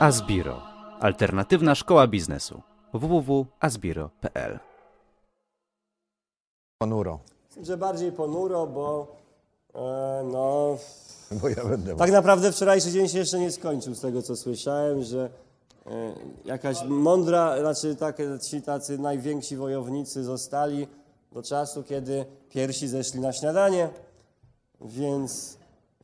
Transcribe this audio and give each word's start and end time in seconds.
Asbiro. 0.00 0.62
Alternatywna 1.00 1.74
szkoła 1.74 2.06
biznesu. 2.06 2.62
www.asbiro.pl 2.92 4.58
Ponuro. 6.78 7.18
Że 7.62 7.76
bardziej 7.76 8.12
ponuro, 8.12 8.66
bo 8.66 9.06
e, 9.74 10.22
no, 10.32 10.76
Bo 11.42 11.48
ja 11.48 11.64
będę. 11.64 11.96
tak 11.96 12.12
naprawdę 12.12 12.52
wczorajszy 12.52 12.90
dzień 12.90 13.08
się 13.08 13.18
jeszcze 13.18 13.38
nie 13.38 13.50
skończył 13.52 13.94
z 13.94 14.00
tego 14.00 14.22
co 14.22 14.36
słyszałem, 14.36 15.02
że 15.02 15.30
e, 15.86 15.90
jakaś 16.44 16.84
mądra, 16.84 17.58
znaczy 17.60 17.96
tak, 17.96 18.16
ci 18.50 18.62
tacy 18.62 18.98
najwięksi 18.98 19.56
wojownicy 19.56 20.24
zostali 20.24 20.86
do 21.32 21.42
czasu, 21.42 21.82
kiedy 21.82 22.24
pierwsi 22.50 22.88
zeszli 22.88 23.20
na 23.20 23.32
śniadanie, 23.32 23.88
więc 24.80 25.58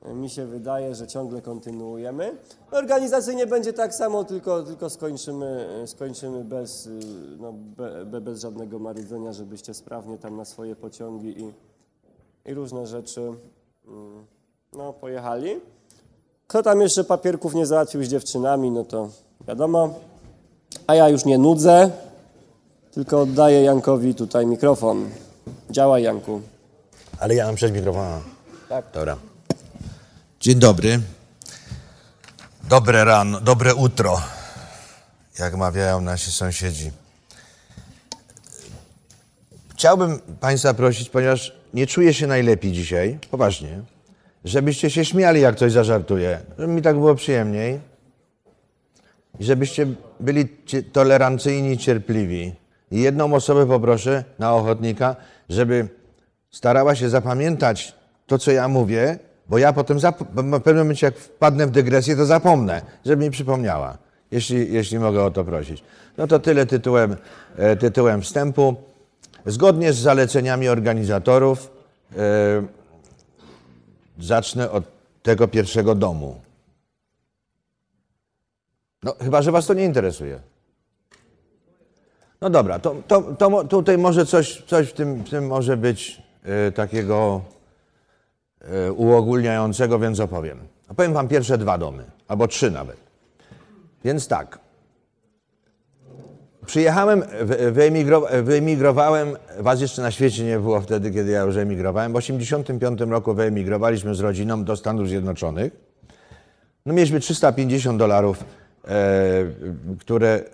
mi 0.04 0.30
się 0.30 0.46
wydaje, 0.46 0.94
że 0.94 1.06
ciągle 1.06 1.42
kontynuujemy. 1.42 2.36
Organizacyjnie 2.70 3.46
będzie 3.46 3.72
tak 3.72 3.94
samo, 3.94 4.24
tylko, 4.24 4.62
tylko 4.62 4.90
skończymy, 4.90 5.68
skończymy 5.86 6.44
bez, 6.44 6.88
no, 7.38 7.52
be, 7.52 8.04
be, 8.04 8.20
bez 8.20 8.40
żadnego 8.40 8.78
marudzenia, 8.78 9.32
żebyście 9.32 9.74
sprawnie 9.74 10.18
tam 10.18 10.36
na 10.36 10.44
swoje 10.44 10.76
pociągi 10.76 11.42
i, 11.42 11.52
i 12.50 12.54
różne 12.54 12.86
rzeczy 12.86 13.20
mm, 13.88 14.26
no, 14.72 14.92
pojechali. 14.92 15.60
Kto 16.46 16.62
tam 16.62 16.80
jeszcze 16.80 17.04
papierków 17.04 17.54
nie 17.54 17.66
załatwił 17.66 18.04
z 18.04 18.08
dziewczynami, 18.08 18.70
no 18.70 18.84
to 18.84 19.08
wiadomo. 19.48 19.94
A 20.86 20.94
ja 20.94 21.08
już 21.08 21.24
nie 21.24 21.38
nudzę, 21.38 21.90
tylko 22.92 23.20
oddaję 23.20 23.62
Jankowi 23.62 24.14
tutaj 24.14 24.46
mikrofon. 24.46 25.10
Działaj, 25.70 26.02
Janku. 26.02 26.40
Ale 27.18 27.34
ja 27.34 27.46
mam 27.46 27.54
przed 27.54 27.72
mikrofonem. 27.72 28.20
Tak. 28.68 28.84
Dobra. 28.94 29.29
Dzień 30.40 30.58
dobry. 30.58 31.00
Dobre 32.68 33.04
rano, 33.04 33.40
dobre 33.40 33.74
utro, 33.74 34.20
jak 35.38 35.56
mawiają 35.56 36.00
nasi 36.00 36.32
sąsiedzi. 36.32 36.90
Chciałbym 39.72 40.18
Państwa 40.40 40.74
prosić, 40.74 41.08
ponieważ 41.08 41.56
nie 41.74 41.86
czuję 41.86 42.14
się 42.14 42.26
najlepiej 42.26 42.72
dzisiaj, 42.72 43.18
poważnie, 43.30 43.82
żebyście 44.44 44.90
się 44.90 45.04
śmiali, 45.04 45.40
jak 45.40 45.56
coś 45.56 45.72
zażartuję, 45.72 46.40
żeby 46.58 46.72
mi 46.72 46.82
tak 46.82 46.96
było 46.96 47.14
przyjemniej 47.14 47.80
i 49.38 49.44
żebyście 49.44 49.86
byli 50.20 50.48
tolerancyjni, 50.92 51.78
cierpliwi. 51.78 52.54
I 52.90 53.00
jedną 53.00 53.34
osobę 53.34 53.66
poproszę 53.66 54.24
na 54.38 54.54
ochotnika, 54.54 55.16
żeby 55.48 55.88
starała 56.50 56.94
się 56.94 57.08
zapamiętać 57.08 57.94
to, 58.26 58.38
co 58.38 58.50
ja 58.50 58.68
mówię, 58.68 59.18
bo 59.50 59.58
ja 59.58 59.72
potem 59.72 59.98
w 59.98 60.60
pewnym 60.62 60.76
momencie, 60.76 61.06
jak 61.06 61.18
wpadnę 61.18 61.66
w 61.66 61.70
dygresję, 61.70 62.16
to 62.16 62.26
zapomnę, 62.26 62.82
żeby 63.06 63.24
mi 63.24 63.30
przypomniała, 63.30 63.98
jeśli, 64.30 64.72
jeśli 64.72 64.98
mogę 64.98 65.24
o 65.24 65.30
to 65.30 65.44
prosić. 65.44 65.84
No 66.16 66.26
to 66.26 66.38
tyle 66.38 66.66
tytułem, 66.66 67.16
e, 67.56 67.76
tytułem 67.76 68.22
wstępu. 68.22 68.76
Zgodnie 69.46 69.92
z 69.92 69.98
zaleceniami 69.98 70.68
organizatorów 70.68 71.70
e, 72.16 72.16
zacznę 74.18 74.70
od 74.70 74.84
tego 75.22 75.48
pierwszego 75.48 75.94
domu. 75.94 76.40
No, 79.02 79.14
chyba, 79.20 79.42
że 79.42 79.52
Was 79.52 79.66
to 79.66 79.74
nie 79.74 79.84
interesuje. 79.84 80.40
No 82.40 82.50
dobra, 82.50 82.78
to, 82.78 82.94
to, 83.08 83.22
to 83.38 83.64
tutaj 83.64 83.98
może 83.98 84.26
coś, 84.26 84.62
coś 84.66 84.88
w, 84.88 84.92
tym, 84.92 85.14
w 85.24 85.30
tym 85.30 85.46
może 85.46 85.76
być 85.76 86.22
e, 86.44 86.72
takiego 86.72 87.40
uogólniającego, 88.96 89.98
więc 89.98 90.20
opowiem. 90.20 90.58
Opowiem 90.88 91.12
Wam 91.12 91.28
pierwsze 91.28 91.58
dwa 91.58 91.78
domy, 91.78 92.04
albo 92.28 92.48
trzy 92.48 92.70
nawet. 92.70 92.96
Więc 94.04 94.28
tak. 94.28 94.58
Przyjechałem, 96.66 97.22
wy- 97.42 97.72
wyemigro, 97.72 98.26
wyemigrowałem, 98.42 99.36
Was 99.58 99.80
jeszcze 99.80 100.02
na 100.02 100.10
świecie 100.10 100.44
nie 100.44 100.58
było 100.58 100.80
wtedy, 100.80 101.10
kiedy 101.10 101.30
ja 101.30 101.42
już 101.42 101.56
emigrowałem. 101.56 102.12
W 102.12 102.14
1985 102.14 103.10
roku 103.10 103.34
wyemigrowaliśmy 103.34 104.14
z 104.14 104.20
rodziną 104.20 104.64
do 104.64 104.76
Stanów 104.76 105.08
Zjednoczonych. 105.08 105.72
No 106.86 106.94
mieliśmy 106.94 107.20
350 107.20 107.98
dolarów, 107.98 108.44
e, 108.88 108.94
które 109.98 110.44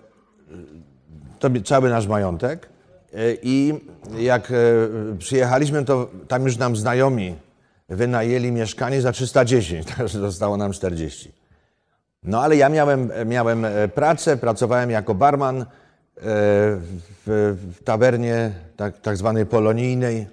to 1.39 1.49
cały 1.65 1.89
nasz 1.89 2.07
majątek. 2.07 2.69
E, 3.13 3.17
I 3.43 3.73
jak 4.17 4.51
e, 4.51 4.55
przyjechaliśmy, 5.17 5.85
to 5.85 6.09
tam 6.27 6.43
już 6.45 6.57
nam 6.57 6.75
znajomi 6.75 7.35
wynajęli 7.89 8.51
mieszkanie 8.51 9.01
za 9.01 9.11
310, 9.11 9.87
także 9.97 10.19
zostało 10.19 10.57
nam 10.57 10.71
40. 10.71 11.31
No 12.23 12.41
ale 12.41 12.55
ja 12.55 12.69
miałem, 12.69 13.11
miałem 13.25 13.65
e, 13.65 13.87
pracę, 13.87 14.37
pracowałem 14.37 14.91
jako 14.91 15.15
barman 15.15 15.61
e, 15.61 15.65
w, 17.25 17.55
w 17.77 17.83
tawernie 17.83 18.51
tak, 18.75 19.01
tak 19.01 19.17
zwanej 19.17 19.45
polonijnej. 19.45 20.27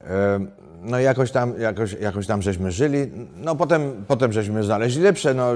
E, 0.00 0.62
No 0.84 1.00
i 1.00 1.04
jakoś 1.04 1.30
tam, 1.30 1.60
jakoś, 1.60 1.92
jakoś 1.92 2.26
tam 2.26 2.42
żeśmy 2.42 2.72
żyli. 2.72 3.10
No 3.36 3.56
potem, 3.56 4.04
potem 4.08 4.32
żeśmy 4.32 4.64
znaleźli 4.64 5.02
lepsze. 5.02 5.34
No, 5.34 5.52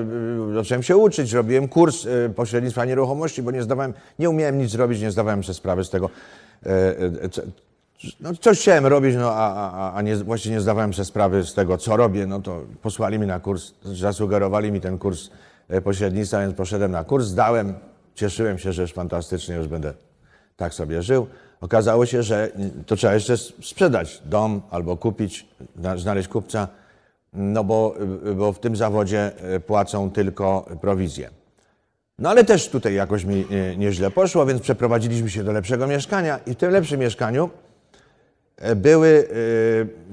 zacząłem 0.55 0.83
się 0.83 0.97
uczyć, 0.97 1.33
robiłem 1.33 1.69
kurs 1.69 2.07
pośrednictwa 2.37 2.85
nieruchomości, 2.85 3.43
bo 3.43 3.51
nie 3.51 3.63
zdawałem, 3.63 3.95
nie 4.19 4.31
umiałem 4.31 4.59
nic 4.59 4.75
robić, 4.75 5.01
nie 5.01 5.11
zdawałem 5.11 5.45
sobie 5.45 5.55
sprawy 5.55 5.85
z 5.85 5.91
tego. 5.91 6.11
No, 8.21 8.35
coś 8.41 8.61
chciałem 8.61 8.87
robić, 8.87 9.15
no, 9.17 9.33
a, 9.33 9.71
a, 9.71 9.93
a 9.95 10.03
nie, 10.03 10.17
właśnie 10.17 10.53
nie 10.53 10.61
zdawałem 10.61 10.95
sobie 10.95 11.05
sprawy 11.05 11.45
z 11.45 11.55
tego, 11.55 11.79
co 11.79 11.97
robię. 11.97 12.27
No 12.27 12.41
to 12.41 12.61
posłali 12.83 13.19
mi 13.19 13.27
na 13.27 13.41
kurs, 13.41 13.73
zasugerowali 13.85 14.73
mi 14.73 14.81
ten 14.81 14.99
kurs 14.99 15.31
e, 15.69 15.81
pośrednictwa, 15.81 16.41
więc 16.41 16.55
poszedłem 16.55 16.91
na 16.91 17.05
kurs, 17.05 17.27
zdałem, 17.27 17.75
cieszyłem 18.15 18.59
się, 18.59 18.73
że 18.73 18.83
już 18.83 18.93
fantastycznie, 18.93 19.55
już 19.55 19.69
będę 19.69 19.93
tak 20.57 20.75
sobie 20.75 21.03
żył. 21.03 21.27
Okazało 21.61 22.07
się, 22.07 22.23
że 22.23 22.51
to 22.87 22.97
trzeba 22.97 23.15
jeszcze 23.15 23.37
sprzedać 23.37 24.23
dom 24.25 24.63
albo 24.71 24.97
kupić, 24.97 25.47
zna- 25.79 25.99
znaleźć 25.99 26.29
kupca, 26.29 26.69
no 27.33 27.65
bo, 27.65 27.95
bo 28.37 28.53
w 28.53 28.59
tym 28.59 28.77
zawodzie 28.77 29.33
e, 29.55 29.61
płacą 29.61 30.11
tylko 30.11 30.67
prowizję. 30.81 31.31
No 32.19 32.31
ale 32.31 32.45
też 32.45 32.69
tutaj 32.69 32.95
jakoś 32.95 33.25
mi 33.25 33.47
e, 33.51 33.77
nieźle 33.77 34.11
poszło, 34.11 34.47
więc 34.47 34.63
przeprowadziliśmy 34.63 35.31
się 35.31 35.45
do 35.45 35.53
lepszego 35.53 35.87
mieszkania 35.87 36.39
i 36.47 36.53
w 36.55 36.57
tym 36.57 36.71
lepszym 36.71 37.01
mieszkaniu 37.01 37.51
były 38.77 39.29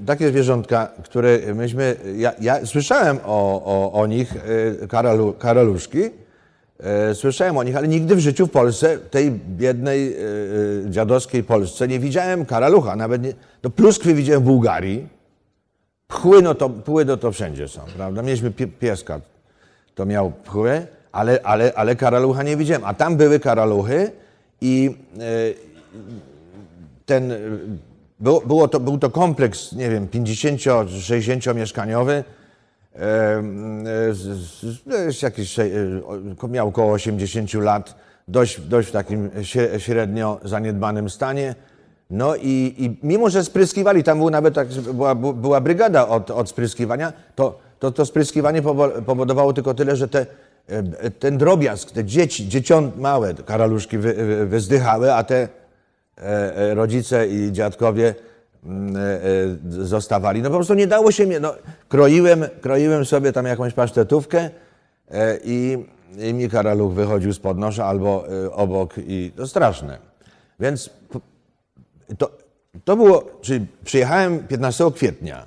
e, 0.02 0.06
takie 0.06 0.28
zwierzątka, 0.28 0.92
które 1.04 1.38
myśmy, 1.54 1.96
ja, 2.16 2.32
ja 2.40 2.66
słyszałem 2.66 3.18
o, 3.24 3.62
o, 3.64 3.92
o 3.92 4.06
nich, 4.06 4.34
e, 4.82 4.86
karalu, 4.86 5.32
karaluszki, 5.32 6.10
e, 6.80 7.14
słyszałem 7.14 7.56
o 7.56 7.62
nich, 7.62 7.76
ale 7.76 7.88
nigdy 7.88 8.16
w 8.16 8.20
życiu 8.20 8.46
w 8.46 8.50
Polsce, 8.50 8.98
tej 8.98 9.30
biednej, 9.30 10.12
e, 10.12 10.18
e, 10.86 10.90
dziadowskiej 10.90 11.44
Polsce 11.44 11.88
nie 11.88 11.98
widziałem 11.98 12.46
karalucha, 12.46 12.96
nawet 12.96 13.22
nie, 13.22 13.32
no 13.62 13.70
pluskwy 13.70 14.14
widziałem 14.14 14.42
w 14.42 14.46
Bułgarii, 14.46 15.08
pchły, 16.08 16.42
no 16.42 16.54
to, 16.54 16.70
pchły 16.70 17.04
no 17.04 17.16
to 17.16 17.32
wszędzie 17.32 17.68
są, 17.68 17.80
prawda? 17.96 18.22
Mieliśmy 18.22 18.50
pie, 18.50 18.66
pieska, 18.66 19.20
to 19.94 20.06
miał 20.06 20.32
pchły, 20.44 20.86
ale, 21.12 21.40
ale, 21.44 21.72
ale 21.76 21.96
karalucha 21.96 22.42
nie 22.42 22.56
widziałem, 22.56 22.84
a 22.84 22.94
tam 22.94 23.16
były 23.16 23.40
karaluchy 23.40 24.10
i 24.60 24.96
e, 25.18 25.20
ten, 27.06 27.32
było, 28.24 28.40
było 28.40 28.68
to, 28.68 28.80
był 28.80 28.98
to 28.98 29.10
kompleks, 29.10 29.72
nie 29.72 29.90
wiem, 29.90 30.08
50-60 30.08 31.54
mieszkaniowy. 31.54 32.24
e, 32.96 33.42
miał 36.48 36.68
około 36.68 36.92
80 36.92 37.54
lat, 37.54 37.94
dość, 38.28 38.60
dość 38.60 38.88
w 38.88 38.92
takim 38.92 39.28
śre- 39.30 39.78
średnio 39.78 40.40
zaniedbanym 40.44 41.10
stanie. 41.10 41.54
No 42.10 42.36
i, 42.36 42.74
i 42.78 43.06
mimo, 43.06 43.30
że 43.30 43.44
spryskiwali, 43.44 44.02
tam 44.04 44.18
był 44.18 44.30
nawet 44.30 44.54
tak, 44.54 44.68
była, 44.68 45.14
była 45.14 45.60
brygada 45.60 46.08
od, 46.08 46.30
od 46.30 46.48
spryskiwania, 46.48 47.12
to, 47.34 47.58
to, 47.78 47.90
to 47.90 48.06
spryskiwanie 48.06 48.62
powo- 48.62 49.02
powodowało 49.02 49.52
tylko 49.52 49.74
tyle, 49.74 49.96
że 49.96 50.08
te, 50.08 50.26
e, 50.68 51.10
ten 51.10 51.38
drobiazg, 51.38 51.90
te 51.90 52.04
dzieci, 52.04 52.48
dzieciąt 52.48 52.98
małe, 52.98 53.34
karaluszki 53.34 53.98
wy, 53.98 54.14
wy, 54.14 54.46
wyzdychały, 54.46 55.14
a 55.14 55.24
te 55.24 55.48
rodzice 56.74 57.28
i 57.28 57.52
dziadkowie 57.52 58.14
mm, 58.64 58.96
e, 58.96 59.00
e, 59.00 59.84
zostawali. 59.84 60.42
No 60.42 60.50
po 60.50 60.56
prostu 60.56 60.74
nie 60.74 60.86
dało 60.86 61.12
się 61.12 61.26
mnie, 61.26 61.40
no, 61.40 61.54
kroiłem, 61.88 62.44
kroiłem 62.60 63.04
sobie 63.04 63.32
tam 63.32 63.46
jakąś 63.46 63.72
pasztetówkę 63.72 64.50
e, 65.10 65.38
i, 65.44 65.86
i 66.18 66.34
mi 66.34 66.48
karaluch 66.48 66.92
wychodził 66.92 67.32
z 67.32 67.38
podnosza 67.38 67.86
albo 67.86 68.24
e, 68.44 68.52
obok 68.52 68.94
i 68.98 69.32
to 69.36 69.46
straszne. 69.46 69.98
Więc 70.60 70.90
to, 72.18 72.30
to 72.84 72.96
było, 72.96 73.30
czyli 73.40 73.66
przyjechałem 73.84 74.38
15 74.48 74.92
kwietnia, 74.92 75.46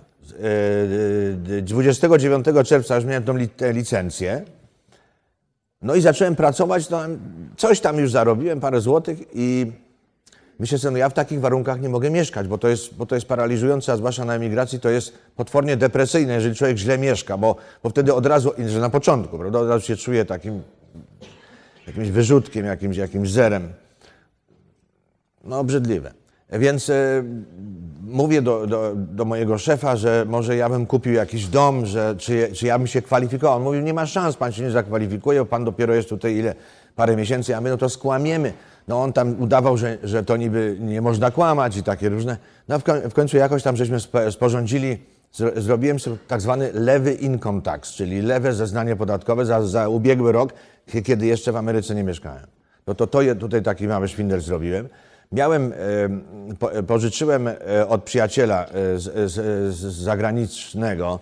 e, 1.50 1.58
e, 1.58 1.62
29 1.62 2.46
czerwca 2.66 2.96
już 2.96 3.06
miałem 3.06 3.24
tą 3.24 3.34
licencję, 3.74 4.46
no 5.81 5.96
i 5.96 6.02
zacząłem 6.02 6.36
pracować, 6.36 6.90
no, 6.90 7.00
coś 7.58 7.80
tam 7.80 7.98
już 7.98 8.12
zarobiłem, 8.12 8.60
parę 8.60 8.81
złotych 8.81 9.18
i 9.34 9.72
myślę 10.59 10.77
sobie, 10.77 10.92
no 10.92 10.98
ja 10.98 11.09
w 11.09 11.13
takich 11.13 11.39
warunkach 11.39 11.81
nie 11.81 11.89
mogę 11.89 12.09
mieszkać, 12.09 12.48
bo 12.48 12.57
to 12.57 12.68
jest, 12.68 12.94
bo 12.94 13.06
to 13.06 13.15
jest 13.15 13.27
paraliżujące, 13.27 13.92
a 13.92 13.98
zwłaszcza 13.98 14.25
na 14.25 14.36
emigracji 14.36 14.80
to 14.80 14.89
jest 14.89 15.13
potwornie 15.36 15.77
depresyjne, 15.77 16.33
jeżeli 16.33 16.56
człowiek 16.56 16.77
źle 16.77 16.98
mieszka, 16.98 17.38
bo, 17.38 17.56
bo 17.83 17.89
wtedy 17.89 18.13
od 18.13 18.25
razu, 18.25 18.51
że 18.68 18.80
na 18.80 18.89
początku, 18.89 19.38
prawda, 19.38 19.59
od 19.59 19.69
razu 19.69 19.86
się 19.86 19.95
czuje 19.95 20.25
takim 20.25 20.62
jakimś 21.88 22.09
wyrzutkiem, 22.09 22.65
jakimś, 22.65 22.98
jakimś 22.98 23.31
zerem. 23.31 23.74
No, 25.44 25.59
obrzydliwe. 25.59 26.13
Więc 26.51 26.89
e, 26.89 27.24
mówię 28.01 28.42
do, 28.42 28.68
do, 28.68 28.94
do 28.95 29.25
mojego 29.25 29.57
szefa, 29.57 29.95
że 29.95 30.25
może 30.27 30.56
ja 30.56 30.69
bym 30.69 30.86
kupił 30.86 31.13
jakiś 31.13 31.48
dom, 31.48 31.86
że 31.86 32.15
czy, 32.18 32.50
czy 32.54 32.65
ja 32.65 32.77
bym 32.77 32.88
się 32.88 33.01
kwalifikował. 33.01 33.57
On 33.57 33.63
mówił, 33.63 33.81
nie 33.81 33.94
ma 33.94 34.06
szans, 34.06 34.36
pan 34.36 34.51
się 34.51 34.63
nie 34.63 34.71
zakwalifikuje, 34.71 35.45
pan 35.45 35.65
dopiero 35.65 35.95
jest 35.95 36.09
tutaj 36.09 36.36
ile, 36.36 36.56
parę 36.95 37.15
miesięcy. 37.15 37.51
Ja 37.51 37.62
mówię, 37.62 37.71
no 37.71 37.77
to 37.77 37.89
skłamiemy. 37.89 38.54
No 38.88 39.04
on 39.04 39.13
tam 39.13 39.42
udawał, 39.42 39.78
że, 39.78 39.98
że 40.04 40.24
to 40.24 40.38
niby 40.38 40.78
nie 40.80 41.01
można 41.01 41.31
kłamać 41.31 41.78
i 41.78 41.84
takie 41.84 42.10
różne. 42.10 42.38
No 42.68 42.80
w, 42.80 42.84
w 43.10 43.13
końcu 43.13 43.38
jakoś 43.38 43.63
tam 43.63 43.75
żeśmy 43.75 43.98
spo- 43.98 44.31
sporządzili, 44.31 44.98
zro, 45.31 45.51
zrobiłem 45.56 46.00
sobie 46.00 46.18
tak 46.28 46.42
zwany 46.42 46.69
lewy 46.74 47.13
income 47.13 47.62
tax, 47.62 47.94
czyli 47.94 48.22
lewe 48.22 48.54
zeznanie 48.54 48.95
podatkowe 48.95 49.45
za, 49.45 49.62
za 49.62 49.89
ubiegły 49.89 50.31
rok, 50.31 50.54
kie- 50.86 51.01
kiedy 51.01 51.25
jeszcze 51.25 51.51
w 51.51 51.56
Ameryce 51.56 51.95
nie 51.95 52.04
mieszkałem. 52.04 52.48
No 52.88 52.95
to, 52.95 53.07
to 53.07 53.19
tutaj 53.39 53.63
taki 53.63 53.88
mały 53.88 54.07
szwindel 54.07 54.42
zrobiłem. 54.42 54.90
Miałem, 55.31 55.74
po, 56.60 56.69
pożyczyłem 56.83 57.48
e, 57.48 57.56
od 57.88 58.04
przyjaciela 58.04 58.66
e, 58.66 58.69
z, 59.00 59.31
z, 59.31 59.33
z 59.75 59.94
zagranicznego, 59.94 61.19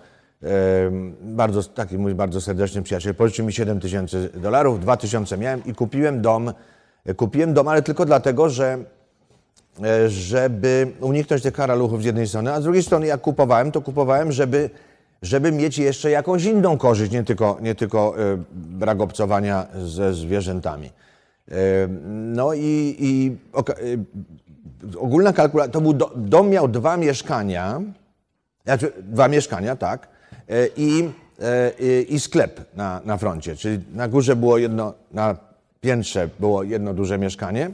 bardzo, 1.22 1.64
taki 1.64 1.98
mój 1.98 2.16
bardzo 2.16 2.42
serdeczny 2.42 2.82
przyjaciel, 2.82 3.16
pożyczył 3.16 3.46
mi 3.46 3.54
7 3.54 3.80
tysięcy 3.80 4.30
dolarów, 4.34 4.80
2 4.80 4.98
tysiące 4.98 5.38
miałem 5.38 5.66
i 5.66 5.74
kupiłem 5.74 6.22
dom, 6.22 6.54
kupiłem 7.14 7.54
dom, 7.54 7.68
ale 7.68 7.82
tylko 7.82 8.06
dlatego, 8.06 8.50
że 8.50 8.78
e, 9.84 10.10
żeby 10.10 10.92
uniknąć 11.02 11.44
tych 11.44 11.54
karaluchów 11.54 12.02
z 12.02 12.06
jednej 12.06 12.28
strony, 12.28 12.54
a 12.54 12.62
z 12.62 12.64
drugiej 12.64 12.84
strony 12.84 13.08
jak 13.08 13.22
kupowałem, 13.22 13.72
to 13.72 13.82
kupowałem, 13.82 14.32
żeby, 14.32 14.70
żeby 15.22 15.52
mieć 15.52 15.78
jeszcze 15.78 16.12
jakąś 16.12 16.44
inną 16.44 16.78
korzyść, 16.78 17.12
nie 17.12 17.24
tylko, 17.24 17.58
nie 17.62 17.76
tylko 17.76 18.16
e, 18.20 18.38
brak 18.54 19.02
obcowania 19.02 19.68
ze 19.86 20.14
zwierzętami. 20.14 20.92
E, 21.52 21.54
No 22.10 22.54
i, 22.54 22.96
i 23.00 23.38
ogólna 24.98 25.34
kalkulacja, 25.34 25.74
to 25.74 25.82
był 25.82 25.94
do, 25.94 26.12
dom 26.16 26.50
miał 26.50 26.68
dwa 26.68 26.98
mieszkania, 26.98 27.82
znaczy 28.64 28.92
dwa 29.04 29.28
mieszkania, 29.28 29.76
tak, 29.76 30.08
i, 30.78 31.10
i, 31.80 32.06
i 32.10 32.20
sklep 32.20 32.76
na, 32.76 33.02
na 33.06 33.18
froncie, 33.18 33.56
czyli 33.56 33.80
na 33.94 34.08
górze 34.08 34.36
było 34.36 34.58
jedno, 34.58 34.94
na 35.12 35.38
piętrze 35.86 36.30
było 36.40 36.64
jedno 36.64 36.94
duże 36.94 37.18
mieszkanie, 37.18 37.72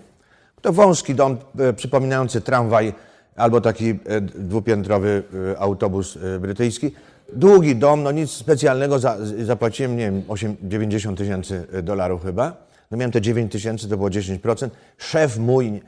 to 0.61 0.73
wąski 0.73 1.15
dom 1.15 1.37
e, 1.59 1.73
przypominający 1.73 2.41
tramwaj 2.41 2.93
albo 3.35 3.61
taki 3.61 3.89
e, 3.89 4.21
dwupiętrowy 4.21 5.23
e, 5.51 5.59
autobus 5.59 6.17
brytyjski. 6.39 6.91
Długi 7.33 7.75
dom, 7.75 8.03
no 8.03 8.11
nic 8.11 8.31
specjalnego, 8.31 8.99
za, 8.99 9.17
zapłaciłem, 9.43 9.97
nie 9.97 10.05
wiem, 10.05 10.23
8, 10.27 10.55
90 10.63 11.17
tysięcy 11.17 11.67
dolarów 11.83 12.23
chyba. 12.23 12.67
No 12.91 12.97
miałem 12.97 13.11
te 13.11 13.21
9 13.21 13.51
tysięcy, 13.51 13.89
to 13.89 13.97
było 13.97 14.09
10%. 14.09 14.69
Szef 14.97 15.37
mój 15.37 15.81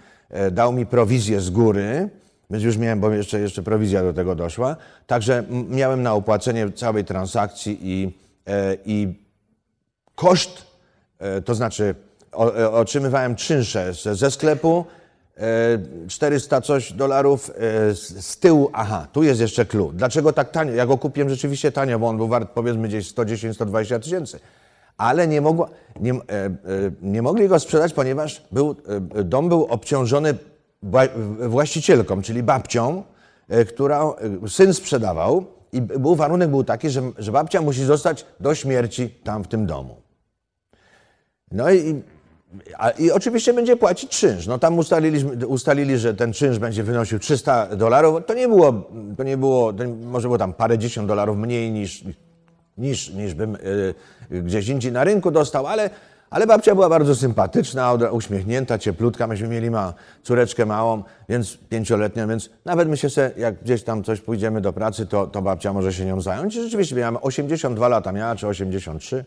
dał 0.51 0.73
mi 0.73 0.85
prowizję 0.85 1.41
z 1.41 1.49
góry, 1.49 2.09
więc 2.49 2.63
już 2.63 2.77
miałem, 2.77 2.99
bo 2.99 3.11
jeszcze, 3.11 3.39
jeszcze 3.39 3.63
prowizja 3.63 4.03
do 4.03 4.13
tego 4.13 4.35
doszła. 4.35 4.75
Także 5.07 5.43
miałem 5.69 6.03
na 6.03 6.13
opłacenie 6.13 6.71
całej 6.71 7.05
transakcji 7.05 7.77
i, 7.81 8.17
i 8.85 9.13
koszt, 10.15 10.65
to 11.45 11.55
znaczy 11.55 11.95
otrzymywałem 12.71 13.35
czynsze 13.35 13.93
ze, 13.93 14.31
sklepu, 14.31 14.85
e, 15.37 16.07
400 16.07 16.61
coś 16.61 16.93
dolarów 16.93 17.49
e, 17.49 17.53
z, 17.95 18.37
tyłu, 18.39 18.69
aha, 18.73 19.07
tu 19.11 19.23
jest 19.23 19.41
jeszcze 19.41 19.65
clue. 19.65 19.91
Dlaczego 19.93 20.33
tak 20.33 20.51
tanio? 20.51 20.73
Ja 20.73 20.85
go 20.85 20.97
kupiłem 20.97 21.29
rzeczywiście 21.29 21.71
tanio, 21.71 21.99
bo 21.99 22.07
on 22.07 22.17
był 22.17 22.27
wart 22.27 22.49
powiedzmy 22.53 22.87
gdzieś 22.87 23.13
110-120 23.13 23.99
tysięcy. 23.99 24.39
Ale 24.97 25.27
nie, 25.27 25.41
mogło, 25.41 25.69
nie, 25.99 26.13
e, 26.13 26.17
e, 26.17 26.51
nie 27.01 27.21
mogli 27.21 27.47
go 27.47 27.59
sprzedać, 27.59 27.93
ponieważ 27.93 28.43
był, 28.51 28.75
e, 29.15 29.23
dom 29.23 29.49
był 29.49 29.65
obciążony 29.65 30.33
właścicielką, 31.47 32.21
czyli 32.21 32.43
babcią, 32.43 33.03
e, 33.49 33.65
która 33.65 34.03
e, 34.43 34.49
syn 34.49 34.73
sprzedawał 34.73 35.45
i 35.71 35.81
był, 35.81 36.15
warunek 36.15 36.49
był 36.49 36.63
taki, 36.63 36.89
że, 36.89 37.01
że 37.17 37.31
babcia 37.31 37.61
musi 37.61 37.85
zostać 37.85 38.25
do 38.39 38.55
śmierci 38.55 39.09
tam 39.09 39.43
w 39.43 39.47
tym 39.47 39.65
domu. 39.65 40.01
No 41.51 41.71
i, 41.71 42.01
i 42.99 43.11
oczywiście 43.11 43.53
będzie 43.53 43.75
płacić 43.75 44.09
czynsz. 44.09 44.47
No 44.47 44.59
tam 44.59 44.77
ustaliliśmy, 44.77 45.47
ustalili, 45.47 45.97
że 45.97 46.13
ten 46.13 46.33
czynsz 46.33 46.59
będzie 46.59 46.83
wynosił 46.83 47.19
300 47.19 47.75
dolarów. 47.75 48.25
To 48.25 48.33
nie 48.33 48.47
było, 48.47 48.89
to 49.17 49.23
nie 49.23 49.37
było, 49.37 49.73
to 49.73 49.83
może 49.87 50.27
było 50.27 50.37
tam 50.37 50.53
parę 50.53 50.77
dziesiąt 50.77 51.07
dolarów 51.07 51.37
mniej 51.37 51.71
niż, 51.71 52.03
niż, 52.77 53.09
niż 53.09 53.33
bym 53.33 53.55
y, 53.55 54.41
gdzieś 54.41 54.67
indziej 54.67 54.91
na 54.91 55.03
rynku 55.03 55.31
dostał, 55.31 55.67
ale, 55.67 55.89
ale 56.29 56.47
babcia 56.47 56.75
była 56.75 56.89
bardzo 56.89 57.15
sympatyczna, 57.15 57.93
uśmiechnięta, 57.93 58.77
cieplutka. 58.77 59.27
Myśmy 59.27 59.47
mieli 59.47 59.71
ma, 59.71 59.93
córeczkę 60.23 60.65
małą, 60.65 61.03
więc 61.29 61.57
pięcioletnią, 61.57 62.27
więc 62.27 62.49
nawet 62.65 62.89
myślę 62.89 63.09
sobie, 63.09 63.31
jak 63.37 63.63
gdzieś 63.63 63.83
tam 63.83 64.03
coś 64.03 64.21
pójdziemy 64.21 64.61
do 64.61 64.73
pracy, 64.73 65.05
to, 65.05 65.27
to 65.27 65.41
babcia 65.41 65.73
może 65.73 65.93
się 65.93 66.05
nią 66.05 66.21
zająć. 66.21 66.55
I 66.55 66.61
rzeczywiście 66.61 66.95
miałem 66.95 67.17
82 67.21 67.87
lata 67.87 68.11
miała, 68.11 68.35
czy 68.35 68.47
83. 68.47 69.25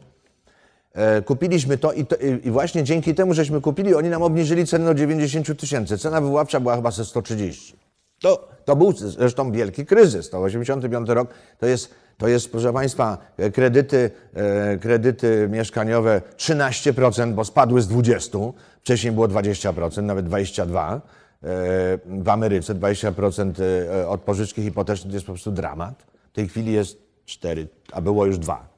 E, 0.97 1.23
Kupiliśmy 1.23 1.79
to 1.79 1.93
i, 1.93 2.07
to 2.07 2.17
i 2.45 2.51
właśnie 2.51 2.85
dzięki 2.85 3.15
temu, 3.15 3.35
żeśmy 3.35 3.61
kupili, 3.61 3.95
oni 3.95 4.09
nam 4.09 4.23
obniżyli 4.23 4.67
cenę 4.67 4.85
do 4.85 4.95
90 4.95 5.61
tysięcy. 5.61 5.99
Cena 5.99 6.21
wywoławcza 6.21 6.61
była 6.61 6.77
chyba 6.77 6.91
ze 6.91 7.05
130. 7.05 7.77
To, 8.21 8.49
to 8.65 8.77
był 8.77 8.93
zresztą 8.93 9.53
wielki 9.53 9.87
kryzys. 9.87 10.31
To 10.31 10.39
85 10.43 11.09
rok 11.09 11.29
to 11.59 11.67
jest, 11.67 11.95
to 12.19 12.29
jest 12.29 12.53
proszę 12.53 12.73
Państwa, 12.73 13.19
e, 13.37 13.51
kredyty, 13.51 14.11
e, 14.35 14.79
kredyty 14.79 15.49
mieszkaniowe 15.51 16.23
13%, 16.37 17.33
bo 17.35 17.45
spadły 17.45 17.83
z 17.83 17.89
20%. 17.89 18.53
Wcześniej 18.81 19.13
było 19.13 19.29
20%, 19.29 20.03
nawet 20.03 20.27
22%. 20.27 21.01
E, 21.43 21.99
W 22.07 22.29
Ameryce 22.29 22.75
20% 22.75 23.53
e, 23.61 24.09
od 24.09 24.21
pożyczki 24.21 24.63
hipotecznej 24.63 25.11
to 25.11 25.17
jest 25.17 25.27
po 25.27 25.33
prostu 25.33 25.51
dramat. 25.53 26.03
W 26.33 26.35
tej 26.35 26.49
chwili 26.49 26.73
jest 26.73 26.99
4, 27.25 27.69
a 27.93 28.01
było 28.01 28.27
już 28.27 28.39
2 28.39 28.76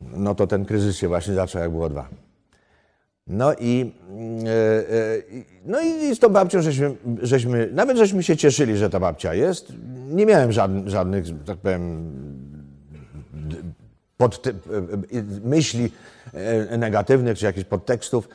no 0.00 0.34
to 0.34 0.46
ten 0.46 0.64
kryzys 0.64 0.96
się 0.96 1.08
właśnie 1.08 1.34
zaczął, 1.34 1.62
jak 1.62 1.70
było 1.70 1.88
dwa. 1.88 2.08
No 3.26 3.54
i, 3.60 3.92
e, 4.46 4.50
e, 4.50 5.22
no 5.64 5.80
i 5.80 6.14
z 6.14 6.18
tą 6.18 6.28
babcią 6.28 6.62
żeśmy, 6.62 6.96
żeśmy, 7.22 7.70
nawet 7.72 7.96
żeśmy 7.96 8.22
się 8.22 8.36
cieszyli, 8.36 8.76
że 8.76 8.90
ta 8.90 9.00
babcia 9.00 9.34
jest. 9.34 9.72
Nie 10.08 10.26
miałem 10.26 10.52
żadnych, 10.52 10.88
żadnych 10.88 11.24
tak 11.46 11.58
powiem, 11.58 12.12
pod, 14.16 14.46
e, 14.46 14.52
myśli 15.44 15.92
negatywnych 16.78 17.38
czy 17.38 17.44
jakichś 17.44 17.68
podtekstów. 17.68 18.28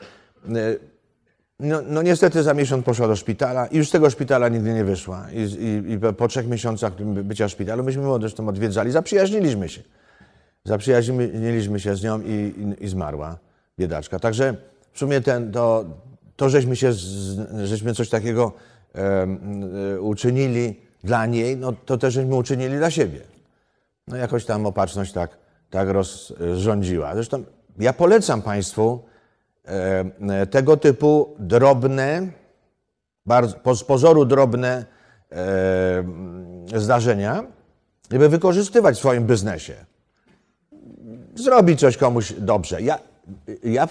No, 1.59 1.81
no 1.87 2.01
niestety 2.01 2.43
za 2.43 2.53
miesiąc 2.53 2.85
poszła 2.85 3.07
do 3.07 3.15
szpitala 3.15 3.67
i 3.67 3.77
już 3.77 3.87
z 3.87 3.91
tego 3.91 4.09
szpitala 4.09 4.49
nigdy 4.49 4.73
nie 4.73 4.83
wyszła. 4.83 5.27
I, 5.31 5.41
i, 5.41 5.91
i 5.93 5.99
po 6.17 6.27
trzech 6.27 6.47
miesiącach 6.47 6.93
bycia 7.03 7.47
w 7.47 7.51
szpitalu, 7.51 7.83
myśmy 7.83 8.03
ją 8.03 8.19
zresztą 8.19 8.47
odwiedzali, 8.47 8.91
zaprzyjaźniliśmy 8.91 9.69
się 9.69 9.81
zaprzyjaźniliśmy 10.65 11.79
się 11.79 11.95
z 11.95 12.03
nią 12.03 12.21
i, 12.21 12.31
i, 12.79 12.83
i 12.83 12.87
zmarła 12.87 13.37
biedaczka. 13.79 14.19
Także 14.19 14.55
w 14.93 14.99
sumie 14.99 15.21
ten, 15.21 15.51
to, 15.51 15.85
to 16.35 16.49
żeśmy 16.49 16.75
się, 16.75 16.93
z, 16.93 17.39
żeśmy 17.63 17.93
coś 17.93 18.09
takiego 18.09 18.51
e, 18.95 20.01
uczynili 20.01 20.79
dla 21.03 21.25
niej, 21.25 21.57
no 21.57 21.73
to 21.85 21.97
też 21.97 22.13
żeśmy 22.13 22.35
uczynili 22.35 22.77
dla 22.77 22.91
siebie. 22.91 23.19
No 24.07 24.17
jakoś 24.17 24.45
tam 24.45 24.65
opatrzność 24.65 25.13
tak, 25.13 25.37
tak 25.69 25.89
rozrządziła. 25.89 27.13
Zresztą 27.13 27.43
ja 27.79 27.93
polecam 27.93 28.41
Państwu 28.41 29.03
e, 29.65 30.45
tego 30.47 30.77
typu 30.77 31.35
drobne, 31.39 32.27
bardzo, 33.25 33.75
z 33.75 33.83
pozoru 33.83 34.25
drobne 34.25 34.85
e, 35.31 36.79
zdarzenia, 36.79 37.43
żeby 38.11 38.29
wykorzystywać 38.29 38.95
w 38.95 38.99
swoim 38.99 39.27
biznesie 39.27 39.85
zrobi 41.35 41.77
coś 41.77 41.97
komuś 41.97 42.33
dobrze. 42.33 42.81
Ja, 42.81 42.99
ja 43.63 43.87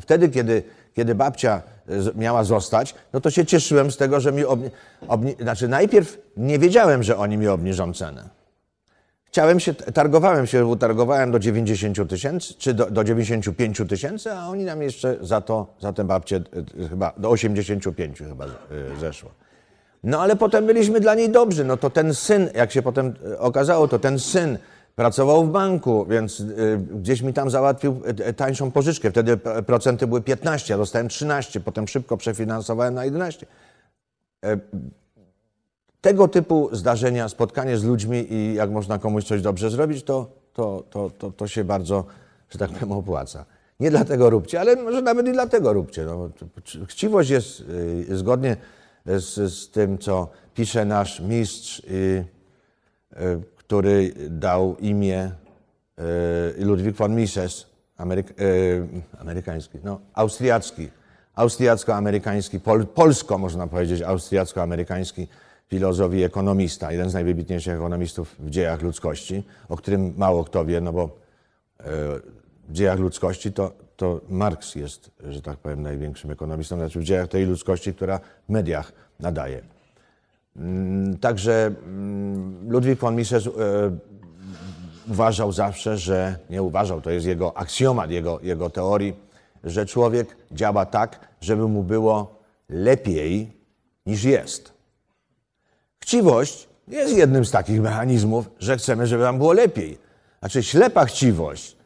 wtedy, 0.00 0.28
kiedy, 0.28 0.62
kiedy 0.94 1.14
babcia 1.14 1.62
miała 2.14 2.44
zostać, 2.44 2.94
no 3.12 3.20
to 3.20 3.30
się 3.30 3.46
cieszyłem 3.46 3.90
z 3.90 3.96
tego, 3.96 4.20
że 4.20 4.32
mi 4.32 4.44
obni- 4.44 4.70
obni- 5.08 5.42
znaczy 5.42 5.68
najpierw 5.68 6.18
nie 6.36 6.58
wiedziałem, 6.58 7.02
że 7.02 7.16
oni 7.16 7.36
mi 7.36 7.48
obniżą 7.48 7.92
cenę. 7.92 8.36
Chciałem 9.24 9.60
się, 9.60 9.74
targowałem 9.74 10.46
się, 10.46 10.66
utargowałem 10.66 11.30
do 11.30 11.38
90 11.38 12.08
tysięcy, 12.08 12.54
czy 12.58 12.74
do, 12.74 12.90
do 12.90 13.04
95 13.04 13.82
tysięcy, 13.88 14.32
a 14.32 14.48
oni 14.48 14.64
nam 14.64 14.82
jeszcze 14.82 15.16
za 15.20 15.40
to, 15.40 15.74
za 15.80 15.92
tę 15.92 16.04
babcię 16.04 16.36
e, 16.36 16.88
chyba 16.88 17.12
do 17.16 17.30
85 17.30 18.18
chyba 18.18 18.44
e, 18.44 18.50
zeszło. 19.00 19.30
No 20.04 20.20
ale 20.20 20.36
potem 20.36 20.66
byliśmy 20.66 21.00
dla 21.00 21.14
niej 21.14 21.30
dobrzy. 21.30 21.64
No 21.64 21.76
to 21.76 21.90
ten 21.90 22.14
syn, 22.14 22.50
jak 22.54 22.72
się 22.72 22.82
potem 22.82 23.14
e, 23.32 23.38
okazało, 23.38 23.88
to 23.88 23.98
ten 23.98 24.18
syn 24.18 24.58
pracował 24.96 25.46
w 25.46 25.50
banku, 25.50 26.06
więc 26.06 26.40
y, 26.40 26.80
gdzieś 26.90 27.22
mi 27.22 27.32
tam 27.32 27.50
załatwił 27.50 28.02
e, 28.04 28.32
tańszą 28.32 28.70
pożyczkę. 28.70 29.10
Wtedy 29.10 29.36
procenty 29.66 30.06
były 30.06 30.20
15, 30.20 30.74
ja 30.74 30.78
dostałem 30.78 31.08
13, 31.08 31.60
potem 31.60 31.88
szybko 31.88 32.16
przefinansowałem 32.16 32.94
na 32.94 33.04
11. 33.04 33.46
E, 34.44 34.58
Tego 36.00 36.28
typu 36.28 36.68
zdarzenia, 36.72 37.28
spotkanie 37.28 37.78
z 37.78 37.84
ludźmi 37.84 38.32
i 38.32 38.54
jak 38.54 38.70
można 38.70 38.98
komuś 38.98 39.24
coś 39.24 39.42
dobrze 39.42 39.70
zrobić, 39.70 40.02
to, 40.02 40.30
to, 40.52 40.84
to, 40.90 41.10
to, 41.18 41.30
to 41.30 41.48
się 41.48 41.64
bardzo, 41.64 42.04
że 42.50 42.58
tak 42.58 42.70
powiem, 42.70 42.92
opłaca. 42.92 43.44
Nie 43.80 43.90
dlatego 43.90 44.30
róbcie, 44.30 44.60
ale 44.60 44.76
może 44.76 45.02
nawet 45.02 45.28
i 45.28 45.32
dlatego 45.32 45.72
róbcie. 45.72 46.04
No, 46.04 46.30
chciwość 46.86 47.30
jest 47.30 47.60
y, 48.10 48.16
zgodnie 48.16 48.56
z, 49.06 49.52
z 49.52 49.70
tym, 49.70 49.98
co 49.98 50.28
pisze 50.54 50.84
nasz 50.84 51.20
mistrz, 51.20 51.78
y, 51.78 52.24
y, 53.20 53.55
który 53.66 54.12
dał 54.30 54.76
imię 54.76 55.30
y, 56.58 56.64
Ludwik 56.64 56.96
von 56.96 57.14
Mises, 57.14 57.66
y, 58.00 58.86
amerykański, 59.18 59.78
no, 59.84 60.00
austriacki, 60.14 60.88
austriacko-amerykański, 61.34 62.60
pol, 62.60 62.86
polsko 62.86 63.38
można 63.38 63.66
powiedzieć, 63.66 64.02
austriacko-amerykański 64.02 65.26
filozof 65.68 66.14
i 66.14 66.22
ekonomista, 66.22 66.92
jeden 66.92 67.10
z 67.10 67.14
najwybitniejszych 67.14 67.74
ekonomistów 67.74 68.36
w 68.38 68.50
dziejach 68.50 68.82
ludzkości, 68.82 69.42
o 69.68 69.76
którym 69.76 70.14
mało 70.16 70.44
kto 70.44 70.64
wie, 70.64 70.80
no 70.80 70.92
bo 70.92 71.02
e, 71.04 71.84
w 72.68 72.72
dziejach 72.72 72.98
ludzkości 72.98 73.52
to, 73.52 73.72
to 73.96 74.20
Marks 74.28 74.74
jest, 74.74 75.10
że 75.28 75.42
tak 75.42 75.58
powiem, 75.58 75.82
największym 75.82 76.30
ekonomistą, 76.30 76.76
znaczy 76.76 77.00
w 77.00 77.04
dziejach 77.04 77.28
tej 77.28 77.44
ludzkości, 77.44 77.94
która 77.94 78.20
w 78.48 78.52
mediach 78.52 78.92
nadaje. 79.20 79.75
Mm, 80.58 81.18
Także 81.18 81.66
mm, 81.86 82.70
Ludwik 82.70 83.00
von 83.00 83.16
Mises 83.16 83.46
e, 83.46 83.50
uważał 85.08 85.52
zawsze, 85.52 85.98
że 85.98 86.38
nie 86.50 86.62
uważał, 86.62 87.00
to 87.00 87.10
jest 87.10 87.26
jego 87.26 87.56
aksjomat, 87.56 88.10
jego, 88.10 88.40
jego 88.42 88.70
teorii, 88.70 89.14
że 89.64 89.86
człowiek 89.86 90.36
działa 90.52 90.86
tak, 90.86 91.28
żeby 91.40 91.68
mu 91.68 91.82
było 91.82 92.40
lepiej 92.68 93.52
niż 94.06 94.24
jest. 94.24 94.72
Chciwość 95.98 96.68
jest 96.88 97.16
jednym 97.16 97.44
z 97.44 97.50
takich 97.50 97.80
mechanizmów, 97.80 98.50
że 98.58 98.76
chcemy, 98.76 99.06
żeby 99.06 99.22
nam 99.22 99.38
było 99.38 99.52
lepiej. 99.52 99.98
Znaczy 100.38 100.62
ślepa 100.62 101.04
chciwość, 101.04 101.76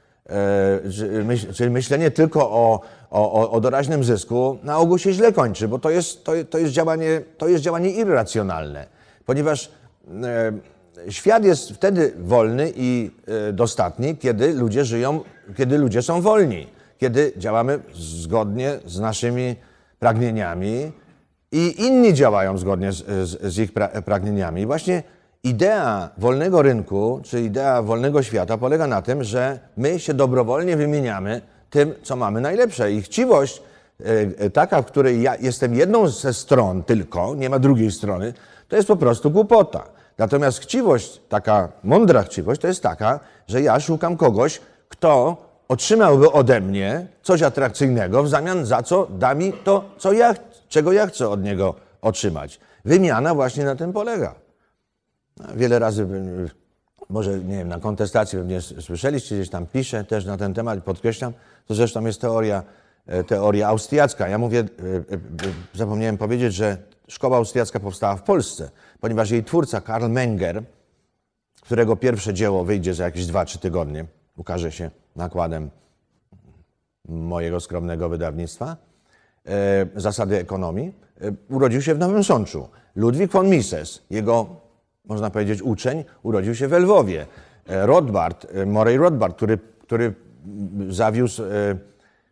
czyli 1.54 1.70
myślenie 1.70 2.10
tylko 2.10 2.50
o, 2.50 2.80
o, 3.10 3.50
o- 3.50 3.60
doraźnym 3.60 4.04
zysku, 4.04 4.58
na 4.62 4.78
ogół 4.78 4.98
się 4.98 5.12
źle 5.12 5.32
kończy, 5.32 5.68
bo 5.68 5.78
to 5.78 5.90
jest, 5.90 6.24
to, 6.24 6.32
to 6.50 6.58
jest, 6.58 6.72
działanie, 6.72 7.20
to 7.38 7.48
jest 7.48 7.64
działanie 7.64 7.90
irracjonalne, 7.90 8.86
ponieważ 9.26 9.70
e, 11.06 11.12
świat 11.12 11.44
jest 11.44 11.70
wtedy 11.70 12.12
wolny 12.18 12.72
i 12.76 13.10
e, 13.48 13.52
dostatni, 13.52 14.16
kiedy 14.16 14.54
ludzie 14.54 14.84
żyją, 14.84 15.20
kiedy 15.56 15.78
ludzie 15.78 16.02
są 16.02 16.20
wolni, 16.20 16.66
kiedy 16.98 17.32
działamy 17.36 17.78
zgodnie 17.94 18.78
z 18.86 19.00
naszymi 19.00 19.56
pragnieniami, 19.98 20.92
i 21.52 21.74
inni 21.86 22.14
działają 22.14 22.58
zgodnie 22.58 22.92
z, 22.92 22.96
z, 23.28 23.52
z 23.52 23.58
ich 23.58 23.72
pra, 23.72 23.88
pragnieniami. 23.88 24.66
Właśnie 24.66 25.02
idea 25.44 26.10
wolnego 26.18 26.62
rynku, 26.62 27.20
czy 27.24 27.40
idea 27.40 27.82
wolnego 27.82 28.22
świata 28.22 28.58
polega 28.58 28.86
na 28.86 29.02
tym, 29.02 29.24
że 29.24 29.58
my 29.76 30.00
się 30.00 30.14
dobrowolnie 30.14 30.76
wymieniamy 30.76 31.42
tym, 31.70 31.94
co 32.02 32.16
mamy 32.16 32.40
najlepsze. 32.40 32.92
I 32.92 33.02
chciwość, 33.02 33.62
e, 34.00 34.04
e, 34.38 34.50
taka, 34.50 34.82
w 34.82 34.86
której 34.86 35.22
ja 35.22 35.36
jestem 35.36 35.74
jedną 35.74 36.08
ze 36.08 36.34
stron 36.34 36.82
tylko, 36.82 37.34
nie 37.34 37.50
ma 37.50 37.58
drugiej 37.58 37.92
strony, 37.92 38.34
to 38.68 38.76
jest 38.76 38.88
po 38.88 38.96
prostu 38.96 39.30
głupota. 39.30 39.84
Natomiast 40.18 40.58
chciwość, 40.58 41.20
taka 41.28 41.68
mądra 41.84 42.22
chciwość, 42.22 42.60
to 42.60 42.68
jest 42.68 42.82
taka, 42.82 43.20
że 43.48 43.62
ja 43.62 43.80
szukam 43.80 44.16
kogoś, 44.16 44.60
kto 44.88 45.36
otrzymałby 45.68 46.32
ode 46.32 46.60
mnie 46.60 47.06
coś 47.22 47.42
atrakcyjnego 47.42 48.22
w 48.22 48.28
zamian 48.28 48.66
za 48.66 48.82
co 48.82 49.06
da 49.10 49.34
mi 49.34 49.52
to, 49.52 49.84
co 49.98 50.12
ja, 50.12 50.34
czego 50.68 50.92
ja 50.92 51.06
chcę 51.06 51.28
od 51.28 51.42
niego 51.42 51.74
otrzymać. 52.02 52.60
Wymiana 52.84 53.34
właśnie 53.34 53.64
na 53.64 53.76
tym 53.76 53.92
polega. 53.92 54.34
Wiele 55.56 55.78
razy, 55.78 56.06
może 57.10 57.38
nie 57.38 57.56
wiem, 57.56 57.68
na 57.68 57.78
kontestacji 57.78 58.38
pewnie 58.38 58.60
słyszeliście, 58.60 59.36
gdzieś 59.36 59.50
tam 59.50 59.66
piszę 59.66 60.04
też 60.04 60.24
na 60.24 60.36
ten 60.36 60.54
temat, 60.54 60.84
podkreślam, 60.84 61.32
to 61.66 61.74
zresztą 61.74 62.06
jest 62.06 62.20
teoria, 62.20 62.62
e, 63.06 63.24
teoria 63.24 63.68
austriacka. 63.68 64.28
Ja 64.28 64.38
mówię, 64.38 64.58
e, 64.58 64.64
e, 64.64 65.18
zapomniałem 65.74 66.18
powiedzieć, 66.18 66.54
że 66.54 66.76
szkoła 67.08 67.36
austriacka 67.36 67.80
powstała 67.80 68.16
w 68.16 68.22
Polsce, 68.22 68.70
ponieważ 69.00 69.30
jej 69.30 69.44
twórca 69.44 69.80
Karl 69.80 70.08
Menger, 70.08 70.62
którego 71.60 71.96
pierwsze 71.96 72.34
dzieło 72.34 72.64
wyjdzie 72.64 72.94
za 72.94 73.04
jakieś 73.04 73.26
2-3 73.26 73.58
tygodnie, 73.58 74.04
ukaże 74.36 74.72
się 74.72 74.90
nakładem 75.16 75.70
mojego 77.08 77.60
skromnego 77.60 78.08
wydawnictwa, 78.08 78.76
Zasady 79.96 80.38
ekonomii, 80.38 80.94
urodził 81.48 81.82
się 81.82 81.94
w 81.94 81.98
Nowym 81.98 82.24
Sączu. 82.24 82.68
Ludwik 82.96 83.32
von 83.32 83.48
Mises, 83.48 84.02
jego, 84.10 84.60
można 85.04 85.30
powiedzieć, 85.30 85.62
uczeń, 85.62 86.04
urodził 86.22 86.54
się 86.54 86.68
w 86.68 86.72
Lwowie. 86.72 87.26
E, 87.66 87.86
Rothbard, 87.86 88.46
e, 88.54 88.66
Morey 88.66 88.96
Rothbard, 88.96 89.36
który, 89.36 89.58
który 89.82 90.14
zawiózł, 90.88 91.42
e, 91.42 91.46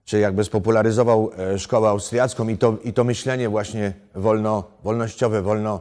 czy 0.04 0.18
jakby 0.18 0.44
spopularyzował 0.44 1.30
szkołę 1.58 1.88
austriacką 1.88 2.48
i 2.48 2.58
to, 2.58 2.76
i 2.84 2.92
to 2.92 3.04
myślenie 3.04 3.48
właśnie 3.48 3.92
wolno, 4.14 4.64
wolnościowe, 4.84 5.42
wolno, 5.42 5.80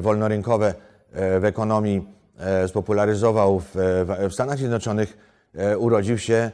wolnorynkowe 0.00 0.74
w 1.12 1.44
ekonomii 1.44 2.08
spopularyzował 2.66 3.60
w, 3.60 3.70
w, 4.28 4.32
Stanach 4.32 4.58
Zjednoczonych, 4.58 5.18
urodził 5.78 6.18
się 6.18 6.50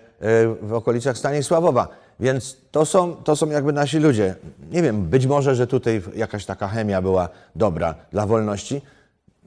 w 0.62 0.72
okolicach 0.72 1.18
Stanisławowa. 1.18 1.88
Więc 2.20 2.56
to 2.70 2.86
są, 2.86 3.16
to 3.16 3.36
są 3.36 3.50
jakby 3.50 3.72
nasi 3.72 3.98
ludzie. 3.98 4.34
Nie 4.70 4.82
wiem, 4.82 5.02
być 5.02 5.26
może, 5.26 5.54
że 5.54 5.66
tutaj 5.66 6.02
jakaś 6.14 6.46
taka 6.46 6.68
chemia 6.68 7.02
była 7.02 7.28
dobra 7.56 7.94
dla 8.12 8.26
wolności. 8.26 8.82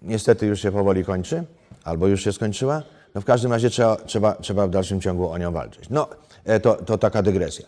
Niestety 0.01 0.45
już 0.45 0.61
się 0.61 0.71
powoli 0.71 1.05
kończy, 1.05 1.43
albo 1.83 2.07
już 2.07 2.23
się 2.23 2.33
skończyła. 2.33 2.83
No 3.15 3.21
w 3.21 3.25
każdym 3.25 3.51
razie 3.51 3.69
trzeba, 3.69 3.95
trzeba, 3.95 4.35
trzeba 4.35 4.67
w 4.67 4.69
dalszym 4.69 5.01
ciągu 5.01 5.29
o 5.29 5.37
nią 5.37 5.51
walczyć. 5.51 5.89
No, 5.89 6.07
e, 6.45 6.59
to, 6.59 6.75
to 6.75 6.97
taka 6.97 7.21
dygresja. 7.21 7.65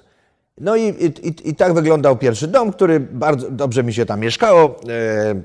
No 0.57 0.75
i, 0.75 0.81
i, 0.81 1.49
i, 1.49 1.55
tak 1.55 1.73
wyglądał 1.73 2.17
pierwszy 2.17 2.47
dom, 2.47 2.71
który 2.71 2.99
bardzo 2.99 3.51
dobrze 3.51 3.83
mi 3.83 3.93
się 3.93 4.05
tam 4.05 4.19
mieszkało. 4.19 4.61
E, 4.63 5.31
e, 5.31 5.35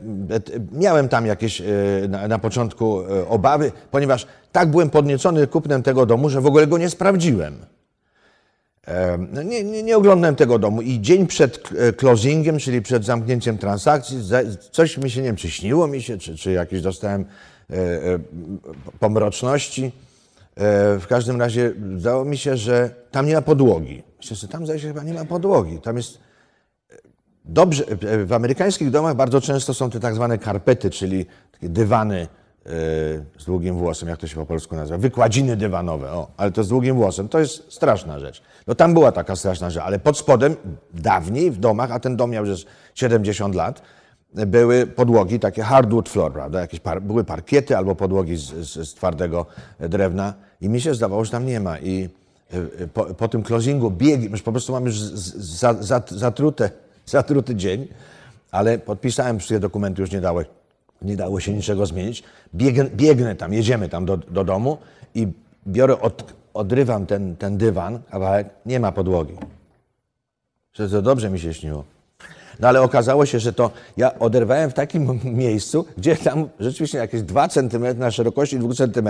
miałem 0.72 1.08
tam 1.08 1.26
jakieś 1.26 1.62
na, 2.08 2.28
na 2.28 2.38
początku 2.38 3.00
obawy, 3.28 3.72
ponieważ 3.90 4.26
tak 4.52 4.70
byłem 4.70 4.90
podniecony 4.90 5.46
kupnem 5.46 5.82
tego 5.82 6.06
domu, 6.06 6.28
że 6.28 6.40
w 6.40 6.46
ogóle 6.46 6.66
go 6.66 6.78
nie 6.78 6.90
sprawdziłem. 6.90 7.66
No 9.32 9.42
nie, 9.42 9.64
nie, 9.64 9.82
nie 9.82 9.96
oglądałem 9.96 10.36
tego 10.36 10.58
domu 10.58 10.82
i 10.82 11.00
dzień 11.00 11.26
przed 11.26 11.60
e, 11.78 11.92
closingiem, 11.92 12.58
czyli 12.58 12.82
przed 12.82 13.04
zamknięciem 13.04 13.58
transakcji, 13.58 14.18
coś 14.70 14.98
mi 14.98 15.10
się, 15.10 15.20
nie 15.20 15.26
wiem, 15.26 15.36
czy 15.36 15.50
śniło 15.50 15.86
mi 15.86 16.02
się, 16.02 16.18
czy, 16.18 16.36
czy 16.36 16.52
jakieś 16.52 16.82
dostałem 16.82 17.24
e, 17.70 17.74
e, 17.74 18.18
pomroczności. 19.00 19.92
W 21.00 21.04
każdym 21.08 21.40
razie 21.40 21.72
zdało 21.98 22.24
mi 22.24 22.36
się, 22.38 22.56
że 22.56 22.90
tam 23.10 23.26
nie 23.26 23.34
ma 23.34 23.42
podłogi. 23.42 24.02
Myślę 24.30 24.48
tam 24.48 24.64
zdaje 24.64 24.80
się 24.80 24.88
chyba 24.88 25.02
nie 25.02 25.14
ma 25.14 25.24
podłogi. 25.24 25.78
Tam 25.78 25.96
jest 25.96 26.18
dobrze, 27.44 27.84
w 28.24 28.32
amerykańskich 28.32 28.90
domach 28.90 29.16
bardzo 29.16 29.40
często 29.40 29.74
są 29.74 29.90
te 29.90 30.00
tak 30.00 30.14
zwane 30.14 30.38
karpety, 30.38 30.90
czyli 30.90 31.26
takie 31.52 31.68
dywany 31.68 32.28
z 33.38 33.44
długim 33.46 33.74
włosem, 33.74 34.08
jak 34.08 34.18
to 34.18 34.26
się 34.26 34.36
po 34.36 34.46
polsku 34.46 34.76
nazywa, 34.76 34.98
wykładziny 34.98 35.56
dywanowe, 35.56 36.10
o, 36.12 36.28
ale 36.36 36.52
to 36.52 36.64
z 36.64 36.68
długim 36.68 36.96
włosem, 36.96 37.28
to 37.28 37.38
jest 37.38 37.72
straszna 37.72 38.18
rzecz. 38.18 38.42
No 38.66 38.74
tam 38.74 38.94
była 38.94 39.12
taka 39.12 39.36
straszna 39.36 39.70
rzecz, 39.70 39.82
ale 39.82 39.98
pod 39.98 40.18
spodem 40.18 40.56
dawniej 40.94 41.50
w 41.50 41.58
domach, 41.58 41.92
a 41.92 42.00
ten 42.00 42.16
dom 42.16 42.30
miał 42.30 42.46
już 42.46 42.64
70 42.94 43.54
lat, 43.54 43.82
były 44.34 44.86
podłogi, 44.86 45.40
takie 45.40 45.62
hardwood 45.62 46.08
floor, 46.08 46.32
prawda, 46.32 46.60
jakieś 46.60 46.80
par, 46.80 47.02
były 47.02 47.24
parkiety 47.24 47.76
albo 47.76 47.94
podłogi 47.94 48.36
z, 48.36 48.40
z, 48.42 48.88
z 48.88 48.94
twardego 48.94 49.46
drewna 49.80 50.34
i 50.60 50.68
mi 50.68 50.80
się 50.80 50.94
zdawało, 50.94 51.24
że 51.24 51.30
tam 51.30 51.46
nie 51.46 51.60
ma 51.60 51.78
i 51.78 52.08
e, 52.80 52.86
po, 52.86 53.04
po 53.04 53.28
tym 53.28 53.42
closingu 53.42 53.90
bieg, 53.90 54.30
już 54.30 54.42
po 54.42 54.52
prostu 54.52 54.72
mam 54.72 54.84
już 54.86 55.00
z- 55.00 55.14
z- 55.14 55.58
za, 55.58 55.74
za, 55.82 56.02
zatrute, 56.08 56.70
zatruty 57.06 57.54
dzień, 57.54 57.88
ale 58.50 58.78
podpisałem 58.78 59.38
wszystkie 59.38 59.60
dokumenty, 59.60 60.00
już 60.02 60.10
nie 60.12 60.20
dało, 60.20 60.40
nie 61.02 61.16
dało 61.16 61.40
się 61.40 61.52
niczego 61.52 61.86
zmienić. 61.86 62.22
Biegnę, 62.54 62.84
biegnę 62.84 63.36
tam, 63.36 63.52
jedziemy 63.52 63.88
tam 63.88 64.06
do, 64.06 64.16
do 64.16 64.44
domu 64.44 64.78
i 65.14 65.28
biorę, 65.66 66.00
od, 66.00 66.34
odrywam 66.54 67.06
ten, 67.06 67.36
ten 67.36 67.56
dywan, 67.56 67.98
kawałek, 68.10 68.48
nie 68.66 68.80
ma 68.80 68.92
podłogi. 68.92 69.34
Że 70.72 70.88
to 70.88 71.02
dobrze 71.02 71.30
mi 71.30 71.40
się 71.40 71.54
śniło. 71.54 71.84
No 72.60 72.68
ale 72.68 72.82
okazało 72.82 73.26
się, 73.26 73.40
że 73.40 73.52
to 73.52 73.70
ja 73.96 74.18
oderwałem 74.18 74.70
w 74.70 74.74
takim 74.74 75.20
miejscu, 75.44 75.86
gdzie 75.98 76.16
tam 76.16 76.48
rzeczywiście 76.60 76.98
jakieś 76.98 77.22
2 77.22 77.48
cm 77.48 77.98
na 77.98 78.10
szerokości 78.10 78.58
2 78.58 78.74
cm 78.74 79.08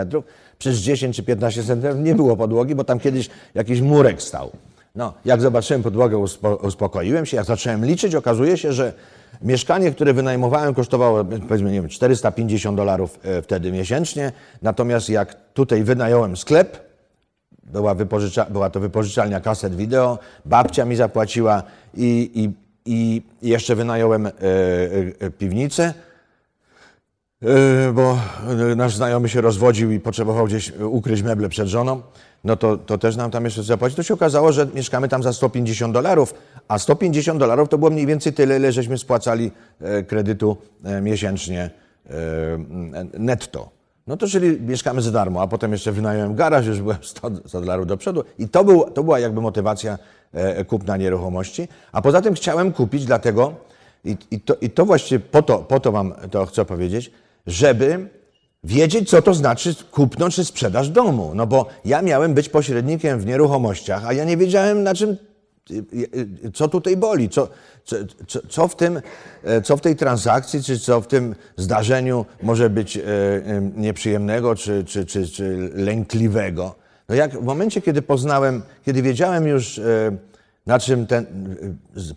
przez 0.59 0.79
10 0.79 1.17
czy 1.17 1.23
15 1.23 1.63
cm 1.63 2.05
nie 2.05 2.15
było 2.15 2.37
podłogi, 2.37 2.75
bo 2.75 2.85
tam 2.85 3.01
kiedyś 3.01 3.31
jakiś 3.55 3.81
murek 3.81 4.23
stał. 4.23 4.51
No, 4.95 5.15
jak 5.25 5.41
zobaczyłem 5.41 5.83
podłogę, 5.83 6.19
uspo, 6.19 6.57
uspokoiłem 6.57 7.27
się. 7.27 7.37
Jak 7.37 7.47
zacząłem 7.47 7.85
liczyć, 7.85 8.15
okazuje 8.15 8.57
się, 8.57 8.73
że 8.73 8.93
mieszkanie, 9.43 9.91
które 9.91 10.13
wynajmowałem, 10.13 10.75
kosztowało 10.75 11.25
powiedzmy, 11.25 11.73
nie 11.73 11.81
wiem, 11.81 11.89
450 11.89 12.77
dolarów 12.77 13.19
e, 13.23 13.43
wtedy 13.43 13.73
miesięcznie. 13.73 14.33
Natomiast 14.63 15.09
jak 15.09 15.37
tutaj 15.53 15.83
wynająłem 15.85 16.37
sklep, 16.37 16.89
była, 17.63 17.95
wypożycza, 17.95 18.45
była 18.45 18.71
to 18.71 18.81
wypożyczalnia 18.81 19.41
kaset 19.41 19.77
wideo, 19.77 20.19
babcia 20.45 20.85
mi 20.85 20.97
zapłaciła 20.97 21.63
i, 21.95 22.31
i, 22.35 22.51
i 22.85 23.23
jeszcze 23.43 23.77
wynająłem 23.77 24.27
e, 24.27 24.31
e, 25.21 25.31
piwnicę. 25.31 25.95
Yy, 27.43 27.93
bo 27.93 28.19
yy, 28.69 28.77
nasz 28.77 28.97
znajomy 28.97 29.29
się 29.29 29.41
rozwodził 29.41 29.91
i 29.91 30.01
potrzebował 30.01 30.47
gdzieś 30.47 30.73
ukryć 30.73 31.23
meble 31.23 31.49
przed 31.49 31.69
żoną, 31.69 32.03
no 32.45 32.57
to, 32.57 32.77
to 32.77 32.99
też 32.99 33.17
nam 33.17 33.31
tam 33.31 33.45
jeszcze 33.45 33.63
zapłacić. 33.63 33.97
To 33.97 34.03
się 34.03 34.15
okazało, 34.15 34.53
że 34.53 34.67
mieszkamy 34.75 35.09
tam 35.09 35.23
za 35.23 35.33
150 35.33 35.95
dolarów, 35.95 36.35
a 36.69 36.79
150 36.79 37.41
dolarów 37.41 37.69
to 37.69 37.79
było 37.79 37.91
mniej 37.91 38.07
więcej 38.07 38.33
tyle, 38.33 38.57
ile 38.57 38.73
żeśmy 38.73 38.99
spłacali 38.99 39.51
kredytu 40.07 40.57
miesięcznie 41.03 41.71
netto. 43.19 43.71
No 44.07 44.17
to 44.17 44.27
czyli 44.27 44.61
mieszkamy 44.61 45.03
za 45.03 45.11
darmo, 45.11 45.43
a 45.43 45.47
potem 45.47 45.73
jeszcze 45.73 45.93
wynająłem 45.93 46.35
garaż, 46.35 46.67
już 46.67 46.81
byłem 46.81 46.99
100, 47.03 47.31
100 47.47 47.61
dolarów 47.61 47.87
do 47.87 47.97
przodu 47.97 48.25
i 48.39 48.49
to, 48.49 48.65
był, 48.65 48.91
to 48.91 49.05
była 49.05 49.19
jakby 49.19 49.41
motywacja 49.41 49.99
kupna 50.67 50.97
nieruchomości. 50.97 51.69
A 51.93 52.03
poza 52.03 52.23
tym 52.23 52.35
chciałem 52.35 52.73
kupić 52.73 53.05
dlatego, 53.05 53.55
i, 54.05 54.17
i, 54.31 54.41
to, 54.41 54.55
i 54.61 54.71
to 54.71 54.87
właściwie 54.87 55.21
po 55.21 55.43
to, 55.43 55.59
po 55.59 55.81
to 55.81 55.93
wam 55.93 56.15
to 56.31 56.47
chcę 56.47 56.65
powiedzieć, 56.65 57.11
żeby 57.49 58.09
wiedzieć, 58.65 59.11
co 59.11 59.23
to 59.23 59.35
znaczy 59.35 59.75
kupno 59.91 60.31
czy 60.31 60.45
sprzedaż 60.45 60.89
domu. 60.89 61.33
No 61.35 61.47
bo 61.47 61.67
ja 61.85 62.03
miałem 62.03 62.35
być 62.35 62.49
pośrednikiem 62.49 63.21
w 63.21 63.27
nieruchomościach, 63.27 64.07
a 64.07 64.13
ja 64.13 64.25
nie 64.25 64.37
wiedziałem, 64.37 64.83
na 64.83 64.95
czym, 64.95 65.17
co 66.55 66.69
tutaj 66.69 66.97
boli, 66.97 67.29
co, 67.29 67.49
co, 67.85 67.97
co, 68.27 68.41
co 68.49 68.69
w, 68.69 68.77
tym, 68.77 69.01
co 69.65 69.77
w 69.77 69.81
tej 69.81 69.97
transakcji, 69.97 70.63
czy 70.63 70.79
co 70.79 71.01
w 71.01 71.07
tym 71.07 71.35
zdarzeniu 71.57 72.27
może 72.43 72.71
być 72.71 72.97
e, 72.97 73.03
e, 73.03 73.71
nieprzyjemnego, 73.77 74.55
czy, 74.55 74.85
czy, 74.85 75.07
czy, 75.07 75.29
czy 75.29 75.71
lękliwego. 75.75 76.75
No 77.09 77.15
jak 77.15 77.41
w 77.41 77.45
momencie, 77.45 77.83
kiedy 77.83 78.03
poznałem, 78.03 78.63
kiedy 78.85 79.03
wiedziałem 79.03 79.47
już, 79.47 79.79
e, 79.79 79.83
na 80.69 80.79
czym 80.79 81.07
ten, 81.07 81.27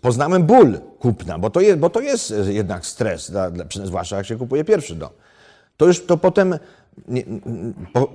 poznałem 0.00 0.42
ból 0.42 0.78
kupna, 0.98 1.38
bo 1.38 1.50
to 1.50 1.60
jest, 1.60 1.78
bo 1.78 1.90
to 1.90 2.00
jest 2.00 2.34
jednak 2.48 2.86
stres, 2.86 3.30
dla, 3.30 3.50
dla, 3.50 3.64
zwłaszcza 3.84 4.16
jak 4.16 4.26
się 4.26 4.36
kupuje 4.36 4.64
pierwszy 4.64 4.94
dom 4.94 5.10
to 5.82 5.86
już 5.86 6.06
to 6.06 6.16
potem 6.16 6.58
nie, 7.08 7.24
po, 7.92 8.12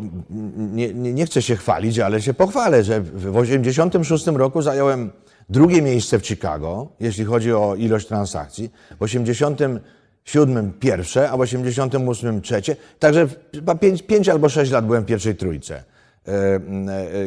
nie, 0.57 0.93
nie, 0.93 1.25
chcę 1.25 1.41
się 1.41 1.55
chwalić, 1.55 1.99
ale 1.99 2.21
się 2.21 2.33
pochwalę, 2.33 2.83
że 2.83 3.01
w 3.01 3.09
1986 3.09 4.27
roku 4.27 4.61
zająłem 4.61 5.11
drugie 5.49 5.81
miejsce 5.81 6.19
w 6.19 6.27
Chicago, 6.27 6.87
jeśli 6.99 7.25
chodzi 7.25 7.53
o 7.53 7.75
ilość 7.75 8.07
transakcji, 8.07 8.69
w 8.91 8.99
1987 8.99 10.73
pierwsze, 10.79 11.29
a 11.29 11.37
w 11.37 11.41
1988 11.41 12.41
trzecie. 12.41 12.75
Także 12.99 13.27
chyba 13.53 13.75
5, 13.75 14.03
5 14.03 14.29
albo 14.29 14.49
6 14.49 14.71
lat 14.71 14.85
byłem 14.85 15.03
w 15.03 15.05
pierwszej 15.05 15.35
trójce, 15.35 15.83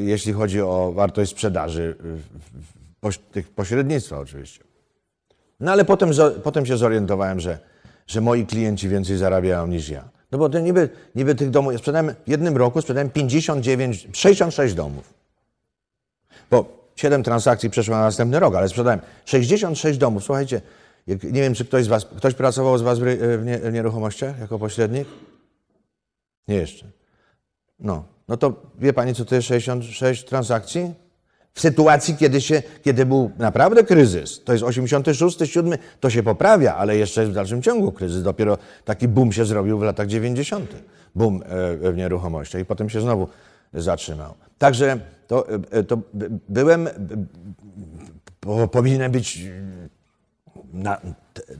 jeśli 0.03 0.33
chodzi 0.33 0.61
o 0.61 0.93
wartość 0.95 1.31
sprzedaży, 1.31 1.97
tych 3.33 3.51
pośrednictwa 3.51 4.19
oczywiście. 4.19 4.65
No 5.61 5.73
ale 5.73 5.85
potem, 5.85 6.11
potem 6.43 6.67
się 6.67 6.77
zorientowałem, 6.77 7.41
że, 7.41 7.59
że 8.07 8.21
moi 8.21 8.47
klienci 8.47 8.89
więcej 8.89 9.17
zarabiają 9.17 9.67
niż 9.67 9.89
ja. 9.89 10.09
No 10.33 10.39
bo 10.39 10.49
to 10.49 10.59
niby, 10.59 10.89
niby 11.15 11.35
tych 11.35 11.51
domów, 11.51 11.73
ja 11.73 11.79
sprzedałem 11.79 12.15
w 12.27 12.31
jednym 12.31 12.57
roku 12.57 12.81
sprzedałem 12.81 13.11
59, 13.11 14.09
66 14.13 14.75
domów. 14.75 15.15
Bo 16.51 16.81
7 16.97 17.23
transakcji 17.23 17.71
przeszło 17.71 17.95
na 17.95 18.03
następny 18.03 18.41
rok, 18.41 18.55
ale 18.55 18.69
sprzedałem 18.69 19.01
66 19.25 19.99
domów. 19.99 20.25
Słuchajcie, 20.25 20.61
nie 21.07 21.41
wiem, 21.43 21.55
czy 21.55 21.65
ktoś 21.65 21.85
z 21.85 21.89
was, 21.89 22.05
ktoś 22.05 22.35
pracował 22.35 22.79
z 22.79 22.83
was 22.83 22.99
w, 22.99 23.05
nie, 23.45 23.59
w 23.59 23.73
nieruchomościach 23.73 24.39
jako 24.39 24.59
pośrednik? 24.59 25.09
Nie 26.49 26.57
jeszcze. 26.57 26.87
No, 27.79 28.05
no 28.29 28.37
to 28.37 28.53
wie 28.79 28.93
pani, 28.93 29.15
co 29.15 29.25
to 29.25 29.35
jest 29.35 29.49
66 29.49 30.25
transakcji? 30.25 30.95
W 31.55 31.61
sytuacji, 31.61 32.17
kiedy, 32.17 32.41
się, 32.41 32.63
kiedy 32.83 33.07
był 33.07 33.31
naprawdę 33.39 33.85
kryzys. 33.85 34.45
To 34.45 34.53
jest 34.53 34.65
86, 34.65 35.39
7, 35.45 35.79
to 36.01 36.11
się 36.11 36.23
poprawia, 36.23 36.77
ale 36.77 36.97
jeszcze 36.97 37.21
jest 37.21 37.33
w 37.33 37.35
dalszym 37.35 37.63
ciągu 37.63 37.93
kryzys. 37.93 38.23
Dopiero 38.23 38.59
taki 38.85 39.09
boom 39.09 39.33
się 39.33 39.45
zrobił 39.45 39.79
w 39.79 39.83
latach 39.83 40.07
90. 40.07 40.77
Boom 41.15 41.43
e, 41.83 41.93
w 41.93 41.97
nieruchomościach 41.97 42.63
i 42.63 42.65
potem 42.65 42.91
się 42.91 43.01
znowu 43.01 43.29
zatrzymał. 43.75 44.35
Także 44.59 44.99
to, 45.27 45.49
e, 45.71 45.83
to 45.83 45.99
byłem, 46.49 46.89
powinienem 48.73 49.13
być 49.13 49.43
na, 50.73 51.01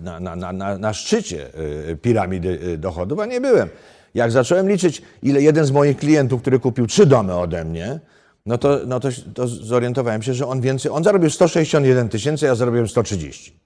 na, 0.01 0.37
na, 0.37 0.53
na, 0.53 0.79
na 0.79 0.93
szczycie 0.93 1.47
e, 1.91 1.97
piramidy 1.97 2.79
dochodów, 2.79 3.19
a 3.19 3.27
nie 3.27 3.41
byłem. 3.41 3.69
Jak 4.15 4.31
zacząłem 4.31 4.69
liczyć, 4.69 5.03
ile 5.23 5.43
jeden 5.43 5.65
z 5.65 5.71
moich 5.71 5.97
klientów, 5.97 6.41
który 6.41 6.59
kupił 6.59 6.87
trzy 6.87 7.07
domy 7.07 7.35
ode 7.35 7.65
mnie, 7.65 8.01
no 8.47 8.59
to, 8.59 8.81
no 8.87 9.01
to, 9.01 9.09
to 9.35 9.49
zorientowałem 9.49 10.23
się, 10.23 10.35
że 10.35 10.47
on 10.47 10.61
więcej, 10.61 10.93
on 10.93 11.05
zarobił 11.05 11.31
161 11.31 12.09
tysięcy, 12.09 12.47
ja 12.47 12.55
zarobiłem 12.55 12.89
130. 12.89 13.61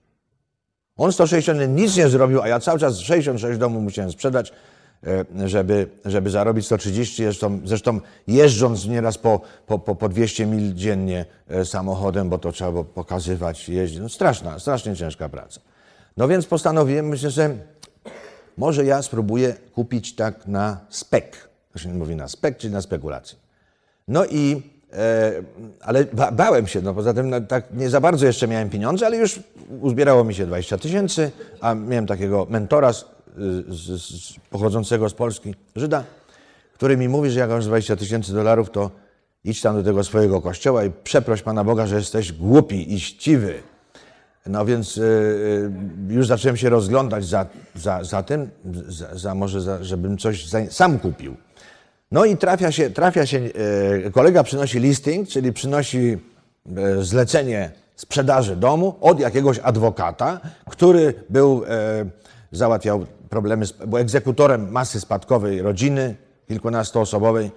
On 0.97 1.13
161 1.13 1.75
nic 1.75 1.97
nie 1.97 2.09
zrobił, 2.09 2.43
a 2.43 2.49
ja 2.49 2.61
cały 2.61 2.79
czas 2.79 2.99
66 2.99 3.59
domów 3.59 3.83
musiałem 3.83 4.13
sprzedać, 4.13 4.53
e, 5.07 5.49
żeby, 5.49 5.89
żeby 6.05 6.31
zarobić 6.31 6.67
130. 6.67 7.23
Zresztą, 7.23 7.61
zresztą 7.65 8.01
jeżdżąc 8.27 8.87
nieraz 8.87 9.19
po, 9.19 9.41
po, 9.67 9.79
po, 9.79 9.95
po 9.95 10.09
200 10.09 10.47
mil 10.47 10.75
dziennie 10.75 11.25
e, 11.49 11.65
samochodem, 11.65 12.29
bo 12.29 12.39
to 12.39 12.53
trzeba 12.53 12.71
było 12.71 12.85
pokazywać, 12.85 13.69
jeździć. 13.69 14.01
No 14.01 14.09
straszna, 14.09 14.59
strasznie 14.59 14.97
ciężka 14.97 15.29
praca. 15.29 15.61
No 16.17 16.29
więc 16.29 16.47
postanowiłem, 16.47 17.09
myślę, 17.09 17.31
że 17.31 17.57
może 18.57 18.85
ja 18.85 19.03
spróbuję 19.03 19.55
kupić 19.73 20.15
tak 20.15 20.47
na 20.47 20.81
spek. 20.89 21.49
To 21.73 21.79
się 21.79 21.89
mówi 21.89 22.17
na 22.17 22.29
spek, 22.29 22.57
czyli 22.57 22.73
na 22.73 22.83
spekulację. 22.83 23.44
No 24.09 24.25
i, 24.27 24.63
e, 24.93 25.33
ale 25.81 26.05
ba, 26.05 26.33
bałem 26.33 26.67
się, 26.67 26.83
no 26.83 26.95
poza 26.95 27.15
tym 27.15 27.31
no, 27.31 27.41
tak 27.41 27.65
nie 27.73 27.91
za 27.91 28.01
bardzo 28.01 28.27
jeszcze 28.27 28.49
miałem 28.49 28.71
pieniądze, 28.71 29.07
ale 29.07 29.17
już 29.17 29.41
uzbierało 29.81 30.25
mi 30.25 30.35
się 30.35 30.47
20 30.47 30.79
tysięcy, 30.79 31.31
a 31.61 31.75
miałem 31.75 32.07
takiego 32.07 32.47
mentora 32.51 32.93
z, 32.93 33.05
z, 33.69 34.03
z, 34.03 34.35
pochodzącego 34.51 35.09
z 35.09 35.15
Polski, 35.15 35.55
Żyda, 35.77 36.05
który 36.75 36.97
mi 36.97 37.09
mówi, 37.09 37.31
że 37.31 37.41
jak 37.41 37.51
masz 37.51 37.67
20 37.67 37.97
tysięcy 37.97 38.33
dolarów, 38.33 38.71
to 38.71 38.91
idź 39.45 39.61
tam 39.61 39.77
do 39.77 39.83
tego 39.83 40.05
swojego 40.05 40.41
kościoła 40.41 40.85
i 40.85 40.91
przeproś 41.05 41.43
Pana 41.43 41.65
Boga, 41.65 41.87
że 41.87 41.97
jesteś 41.97 42.33
głupi 42.33 42.95
i 42.95 43.01
ściwy. 43.01 43.63
No 44.47 44.65
więc 44.65 44.97
y, 44.97 45.03
y, 46.11 46.15
już 46.15 46.27
zacząłem 46.27 46.57
się 46.57 46.69
rozglądać 46.69 47.25
za, 47.25 47.47
za, 47.75 48.05
za 48.05 48.23
tym, 48.23 48.51
za, 48.89 49.19
za 49.19 49.35
może, 49.35 49.61
za, 49.61 49.85
żebym 49.85 50.19
coś 50.19 50.47
sam 50.71 50.99
kupił. 50.99 51.37
No 52.15 52.25
i 52.25 52.37
trafia 52.37 52.73
się, 52.73 52.91
trafia 52.91 53.27
się 53.27 53.39
e, 54.07 54.11
kolega 54.11 54.43
przynosi 54.43 54.79
listing, 54.79 55.29
czyli 55.29 55.53
przynosi 55.53 56.19
e, 56.77 57.03
zlecenie 57.05 57.71
sprzedaży 57.97 58.57
domu 58.57 58.95
od 59.01 59.21
jakiegoś 59.21 59.59
adwokata, 59.59 60.41
który 60.71 61.15
był, 61.31 61.65
e, 61.69 62.05
załatwiał 62.53 63.07
problemy, 63.29 63.67
był 63.87 63.99
egzekutorem 63.99 64.71
masy 64.73 65.01
spadkowej 65.01 65.63
rodziny, 65.63 66.17
kilkunastoosobowej, 66.49 67.51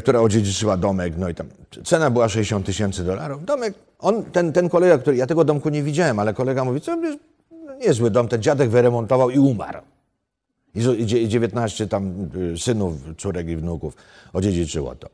która 0.00 0.20
odziedziczyła 0.20 0.76
domek, 0.76 1.14
no 1.18 1.28
i 1.28 1.34
tam 1.34 1.46
cena 1.84 2.10
była 2.10 2.28
60 2.28 2.66
tysięcy 2.66 3.04
dolarów. 3.04 3.44
Domek, 3.44 3.74
on, 3.98 4.24
ten, 4.24 4.52
ten 4.52 4.68
kolega, 4.68 4.98
który, 4.98 5.16
ja 5.16 5.26
tego 5.26 5.44
domku 5.44 5.68
nie 5.68 5.82
widziałem, 5.82 6.18
ale 6.18 6.34
kolega 6.34 6.64
mówi, 6.64 6.80
co, 6.80 6.96
niezły 7.80 8.10
dom, 8.10 8.28
ten 8.28 8.42
dziadek 8.42 8.70
wyremontował 8.70 9.30
i 9.30 9.38
umarł 9.38 9.80
i 10.76 11.06
19 11.28 11.86
tam 11.86 12.28
y, 12.54 12.58
synów, 12.58 12.94
córek 13.18 13.48
i 13.48 13.56
wnuków 13.56 13.96
odziedziczyło 14.32 14.94
to. 14.94 15.08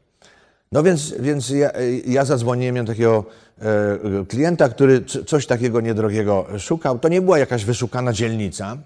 No 0.73 0.83
więc, 0.83 1.15
więc 1.21 1.51
ja, 1.51 1.71
ja 2.07 2.25
zadzwoniłem, 2.25 2.75
miałem 2.75 2.87
takiego 2.87 3.25
e, 3.59 4.25
klienta, 4.29 4.69
który 4.69 5.05
coś 5.05 5.47
takiego 5.47 5.81
niedrogiego 5.81 6.47
szukał. 6.59 6.99
To 6.99 7.09
nie 7.09 7.23
była 7.23 7.39
jakaś 7.39 7.65
wyszukana 7.65 8.13
dzielnica. 8.13 8.77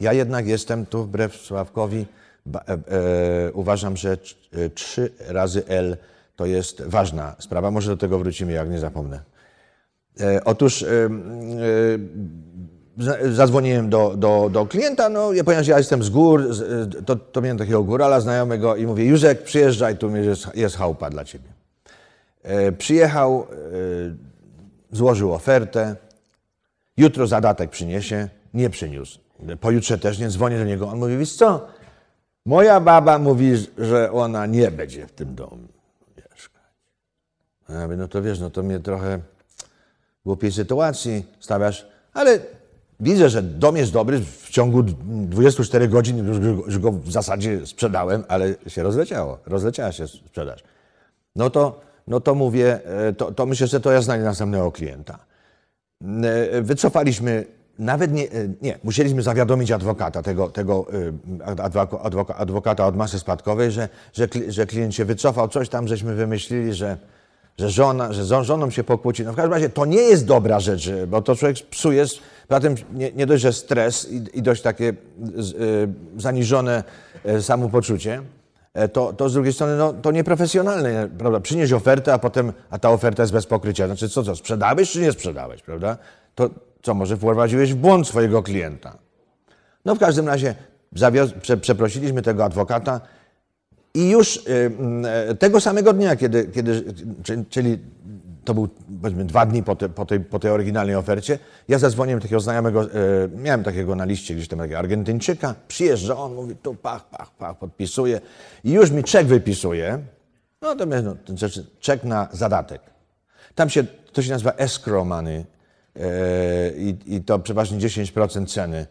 Ja 0.00 0.12
jednak 0.12 0.46
jestem 0.46 0.86
tu 0.86 1.04
wbrew 1.04 1.36
Sławkowi, 1.36 2.06
ba, 2.46 2.60
e, 2.60 2.72
e, 2.72 3.52
uważam, 3.52 3.96
że 3.96 4.18
e, 4.52 4.70
trzy 4.70 5.12
razy 5.28 5.62
L 5.66 5.96
to 6.36 6.46
jest 6.46 6.82
ważna 6.82 7.36
sprawa. 7.38 7.70
Może 7.70 7.90
do 7.90 7.96
tego 7.96 8.18
wrócimy, 8.18 8.52
jak 8.52 8.70
nie 8.70 8.78
zapomnę. 8.78 9.20
E, 10.20 10.44
otóż 10.44 10.82
e, 10.82 10.86
zadzwoniłem 13.32 13.90
do, 13.90 14.16
do, 14.16 14.48
do 14.52 14.66
klienta, 14.66 15.08
no 15.08 15.30
ponieważ 15.44 15.66
ja 15.66 15.78
jestem 15.78 16.02
z 16.02 16.10
gór, 16.10 16.48
to, 17.06 17.16
to 17.16 17.40
miałem 17.40 17.58
takiego 17.58 17.82
górala 17.82 18.20
znajomego 18.20 18.76
i 18.76 18.86
mówię, 18.86 19.04
Józek, 19.04 19.42
przyjeżdżaj, 19.42 19.96
tu 19.98 20.16
jest, 20.16 20.54
jest 20.54 20.76
chałupa 20.76 21.10
dla 21.10 21.24
ciebie. 21.24 21.48
E, 22.42 22.72
przyjechał, 22.72 23.46
e, 23.50 24.96
złożył 24.96 25.32
ofertę, 25.32 25.96
jutro 26.96 27.26
zadatek 27.26 27.70
przyniesie, 27.70 28.28
nie 28.54 28.70
przyniósł. 28.70 29.18
Pojutrze 29.60 29.98
też 29.98 30.18
nie 30.18 30.28
dzwonię 30.28 30.58
do 30.58 30.64
niego. 30.64 30.88
On 30.88 30.98
mówi, 30.98 31.16
wiesz 31.16 31.36
co, 31.36 31.66
moja 32.46 32.80
baba 32.80 33.18
mówi, 33.18 33.52
że 33.78 34.12
ona 34.12 34.46
nie 34.46 34.70
będzie 34.70 35.06
w 35.06 35.12
tym 35.12 35.34
domu 35.34 35.68
mieszkać. 36.16 36.62
ja 37.68 37.82
mówię, 37.82 37.96
no 37.96 38.08
to 38.08 38.22
wiesz, 38.22 38.40
no 38.40 38.50
to 38.50 38.62
mnie 38.62 38.80
trochę 38.80 39.18
w 40.20 40.24
głupiej 40.24 40.52
sytuacji 40.52 41.26
stawiasz, 41.40 41.86
ale 42.12 42.38
Widzę, 43.02 43.28
że 43.28 43.42
dom 43.42 43.76
jest 43.76 43.92
dobry. 43.92 44.20
W 44.20 44.50
ciągu 44.50 44.82
24 44.82 45.88
godzin 45.88 46.26
już 46.66 46.78
go 46.78 46.92
w 46.92 47.12
zasadzie 47.12 47.66
sprzedałem, 47.66 48.24
ale 48.28 48.54
się 48.66 48.82
rozleciało. 48.82 49.38
Rozleciała 49.46 49.92
się 49.92 50.08
sprzedaż. 50.08 50.64
No 51.36 51.50
to, 51.50 51.80
no 52.08 52.20
to 52.20 52.34
mówię, 52.34 52.80
e, 52.84 53.12
to, 53.12 53.32
to 53.32 53.46
myślę, 53.46 53.66
że 53.66 53.80
to 53.80 53.92
ja 53.92 54.02
znajdę 54.02 54.24
następnego 54.24 54.72
klienta. 54.72 55.18
E, 56.02 56.62
wycofaliśmy 56.62 57.44
nawet 57.78 58.12
nie, 58.12 58.24
e, 58.24 58.48
nie, 58.62 58.78
musieliśmy 58.84 59.22
zawiadomić 59.22 59.70
adwokata, 59.70 60.22
tego, 60.22 60.48
tego 60.48 60.86
adwoka, 61.46 62.00
adwoka, 62.00 62.36
adwokata 62.36 62.86
od 62.86 62.96
masy 62.96 63.18
spadkowej, 63.18 63.70
że, 63.70 63.88
że, 64.12 64.28
że 64.48 64.66
klient 64.66 64.94
się 64.94 65.04
wycofał, 65.04 65.48
coś 65.48 65.68
tam 65.68 65.88
żeśmy 65.88 66.14
wymyślili, 66.14 66.74
że, 66.74 66.96
że, 67.58 67.70
żona, 67.70 68.12
że 68.12 68.24
z 68.24 68.28
żoną 68.28 68.70
się 68.70 68.84
pokłóci. 68.84 69.24
No 69.24 69.32
w 69.32 69.36
każdym 69.36 69.52
razie 69.52 69.68
to 69.68 69.86
nie 69.86 70.00
jest 70.00 70.26
dobra 70.26 70.60
rzecz, 70.60 70.90
bo 71.08 71.22
to 71.22 71.36
człowiek 71.36 71.56
psuje, 71.70 72.04
zatem 72.50 72.74
nie, 72.94 73.12
nie 73.12 73.26
dość, 73.26 73.42
że 73.42 73.52
stres 73.52 74.08
i, 74.10 74.38
i 74.38 74.42
dość 74.42 74.62
takie 74.62 74.94
z, 75.34 75.54
e, 75.54 75.56
zaniżone 76.20 76.84
e, 77.24 77.42
samopoczucie, 77.42 78.22
e, 78.74 78.88
to, 78.88 79.12
to 79.12 79.28
z 79.28 79.32
drugiej 79.32 79.52
strony 79.52 79.76
no, 79.76 79.92
to 79.92 80.10
nieprofesjonalne, 80.10 81.08
prawda? 81.18 81.40
Przynieś 81.40 81.72
ofertę, 81.72 82.12
a 82.12 82.18
potem, 82.18 82.52
a 82.70 82.78
ta 82.78 82.90
oferta 82.90 83.22
jest 83.22 83.32
bez 83.32 83.46
pokrycia. 83.46 83.86
Znaczy 83.86 84.08
co, 84.08 84.22
co, 84.22 84.36
sprzedałeś 84.36 84.90
czy 84.90 85.00
nie 85.00 85.12
sprzedałeś, 85.12 85.62
prawda? 85.62 85.96
To 86.34 86.50
co, 86.82 86.94
może 86.94 87.16
wprowadziłeś 87.16 87.74
w 87.74 87.76
błąd 87.76 88.08
swojego 88.08 88.42
klienta. 88.42 88.98
No 89.84 89.94
w 89.94 89.98
każdym 89.98 90.28
razie 90.28 90.54
zawiózł, 90.92 91.34
prze, 91.40 91.56
przeprosiliśmy 91.56 92.22
tego 92.22 92.44
adwokata 92.44 93.00
i 93.94 94.10
już 94.10 94.36
y, 94.36 94.40
y, 95.30 95.34
tego 95.34 95.60
samego 95.60 95.92
dnia, 95.92 96.16
kiedy, 96.16 96.44
kiedy 96.44 96.84
czy- 97.22 97.44
czyli 97.50 97.78
to 98.44 98.54
był 98.54 98.68
powiedzmy 99.02 99.24
dwa 99.24 99.46
dni 99.46 99.62
po, 99.62 99.76
te, 99.76 99.88
po, 99.88 100.06
tej, 100.06 100.20
po 100.20 100.38
tej 100.38 100.50
oryginalnej 100.50 100.96
ofercie, 100.96 101.38
ja 101.68 101.78
zadzwoniłem 101.78 102.20
takiego 102.20 102.40
znajomego, 102.40 102.84
y, 102.84 102.88
miałem 103.36 103.62
takiego 103.64 103.96
na 103.96 104.04
liście 104.04 104.34
gdzieś 104.34 104.48
tam 104.48 104.58
takiego 104.58 104.78
Argentyńczyka, 104.78 105.54
przyjeżdża, 105.68 106.16
on 106.16 106.34
mówi 106.34 106.56
tu 106.56 106.74
pach, 106.74 107.08
pach, 107.10 107.30
pach, 107.30 107.58
podpisuje 107.58 108.20
i 108.64 108.70
już 108.72 108.90
mi 108.90 109.04
czek 109.04 109.26
wypisuje, 109.26 109.98
no 110.62 110.76
to 110.76 110.86
no, 110.86 111.16
czek- 111.80 112.04
na 112.04 112.28
zadatek. 112.32 112.80
Tam 113.54 113.70
się, 113.70 113.84
to 114.12 114.22
się 114.22 114.30
nazywa 114.30 114.52
escrow 114.52 115.06
money 115.06 115.44
i, 116.76 116.96
i 117.06 117.20
to 117.20 117.38
przeważnie 117.38 117.78
10% 117.78 118.46
ceny 118.46 118.86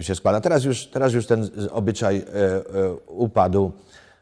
się 0.00 0.14
składa. 0.14 0.40
Teraz 0.40 0.64
już, 0.64 0.86
teraz 0.86 1.12
już 1.12 1.26
ten 1.26 1.48
obyczaj 1.70 2.24
upadł, 3.06 3.72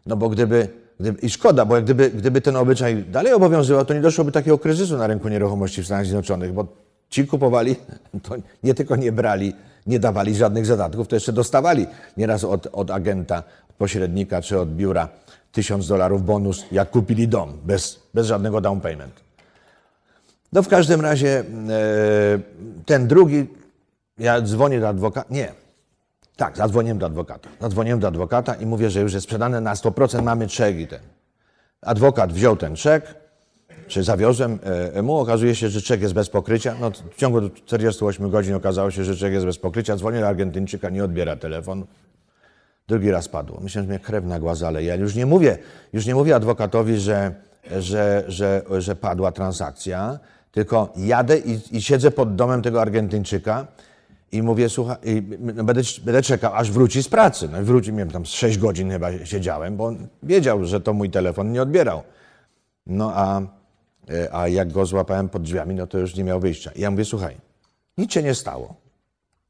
no 0.06 0.16
bo 0.16 0.28
gdyby, 0.28 0.68
gdyby 1.00 1.20
i 1.20 1.30
szkoda, 1.30 1.64
bo 1.64 1.82
gdyby, 1.82 2.10
gdyby 2.10 2.40
ten 2.40 2.56
obyczaj 2.56 3.04
dalej 3.04 3.32
obowiązywał, 3.32 3.84
to 3.84 3.94
nie 3.94 4.00
doszłoby 4.00 4.32
takiego 4.32 4.58
kryzysu 4.58 4.96
na 4.96 5.06
rynku 5.06 5.28
nieruchomości 5.28 5.82
w 5.82 5.86
Stanach 5.86 6.06
Zjednoczonych, 6.06 6.52
bo 6.52 6.66
ci 7.08 7.26
kupowali, 7.26 7.76
to 8.24 8.34
nie 8.62 8.74
tylko 8.74 8.96
nie 8.96 9.12
brali, 9.12 9.52
nie 9.86 9.98
dawali 9.98 10.34
żadnych 10.34 10.66
zadatków, 10.66 11.08
to 11.08 11.16
jeszcze 11.16 11.32
dostawali 11.32 11.86
nieraz 12.16 12.44
od, 12.44 12.68
od 12.72 12.90
agenta, 12.90 13.42
pośrednika 13.78 14.42
czy 14.42 14.60
od 14.60 14.74
biura 14.74 15.08
tysiąc 15.52 15.88
dolarów 15.88 16.24
bonus, 16.24 16.64
jak 16.72 16.90
kupili 16.90 17.28
dom, 17.28 17.58
bez, 17.64 18.00
bez 18.14 18.26
żadnego 18.26 18.60
down 18.60 18.80
payment. 18.80 19.24
No 20.52 20.62
w 20.62 20.68
każdym 20.68 21.00
razie 21.00 21.38
e, 21.38 21.44
ten 22.86 23.08
drugi, 23.08 23.46
ja 24.18 24.40
dzwonię 24.40 24.80
do 24.80 24.88
adwokata, 24.88 25.26
nie, 25.30 25.52
tak, 26.36 26.56
zadzwoniłem 26.56 26.98
do 26.98 27.06
adwokata. 27.06 27.48
Zadzwoniłem 27.60 28.00
do 28.00 28.08
adwokata 28.08 28.54
i 28.54 28.66
mówię, 28.66 28.90
że 28.90 29.00
już 29.00 29.12
jest 29.12 29.24
sprzedane 29.24 29.60
na 29.60 29.74
100%, 29.74 30.22
mamy 30.22 30.48
czek 30.48 30.78
i 30.78 30.86
ten. 30.86 31.00
Adwokat 31.82 32.32
wziął 32.32 32.56
ten 32.56 32.76
czek, 32.76 33.14
czy 33.86 34.02
zawiozłem 34.02 34.58
e, 34.94 35.02
mu, 35.02 35.18
okazuje 35.18 35.54
się, 35.54 35.68
że 35.68 35.82
czek 35.82 36.02
jest 36.02 36.14
bez 36.14 36.28
pokrycia. 36.30 36.74
No, 36.80 36.90
w 36.90 37.16
ciągu 37.16 37.50
48 37.50 38.30
godzin 38.30 38.54
okazało 38.54 38.90
się, 38.90 39.04
że 39.04 39.16
czek 39.16 39.32
jest 39.32 39.46
bez 39.46 39.58
pokrycia. 39.58 39.96
Dzwonię 39.96 40.20
do 40.20 40.28
Argentyńczyka, 40.28 40.90
nie 40.90 41.04
odbiera 41.04 41.36
telefonu. 41.36 41.86
Drugi 42.88 43.10
raz 43.10 43.28
padło. 43.28 43.60
Myślę, 43.60 43.82
że 43.82 43.88
mnie 43.88 43.98
krew 43.98 44.24
nagła 44.24 44.54
zaleje. 44.54 44.88
Ja 44.88 44.94
już 44.94 45.14
nie 45.14 45.26
mówię, 45.26 45.58
już 45.92 46.06
nie 46.06 46.14
mówię 46.14 46.36
adwokatowi, 46.36 46.98
że, 46.98 47.34
że, 47.78 48.24
że, 48.28 48.62
że 48.78 48.96
padła 48.96 49.32
transakcja, 49.32 50.18
tylko 50.52 50.92
jadę 50.96 51.38
i, 51.38 51.76
i 51.76 51.82
siedzę 51.82 52.10
pod 52.10 52.34
domem 52.34 52.62
tego 52.62 52.82
Argentyńczyka 52.82 53.66
i 54.34 54.42
mówię, 54.42 54.68
słuchaj, 54.68 54.96
i 55.04 55.22
będę, 55.22 55.82
będę 56.04 56.22
czekał, 56.22 56.54
aż 56.54 56.70
wróci 56.70 57.02
z 57.02 57.08
pracy. 57.08 57.48
No 57.52 57.60
i 57.60 57.64
wróci, 57.64 57.92
miałem 57.92 58.10
tam 58.10 58.26
z 58.26 58.28
6 58.28 58.58
godzin 58.58 58.90
chyba 58.90 59.26
siedziałem, 59.26 59.76
bo 59.76 59.86
on 59.86 60.08
wiedział, 60.22 60.64
że 60.64 60.80
to 60.80 60.92
mój 60.92 61.10
telefon 61.10 61.52
nie 61.52 61.62
odbierał. 61.62 62.02
No 62.86 63.12
a, 63.14 63.40
e, 64.10 64.34
a 64.34 64.48
jak 64.48 64.72
go 64.72 64.86
złapałem 64.86 65.28
pod 65.28 65.42
drzwiami, 65.42 65.74
no 65.74 65.86
to 65.86 65.98
już 65.98 66.16
nie 66.16 66.24
miał 66.24 66.40
wyjścia. 66.40 66.70
I 66.74 66.80
ja 66.80 66.90
mówię, 66.90 67.04
słuchaj, 67.04 67.36
nic 67.98 68.12
się 68.12 68.22
nie 68.22 68.34
stało. 68.34 68.74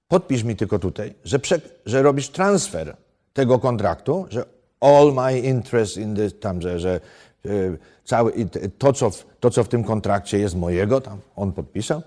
Podpisz 0.08 0.42
mi 0.42 0.56
tylko 0.56 0.78
tutaj, 0.78 1.14
że, 1.24 1.38
prze, 1.38 1.60
że 1.86 2.02
robisz 2.02 2.28
transfer 2.28 2.96
tego 3.32 3.58
kontraktu, 3.58 4.26
że 4.30 4.44
all 4.80 5.12
my 5.12 5.40
interest 5.40 5.96
in 5.96 6.16
this, 6.16 6.34
tam, 6.40 6.62
że, 6.62 6.80
że 6.80 7.00
y, 7.46 7.78
cały, 8.04 8.32
to, 8.78 8.92
co 8.92 9.10
w, 9.10 9.26
to, 9.40 9.50
co 9.50 9.64
w 9.64 9.68
tym 9.68 9.84
kontrakcie 9.84 10.38
jest 10.38 10.56
mojego, 10.56 11.00
tam 11.00 11.18
on 11.36 11.52
podpisał, 11.52 11.98
e, 11.98 12.02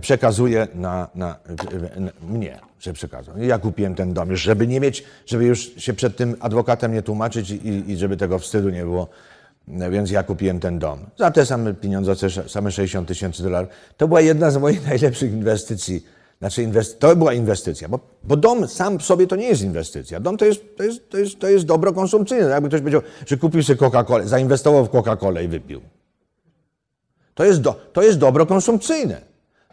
przekazuje 0.00 0.68
na, 0.74 1.08
na, 1.14 1.36
na 1.96 2.10
mnie, 2.28 2.58
że 2.80 2.92
przekazał. 2.92 3.38
Ja 3.38 3.58
kupiłem 3.58 3.94
ten 3.94 4.14
dom 4.14 4.30
już, 4.30 4.40
żeby 4.40 4.66
nie 4.66 4.80
mieć, 4.80 5.04
żeby 5.26 5.44
już 5.44 5.70
się 5.76 5.92
przed 5.92 6.16
tym 6.16 6.36
adwokatem 6.40 6.92
nie 6.92 7.02
tłumaczyć 7.02 7.50
i, 7.50 7.90
i 7.90 7.96
żeby 7.96 8.16
tego 8.16 8.38
wstydu 8.38 8.70
nie 8.70 8.82
było. 8.82 9.08
No 9.68 9.90
Więc 9.90 10.10
ja 10.10 10.22
kupiłem 10.22 10.60
ten 10.60 10.78
dom. 10.78 10.98
Za 11.18 11.30
te 11.30 11.46
same 11.46 11.74
pieniądze, 11.74 12.16
te 12.16 12.48
same 12.48 12.72
60 12.72 13.08
tysięcy 13.08 13.42
dolarów. 13.42 13.70
To 13.96 14.08
była 14.08 14.20
jedna 14.20 14.50
z 14.50 14.56
moich 14.56 14.86
najlepszych 14.88 15.32
inwestycji. 15.32 16.06
Znaczy, 16.38 16.62
inwest... 16.62 17.00
to 17.00 17.16
była 17.16 17.32
inwestycja, 17.32 17.88
bo, 17.88 18.00
bo 18.24 18.36
dom 18.36 18.68
sam 18.68 18.98
w 18.98 19.02
sobie 19.02 19.26
to 19.26 19.36
nie 19.36 19.48
jest 19.48 19.62
inwestycja. 19.62 20.20
Dom 20.20 20.36
to 20.36 20.44
jest, 20.44 20.76
to 20.76 20.82
jest, 20.82 21.10
to 21.10 21.18
jest, 21.18 21.38
to 21.38 21.48
jest 21.48 21.64
dobro 21.64 21.92
konsumpcyjne. 21.92 22.48
Jakby 22.48 22.68
ktoś 22.68 22.80
powiedział, 22.80 23.02
że 23.26 23.36
kupił 23.36 23.62
sobie 23.62 23.78
Coca-Colę, 23.78 24.26
zainwestował 24.26 24.84
w 24.84 24.90
Coca-Colę 24.90 25.44
i 25.44 25.48
wypił. 25.48 25.80
To 27.34 27.44
jest, 27.44 27.60
do, 27.60 27.80
to 27.92 28.02
jest 28.02 28.18
dobro 28.18 28.46
konsumpcyjne. 28.46 29.29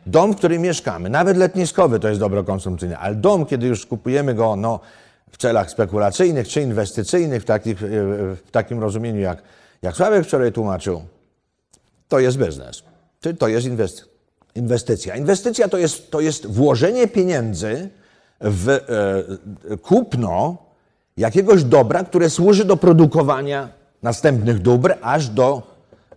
Dom, 0.08 0.34
w 0.34 0.38
którym 0.38 0.62
mieszkamy, 0.62 1.10
nawet 1.10 1.38
letniskowy 1.38 2.00
to 2.00 2.08
jest 2.08 2.20
dobro 2.20 2.44
konsumpcyjne, 2.44 2.98
ale 2.98 3.16
dom, 3.16 3.46
kiedy 3.46 3.68
już 3.68 3.86
kupujemy 3.86 4.34
go 4.34 4.56
no, 4.56 4.80
w 5.32 5.38
celach 5.38 5.72
spekulacyjnych 5.72 6.48
czy 6.48 6.62
inwestycyjnych, 6.62 7.42
w, 7.42 7.46
takich, 7.46 7.78
w 7.80 8.52
takim 8.52 8.80
rozumieniu, 8.80 9.20
jak, 9.20 9.42
jak 9.82 9.96
Sławek 9.96 10.26
wczoraj 10.26 10.52
tłumaczył, 10.52 11.02
to 12.08 12.20
jest 12.20 12.38
biznes. 12.38 12.84
Czy 13.22 13.34
to 13.34 13.48
jest 13.48 13.68
inwest- 13.68 14.06
inwestycja. 14.56 15.16
Inwestycja 15.16 15.68
to 15.68 15.78
jest, 15.78 16.12
to 16.12 16.20
jest 16.20 16.46
włożenie 16.46 17.08
pieniędzy 17.08 17.90
w 18.42 18.70
e, 18.70 19.78
kupno 19.78 20.58
jakiegoś 21.18 21.64
dobra, 21.64 22.04
które 22.04 22.30
służy 22.30 22.66
do 22.66 22.78
produkowania 22.78 23.70
następnych 24.04 24.60
dóbr, 24.60 24.94
aż 25.02 25.30
do, 25.30 25.62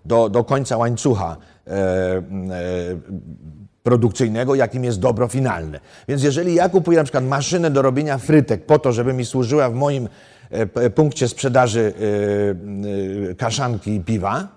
do, 0.05 0.29
do 0.29 0.45
końca 0.45 0.77
łańcucha 0.77 1.37
e, 1.67 1.71
e, 1.71 2.23
produkcyjnego, 3.83 4.55
jakim 4.55 4.85
jest 4.85 5.01
dobro 5.01 5.29
finalne. 5.29 5.81
Więc 6.09 6.23
jeżeli 6.23 6.55
ja 6.55 6.69
kupuję 6.69 6.99
na 6.99 7.05
przykład 7.05 7.25
maszynę 7.25 7.71
do 7.71 7.83
robienia 7.83 8.19
frytek 8.19 8.67
po 8.67 8.79
to, 8.79 8.93
żeby 8.93 9.13
mi 9.13 9.25
służyła 9.25 9.71
w 9.71 9.75
moim 9.75 10.09
e, 10.51 10.67
p- 10.67 10.91
punkcie 10.91 11.29
sprzedaży 11.29 11.93
e, 13.29 13.31
e, 13.31 13.35
kaszanki 13.35 13.95
i 13.95 14.01
piwa, 14.01 14.49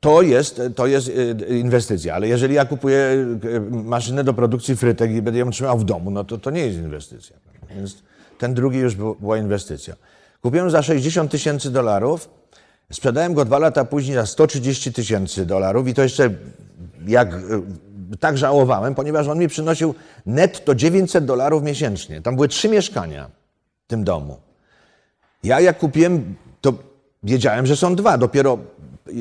to 0.00 0.22
jest, 0.22 0.62
to 0.76 0.86
jest 0.86 1.10
e, 1.50 1.58
inwestycja. 1.58 2.14
Ale 2.14 2.28
jeżeli 2.28 2.54
ja 2.54 2.64
kupuję 2.64 3.26
e, 3.56 3.60
maszynę 3.70 4.24
do 4.24 4.34
produkcji 4.34 4.76
frytek 4.76 5.10
i 5.10 5.22
będę 5.22 5.40
ją 5.40 5.50
trzymał 5.50 5.78
w 5.78 5.84
domu, 5.84 6.10
no 6.10 6.24
to 6.24 6.38
to 6.38 6.50
nie 6.50 6.66
jest 6.66 6.78
inwestycja. 6.78 7.36
Więc 7.76 8.02
ten 8.38 8.54
drugi 8.54 8.78
już 8.78 8.94
był, 8.94 9.14
była 9.14 9.38
inwestycja. 9.38 9.94
Kupiłem 10.42 10.70
za 10.70 10.82
60 10.82 11.30
tysięcy 11.30 11.70
dolarów, 11.70 12.28
sprzedałem 12.92 13.34
go 13.34 13.44
dwa 13.44 13.58
lata 13.58 13.84
później 13.84 14.14
za 14.14 14.26
130 14.26 14.92
tysięcy 14.92 15.46
dolarów 15.46 15.88
i 15.88 15.94
to 15.94 16.02
jeszcze 16.02 16.30
jak 17.06 17.34
e, 17.34 17.38
tak 18.20 18.38
żałowałem, 18.38 18.94
ponieważ 18.94 19.28
on 19.28 19.38
mi 19.38 19.48
przynosił 19.48 19.94
netto 20.26 20.74
900 20.74 21.24
dolarów 21.24 21.62
miesięcznie. 21.62 22.22
Tam 22.22 22.34
były 22.34 22.48
trzy 22.48 22.68
mieszkania 22.68 23.30
w 23.84 23.86
tym 23.86 24.04
domu. 24.04 24.36
Ja 25.42 25.60
jak 25.60 25.78
kupiłem, 25.78 26.34
to 26.60 26.72
wiedziałem, 27.22 27.66
że 27.66 27.76
są 27.76 27.96
dwa. 27.96 28.18
Dopiero 28.18 28.58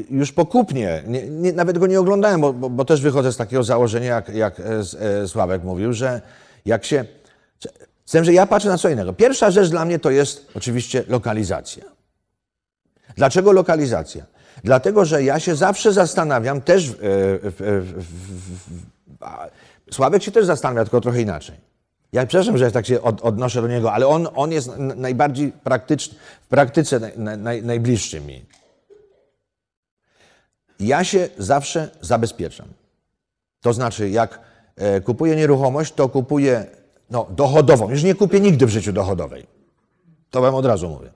już 0.09 0.31
po 0.31 0.45
kupnie, 0.45 1.03
nie, 1.07 1.29
nie, 1.29 1.53
nawet 1.53 1.77
go 1.77 1.87
nie 1.87 1.99
oglądałem, 1.99 2.41
bo, 2.41 2.53
bo, 2.53 2.69
bo 2.69 2.85
też 2.85 3.01
wychodzę 3.01 3.33
z 3.33 3.37
takiego 3.37 3.63
założenia, 3.63 4.07
jak, 4.07 4.29
jak 4.29 4.59
e, 4.59 4.63
e, 5.21 5.27
Sławek 5.27 5.63
mówił, 5.63 5.93
że 5.93 6.21
jak 6.65 6.85
się... 6.85 7.05
Z 8.05 8.11
tym, 8.11 8.23
że 8.23 8.33
ja 8.33 8.45
patrzę 8.45 8.69
na 8.69 8.77
co 8.77 8.89
innego. 8.89 9.13
Pierwsza 9.13 9.51
rzecz 9.51 9.69
dla 9.69 9.85
mnie 9.85 9.99
to 9.99 10.11
jest 10.11 10.47
oczywiście 10.55 11.03
lokalizacja. 11.07 11.83
Dlaczego 13.15 13.51
lokalizacja? 13.51 14.25
Dlatego, 14.63 15.05
że 15.05 15.23
ja 15.23 15.39
się 15.39 15.55
zawsze 15.55 15.93
zastanawiam 15.93 16.61
też. 16.61 16.89
E, 16.89 16.93
a 19.19 19.47
Sławek 19.91 20.23
się 20.23 20.31
też 20.31 20.45
zastanawia, 20.45 20.83
tylko 20.83 21.01
trochę 21.01 21.21
inaczej. 21.21 21.55
Ja 22.13 22.25
przepraszam, 22.25 22.57
że 22.57 22.71
tak 22.71 22.85
się 22.85 23.01
od, 23.01 23.21
odnoszę 23.21 23.61
do 23.61 23.67
niego, 23.67 23.93
ale 23.93 24.07
on, 24.07 24.27
on 24.35 24.51
jest 24.51 24.77
najbardziej 24.77 25.51
praktyczny, 25.51 26.17
w 26.41 26.47
praktyce 26.47 26.99
naj, 27.17 27.37
naj, 27.37 27.63
najbliższy 27.63 28.21
mi. 28.21 28.45
Ja 30.79 31.03
się 31.03 31.29
zawsze 31.37 31.89
zabezpieczam. 32.01 32.67
To 33.61 33.73
znaczy, 33.73 34.09
jak 34.09 34.39
e, 34.75 35.01
kupuję 35.01 35.35
nieruchomość, 35.35 35.93
to 35.93 36.09
kupuję 36.09 36.65
no, 37.09 37.27
dochodową. 37.29 37.89
Już 37.89 38.03
nie 38.03 38.15
kupię 38.15 38.39
nigdy 38.39 38.65
w 38.65 38.69
życiu 38.69 38.93
dochodowej. 38.93 39.47
To 40.29 40.41
wam 40.41 40.55
od 40.55 40.65
razu 40.65 40.89
mówię. 40.89 41.09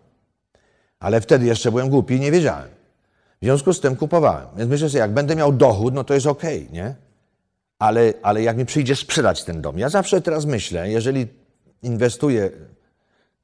Ale 0.99 1.21
wtedy 1.21 1.45
jeszcze 1.45 1.71
byłem 1.71 1.89
głupi 1.89 2.15
i 2.15 2.19
nie 2.19 2.32
wiedziałem. 2.32 2.78
W 3.41 3.45
związku 3.45 3.73
z 3.73 3.80
tym 3.80 3.95
kupowałem. 3.95 4.47
Więc 4.58 4.69
myślę 4.69 4.89
sobie, 4.89 4.99
jak 4.99 5.13
będę 5.13 5.36
miał 5.36 5.54
dochód, 5.54 5.93
no 5.93 6.04
to 6.04 6.13
jest 6.13 6.28
okej, 6.28 6.69
nie? 6.71 6.95
ale, 7.80 8.13
ale 8.21 8.43
jak 8.43 8.58
mi 8.58 8.65
przyjdzie 8.65 8.95
sprzedać 8.95 9.43
ten 9.43 9.62
dom, 9.62 9.80
ja 9.80 9.89
zawsze 9.89 10.21
teraz 10.21 10.45
myślę, 10.45 10.89
jeżeli 10.89 11.28
inwestuję 11.84 12.52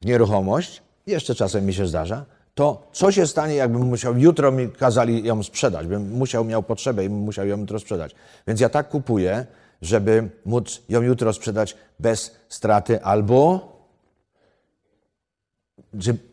w 0.01 0.05
nieruchomość, 0.05 0.81
jeszcze 1.08 1.36
czasem 1.36 1.65
mi 1.65 1.73
się 1.73 1.88
zdarza, 1.88 2.25
to 2.53 2.88
co 2.91 3.12
się 3.12 3.27
stanie, 3.27 3.55
jakbym 3.55 3.81
musiał, 3.81 4.17
jutro 4.17 4.51
mi 4.51 4.69
kazali 4.69 5.23
ją 5.23 5.43
sprzedać, 5.43 5.88
bym 5.88 6.12
musiał, 6.12 6.45
miał 6.45 6.63
potrzebę 6.63 7.05
i 7.05 7.10
musiał 7.10 7.47
ją 7.47 7.60
jutro 7.60 7.79
sprzedać. 7.79 8.15
Więc 8.47 8.60
ja 8.60 8.69
tak 8.69 8.89
kupuję, 8.89 9.45
żeby 9.81 10.29
móc 10.45 10.81
ją 10.89 11.01
jutro 11.01 11.34
sprzedać 11.34 11.77
bez 11.99 12.36
straty 12.49 13.03
albo 13.03 13.69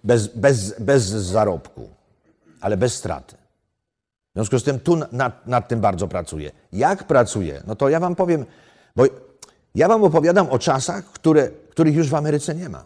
bez, 0.05 0.27
bez, 0.27 0.81
bez 0.81 1.05
zarobku, 1.05 1.89
ale 2.61 2.77
bez 2.77 2.95
straty. 2.95 3.42
W 4.33 4.35
związku 4.35 4.59
z 4.59 4.65
tym 4.65 4.81
tu 4.81 4.97
nad, 5.13 5.47
nad 5.47 5.69
tym 5.69 5.81
bardzo 5.81 6.09
pracuję. 6.09 6.51
Jak 6.73 7.05
pracuję? 7.05 7.63
No 7.67 7.77
to 7.77 7.89
ja 7.89 8.01
wam 8.01 8.15
powiem, 8.15 8.47
bo 8.97 9.05
ja 9.75 9.89
wam 9.89 10.05
opowiadam 10.05 10.51
o 10.51 10.59
czasach, 10.59 11.05
które, 11.05 11.49
których 11.71 11.95
już 11.95 12.09
w 12.09 12.15
Ameryce 12.15 12.55
nie 12.55 12.69
ma. 12.69 12.85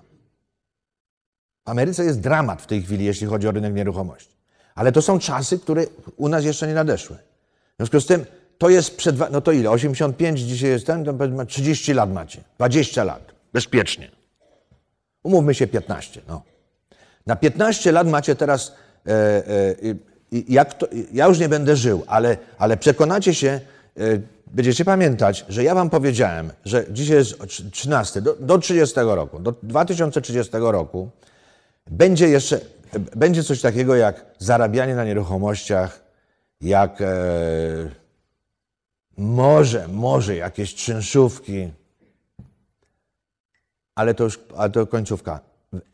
W 1.66 1.70
Ameryce 1.70 2.04
jest 2.04 2.20
dramat 2.20 2.62
w 2.62 2.66
tej 2.66 2.82
chwili, 2.82 3.04
jeśli 3.04 3.26
chodzi 3.26 3.48
o 3.48 3.50
rynek 3.50 3.74
nieruchomości. 3.74 4.36
Ale 4.74 4.92
to 4.92 5.02
są 5.02 5.18
czasy, 5.18 5.58
które 5.58 5.84
u 6.16 6.28
nas 6.28 6.44
jeszcze 6.44 6.66
nie 6.66 6.74
nadeszły. 6.74 7.16
W 7.16 7.76
związku 7.76 8.00
z 8.00 8.06
tym 8.06 8.26
to 8.58 8.68
jest 8.68 8.96
przed, 8.96 9.30
no 9.32 9.40
to 9.40 9.52
ile? 9.52 9.70
85 9.70 10.40
dzisiaj 10.40 10.70
jest 10.70 10.86
ten, 10.86 11.04
to 11.04 11.44
30 11.46 11.94
lat 11.94 12.12
macie. 12.12 12.40
20 12.56 13.04
lat. 13.04 13.32
Bezpiecznie. 13.52 14.10
Umówmy 15.22 15.54
się 15.54 15.66
15, 15.66 16.20
no. 16.28 16.42
Na 17.26 17.36
15 17.36 17.92
lat 17.92 18.08
macie 18.08 18.34
teraz, 18.34 18.72
e, 19.06 19.10
e, 19.10 19.74
jak 20.48 20.74
to, 20.74 20.86
ja 21.12 21.26
już 21.26 21.38
nie 21.38 21.48
będę 21.48 21.76
żył, 21.76 22.04
ale, 22.06 22.36
ale 22.58 22.76
przekonacie 22.76 23.34
się, 23.34 23.48
e, 23.48 24.00
będziecie 24.46 24.84
pamiętać, 24.84 25.44
że 25.48 25.64
ja 25.64 25.74
wam 25.74 25.90
powiedziałem, 25.90 26.52
że 26.64 26.84
dzisiaj 26.90 27.16
jest 27.16 27.34
13, 27.72 28.20
do, 28.20 28.34
do 28.34 28.58
30 28.58 28.96
roku, 29.04 29.38
do 29.38 29.54
2030 29.62 30.52
roku 30.52 31.10
będzie 31.90 32.28
jeszcze, 32.28 32.60
będzie 33.16 33.42
coś 33.42 33.60
takiego 33.60 33.96
jak 33.96 34.24
zarabianie 34.38 34.94
na 34.94 35.04
nieruchomościach, 35.04 36.00
jak 36.60 37.00
e, 37.00 37.06
może, 39.16 39.88
może 39.88 40.36
jakieś 40.36 40.74
czynszówki, 40.74 41.70
ale 43.94 44.14
to 44.14 44.24
już 44.24 44.40
ale 44.56 44.70
to 44.70 44.86
końcówka. 44.86 45.40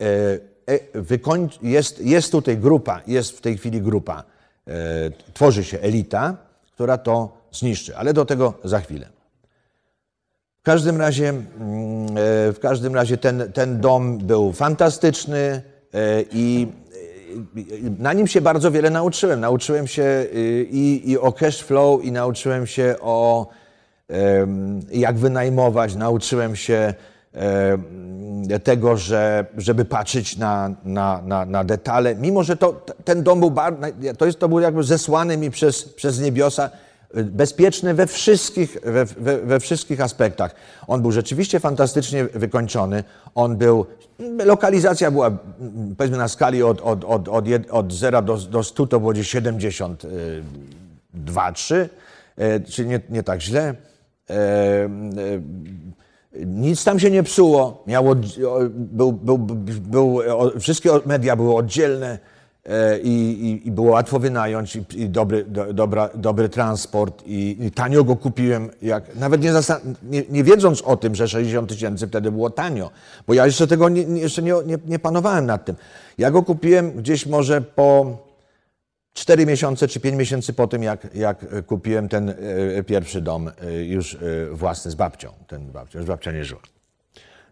E, 0.01 0.53
E, 0.67 0.79
jest, 1.63 2.01
jest 2.01 2.33
tutaj 2.33 2.59
grupa, 2.59 3.01
jest 3.07 3.39
w 3.39 3.41
tej 3.41 3.59
chwili 3.59 3.83
grupa, 3.83 4.25
tworzy 5.35 5.65
się 5.65 5.81
elita, 5.81 6.37
która 6.73 6.99
to 6.99 7.39
zniszczy, 7.53 7.97
ale 7.97 8.13
do 8.13 8.25
tego 8.25 8.55
za 8.65 8.81
chwilę. 8.81 9.09
W 10.63 10.65
każdym 10.65 10.97
razie, 10.97 11.29
mm, 11.29 11.45
e, 12.11 12.53
w 12.53 12.59
każdym 12.63 12.95
razie 12.95 13.17
ten, 13.17 13.53
ten 13.53 13.81
dom 13.81 14.19
był 14.19 14.53
fantastyczny 14.53 15.63
e, 15.95 16.23
i 16.33 16.67
na 17.99 18.13
nim 18.13 18.27
się 18.27 18.41
bardzo 18.41 18.71
wiele 18.71 18.91
nauczyłem. 18.91 19.41
Nauczyłem 19.41 19.87
się 19.87 20.03
e, 20.03 20.27
i, 20.63 21.11
i 21.11 21.19
o 21.19 21.33
cash 21.33 21.63
flow, 21.63 22.05
i 22.05 22.13
nauczyłem 22.13 22.67
się 22.67 22.95
o 23.01 23.47
jak 24.91 25.19
wynajmować, 25.19 25.95
nauczyłem 25.95 26.57
się 26.57 26.95
tego, 28.65 28.97
że, 28.97 29.47
żeby 29.57 29.85
patrzeć 29.85 30.37
na, 30.37 30.71
na, 30.85 31.23
na, 31.27 31.45
na 31.45 31.65
detale, 31.65 32.15
mimo 32.15 32.43
że 32.43 32.57
to, 32.57 32.85
ten 33.05 33.23
dom 33.23 33.41
był 33.41 33.53
to, 34.19 34.27
jest, 34.27 34.39
to 34.39 34.49
był 34.49 34.61
jakby 34.61 34.83
zesłany 34.83 35.37
mi 35.37 35.51
przez, 35.51 35.85
przez 35.85 36.21
niebiosa, 36.21 36.71
bezpieczny 37.15 37.95
we 37.95 38.07
wszystkich, 38.07 38.77
we, 38.85 39.05
we, 39.05 39.39
we, 39.39 39.61
wszystkich 39.61 40.01
aspektach. 40.01 40.55
On 40.87 41.03
był 41.03 41.13
rzeczywiście 41.13 41.61
fantastycznie 41.61 42.25
wykończony. 42.25 43.05
On 43.35 43.57
był, 43.57 43.87
lokalizacja 44.45 45.11
była 45.11 45.31
powiedzmy 45.99 46.19
na 46.19 46.29
skali 46.29 46.63
od, 46.63 46.81
od, 46.81 47.05
od, 47.05 47.29
od, 47.29 47.45
od 47.71 47.93
0 47.93 48.23
do, 48.23 48.37
do 48.37 48.63
100 48.63 48.87
to 48.87 49.01
było 49.01 49.13
gdzieś 49.13 49.31
72, 49.31 51.53
3, 51.53 51.89
e, 52.37 52.61
czyli 52.61 52.89
nie, 52.89 53.01
nie 53.11 53.23
tak 53.23 53.41
źle. 53.41 53.75
Nic 56.47 56.85
tam 56.85 56.99
się 56.99 57.11
nie 57.11 57.23
psuło. 57.23 57.83
Miało, 57.87 58.15
był, 58.71 59.13
był, 59.13 59.39
był, 59.81 60.21
wszystkie 60.61 60.91
media 61.07 61.37
były 61.37 61.55
oddzielne 61.55 62.19
e, 62.67 62.99
i, 62.99 63.11
i, 63.11 63.69
i 63.69 63.71
było 63.71 63.91
łatwo 63.91 64.19
wynająć 64.19 64.77
i, 64.77 64.85
i 64.95 65.09
dobry, 65.09 65.45
do, 65.45 65.73
dobra, 65.73 66.09
dobry 66.15 66.49
transport 66.49 67.23
i, 67.27 67.71
tanio 67.75 68.05
go 68.05 68.17
kupiłem, 68.17 68.71
jak, 68.83 69.17
nawet 69.17 69.43
nie, 69.43 69.53
nie, 70.03 70.23
nie, 70.31 70.45
wiedząc 70.45 70.83
o 70.83 70.97
tym, 70.97 71.15
że 71.15 71.29
60 71.29 71.69
tysięcy 71.69 72.07
wtedy 72.07 72.31
było 72.31 72.51
tanio, 72.51 72.91
bo 73.27 73.35
ja 73.35 73.47
jeszcze 73.47 73.67
tego 73.67 73.89
nie, 73.89 74.03
jeszcze 74.03 74.43
nie, 74.43 74.55
nie 74.87 74.99
panowałem 74.99 75.47
nad 75.47 75.65
tym. 75.65 75.77
Ja 76.19 76.31
go 76.31 76.43
kupiłem 76.43 76.93
gdzieś 76.93 77.27
może 77.27 77.61
po 77.61 78.17
Cztery 79.15 79.47
miesiące 79.47 79.89
czy 79.89 80.01
pięć 80.01 80.17
miesięcy 80.17 80.53
po 80.53 80.67
tym, 80.67 80.83
jak, 80.83 81.15
jak 81.15 81.67
kupiłem 81.67 82.09
ten 82.09 82.35
e, 82.79 82.83
pierwszy 82.83 83.21
dom 83.21 83.49
e, 83.49 83.85
już 83.85 84.15
e, 84.15 84.19
własny 84.53 84.91
z 84.91 84.95
babcią, 84.95 85.33
ten 85.47 85.73
babcią, 85.73 85.99
już 85.99 86.09
babcia 86.09 86.33
nie 86.33 86.45
żyła. 86.45 86.61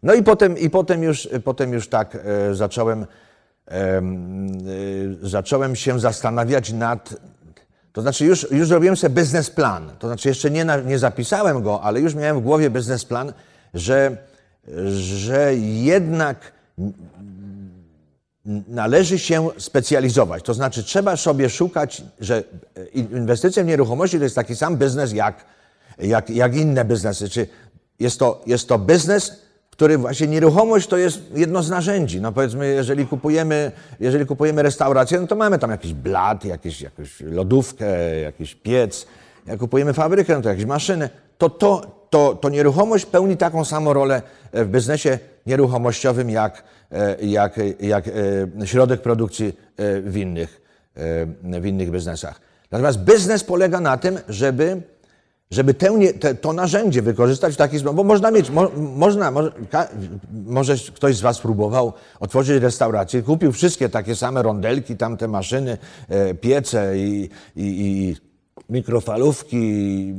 No 0.03 0.15
i 0.15 0.23
potem, 0.23 0.59
i 0.59 0.71
potem, 0.71 1.03
już, 1.03 1.29
potem 1.45 1.73
już 1.73 1.89
tak 1.89 2.19
zacząłem, 2.53 3.07
zacząłem 5.23 5.77
się 5.77 6.01
zastanawiać 6.01 6.73
nad, 6.73 7.15
to 7.93 8.03
znaczy 8.03 8.25
już, 8.25 8.51
już 8.51 8.69
zrobiłem 8.69 8.97
sobie 8.97 9.15
biznesplan, 9.15 9.91
to 9.99 10.07
znaczy 10.07 10.29
jeszcze 10.29 10.51
nie, 10.51 10.67
nie 10.87 10.99
zapisałem 10.99 11.63
go, 11.63 11.83
ale 11.83 12.01
już 12.01 12.15
miałem 12.15 12.41
w 12.41 12.43
głowie 12.43 12.71
biznesplan, 12.71 13.33
że, 13.75 14.17
że 14.89 15.55
jednak 15.57 16.53
należy 18.69 19.19
się 19.19 19.49
specjalizować. 19.59 20.43
To 20.43 20.55
znaczy, 20.55 20.85
trzeba 20.85 21.17
sobie 21.17 21.51
szukać, 21.51 22.03
że 22.21 22.45
inwestycja 22.93 23.65
w 23.65 23.67
nieruchomości 23.67 24.19
to 24.19 24.25
jest 24.25 24.35
taki 24.35 24.57
sam 24.57 24.77
biznes 24.77 25.13
jak, 25.13 25.45
jak, 25.99 26.31
jak 26.31 26.57
inne 26.57 26.85
biznesy. 26.85 27.29
Czy 27.29 27.47
jest 28.01 28.19
to, 28.19 28.43
jest 28.47 28.69
to 28.69 28.79
biznes, 28.79 29.33
który 29.71 29.99
właśnie 29.99 30.27
nieruchomość 30.27 30.89
to 30.89 30.97
jest 30.97 31.21
jedno 31.35 31.63
z 31.63 31.71
narzędzi. 31.71 32.21
No 32.21 32.33
powiedzmy, 32.33 32.67
jeżeli 32.67 33.07
kupujemy, 33.07 33.73
jeżeli 34.01 34.27
kupujemy 34.27 34.63
restaurację, 34.63 35.21
no 35.21 35.27
to 35.27 35.37
mamy 35.37 35.59
tam 35.59 35.71
jakiś 35.71 35.95
blat, 35.95 36.45
jakieś, 36.45 36.81
jakąś 36.81 37.21
lodówkę, 37.21 38.21
jakiś 38.21 38.55
piec. 38.55 39.07
Jak 39.47 39.59
kupujemy 39.59 39.93
fabrykę, 39.93 40.35
no 40.35 40.43
to 40.43 40.49
jakieś 40.49 40.65
maszyny. 40.65 41.11
To, 41.39 41.51
to, 41.51 42.01
to, 42.11 42.35
to 42.35 42.49
nieruchomość 42.49 43.07
pełni 43.07 43.37
taką 43.37 43.65
samą 43.65 43.93
rolę 43.93 44.23
w 44.53 44.67
biznesie 44.67 45.19
nieruchomościowym 45.47 46.31
jak, 46.31 46.55
e, 46.59 46.63
jak, 47.23 47.61
jak 47.81 48.09
e, 48.09 48.67
środek 48.67 49.03
produkcji 49.03 49.47
e, 49.77 50.01
w 50.01 50.17
innych, 50.17 50.61
w 51.43 51.67
innych 51.67 51.91
biznesach. 51.91 52.41
Natomiast 52.71 52.99
biznes 52.99 53.45
polega 53.45 53.81
na 53.81 53.97
tym, 53.97 54.19
żeby, 54.29 54.83
żeby 55.51 55.75
te, 55.75 56.35
to 56.35 56.53
narzędzie 56.53 57.03
wykorzystać 57.03 57.55
w 57.55 57.57
taki 57.57 57.79
sposób, 57.79 57.97
bo 57.97 58.05
można 58.05 58.31
mieć, 58.31 58.51
mo, 58.51 58.71
można, 58.77 59.31
może, 59.31 59.53
ka, 59.71 59.89
może 60.47 60.75
ktoś 60.95 61.17
z 61.17 61.21
Was 61.21 61.41
próbował 61.41 61.93
otworzyć 62.21 62.63
restaurację, 62.63 63.23
kupił 63.23 63.53
wszystkie 63.53 63.89
takie 63.89 64.17
same 64.17 64.43
rondelki, 64.43 64.97
tamte 64.97 65.29
maszyny, 65.29 65.79
piece 66.41 66.99
i, 66.99 67.31
i, 67.57 67.63
i 67.87 68.17
mikrofalówki, 68.71 70.15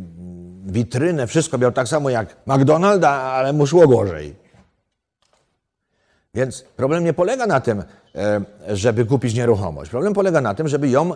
witrynę, 0.66 1.28
wszystko 1.28 1.58
miał 1.58 1.72
tak 1.72 1.88
samo 1.88 2.10
jak 2.10 2.46
McDonald's, 2.48 3.06
ale 3.06 3.54
mu 3.54 3.68
szło 3.68 3.88
gorzej. 3.88 4.41
Więc 6.34 6.62
problem 6.62 7.04
nie 7.04 7.14
polega 7.14 7.48
na 7.48 7.60
tym, 7.60 7.84
e, 8.16 8.42
żeby 8.68 9.06
kupić 9.06 9.34
nieruchomość. 9.34 9.92
Problem 9.92 10.14
polega 10.14 10.42
na 10.42 10.54
tym, 10.54 10.68
żeby 10.68 10.90
ją 10.90 11.12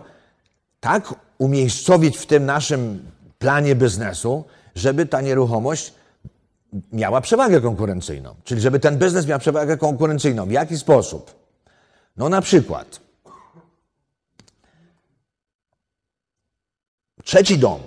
tak 0.80 1.16
umiejscowić 1.38 2.18
w 2.18 2.26
tym 2.26 2.46
naszym 2.46 3.12
planie 3.40 3.76
biznesu, 3.76 4.44
żeby 4.76 5.06
ta 5.06 5.22
nieruchomość 5.22 5.94
miała 6.92 7.22
przewagę 7.22 7.62
konkurencyjną. 7.62 8.36
Czyli 8.44 8.62
żeby 8.62 8.80
ten 8.80 8.98
biznes 8.98 9.28
miał 9.28 9.40
przewagę 9.40 9.78
konkurencyjną. 9.78 10.46
W 10.46 10.52
jaki 10.52 10.78
sposób? 10.78 11.36
No 12.18 12.30
na 12.30 12.42
przykład 12.42 13.00
trzeci 17.24 17.58
dom, 17.58 17.80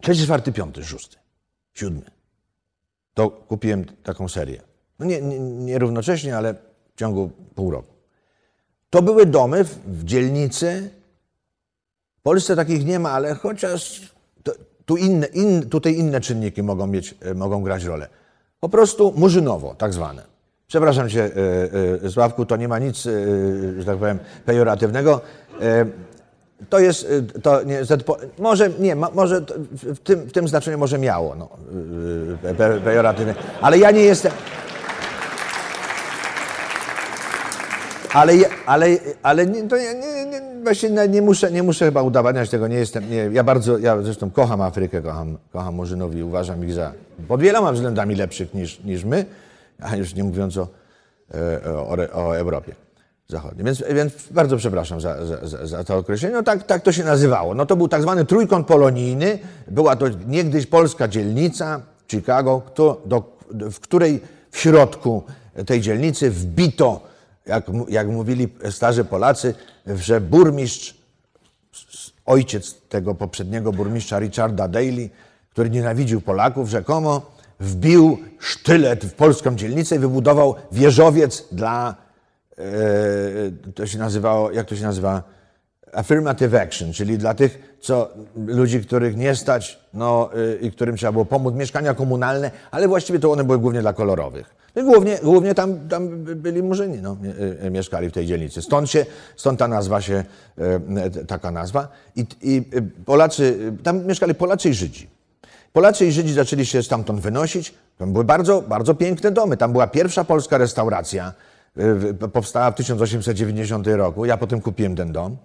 trzeci, 0.00 0.24
czwarty, 0.24 0.52
piąty, 0.52 0.84
szósty, 0.84 1.16
siódmy. 1.74 2.10
To 3.14 3.30
kupiłem 3.30 3.84
taką 3.84 4.28
serię. 4.28 4.75
No 4.98 5.06
nie, 5.06 5.20
nie, 5.20 5.38
nie 5.40 5.78
równocześnie, 5.78 6.36
ale 6.36 6.54
w 6.94 6.98
ciągu 6.98 7.30
pół 7.54 7.70
roku. 7.70 7.92
To 8.90 9.02
były 9.02 9.26
domy 9.26 9.64
w, 9.64 9.78
w 9.86 10.04
dzielnicy. 10.04 10.90
W 12.18 12.22
Polsce 12.22 12.56
takich 12.56 12.86
nie 12.86 12.98
ma, 12.98 13.10
ale 13.10 13.34
chociaż 13.34 14.14
to, 14.42 14.52
tu 14.86 14.96
inne, 14.96 15.26
in, 15.26 15.68
tutaj 15.68 15.94
inne 15.94 16.20
czynniki 16.20 16.62
mogą, 16.62 16.86
mieć, 16.86 17.14
e, 17.20 17.34
mogą 17.34 17.62
grać 17.62 17.84
rolę. 17.84 18.08
Po 18.60 18.68
prostu 18.68 19.12
murzynowo, 19.16 19.74
tak 19.74 19.94
zwane. 19.94 20.22
Przepraszam 20.66 21.08
cię, 21.08 21.30
e, 22.02 22.04
e, 22.04 22.10
Sławku, 22.10 22.46
to 22.46 22.56
nie 22.56 22.68
ma 22.68 22.78
nic, 22.78 23.02
że 23.78 23.84
tak 23.86 23.98
powiem, 23.98 24.18
pejoratywnego. 24.44 25.20
To 26.70 26.78
jest, 26.78 27.06
to 27.42 27.62
nie, 27.62 27.82
może 28.38 28.70
nie, 28.70 28.96
może 28.96 29.40
w 29.72 29.98
tym, 29.98 30.20
w 30.20 30.32
tym 30.32 30.48
znaczeniu 30.48 30.78
może 30.78 30.98
miało, 30.98 31.34
no, 31.34 31.48
pe- 32.42 32.80
pejoratywnie, 32.80 33.34
ale 33.60 33.78
ja 33.78 33.90
nie 33.90 34.00
jestem, 34.00 34.32
ale, 38.16 38.32
ale, 38.66 38.86
ale 39.22 39.46
nie, 39.46 39.68
to 39.68 39.76
nie, 39.76 39.94
nie, 39.94 40.40
właśnie 40.62 40.90
nie, 41.08 41.22
muszę, 41.22 41.52
nie 41.52 41.62
muszę 41.62 41.84
chyba 41.84 42.02
udowadniać 42.02 42.50
tego, 42.50 42.68
nie 42.68 42.76
jestem, 42.76 43.10
nie, 43.10 43.16
ja 43.32 43.44
bardzo, 43.44 43.78
ja 43.78 44.02
zresztą 44.02 44.30
kocham 44.30 44.60
Afrykę, 44.60 45.02
kocham, 45.02 45.38
kocham 45.52 45.74
Murzynów 45.74 46.14
i 46.14 46.22
uważam 46.22 46.64
ich 46.64 46.72
za 46.72 46.92
pod 47.28 47.40
wieloma 47.40 47.72
względami 47.72 48.14
lepszych 48.14 48.54
niż, 48.54 48.80
niż 48.84 49.04
my, 49.04 49.24
a 49.80 49.96
już 49.96 50.14
nie 50.14 50.24
mówiąc 50.24 50.56
o, 50.56 50.68
e, 51.34 51.72
o, 51.72 51.96
o 52.12 52.36
Europie 52.36 52.74
Zachodniej. 53.28 53.64
Więc, 53.64 53.84
więc 53.94 54.12
bardzo 54.30 54.56
przepraszam 54.56 55.00
za, 55.00 55.26
za, 55.26 55.46
za, 55.46 55.66
za 55.66 55.84
to 55.84 55.96
określenie. 55.96 56.34
No 56.34 56.42
tak, 56.42 56.62
tak 56.62 56.82
to 56.82 56.92
się 56.92 57.04
nazywało. 57.04 57.54
No 57.54 57.66
to 57.66 57.76
był 57.76 57.88
tak 57.88 58.02
zwany 58.02 58.24
trójkąt 58.24 58.66
polonijny. 58.66 59.38
Była 59.68 59.96
to 59.96 60.06
niegdyś 60.26 60.66
polska 60.66 61.08
dzielnica 61.08 61.80
Chicago, 62.10 62.62
kto, 62.66 63.02
do, 63.06 63.38
w 63.50 63.80
której 63.80 64.20
w 64.50 64.58
środku 64.58 65.22
tej 65.66 65.80
dzielnicy 65.80 66.30
wbito, 66.30 67.00
jak, 67.46 67.66
jak 67.88 68.08
mówili 68.08 68.48
starzy 68.70 69.04
Polacy, 69.04 69.54
że 69.86 70.20
burmistrz 70.20 70.94
ojciec 72.26 72.74
tego 72.88 73.14
poprzedniego 73.14 73.72
burmistrza 73.72 74.18
Richarda 74.18 74.68
Daley, 74.68 75.10
który 75.50 75.70
nienawidził 75.70 76.20
Polaków, 76.20 76.68
rzekomo 76.68 77.36
wbił 77.60 78.18
sztylet 78.38 79.04
w 79.04 79.12
polską 79.12 79.56
dzielnicę 79.56 79.96
i 79.96 79.98
wybudował 79.98 80.54
wieżowiec 80.72 81.48
dla, 81.52 81.94
e, 82.58 83.72
to 83.74 83.86
się 83.86 83.98
nazywało, 83.98 84.52
jak 84.52 84.66
to 84.66 84.76
się 84.76 84.82
nazywa? 84.82 85.35
Affirmative 85.92 86.54
action, 86.54 86.92
czyli 86.92 87.18
dla 87.18 87.34
tych, 87.34 87.76
co, 87.80 88.08
ludzi, 88.46 88.80
których 88.80 89.16
nie 89.16 89.34
stać, 89.34 89.78
no 89.94 90.30
y, 90.38 90.58
i 90.62 90.70
którym 90.72 90.96
trzeba 90.96 91.12
było 91.12 91.24
pomóc, 91.24 91.54
mieszkania 91.54 91.94
komunalne, 91.94 92.50
ale 92.70 92.88
właściwie 92.88 93.18
to 93.18 93.32
one 93.32 93.44
były 93.44 93.58
głównie 93.58 93.80
dla 93.80 93.92
kolorowych. 93.92 94.54
No 94.76 94.82
głównie, 94.84 95.18
głównie 95.22 95.54
tam, 95.54 95.88
tam 95.88 96.08
byli 96.24 96.62
murzyni, 96.62 96.98
no, 97.02 97.16
mie- 97.22 97.64
y, 97.66 97.70
mieszkali 97.70 98.08
w 98.08 98.12
tej 98.12 98.26
dzielnicy. 98.26 98.62
Stąd, 98.62 98.90
się, 98.90 99.06
stąd 99.36 99.58
ta 99.58 99.68
nazwa 99.68 100.00
się, 100.00 100.24
y, 101.18 101.26
taka 101.26 101.50
nazwa. 101.50 101.88
I, 102.16 102.26
I 102.42 102.56
y, 102.74 102.82
Polacy, 103.04 103.42
y, 103.80 103.82
tam 103.82 104.06
mieszkali 104.06 104.34
Polacy 104.34 104.68
i 104.68 104.74
Żydzi. 104.74 105.08
Polacy 105.72 106.06
i 106.06 106.12
Żydzi 106.12 106.32
zaczęli 106.32 106.66
się 106.66 106.82
stamtąd 106.82 107.20
wynosić. 107.20 107.74
Tam 107.98 108.12
były 108.12 108.24
bardzo, 108.24 108.62
bardzo 108.62 108.94
piękne 108.94 109.30
domy. 109.30 109.56
Tam 109.56 109.72
była 109.72 109.86
pierwsza 109.86 110.24
polska 110.24 110.58
restauracja. 110.58 111.32
y, 112.22 112.28
Powstała 112.28 112.70
w 112.70 112.74
1890 112.74 113.86
roku. 113.86 114.24
Ja 114.24 114.36
potem 114.36 114.60
kupiłem 114.60 114.96
ten 114.96 115.12
dom. 115.12 115.36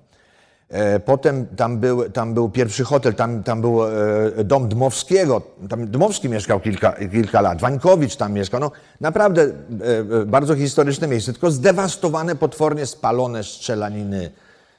E, 0.71 0.99
Potem 0.99 1.45
tam 1.45 1.77
był, 1.77 2.09
tam 2.09 2.33
był 2.33 2.49
pierwszy 2.49 2.83
hotel, 2.83 3.13
tam, 3.13 3.43
tam 3.43 3.61
był 3.61 3.83
e, 3.83 3.91
dom 4.43 4.69
Dmowskiego. 4.69 5.41
Tam 5.69 5.87
Dmowski 5.87 6.29
mieszkał 6.29 6.59
kilka, 6.59 6.91
kilka 7.11 7.41
lat, 7.41 7.61
Wańkowicz 7.61 8.15
tam 8.15 8.33
mieszkał. 8.33 8.59
No, 8.59 8.71
naprawdę 9.01 9.41
e, 9.41 10.25
bardzo 10.25 10.55
historyczne 10.55 11.07
miejsce, 11.07 11.31
tylko 11.31 11.51
zdewastowane, 11.51 12.35
potwornie 12.35 12.85
spalone 12.85 13.43
strzelaniny, 13.43 14.31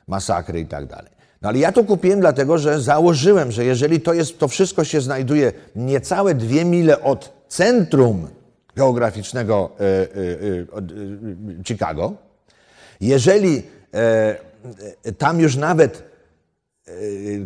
masakry 0.07 0.61
i 0.61 0.67
tak 0.67 0.87
dalej. 0.87 1.13
No 1.43 1.49
ale 1.49 1.59
ja 1.59 1.73
to 1.73 1.85
kupiłem 1.85 2.21
dlatego, 2.21 2.59
że 2.59 2.81
założyłem, 2.81 3.53
że 3.53 3.65
jeżeli 3.65 4.01
to 4.01 4.15
jest, 4.15 4.39
to 4.39 4.49
wszystko 4.49 4.85
się 4.85 5.01
znajduje 5.01 5.53
niecałe 5.77 6.35
dwie 6.35 6.65
mile 6.65 7.03
od 7.03 7.33
centrum 7.49 8.29
geograficznego 8.77 9.71
Chicago, 11.65 12.13
jeżeli 13.01 13.63
tam 15.19 15.41
już 15.41 15.57
nawet 15.57 16.03
e, 16.87 16.93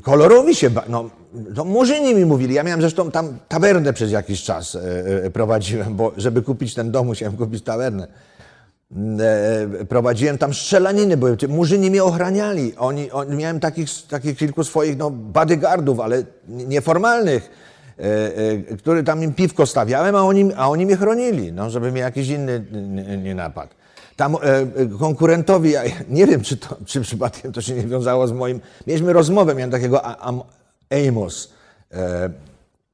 kolorowi 0.00 0.54
się, 0.54 0.70
no, 0.88 1.10
to 1.54 1.64
murzyni 1.64 2.14
mi 2.14 2.24
mówili, 2.24 2.54
ja 2.54 2.62
miałem 2.62 2.80
zresztą 2.80 3.10
tam 3.10 3.38
tawernę 3.48 3.92
przez 3.92 4.12
jakiś 4.12 4.42
czas 4.42 4.74
e, 4.74 4.80
e, 5.24 5.30
prowadziłem, 5.30 5.94
bo 5.94 6.12
żeby 6.16 6.42
kupić 6.42 6.74
ten 6.74 6.90
dom, 6.90 7.06
musiałem 7.06 7.36
kupić 7.36 7.64
tawernę. 7.64 8.08
E, 8.90 9.84
prowadziłem 9.84 10.38
tam 10.38 10.54
strzelaniny, 10.54 11.16
ci 11.38 11.48
murzyni 11.48 11.90
mnie 11.90 12.04
ochraniali. 12.04 12.76
Oni, 12.76 13.08
miałem 13.28 13.60
takich, 13.60 13.88
takich 14.08 14.38
kilku 14.38 14.64
swoich 14.64 14.96
no, 14.96 15.10
bodyguardów, 15.10 16.00
ale 16.00 16.22
nieformalnych, 16.48 17.50
e, 17.98 18.02
e, 18.72 18.76
który 18.76 19.02
tam 19.02 19.22
im 19.22 19.34
piwko 19.34 19.66
stawiałem, 19.66 20.16
a 20.16 20.22
oni, 20.22 20.50
a 20.56 20.68
oni 20.68 20.86
mnie 20.86 20.96
chronili, 20.96 21.52
no, 21.52 21.70
żeby 21.70 21.92
mnie 21.92 22.00
jakiś 22.00 22.28
inny 22.28 22.64
nie 23.22 23.34
napadł. 23.34 23.74
Tam 24.16 24.34
e, 24.34 24.38
e, 24.38 24.66
konkurentowi, 24.98 25.70
ja 25.70 25.82
nie 26.08 26.26
wiem, 26.26 26.40
czy, 26.40 26.56
to, 26.56 26.76
czy 26.86 27.00
przypadkiem 27.00 27.52
to 27.52 27.60
się 27.60 27.74
nie 27.74 27.82
wiązało 27.82 28.26
z 28.28 28.32
moim. 28.32 28.60
Mieliśmy 28.86 29.12
rozmowę, 29.12 29.54
miałem 29.54 29.70
takiego 29.70 30.04
Am- 30.04 30.42
Amos, 30.90 31.52
e, 31.92 32.30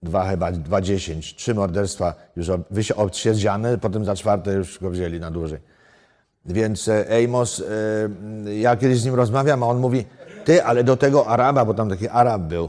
dwa 0.03 0.31
chyba, 0.31 0.53
dwa 0.53 0.81
dziesięć, 0.81 1.35
trzy 1.35 1.55
morderstwa 1.55 2.15
już 2.71 2.91
odsiedziane, 2.91 3.79
potem 3.79 4.05
za 4.05 4.17
czwarte 4.17 4.53
już 4.53 4.79
go 4.79 4.91
wzięli 4.91 5.21
na 5.21 5.31
dłużej. 5.31 5.59
Więc 6.47 6.89
e, 6.89 7.07
Amos, 7.25 7.63
e, 8.47 8.55
ja 8.55 8.77
kiedyś 8.77 8.99
z 8.99 9.05
nim 9.05 9.15
rozmawiam, 9.15 9.63
a 9.63 9.67
on 9.67 9.79
mówi, 9.79 10.05
ty, 10.45 10.65
ale 10.65 10.85
do 10.85 10.97
tego 10.97 11.27
Araba, 11.27 11.65
bo 11.65 11.75
tam 11.75 11.89
taki 11.89 12.09
Arab 12.09 12.43
był, 12.43 12.69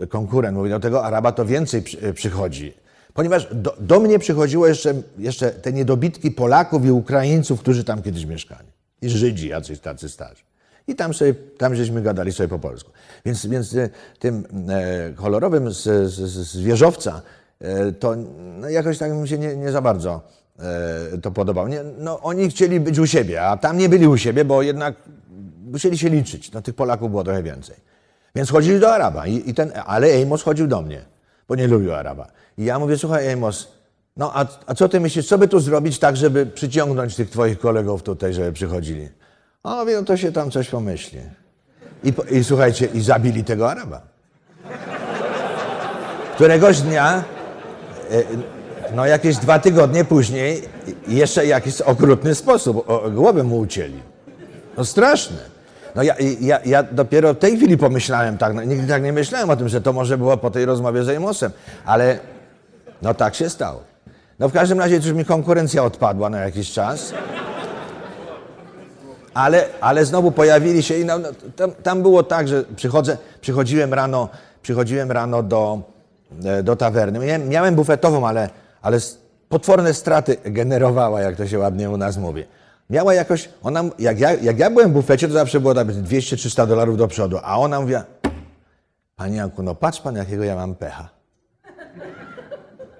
e, 0.00 0.06
konkurent, 0.06 0.56
mówi, 0.56 0.70
do 0.70 0.80
tego 0.80 1.04
Araba 1.04 1.32
to 1.32 1.44
więcej 1.44 1.82
przy, 1.82 2.00
e, 2.00 2.12
przychodzi. 2.12 2.74
Ponieważ 3.14 3.48
do, 3.52 3.76
do 3.80 4.00
mnie 4.00 4.18
przychodziło 4.18 4.66
jeszcze, 4.66 4.94
jeszcze 5.18 5.50
te 5.50 5.72
niedobitki 5.72 6.30
Polaków 6.30 6.86
i 6.86 6.90
Ukraińców, 6.90 7.60
którzy 7.60 7.84
tam 7.84 8.02
kiedyś 8.02 8.24
mieszkali. 8.24 8.68
I 9.02 9.08
Żydzi 9.08 9.48
jacyś 9.48 9.80
tacy 9.80 10.08
starzy. 10.08 10.42
I 10.88 10.94
tam, 10.94 11.14
sobie, 11.14 11.34
tam 11.34 11.74
żeśmy 11.74 12.02
gadali 12.02 12.32
sobie 12.32 12.48
po 12.48 12.58
polsku. 12.58 12.90
Więc, 13.24 13.46
więc 13.46 13.74
e, 13.74 13.88
tym 14.18 14.44
e, 14.68 15.12
kolorowym 15.12 15.70
z, 15.70 15.82
z, 16.12 16.30
z 16.30 16.56
wieżowca 16.56 17.22
e, 17.60 17.92
to 17.92 18.16
no, 18.60 18.68
jakoś 18.68 18.98
tak 18.98 19.12
mi 19.12 19.28
się 19.28 19.38
nie, 19.38 19.56
nie 19.56 19.72
za 19.72 19.82
bardzo 19.82 20.20
e, 20.58 21.18
to 21.18 21.30
podobało. 21.30 21.68
Nie, 21.68 21.80
no, 21.98 22.20
oni 22.20 22.50
chcieli 22.50 22.80
być 22.80 22.98
u 22.98 23.06
siebie, 23.06 23.42
a 23.42 23.56
tam 23.56 23.78
nie 23.78 23.88
byli 23.88 24.06
u 24.06 24.16
siebie, 24.16 24.44
bo 24.44 24.62
jednak 24.62 24.94
musieli 25.70 25.98
się 25.98 26.08
liczyć. 26.08 26.52
No, 26.52 26.62
tych 26.62 26.74
Polaków 26.74 27.10
było 27.10 27.24
trochę 27.24 27.42
więcej. 27.42 27.76
Więc 28.34 28.50
chodzili 28.50 28.80
do 28.80 28.94
Araba. 28.94 29.26
I, 29.26 29.50
i 29.50 29.54
ten, 29.54 29.72
ale 29.86 30.22
Amos 30.22 30.42
chodził 30.42 30.66
do 30.66 30.82
mnie, 30.82 31.04
bo 31.50 31.56
nie 31.56 31.66
lubił 31.66 31.94
Araba. 31.94 32.26
I 32.58 32.64
ja 32.64 32.78
mówię, 32.78 32.98
słuchaj 32.98 33.32
Amos, 33.32 33.68
no 34.16 34.32
a, 34.34 34.46
a 34.66 34.74
co 34.74 34.88
ty 34.88 35.00
myślisz, 35.00 35.28
co 35.28 35.38
by 35.38 35.48
tu 35.48 35.60
zrobić 35.60 35.98
tak, 35.98 36.16
żeby 36.16 36.46
przyciągnąć 36.46 37.16
tych 37.16 37.30
twoich 37.30 37.58
kolegów 37.58 38.02
tutaj, 38.02 38.34
żeby 38.34 38.52
przychodzili? 38.52 39.08
A 39.62 39.74
mówię, 39.74 39.96
no 39.96 40.02
to 40.02 40.16
się 40.16 40.32
tam 40.32 40.50
coś 40.50 40.68
pomyśli. 40.68 41.18
I, 42.04 42.12
I 42.30 42.44
słuchajcie, 42.44 42.86
i 42.94 43.00
zabili 43.00 43.44
tego 43.44 43.70
Araba. 43.70 44.02
Któregoś 46.34 46.80
dnia, 46.80 47.24
e, 48.10 48.22
no 48.94 49.06
jakieś 49.06 49.36
dwa 49.36 49.58
tygodnie 49.58 50.04
później, 50.04 50.62
jeszcze 51.08 51.42
w 51.42 51.48
jakiś 51.48 51.80
okrutny 51.80 52.34
sposób 52.34 52.86
głowę 53.14 53.42
mu 53.42 53.58
ucięli. 53.58 54.00
No 54.76 54.84
straszne. 54.84 55.59
No 55.94 56.02
ja, 56.02 56.14
ja, 56.40 56.60
ja 56.64 56.82
dopiero 56.82 57.34
w 57.34 57.38
tej 57.38 57.56
chwili 57.56 57.78
pomyślałem 57.78 58.38
tak, 58.38 58.54
no, 58.54 58.64
nigdy 58.64 58.86
tak 58.86 59.02
nie 59.02 59.12
myślałem 59.12 59.50
o 59.50 59.56
tym, 59.56 59.68
że 59.68 59.80
to 59.80 59.92
może 59.92 60.18
było 60.18 60.36
po 60.36 60.50
tej 60.50 60.64
rozmowie 60.64 61.04
z 61.04 61.08
Amosem, 61.08 61.52
ale 61.84 62.18
no 63.02 63.14
tak 63.14 63.34
się 63.34 63.50
stało. 63.50 63.80
No 64.38 64.48
w 64.48 64.52
każdym 64.52 64.78
razie 64.78 64.96
już 64.96 65.12
mi 65.12 65.24
konkurencja 65.24 65.84
odpadła 65.84 66.30
na 66.30 66.38
jakiś 66.38 66.72
czas. 66.72 67.14
Ale, 69.34 69.66
ale 69.80 70.04
znowu 70.04 70.30
pojawili 70.30 70.82
się 70.82 70.98
i 70.98 71.04
no, 71.04 71.18
no, 71.18 71.28
tam, 71.56 71.72
tam 71.82 72.02
było 72.02 72.22
tak, 72.22 72.48
że 72.48 72.64
przychodzę, 72.76 73.16
przychodziłem 73.40 73.94
rano, 73.94 74.28
przychodziłem 74.62 75.12
rano 75.12 75.42
do, 75.42 75.80
e, 76.44 76.62
do 76.62 76.76
tawerny. 76.76 77.18
Miałem, 77.18 77.48
miałem 77.48 77.74
bufetową, 77.74 78.28
ale, 78.28 78.50
ale 78.82 78.98
potworne 79.48 79.94
straty 79.94 80.36
generowała, 80.44 81.20
jak 81.20 81.36
to 81.36 81.46
się 81.46 81.58
ładnie 81.58 81.90
u 81.90 81.96
nas 81.96 82.16
mówi. 82.16 82.44
Miała 82.90 83.14
jakoś, 83.14 83.48
ona, 83.62 83.84
jak 83.98 84.20
ja, 84.20 84.32
jak 84.32 84.58
ja 84.58 84.70
byłem 84.70 84.90
w 84.90 84.92
bufecie, 84.92 85.28
to 85.28 85.34
zawsze 85.34 85.60
było 85.60 85.74
tak 85.74 85.88
200-300 85.88 86.66
dolarów 86.66 86.96
do 86.96 87.08
przodu, 87.08 87.38
a 87.42 87.58
ona 87.58 87.80
mówiła, 87.80 88.04
panie 89.16 89.36
Janku, 89.36 89.62
no 89.62 89.74
patrz 89.74 90.00
pan, 90.00 90.16
jakiego 90.16 90.44
ja 90.44 90.56
mam 90.56 90.74
pecha. 90.74 91.08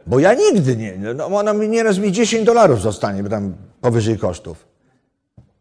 Bo 0.07 0.19
ja 0.19 0.35
nigdy 0.35 0.77
nie, 0.77 0.99
no 1.15 1.27
ona 1.27 1.53
mi 1.53 1.69
nieraz 1.69 1.99
mi 1.99 2.13
10 2.13 2.47
dolarów 2.47 2.81
zostanie, 2.81 3.23
bo 3.23 3.29
tam 3.29 3.55
powyżej 3.81 4.19
kosztów. 4.19 4.67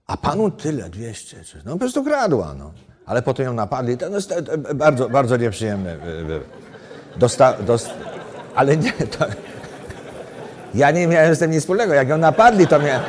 A 0.08 0.18
panu 0.18 0.52
tyle, 0.52 0.90
200, 0.90 1.44
czy, 1.44 1.62
no 1.66 1.72
po 1.72 1.80
prostu 1.80 2.04
kradła, 2.04 2.54
no. 2.58 2.72
Ale 3.06 3.22
potem 3.22 3.46
ją 3.46 3.54
napadli, 3.54 3.98
to, 3.98 4.10
no, 4.10 4.18
bardzo, 4.76 5.10
bardzo 5.10 5.38
nieprzyjemne. 5.38 5.92
e, 5.92 5.96
e. 5.96 6.40
Dosta, 7.18 7.54
dost, 7.54 7.90
ale 8.56 8.78
nie, 8.78 8.92
to, 8.92 9.26
ja 10.74 10.92
nie 10.92 11.08
miałem 11.08 11.36
z 11.36 11.40
tym 11.40 11.52
nic 11.52 11.62
wspólnego. 11.62 11.94
Jak 11.94 12.10
ją 12.10 12.18
napadli, 12.18 12.68
to 12.68 12.80
miałem, 12.80 13.02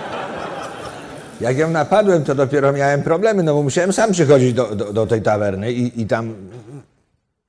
jak 1.41 1.59
ją 1.59 1.71
napadłem, 1.71 2.25
to 2.25 2.35
dopiero 2.35 2.73
miałem 2.73 3.03
problemy, 3.03 3.43
no 3.43 3.55
bo 3.55 3.63
musiałem 3.63 3.93
sam 3.93 4.13
przychodzić 4.13 4.55
do, 4.55 4.77
do, 4.77 4.93
do 4.93 5.07
tej 5.07 5.23
tawerny 5.23 5.73
i, 5.73 6.01
i 6.01 6.07
tam 6.07 6.35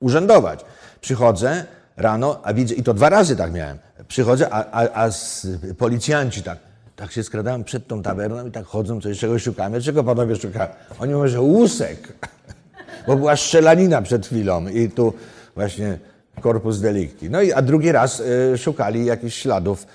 urzędować. 0.00 0.64
Przychodzę 1.00 1.64
rano, 1.96 2.40
a 2.42 2.54
widzę, 2.54 2.74
i 2.74 2.82
to 2.82 2.94
dwa 2.94 3.08
razy 3.08 3.36
tak 3.36 3.52
miałem. 3.52 3.78
Przychodzę, 4.08 4.48
a, 4.50 4.64
a, 4.70 5.04
a 5.04 5.10
z, 5.10 5.46
policjanci 5.78 6.42
tak, 6.42 6.58
tak 6.96 7.12
się 7.12 7.22
skradałem 7.22 7.64
przed 7.64 7.86
tą 7.86 8.02
tawerną 8.02 8.46
i 8.46 8.50
tak 8.50 8.64
chodzą, 8.64 9.00
coś 9.00 9.18
czegoś 9.18 9.42
szukamy. 9.42 9.80
Czego 9.80 10.04
panowie 10.04 10.36
szukają? 10.36 10.68
Oni 10.98 11.14
mówią, 11.14 11.28
że 11.28 11.40
łusek. 11.40 12.12
bo 13.06 13.16
była 13.16 13.36
strzelanina 13.36 14.02
przed 14.02 14.26
chwilą 14.26 14.68
i 14.68 14.90
tu 14.90 15.12
właśnie 15.54 15.98
korpus 16.40 16.80
delicti. 16.80 17.30
No 17.30 17.42
i 17.42 17.52
a 17.52 17.62
drugi 17.62 17.92
raz 17.92 18.22
e, 18.52 18.58
szukali 18.58 19.04
jakichś 19.04 19.36
śladów, 19.36 19.86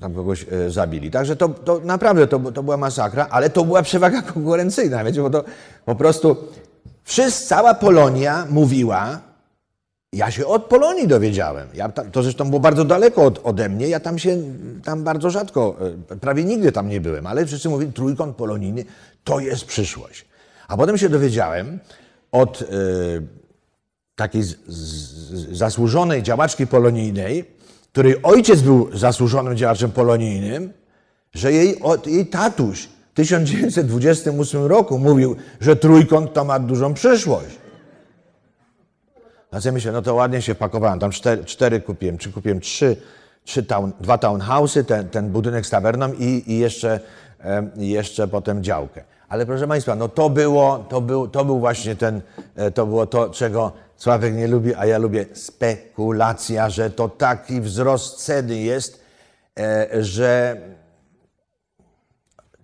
tam 0.00 0.14
kogoś 0.14 0.46
e, 0.50 0.70
zabili. 0.70 1.10
Także 1.10 1.36
to, 1.36 1.48
to 1.48 1.80
naprawdę 1.84 2.26
to, 2.26 2.38
to 2.38 2.62
była 2.62 2.76
masakra, 2.76 3.26
ale 3.30 3.50
to 3.50 3.64
była 3.64 3.82
przewaga 3.82 4.22
konkurencyjna, 4.32 5.04
wiecie, 5.04 5.22
bo 5.22 5.30
to 5.30 5.44
po 5.84 5.94
prostu 5.94 6.36
wszyscy, 7.04 7.46
cała 7.46 7.74
Polonia 7.74 8.46
mówiła, 8.50 9.20
ja 10.12 10.30
się 10.30 10.46
od 10.46 10.64
Polonii 10.64 11.08
dowiedziałem. 11.08 11.68
Ja 11.74 11.88
to 11.88 12.22
zresztą 12.22 12.44
było 12.44 12.60
bardzo 12.60 12.84
daleko 12.84 13.24
od, 13.24 13.40
ode 13.44 13.68
mnie. 13.68 13.88
Ja 13.88 14.00
tam 14.00 14.18
się, 14.18 14.42
tam 14.84 15.04
bardzo 15.04 15.30
rzadko, 15.30 15.76
e, 16.10 16.16
prawie 16.16 16.44
nigdy 16.44 16.72
tam 16.72 16.88
nie 16.88 17.00
byłem, 17.00 17.26
ale 17.26 17.46
wszyscy 17.46 17.68
mówili, 17.68 17.92
trójkąt 17.92 18.36
polonijny 18.36 18.84
to 19.24 19.40
jest 19.40 19.64
przyszłość. 19.64 20.24
A 20.68 20.76
potem 20.76 20.98
się 20.98 21.08
dowiedziałem 21.08 21.78
od 22.32 22.62
e, 22.62 22.66
takiej 24.14 24.42
z, 24.42 24.56
z, 24.66 25.58
zasłużonej 25.58 26.22
działaczki 26.22 26.66
polonijnej, 26.66 27.59
której 27.92 28.22
ojciec 28.22 28.60
był 28.60 28.98
zasłużonym 28.98 29.56
działaczem 29.56 29.90
polonijnym, 29.90 30.72
że 31.34 31.52
jej, 31.52 31.76
jej 32.06 32.26
tatuś 32.26 32.88
w 33.12 33.14
1928 33.14 34.66
roku 34.66 34.98
mówił, 34.98 35.36
że 35.60 35.76
trójkąt 35.76 36.32
to 36.32 36.44
ma 36.44 36.58
dużą 36.58 36.94
przyszłość. 36.94 37.60
A 39.50 39.58
ja 39.64 39.72
myślę, 39.72 39.92
no 39.92 40.02
to 40.02 40.14
ładnie 40.14 40.42
się 40.42 40.54
pakowałem. 40.54 40.98
Tam 40.98 41.10
cztery, 41.10 41.44
cztery 41.44 41.80
kupiłem, 41.80 42.18
czy 42.18 42.32
kupiłem 42.32 42.60
trzy, 42.60 42.96
trzy 43.44 43.62
town, 43.62 43.92
dwa 44.00 44.18
townhouse'y, 44.18 44.84
ten, 44.84 45.08
ten 45.08 45.30
budynek 45.30 45.66
z 45.66 45.70
tawerną 45.70 46.12
i, 46.12 46.44
i 46.46 46.58
jeszcze, 46.58 47.00
em, 47.38 47.70
jeszcze 47.76 48.28
potem 48.28 48.62
działkę. 48.62 49.04
Ale 49.28 49.46
proszę 49.46 49.68
Państwa, 49.68 49.94
no 49.94 50.08
to 50.08 50.30
było, 50.30 50.78
to 50.88 51.00
był, 51.00 51.28
to 51.28 51.44
był 51.44 51.60
właśnie 51.60 51.96
ten, 51.96 52.20
e, 52.56 52.70
to 52.70 52.86
było 52.86 53.06
to, 53.06 53.30
czego 53.30 53.72
Sławek 54.00 54.34
nie 54.34 54.46
lubi, 54.48 54.74
a 54.74 54.86
ja 54.86 54.98
lubię 54.98 55.26
spekulacja, 55.32 56.70
że 56.70 56.90
to 56.90 57.08
taki 57.08 57.60
wzrost 57.60 58.24
ceny 58.24 58.58
jest, 58.58 59.04
e, 59.58 59.88
że 60.04 60.56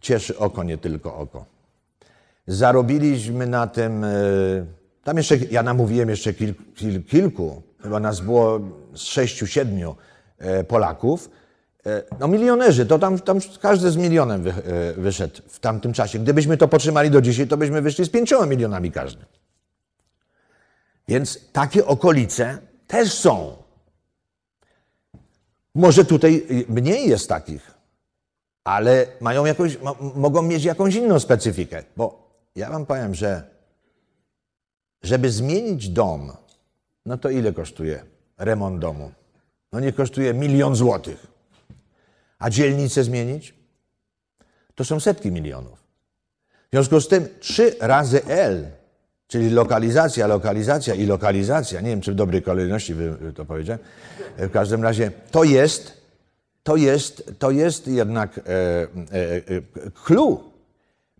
cieszy 0.00 0.38
oko, 0.38 0.64
nie 0.64 0.78
tylko 0.78 1.16
oko. 1.16 1.44
Zarobiliśmy 2.46 3.46
na 3.46 3.66
tym, 3.66 4.04
e, 4.04 4.08
tam 5.04 5.16
jeszcze, 5.16 5.36
ja 5.36 5.62
namówiłem 5.62 6.08
jeszcze 6.08 6.34
kil, 6.34 6.54
kil, 6.74 7.04
kilku, 7.04 7.62
chyba 7.82 8.00
nas 8.00 8.20
było 8.20 8.60
z 8.94 9.00
sześciu, 9.00 9.46
siedmiu 9.46 9.96
e, 10.38 10.64
Polaków. 10.64 11.30
No 12.20 12.28
milionerzy, 12.28 12.86
to 12.86 12.98
tam, 12.98 13.18
tam 13.18 13.38
każdy 13.60 13.90
z 13.90 13.96
milionem 13.96 14.42
wy, 14.42 14.52
wyszedł 14.96 15.40
w 15.48 15.60
tamtym 15.60 15.92
czasie. 15.92 16.18
Gdybyśmy 16.18 16.56
to 16.56 16.68
potrzymali 16.68 17.10
do 17.10 17.20
dzisiaj, 17.20 17.46
to 17.46 17.56
byśmy 17.56 17.82
wyszli 17.82 18.04
z 18.04 18.10
pięcioma 18.10 18.46
milionami 18.46 18.92
każdy. 18.92 19.24
Więc 21.08 21.52
takie 21.52 21.86
okolice 21.86 22.58
też 22.86 23.12
są. 23.12 23.56
Może 25.74 26.04
tutaj 26.04 26.46
y, 26.50 26.64
mniej 26.68 27.08
jest 27.08 27.28
takich, 27.28 27.74
ale 28.64 29.06
mają 29.20 29.44
mogą 30.14 30.42
mieć 30.42 30.64
jakąś 30.64 30.94
inną 30.94 31.20
specyfikę. 31.20 31.84
Bo 31.96 32.30
ja 32.56 32.70
wam 32.70 32.86
powiem, 32.86 33.14
że 33.14 33.56
żeby 35.02 35.30
zmienić 35.30 35.88
dom, 35.88 36.32
no 37.06 37.18
to 37.18 37.30
ile 37.30 37.52
kosztuje 37.52 38.04
remont 38.38 38.80
domu? 38.80 39.12
No 39.72 39.80
nie 39.80 39.92
kosztuje 39.92 40.34
milion 40.34 40.76
złotych. 40.76 41.26
A 42.38 42.50
dzielnicę 42.50 43.04
zmienić? 43.04 43.54
To 44.74 44.84
są 44.84 45.00
setki 45.00 45.32
milionów. 45.32 45.78
W 46.48 46.70
związku 46.70 47.00
z 47.00 47.08
tym 47.08 47.28
trzy 47.40 47.76
razy 47.80 48.24
L, 48.24 48.70
czyli 49.28 49.50
lokalizacja, 49.50 50.26
lokalizacja 50.26 50.94
i 50.94 51.06
lokalizacja, 51.06 51.80
nie 51.80 51.90
wiem 51.90 52.00
czy 52.00 52.12
w 52.12 52.14
dobrej 52.14 52.42
kolejności 52.42 52.94
to 53.34 53.44
powiedziałem, 53.44 53.78
w 54.38 54.50
każdym 54.50 54.82
razie 54.82 55.10
to 55.30 55.44
jest, 55.44 55.92
to 56.62 56.76
jest, 56.76 57.32
to 57.38 57.50
jest 57.50 57.88
jednak 57.88 58.38
e, 58.38 58.42
e, 58.42 58.46
e, 58.46 59.90
clue. 60.04 60.50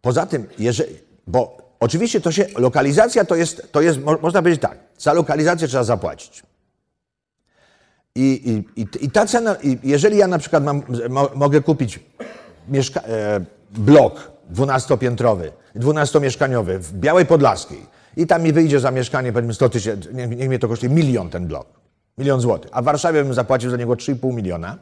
Poza 0.00 0.26
tym, 0.26 0.46
jeżeli, 0.58 0.96
bo 1.26 1.56
oczywiście 1.80 2.20
to 2.20 2.32
się, 2.32 2.46
lokalizacja 2.56 3.24
to 3.24 3.34
jest, 3.34 3.72
to 3.72 3.80
jest, 3.80 4.00
mo- 4.02 4.18
można 4.22 4.42
powiedzieć 4.42 4.62
tak, 4.62 4.78
za 4.98 5.12
lokalizację 5.12 5.68
trzeba 5.68 5.84
zapłacić. 5.84 6.42
I, 8.14 8.64
i, 8.76 8.86
i, 9.04 9.10
ta 9.10 9.26
cena, 9.26 9.56
jeżeli 9.82 10.16
ja 10.16 10.26
na 10.26 10.38
przykład 10.38 10.64
mam, 10.64 10.82
mo, 11.08 11.30
mogę 11.34 11.60
kupić 11.60 12.00
mieszka, 12.68 13.00
e, 13.00 13.40
blok 13.70 14.30
dwunastopiętrowy, 14.50 15.52
dwunastomieszkaniowy 15.74 16.78
w 16.78 16.92
Białej 16.92 17.26
Podlaskiej 17.26 17.95
i 18.16 18.26
tam 18.26 18.42
mi 18.42 18.52
wyjdzie 18.52 18.80
za 18.80 18.90
mieszkanie 18.90 19.32
powiedzmy 19.32 19.54
100 19.54 19.68
tysięcy, 19.68 20.14
niech, 20.14 20.30
niech 20.30 20.48
mnie 20.48 20.58
to 20.58 20.68
kosztuje 20.68 20.92
milion 20.92 21.30
ten 21.30 21.46
blok, 21.46 21.66
milion 22.18 22.40
złotych, 22.40 22.70
a 22.74 22.82
w 22.82 22.84
Warszawie 22.84 23.24
bym 23.24 23.34
zapłacił 23.34 23.70
za 23.70 23.76
niego 23.76 23.92
3,5 23.92 24.34
miliona, 24.34 24.78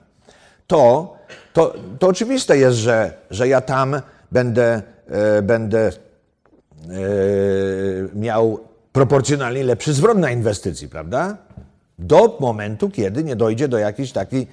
to, 0.66 1.14
to, 1.52 1.74
to 1.98 2.08
oczywiste 2.08 2.58
jest, 2.58 2.76
że, 2.76 3.12
że 3.30 3.48
ja 3.48 3.60
tam 3.60 4.00
będę, 4.32 4.82
e, 5.08 5.42
będę 5.42 5.88
e, 5.88 5.92
miał 8.14 8.58
proporcjonalnie 8.92 9.64
lepszy 9.64 9.92
zwrot 9.92 10.18
na 10.18 10.30
inwestycji, 10.30 10.88
prawda? 10.88 11.36
Do 11.98 12.36
momentu, 12.40 12.90
kiedy 12.90 13.24
nie 13.24 13.36
dojdzie 13.36 13.68
do 13.68 13.78
jakiejś 13.78 14.12
takiej. 14.12 14.46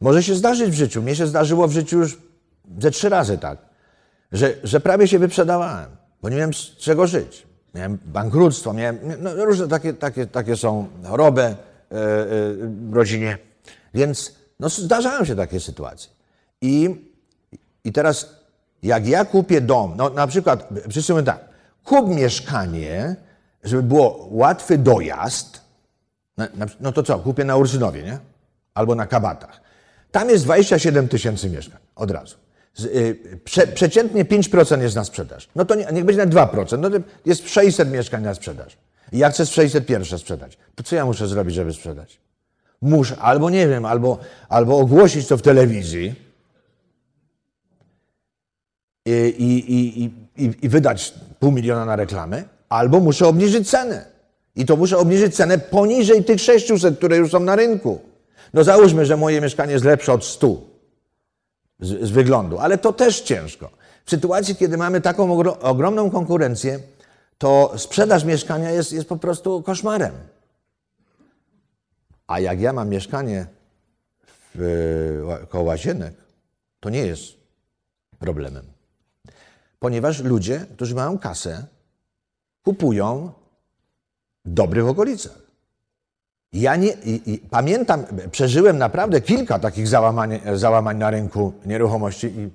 Może 0.00 0.22
się 0.22 0.34
zdarzyć 0.34 0.70
w 0.70 0.74
życiu. 0.74 1.02
Mnie 1.02 1.16
się 1.16 1.26
zdarzyło 1.26 1.68
w 1.68 1.72
życiu 1.72 1.98
już 1.98 2.18
ze 2.78 2.90
trzy 2.90 3.08
razy 3.08 3.38
tak, 3.38 3.58
że, 4.32 4.54
że 4.64 4.80
prawie 4.80 5.08
się 5.08 5.18
wyprzedawałem, 5.18 5.90
bo 6.22 6.28
nie 6.28 6.36
miałem 6.36 6.54
z 6.54 6.76
czego 6.76 7.06
żyć. 7.06 7.46
Miałem 7.76 7.98
bankructwo, 8.04 8.72
miałem 8.72 8.98
no, 9.20 9.44
różne 9.44 9.68
takie, 9.68 9.94
takie, 9.94 10.26
takie 10.26 10.56
są 10.56 10.88
choroby 11.04 11.42
e, 11.42 11.48
e, 11.50 11.56
w 12.90 12.90
rodzinie. 12.92 13.38
Więc 13.94 14.34
no, 14.60 14.68
zdarzają 14.68 15.24
się 15.24 15.36
takie 15.36 15.60
sytuacje. 15.60 16.10
I, 16.60 16.96
I 17.84 17.92
teraz, 17.92 18.36
jak 18.82 19.06
ja 19.06 19.24
kupię 19.24 19.60
dom, 19.60 19.94
no 19.96 20.10
na 20.10 20.26
przykład, 20.26 20.68
wszyscy 20.90 21.12
mówią 21.12 21.24
tak, 21.24 21.44
kup 21.84 22.08
mieszkanie, 22.08 23.16
żeby 23.64 23.82
było 23.82 24.28
łatwy 24.30 24.78
dojazd, 24.78 25.60
na, 26.36 26.48
no 26.80 26.92
to 26.92 27.02
co, 27.02 27.18
kupię 27.18 27.44
na 27.44 27.56
Ursynowie, 27.56 28.02
nie? 28.02 28.18
Albo 28.74 28.94
na 28.94 29.06
Kabatach. 29.06 29.60
Tam 30.10 30.30
jest 30.30 30.44
27 30.44 31.08
tysięcy 31.08 31.50
mieszkań 31.50 31.80
od 31.96 32.10
razu. 32.10 32.36
Y, 32.84 33.38
prze, 33.44 33.66
przeciętnie 33.66 34.24
5% 34.24 34.80
jest 34.80 34.96
na 34.96 35.04
sprzedaż. 35.04 35.48
No 35.54 35.64
to 35.64 35.74
nie, 35.74 35.86
niech 35.92 36.04
będzie 36.04 36.26
na 36.26 36.32
2%. 36.32 36.78
No 36.78 36.90
to 36.90 36.96
jest 37.26 37.48
600 37.48 37.90
mieszkań 37.90 38.22
na 38.22 38.34
sprzedaż. 38.34 38.76
I 39.12 39.18
ja 39.18 39.30
chcę 39.30 39.46
z 39.46 39.50
600 39.50 39.86
pierwsze 39.86 40.18
sprzedać. 40.18 40.58
To 40.74 40.82
co 40.82 40.96
ja 40.96 41.06
muszę 41.06 41.28
zrobić, 41.28 41.54
żeby 41.54 41.72
sprzedać? 41.72 42.20
Muszę, 42.82 43.16
albo 43.16 43.50
nie 43.50 43.68
wiem, 43.68 43.84
albo, 43.84 44.18
albo 44.48 44.78
ogłosić 44.78 45.26
to 45.26 45.36
w 45.36 45.42
telewizji 45.42 46.14
i, 49.06 49.10
i, 49.38 49.72
i, 49.74 50.04
i, 50.44 50.50
i 50.62 50.68
wydać 50.68 51.14
pół 51.40 51.52
miliona 51.52 51.84
na 51.84 51.96
reklamę, 51.96 52.44
albo 52.68 53.00
muszę 53.00 53.26
obniżyć 53.26 53.70
cenę. 53.70 54.04
I 54.56 54.66
to 54.66 54.76
muszę 54.76 54.98
obniżyć 54.98 55.36
cenę 55.36 55.58
poniżej 55.58 56.24
tych 56.24 56.40
600, 56.40 56.98
które 56.98 57.16
już 57.16 57.30
są 57.30 57.40
na 57.40 57.56
rynku. 57.56 58.00
No 58.54 58.64
załóżmy, 58.64 59.06
że 59.06 59.16
moje 59.16 59.40
mieszkanie 59.40 59.72
jest 59.72 59.84
lepsze 59.84 60.12
od 60.12 60.24
100 60.24 60.75
z, 61.80 62.08
z 62.08 62.10
wyglądu, 62.10 62.58
ale 62.58 62.78
to 62.78 62.92
też 62.92 63.20
ciężko. 63.20 63.70
W 64.04 64.10
sytuacji, 64.10 64.56
kiedy 64.56 64.76
mamy 64.76 65.00
taką 65.00 65.32
ogro, 65.32 65.60
ogromną 65.60 66.10
konkurencję, 66.10 66.80
to 67.38 67.72
sprzedaż 67.76 68.24
mieszkania 68.24 68.70
jest, 68.70 68.92
jest 68.92 69.08
po 69.08 69.16
prostu 69.16 69.62
koszmarem. 69.62 70.12
A 72.26 72.40
jak 72.40 72.60
ja 72.60 72.72
mam 72.72 72.88
mieszkanie 72.88 73.46
w, 74.54 75.44
koło 75.48 75.64
łazienek, 75.64 76.14
to 76.80 76.90
nie 76.90 77.06
jest 77.06 77.22
problemem. 78.18 78.66
Ponieważ 79.78 80.22
ludzie, 80.22 80.66
którzy 80.74 80.94
mają 80.94 81.18
kasę, 81.18 81.66
kupują 82.62 83.32
dobry 84.44 84.82
w 84.82 84.88
okolicach. 84.88 85.45
Ja 86.52 86.76
nie, 86.76 86.88
i, 86.88 87.32
i, 87.32 87.38
pamiętam, 87.38 88.04
przeżyłem 88.30 88.78
naprawdę 88.78 89.20
kilka 89.20 89.58
takich 89.58 89.88
załamań, 89.88 90.40
załamań 90.54 90.98
na 90.98 91.10
rynku 91.10 91.52
nieruchomości 91.66 92.26
i 92.26 92.50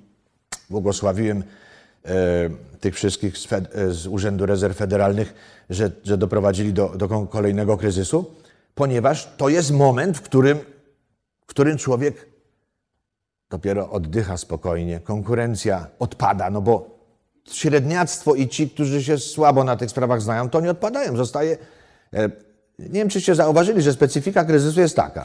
błogosławiłem 0.70 1.42
e, 2.04 2.12
tych 2.80 2.94
wszystkich 2.94 3.38
z, 3.38 3.46
Fed, 3.46 3.76
e, 3.76 3.90
z 3.90 4.06
Urzędu 4.06 4.46
Rezerw 4.46 4.76
Federalnych, 4.76 5.34
że, 5.70 5.90
że 6.04 6.18
doprowadzili 6.18 6.72
do, 6.72 6.88
do 6.88 7.26
kolejnego 7.26 7.76
kryzysu, 7.76 8.34
ponieważ 8.74 9.28
to 9.36 9.48
jest 9.48 9.70
moment, 9.70 10.18
w 10.18 10.22
którym, 10.22 10.58
w 11.40 11.46
którym 11.46 11.78
człowiek 11.78 12.26
dopiero 13.50 13.90
oddycha 13.90 14.36
spokojnie, 14.36 15.00
konkurencja 15.00 15.86
odpada, 15.98 16.50
no 16.50 16.60
bo 16.60 16.98
średniactwo 17.50 18.34
i 18.34 18.48
ci, 18.48 18.70
którzy 18.70 19.02
się 19.02 19.18
słabo 19.18 19.64
na 19.64 19.76
tych 19.76 19.90
sprawach 19.90 20.22
znają, 20.22 20.50
to 20.50 20.60
nie 20.60 20.70
odpadają. 20.70 21.16
Zostaje. 21.16 21.56
E, 22.82 22.88
Nie 22.88 22.98
wiem, 23.00 23.08
czyście 23.08 23.34
zauważyli, 23.34 23.82
że 23.82 23.92
specyfika 23.92 24.44
kryzysu 24.44 24.80
jest 24.80 24.96
taka, 24.96 25.24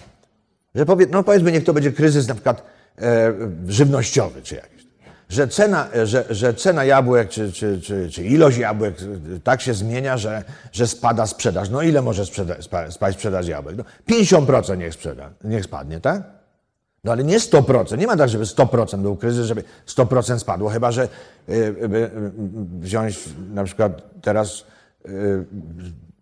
że 0.75 0.85
powie, 0.85 1.05
no 1.11 1.23
powiedzmy, 1.23 1.51
niech 1.51 1.63
to 1.63 1.73
będzie 1.73 1.91
kryzys 1.91 2.27
na 2.27 2.33
przykład 2.33 2.63
e, 3.01 3.33
żywnościowy 3.67 4.41
czy 4.41 4.55
jakiś. 4.55 4.87
że 5.29 5.47
cena, 5.47 5.87
że, 6.03 6.25
że 6.29 6.53
cena 6.53 6.85
jabłek 6.85 7.29
czy, 7.29 7.51
czy, 7.51 7.81
czy, 7.81 8.09
czy 8.11 8.23
ilość 8.23 8.57
jabłek 8.57 8.95
tak 9.43 9.61
się 9.61 9.73
zmienia, 9.73 10.17
że, 10.17 10.43
że 10.71 10.87
spada 10.87 11.27
sprzedaż. 11.27 11.69
No 11.69 11.81
ile 11.81 12.01
może 12.01 12.25
sprzeda, 12.25 12.61
spa- 12.61 12.91
spaść 12.91 13.17
sprzedaż 13.17 13.47
jabłek? 13.47 13.75
No 13.77 13.83
50% 14.09 14.77
niech, 14.77 14.93
sprzeda, 14.93 15.29
niech 15.43 15.63
spadnie, 15.65 15.99
tak? 15.99 16.21
No 17.03 17.11
ale 17.11 17.23
nie 17.23 17.39
100%. 17.39 17.97
Nie 17.97 18.07
ma 18.07 18.17
tak, 18.17 18.29
żeby 18.29 18.43
100% 18.43 19.01
był 19.01 19.15
kryzys, 19.15 19.45
żeby 19.45 19.63
100% 19.87 20.39
spadło. 20.39 20.69
Chyba, 20.69 20.91
że 20.91 21.03
y, 21.03 21.53
y, 21.53 21.55
y, 21.55 22.11
wziąć 22.79 23.19
na 23.53 23.63
przykład 23.63 24.01
teraz 24.21 24.63
y, 25.09 25.45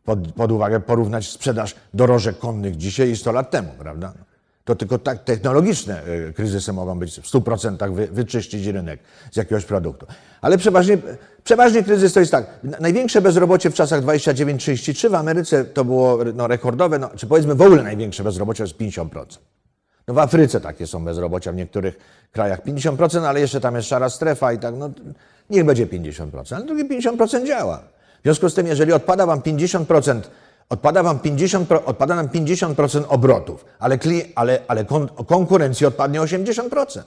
pod, 0.05 0.31
pod 0.33 0.51
uwagę 0.51 0.79
porównać 0.79 1.29
sprzedaż 1.31 1.75
dorożek 1.93 2.39
konnych 2.39 2.77
dzisiaj 2.77 3.09
i 3.09 3.15
100 3.17 3.31
lat 3.31 3.51
temu, 3.51 3.69
prawda? 3.79 4.13
To 4.65 4.75
tylko 4.75 4.99
tak 4.99 5.23
technologiczne 5.23 6.07
y, 6.07 6.33
kryzysy 6.33 6.73
mogą 6.73 6.99
być 6.99 7.19
w 7.19 7.31
100% 7.31 7.93
wy, 7.93 8.07
wyczyścić 8.07 8.65
rynek 8.67 8.99
z 9.31 9.35
jakiegoś 9.37 9.65
produktu. 9.65 10.05
Ale 10.41 10.57
przeważnie, 10.57 10.97
przeważnie 11.43 11.83
kryzys 11.83 12.13
to 12.13 12.19
jest 12.19 12.31
tak. 12.31 12.47
na- 12.63 12.77
Największe 12.79 13.21
bezrobocie 13.21 13.69
w 13.69 13.73
czasach 13.73 14.01
29-33 14.03 15.09
w 15.09 15.15
Ameryce 15.15 15.65
to 15.65 15.85
było 15.85 16.17
no, 16.33 16.47
rekordowe, 16.47 16.99
no, 16.99 17.09
czy 17.15 17.27
powiedzmy 17.27 17.55
w 17.55 17.61
ogóle 17.61 17.83
największe 17.83 18.23
bezrobocie 18.23 18.57
to 18.57 18.83
jest 18.83 18.99
50%. 18.99 19.25
No 20.07 20.13
w 20.13 20.19
Afryce 20.19 20.61
takie 20.61 20.87
są 20.87 21.05
bezrobocia, 21.05 21.51
w 21.51 21.55
niektórych 21.55 21.97
krajach 22.31 22.65
50%, 22.65 23.25
ale 23.25 23.39
jeszcze 23.39 23.61
tam 23.61 23.75
jest 23.75 23.87
szara 23.87 24.09
strefa 24.09 24.53
i 24.53 24.59
tak, 24.59 24.75
no 24.77 24.89
niech 25.49 25.65
będzie 25.65 25.87
50%, 25.87 26.55
ale 26.55 26.65
drugie 26.65 26.85
50% 26.85 27.47
działa. 27.47 27.94
Związku 28.25 28.49
z 28.49 28.53
tym, 28.53 28.67
jeżeli 28.67 28.93
odpada 28.93 29.25
wam 29.25 29.41
50%, 29.41 30.21
odpada 30.69 31.03
wam 31.03 31.19
50%, 31.19 31.65
pro- 31.65 31.85
odpada 31.85 32.15
nam 32.15 32.27
50% 32.27 33.03
obrotów, 33.07 33.65
ale, 33.79 33.99
ale, 34.35 34.59
ale 34.67 34.85
kon, 34.85 35.07
konkurencji 35.07 35.85
odpadnie 35.85 36.21
80%. 36.21 37.01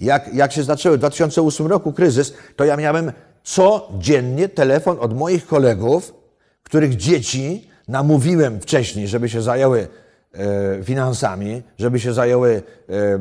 Jak, 0.00 0.34
jak 0.34 0.52
się 0.52 0.62
zaczęły 0.62 0.96
w 0.96 0.98
2008 0.98 1.66
roku 1.66 1.92
kryzys, 1.92 2.34
to 2.56 2.64
ja 2.64 2.76
miałem 2.76 3.12
codziennie 3.42 4.48
telefon 4.48 4.96
od 5.00 5.16
moich 5.16 5.46
kolegów, 5.46 6.14
których 6.62 6.96
dzieci 6.96 7.70
namówiłem 7.88 8.60
wcześniej, 8.60 9.08
żeby 9.08 9.28
się 9.28 9.42
zajęły 9.42 9.88
e, 10.34 10.84
finansami, 10.84 11.62
żeby 11.78 12.00
się 12.00 12.12
zajęły 12.12 12.62
e, 12.88 12.92
e, 12.94 13.18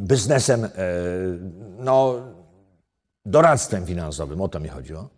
biznesem, 0.00 0.64
e, 0.64 0.68
no, 1.78 2.14
doradztwem 3.26 3.86
finansowym, 3.86 4.40
o 4.40 4.48
to 4.48 4.60
mi 4.60 4.68
chodziło. 4.68 5.08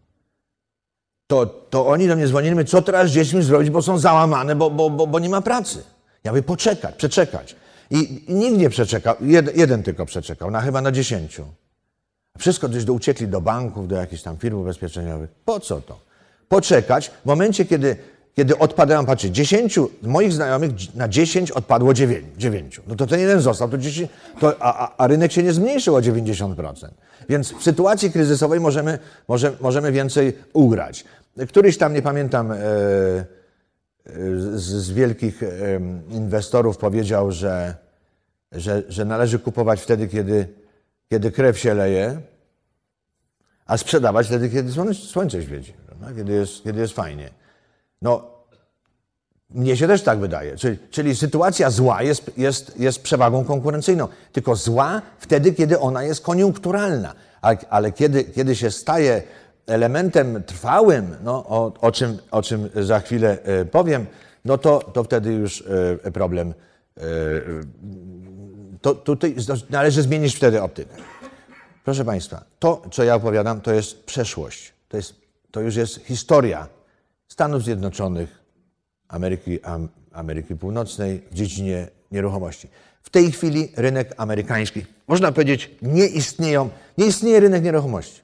To, 1.27 1.47
to 1.47 1.87
oni 1.87 2.09
do 2.09 2.17
mnie 2.17 2.27
dzwonili, 2.27 2.55
mówią, 2.55 2.67
co 2.67 2.83
teraz 2.83 3.11
z 3.11 3.13
dziećmi 3.13 3.43
zrobić, 3.43 3.71
bo 3.71 3.83
są 3.83 3.99
załamane, 3.99 4.57
bo, 4.57 4.71
bo, 4.71 4.91
bo, 4.91 5.07
bo 5.07 5.19
nie 5.19 5.29
ma 5.29 5.41
pracy. 5.41 5.85
Ja 6.25 6.33
mówię, 6.33 6.43
poczekać, 6.43 6.95
przeczekać. 6.95 7.57
I, 7.91 8.25
i 8.29 8.35
nikt 8.35 8.59
nie 8.59 8.71
przeczekał, 8.71 9.15
Jed, 9.21 9.57
jeden 9.57 9.83
tylko 9.83 10.07
przeczekał, 10.07 10.51
na 10.51 10.61
chyba 10.61 10.81
na 10.81 10.93
dziesięciu. 10.93 11.45
Wszystko 12.39 12.69
gdzieś 12.69 12.85
do, 12.85 12.93
uciekli 12.93 13.29
do 13.29 13.41
banków, 13.41 13.89
do 13.89 13.97
jakichś 13.97 14.23
tam 14.23 14.37
firm 14.37 14.59
ubezpieczeniowych. 14.59 15.31
Po 15.45 15.61
co 15.61 15.81
to? 15.81 15.99
Poczekać 16.49 17.11
w 17.23 17.27
momencie, 17.27 17.65
kiedy, 17.65 17.97
kiedy 18.35 18.59
odpadają, 18.59 19.07
patrzcie, 19.07 19.31
10 19.31 19.79
moich 20.03 20.33
znajomych 20.33 20.95
na 20.95 21.09
10 21.09 21.51
odpadło 21.51 21.95
9. 21.95 22.27
9. 22.39 22.81
No 22.87 22.97
to 22.97 23.07
ten 23.07 23.21
jeden 23.21 23.41
został, 23.41 23.69
to 23.69 23.79
10, 23.79 24.11
to, 24.41 24.63
a, 24.63 24.97
a, 24.97 25.07
rynek 25.07 25.33
się 25.33 25.43
nie 25.43 25.53
zmniejszył 25.53 25.97
o 25.97 26.01
90%. 26.01 26.89
Więc 27.29 27.53
w 27.53 27.63
sytuacji 27.63 28.11
kryzysowej 28.11 28.61
możemy, 28.61 28.99
może, 29.29 29.53
możemy 29.61 29.93
więcej 29.93 30.33
ugrać. 30.53 31.05
Któryś 31.49 31.79
tam, 31.79 31.95
nie 31.95 32.03
pamiętam, 32.03 32.53
e, 32.53 32.57
z, 34.55 34.61
z 34.61 34.91
wielkich 34.91 35.43
em, 35.43 36.03
inwestorów 36.11 36.79
powiedział, 36.79 37.33
że, 37.33 37.75
że, 38.53 38.83
że 38.89 39.05
należy 39.05 39.39
kupować 39.39 39.81
wtedy, 39.81 40.09
kiedy, 40.09 40.49
kiedy 41.11 41.31
krew 41.31 41.59
się 41.59 41.75
leje, 41.75 42.21
a 43.67 43.77
sprzedawać 43.77 44.27
wtedy, 44.27 44.51
kiedy 44.51 44.73
słońce, 44.95 45.43
świeci, 45.43 45.73
kiedy, 46.17 46.33
jest, 46.33 46.63
kiedy 46.63 46.81
jest 46.81 46.95
fajnie. 46.95 47.44
No, 48.05 48.31
mnie 49.51 49.77
się 49.77 49.87
też 49.87 50.03
tak 50.03 50.19
wydaje. 50.19 50.57
Czyli, 50.57 50.79
czyli 50.91 51.17
sytuacja 51.17 51.71
zła 51.71 52.03
jest, 52.03 52.39
jest, 52.39 52.81
jest 52.81 53.03
przewagą 53.03 53.45
konkurencyjną, 53.45 54.09
tylko 54.33 54.57
zła 54.57 55.03
wtedy, 55.19 55.53
kiedy 55.53 55.79
ona 55.79 56.03
jest 56.03 56.21
koniunkturalna. 56.21 57.15
Ale, 57.43 57.59
ale 57.71 57.93
kiedy, 57.93 58.25
kiedy 58.25 58.57
się 58.57 58.71
staje 58.71 59.23
elementem 59.67 60.43
trwałym, 60.43 61.17
no, 61.25 61.47
o, 61.49 61.73
o, 61.81 61.93
czym, 61.93 62.19
o 62.31 62.43
czym 62.43 62.71
za 62.75 63.01
chwilę 63.01 63.39
e, 63.43 63.65
powiem, 63.65 64.07
no 64.45 64.59
to, 64.59 64.79
to 64.79 65.05
wtedy 65.05 65.33
już 65.33 65.65
e, 66.05 66.11
problem. 66.11 66.55
e, 66.97 67.03
To, 68.83 68.95
tutaj 68.95 69.37
należy 69.71 70.03
zmienić 70.03 70.37
wtedy 70.37 70.63
optykę. 70.63 70.95
Proszę 71.85 72.05
Państwa, 72.05 72.45
to, 72.59 72.83
co 72.91 73.05
ja 73.05 73.15
opowiadam, 73.15 73.61
to 73.61 73.73
jest 73.73 74.05
przeszłość. 74.05 74.73
To, 74.89 74.97
jest, 74.97 75.15
to 75.51 75.61
już 75.61 75.77
jest 75.77 75.97
historia 76.05 76.74
Stanów 77.35 77.65
Zjednoczonych, 77.65 78.45
Ameryki, 79.09 79.63
Am, 79.63 79.89
Ameryki 80.13 80.57
Północnej 80.57 81.23
w 81.31 81.35
dziedzinie 81.35 81.89
nieruchomości. 82.13 82.69
W 83.03 83.11
tej 83.11 83.33
chwili 83.33 83.73
rynek 83.77 84.15
amerykański, 84.17 84.87
można 85.09 85.33
powiedzieć, 85.33 85.71
nie 85.83 86.07
istnieją, 86.07 86.71
nie 86.99 87.07
istnieje 87.07 87.41
rynek 87.41 87.65
nieruchomości. 87.65 88.21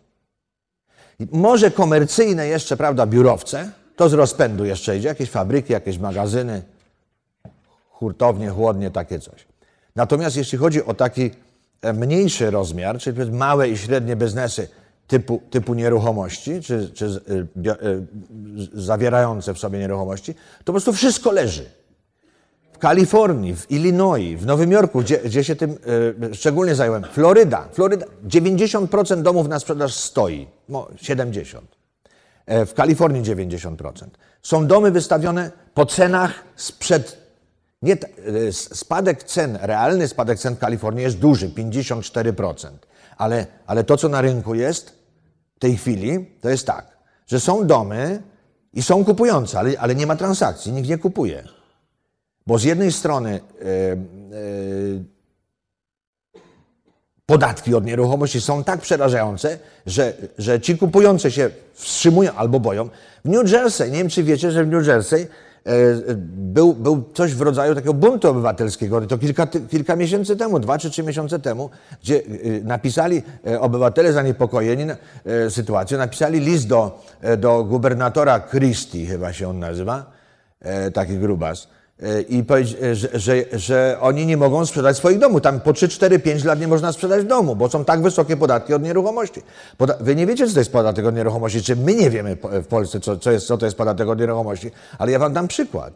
Może 1.32 1.70
komercyjne 1.70 2.46
jeszcze, 2.46 2.76
prawda, 2.76 3.06
biurowce, 3.06 3.70
to 3.96 4.08
z 4.08 4.12
rozpędu 4.12 4.64
jeszcze 4.64 4.96
idzie, 4.96 5.08
jakieś 5.08 5.30
fabryki, 5.30 5.72
jakieś 5.72 5.98
magazyny, 5.98 6.62
hurtownie, 7.88 8.50
chłodnie, 8.50 8.90
takie 8.90 9.18
coś. 9.18 9.46
Natomiast 9.96 10.36
jeśli 10.36 10.58
chodzi 10.58 10.84
o 10.84 10.94
taki 10.94 11.30
e, 11.82 11.92
mniejszy 11.92 12.50
rozmiar, 12.50 12.98
czyli 12.98 13.30
małe 13.30 13.68
i 13.68 13.78
średnie 13.78 14.16
biznesy 14.16 14.68
typu, 15.10 15.42
typu 15.50 15.74
nieruchomości, 15.74 16.62
czy, 16.62 16.90
czy 16.94 17.04
y, 17.04 17.46
y, 17.66 18.68
zawierające 18.72 19.54
w 19.54 19.58
sobie 19.58 19.78
nieruchomości, 19.78 20.34
to 20.34 20.64
po 20.64 20.72
prostu 20.72 20.92
wszystko 20.92 21.32
leży. 21.32 21.64
W 22.72 22.78
Kalifornii, 22.78 23.56
w 23.56 23.70
Illinois, 23.70 24.40
w 24.40 24.46
Nowym 24.46 24.72
Jorku, 24.72 25.00
gdzie, 25.00 25.18
gdzie 25.18 25.44
się 25.44 25.56
tym 25.56 25.78
y, 26.30 26.34
szczególnie 26.34 26.74
zająłem, 26.74 27.04
Floryda, 27.04 27.68
Floryda, 27.72 28.06
90% 28.28 29.22
domów 29.22 29.48
na 29.48 29.58
sprzedaż 29.58 29.94
stoi, 29.94 30.46
no 30.68 30.88
70%. 30.96 31.58
E, 32.46 32.66
W 32.66 32.74
Kalifornii 32.74 33.22
90%. 33.22 33.92
Są 34.42 34.66
domy 34.66 34.90
wystawione 34.90 35.50
po 35.74 35.86
cenach 35.86 36.44
sprzed. 36.56 37.18
Nie, 37.82 37.96
spadek 38.52 39.22
cen, 39.22 39.58
realny 39.62 40.08
spadek 40.08 40.38
cen 40.38 40.56
w 40.56 40.58
Kalifornii 40.58 41.02
jest 41.02 41.18
duży, 41.18 41.48
54%. 41.48 42.68
Ale, 43.16 43.46
ale 43.66 43.84
to, 43.84 43.96
co 43.96 44.08
na 44.08 44.20
rynku 44.20 44.54
jest 44.54 44.99
tej 45.60 45.76
chwili, 45.76 46.26
to 46.40 46.48
jest 46.48 46.66
tak, 46.66 46.86
że 47.26 47.40
są 47.40 47.66
domy 47.66 48.22
i 48.72 48.82
są 48.82 49.04
kupujące, 49.04 49.58
ale, 49.58 49.80
ale 49.80 49.94
nie 49.94 50.06
ma 50.06 50.16
transakcji, 50.16 50.72
nikt 50.72 50.88
nie 50.88 50.98
kupuje. 50.98 51.44
Bo 52.46 52.58
z 52.58 52.64
jednej 52.64 52.92
strony 52.92 53.30
e, 53.30 53.64
e, 53.66 53.98
podatki 57.26 57.74
od 57.74 57.84
nieruchomości 57.84 58.40
są 58.40 58.64
tak 58.64 58.80
przerażające, 58.80 59.58
że, 59.86 60.12
że 60.38 60.60
ci 60.60 60.78
kupujący 60.78 61.30
się 61.30 61.50
wstrzymują 61.74 62.32
albo 62.32 62.60
boją. 62.60 62.88
W 63.24 63.28
New 63.28 63.52
Jersey, 63.52 63.90
nie 63.90 63.98
wiem 63.98 64.08
czy 64.08 64.22
wiecie, 64.22 64.52
że 64.52 64.64
w 64.64 64.68
New 64.68 64.86
Jersey 64.86 65.26
był, 66.26 66.74
był 66.74 67.04
coś 67.14 67.34
w 67.34 67.40
rodzaju 67.40 67.74
takiego 67.74 67.94
buntu 67.94 68.28
obywatelskiego, 68.28 69.00
to 69.00 69.18
kilka, 69.18 69.46
kilka 69.46 69.96
miesięcy 69.96 70.36
temu, 70.36 70.58
dwa 70.58 70.78
czy 70.78 70.90
trzy 70.90 71.02
miesiące 71.02 71.38
temu, 71.38 71.70
gdzie 72.02 72.16
e, 72.16 72.20
napisali 72.64 73.22
e, 73.46 73.60
obywatele 73.60 74.12
zaniepokojeni 74.12 74.84
e, 75.24 75.50
sytuacją, 75.50 75.98
napisali 75.98 76.40
list 76.40 76.66
do, 76.66 77.02
e, 77.20 77.36
do 77.36 77.64
gubernatora 77.64 78.40
Christie, 78.40 79.06
chyba 79.06 79.32
się 79.32 79.48
on 79.48 79.58
nazywa, 79.58 80.10
e, 80.60 80.90
taki 80.90 81.18
grubas, 81.18 81.64
e, 81.64 81.79
i 82.28 82.44
e, 82.82 82.94
że, 82.94 83.08
że, 83.14 83.44
że 83.52 83.96
oni 84.00 84.26
nie 84.26 84.36
mogą 84.36 84.66
sprzedać 84.66 84.96
swoich 84.96 85.18
domów. 85.18 85.42
Tam 85.42 85.60
po 85.60 85.72
3, 85.72 85.88
4, 85.88 86.18
5 86.18 86.44
lat 86.44 86.60
nie 86.60 86.68
można 86.68 86.92
sprzedać 86.92 87.24
domu, 87.24 87.56
bo 87.56 87.70
są 87.70 87.84
tak 87.84 88.02
wysokie 88.02 88.36
podatki 88.36 88.74
od 88.74 88.82
nieruchomości. 88.82 89.42
Poda 89.76 89.94
wy 90.00 90.16
nie 90.16 90.26
wiecie, 90.26 90.46
co 90.46 90.54
to 90.54 90.58
jest 90.58 90.72
podatek 90.72 91.06
od 91.06 91.14
nieruchomości, 91.14 91.62
czy 91.62 91.76
my 91.76 91.94
nie 91.94 92.10
wiemy 92.10 92.36
w 92.42 92.66
Polsce, 92.66 93.00
co, 93.00 93.16
co, 93.16 93.30
jest, 93.30 93.46
co 93.46 93.58
to 93.58 93.66
jest 93.66 93.76
podatek 93.76 94.08
od 94.08 94.18
nieruchomości, 94.18 94.70
ale 94.98 95.12
ja 95.12 95.18
wam 95.18 95.32
dam 95.32 95.48
przykład. 95.48 95.94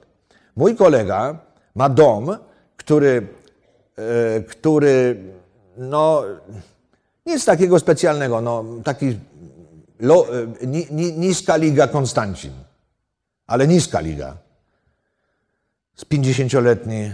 Mój 0.57 0.77
kolega 0.77 1.39
ma 1.75 1.89
dom, 1.89 2.37
który, 2.77 3.27
e, 3.97 4.41
który 4.41 5.17
no, 5.77 6.23
nic 7.27 7.45
takiego 7.45 7.79
specjalnego, 7.79 8.41
no, 8.41 8.65
taki 8.85 9.19
lo, 10.01 10.27
e, 10.63 10.67
ni, 10.67 10.87
ni, 10.91 11.13
niska 11.13 11.57
liga 11.57 11.89
Konstancin, 11.89 12.53
ale 13.47 13.69
niska 13.69 14.01
liga 14.01 14.44
z 15.97 16.05
50-letni, 16.05 17.13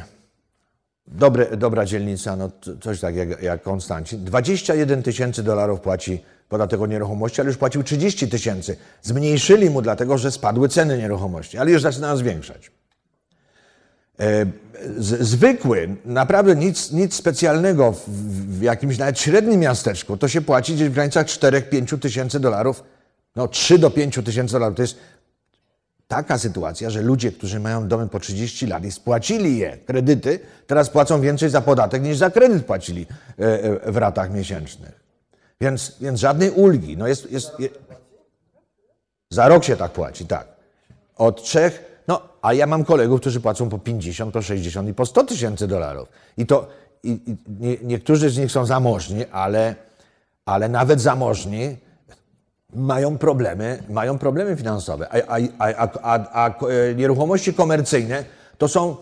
dobre, 1.07 1.57
dobra 1.57 1.85
dzielnica, 1.85 2.37
no 2.37 2.51
coś 2.81 3.01
tak 3.01 3.16
jak, 3.16 3.43
jak 3.43 3.62
Konstancin. 3.62 4.24
21 4.24 5.03
tysięcy 5.03 5.43
dolarów 5.43 5.81
płaci 5.81 6.24
podatek 6.49 6.81
od 6.81 6.91
nieruchomości, 6.91 7.41
ale 7.41 7.49
już 7.49 7.57
płacił 7.57 7.83
30 7.83 8.28
tysięcy. 8.28 8.76
Zmniejszyli 9.03 9.70
mu 9.70 9.83
dlatego, 9.83 10.18
że 10.18 10.33
spadły 10.33 10.68
ceny 10.68 10.99
nieruchomości, 10.99 11.59
ale 11.59 11.70
już 11.70 11.83
zaczynają 11.83 12.16
zwiększać. 12.16 12.70
E, 14.20 14.47
zwykły, 15.20 15.97
naprawdę 16.05 16.57
nic, 16.57 16.93
nic 16.93 17.14
specjalnego 17.14 17.95
w 18.49 18.62
jakimś 18.62 18.99
nawet 18.99 19.18
średnim 19.18 19.61
miasteczku, 19.61 20.16
to 20.16 20.28
się 20.28 20.41
płaci 20.41 20.74
gdzieś 20.74 20.89
w 20.89 20.93
granicach 20.93 21.26
4-5 21.26 21.99
tysięcy 21.99 22.41
dolarów. 22.41 22.83
No 23.37 23.49
3 23.49 23.78
do 23.78 23.91
5 23.91 24.18
tysięcy 24.24 24.53
dolarów 24.53 24.76
to 24.76 24.83
jest 24.83 24.97
taka 26.11 26.39
sytuacja, 26.39 26.91
że 26.91 27.03
ludzie, 27.03 27.33
którzy 27.33 27.61
mają 27.61 27.89
domy 27.89 28.09
po 28.09 28.21
30 28.21 28.67
lat 28.67 28.85
i 28.85 28.93
spłacili 28.93 29.59
je, 29.59 29.79
kredyty, 29.87 30.41
teraz 30.67 30.91
płacą 30.91 31.21
więcej 31.21 31.51
za 31.51 31.61
podatek 31.61 32.03
niż 32.03 32.17
za 32.17 32.31
kredyt 32.31 32.67
płacili 32.67 33.07
e, 33.39 33.65
e, 33.87 33.93
w 33.93 33.97
ratach 33.97 34.33
miesięcznych. 34.33 35.01
Więc, 35.61 35.97
więc 36.01 36.21
żadnej 36.21 36.51
ulgi. 36.51 36.97
No 36.97 37.07
jest, 37.07 37.33
jest, 37.33 37.61
je, 37.61 37.69
za 39.31 39.49
rok 39.49 39.65
się 39.65 39.77
tak 39.77 39.93
płaci, 39.93 40.27
tak. 40.27 40.49
Od 41.17 41.43
trzech, 41.43 42.03
no 42.09 42.23
a 42.43 42.53
ja 42.53 42.67
mam 42.67 42.85
kolegów, 42.85 43.21
którzy 43.21 43.41
płacą 43.41 43.69
po 43.69 43.79
50, 43.79 44.33
po 44.33 44.43
60 44.43 44.89
i 44.89 44.95
po 44.95 45.07
100 45.07 45.25
tysięcy 45.25 45.67
dolarów. 45.67 46.09
I 46.37 46.47
to 46.47 46.69
i, 47.03 47.11
i 47.11 47.37
nie, 47.61 47.77
niektórzy 47.83 48.31
z 48.31 48.39
nich 48.39 48.53
są 48.53 48.67
zamożni, 48.67 49.25
ale, 49.33 49.75
ale 50.45 50.69
nawet 50.69 51.01
zamożni 51.01 51.77
mają 52.75 53.18
problemy, 53.18 53.83
mają 53.89 54.18
problemy 54.18 54.57
finansowe. 54.57 55.09
A, 55.29 55.37
a, 55.59 55.89
a, 56.03 56.18
a, 56.33 56.66
e, 56.66 56.95
nieruchomości 56.95 57.55
komercyjne 57.55 58.25
to 58.59 58.68
są 58.68 58.97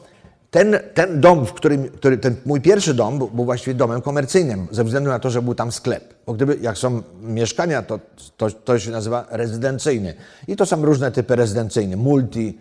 ten, 0.50 0.78
ten 0.94 1.20
dom, 1.20 1.46
w 1.46 1.52
którym, 1.52 1.88
który, 1.88 2.18
ten 2.18 2.36
mój 2.46 2.60
pierwszy 2.60 2.94
dom 2.94 3.18
był, 3.18 3.28
był 3.28 3.44
właściwie 3.44 3.74
domem 3.74 4.00
komercyjnym, 4.00 4.66
ze 4.70 4.84
względu 4.84 5.10
na 5.10 5.18
to, 5.18 5.30
że 5.30 5.42
był 5.42 5.54
tam 5.54 5.72
sklep. 5.72 6.14
Bo 6.26 6.32
gdyby, 6.32 6.58
jak 6.60 6.78
są 6.78 7.02
mieszkania, 7.22 7.82
to, 7.82 8.00
to, 8.36 8.50
to 8.50 8.78
się 8.78 8.90
nazywa 8.90 9.26
rezydencyjny. 9.30 10.14
I 10.48 10.56
to 10.56 10.66
są 10.66 10.84
różne 10.84 11.12
typy 11.12 11.36
rezydencyjne. 11.36 11.96
Multi, 11.96 12.58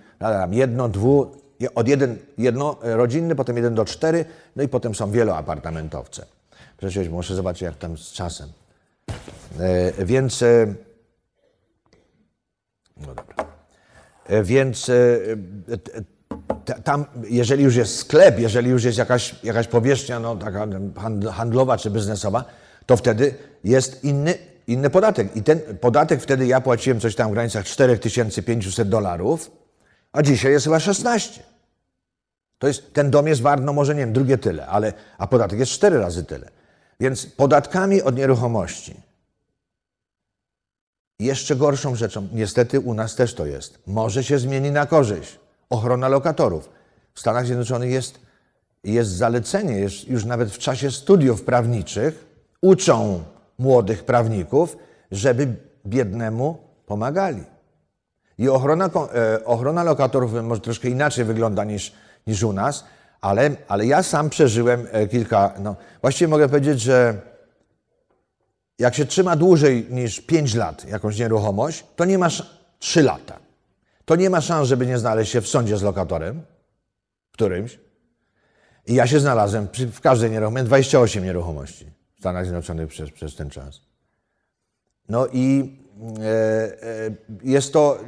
jedno, 0.52 0.90
dwu, 0.90 1.32
od 1.76 1.88
jeden, 1.88 2.18
jednorodzinny, 2.38 3.36
potem 3.36 3.56
jeden 3.56 3.76
do 3.76 3.86
cztery, 3.86 4.26
no 4.56 4.64
i 4.64 4.68
potem 4.68 4.96
są 4.96 5.12
wieloapartamentowce. 5.12 6.26
Przecież 6.78 7.10
muszę 7.10 7.36
zobaczyć, 7.36 7.62
jak 7.62 7.78
tam 7.78 7.98
z 7.98 8.12
czasem. 8.12 8.50
E, 9.60 10.06
więc... 10.06 10.44
E, 10.44 10.87
no 13.02 13.08
dobra. 13.08 13.36
E, 14.28 14.44
więc 14.44 14.90
e, 14.90 14.94
e, 16.70 16.82
tam, 16.84 17.06
jeżeli 17.30 17.64
już 17.64 17.76
jest 17.76 17.96
sklep, 17.96 18.40
jeżeli 18.40 18.70
już 18.70 18.84
jest 18.84 18.98
jakaś, 18.98 19.44
jakaś 19.44 19.68
powierzchnia 19.68 20.20
no, 20.20 20.36
taka 20.36 20.68
handlowa 21.32 21.78
czy 21.78 21.92
biznesowa, 21.92 22.46
to 22.86 22.98
wtedy 22.98 23.36
jest 23.64 24.04
inny, 24.04 24.34
inny 24.68 24.90
podatek. 24.90 25.36
I 25.36 25.44
ten 25.44 25.60
podatek 25.82 26.22
wtedy 26.22 26.48
ja 26.48 26.62
płaciłem 26.62 27.00
coś 27.00 27.16
tam 27.16 27.30
w 27.30 27.34
granicach 27.34 27.66
4500 27.66 28.90
dolarów, 28.90 29.52
a 30.12 30.22
dzisiaj 30.22 30.52
jest 30.52 30.66
chyba 30.66 30.80
16. 30.80 31.44
To 32.60 32.68
jest, 32.68 32.94
ten 32.94 33.12
dom 33.12 33.28
jest 33.28 33.42
wart, 33.42 33.64
no 33.64 33.74
może 33.74 33.96
nie 33.96 34.00
wiem, 34.00 34.14
drugie 34.14 34.38
tyle, 34.38 34.68
ale, 34.68 34.94
a 35.18 35.28
podatek 35.28 35.60
jest 35.60 35.72
cztery 35.72 36.00
razy 36.00 36.24
tyle. 36.24 36.50
Więc 37.00 37.26
podatkami 37.26 38.02
od 38.02 38.16
nieruchomości 38.16 39.07
jeszcze 41.20 41.56
gorszą 41.56 41.96
rzeczą, 41.96 42.28
niestety 42.34 42.80
u 42.80 42.94
nas 42.94 43.16
też 43.16 43.34
to 43.34 43.46
jest, 43.46 43.80
może 43.88 44.24
się 44.24 44.40
zmieni 44.40 44.72
na 44.72 44.86
korzyść. 44.86 45.40
Ochrona 45.70 46.08
lokatorów. 46.08 46.70
W 47.14 47.20
Stanach 47.20 47.46
Zjednoczonych 47.46 47.92
jest, 47.92 48.20
jest 48.84 49.12
zalecenie, 49.12 49.80
jest 49.80 50.08
już 50.08 50.26
nawet 50.26 50.52
w 50.52 50.58
czasie 50.58 50.92
studiów 50.92 51.42
prawniczych 51.42 52.26
uczą 52.62 53.24
młodych 53.60 54.04
prawników, 54.04 54.78
żeby 55.12 55.56
biednemu 55.86 56.58
pomagali. 56.86 57.44
I 58.38 58.50
ochrona, 58.50 58.86
e, 58.86 59.46
ochrona 59.46 59.84
lokatorów 59.84 60.34
może 60.34 60.62
troszkę 60.62 60.90
inaczej 60.90 61.26
wygląda 61.26 61.64
niż, 61.64 61.94
niż 62.28 62.44
u 62.44 62.54
nas, 62.54 62.84
ale, 63.22 63.52
ale 63.68 63.86
ja 63.86 64.04
sam 64.04 64.30
przeżyłem 64.30 64.88
e, 64.92 65.08
kilka, 65.08 65.54
no 65.60 65.76
właściwie 66.02 66.28
mogę 66.28 66.50
powiedzieć, 66.50 66.82
że 66.82 67.22
jak 68.80 68.96
się 68.96 69.06
trzyma 69.06 69.36
dłużej 69.36 69.88
niż 69.90 70.22
5 70.22 70.56
lat 70.56 70.86
jakąś 70.86 71.20
nieruchomość, 71.20 71.86
to 71.96 72.06
nie 72.06 72.18
masz 72.18 72.60
3 72.80 73.04
lata. 73.04 73.40
To 74.06 74.16
nie 74.16 74.30
ma 74.30 74.42
szans, 74.42 74.68
żeby 74.68 74.86
nie 74.86 74.98
znaleźć 74.98 75.32
się 75.32 75.42
w 75.42 75.48
sądzie 75.48 75.78
z 75.78 75.82
lokatorem, 75.82 76.42
którymś. 77.32 77.80
I 78.88 78.94
ja 78.94 79.08
się 79.08 79.20
znalazłem 79.20 79.68
przy, 79.68 79.88
w 79.88 80.02
każdej 80.02 80.32
nieruchomości, 80.32 80.66
28 80.66 81.24
nieruchomości 81.24 81.86
w 82.16 82.20
Stanach 82.20 82.46
Zjednoczonych 82.46 82.88
przez, 82.88 83.12
przez 83.12 83.36
ten 83.36 83.50
czas. 83.50 83.82
No 85.10 85.28
i 85.34 85.78
e, 86.20 86.24
e, 86.24 87.12
jest 87.44 87.74
to, 87.74 88.00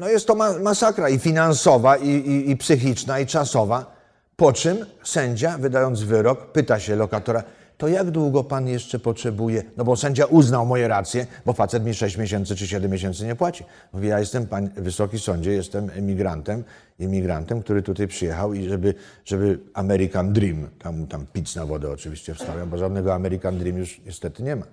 no 0.00 0.08
jest 0.08 0.26
to 0.26 0.34
ma, 0.34 0.58
masakra 0.58 1.08
i 1.08 1.18
finansowa, 1.18 1.96
i, 1.96 2.08
i, 2.08 2.50
i 2.50 2.56
psychiczna, 2.56 3.20
i 3.20 3.26
czasowa. 3.26 3.94
Po 4.36 4.52
czym 4.52 4.86
sędzia, 5.04 5.58
wydając 5.58 6.02
wyrok, 6.02 6.52
pyta 6.52 6.80
się 6.80 6.96
lokatora, 6.96 7.42
to 7.84 7.88
jak 7.88 8.10
długo 8.10 8.44
pan 8.44 8.68
jeszcze 8.68 8.98
potrzebuje? 8.98 9.62
No 9.76 9.84
bo 9.84 9.96
sędzia 9.96 10.24
uznał 10.24 10.66
moje 10.66 10.88
racje, 10.88 11.26
bo 11.46 11.52
facet 11.52 11.84
mi 11.84 11.94
6 11.94 12.16
miesięcy 12.16 12.56
czy 12.56 12.66
7 12.66 12.90
miesięcy 12.90 13.26
nie 13.26 13.34
płaci. 13.34 13.64
Mówi, 13.92 14.08
ja 14.08 14.20
jestem, 14.20 14.46
pan, 14.46 14.70
wysoki 14.76 15.18
sądzie, 15.18 15.52
jestem 15.52 15.90
emigrantem, 15.94 16.64
imigrantem, 16.98 17.62
który 17.62 17.82
tutaj 17.82 18.06
przyjechał 18.06 18.54
i 18.54 18.68
żeby, 18.68 18.94
żeby 19.24 19.58
American 19.74 20.32
Dream, 20.32 20.68
tam, 20.78 21.06
tam 21.06 21.26
pic 21.32 21.56
na 21.56 21.66
wodę 21.66 21.90
oczywiście 21.90 22.34
wstawiam, 22.34 22.70
bo 22.70 22.78
żadnego 22.78 23.14
American 23.14 23.58
Dream 23.58 23.76
już 23.76 24.00
niestety 24.06 24.42
nie 24.42 24.56
ma. 24.56 24.66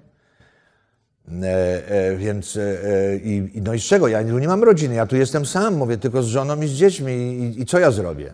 E, 1.44 1.88
e, 1.88 2.16
więc 2.16 2.58
e, 2.58 3.18
i, 3.18 3.62
no 3.62 3.74
i 3.74 3.80
z 3.80 3.84
czego? 3.84 4.08
Ja 4.08 4.24
tu 4.24 4.40
nie 4.40 4.48
mam 4.48 4.64
rodziny, 4.64 4.96
ja 4.96 5.06
tu 5.06 5.16
jestem 5.16 5.46
sam, 5.46 5.76
mówię 5.76 5.98
tylko 5.98 6.24
z 6.24 6.28
żoną 6.28 6.62
i 6.62 6.68
z 6.68 6.72
dziećmi 6.72 7.14
i, 7.14 7.62
i 7.62 7.66
co 7.66 7.80
ja 7.80 7.92
zrobię? 7.92 8.34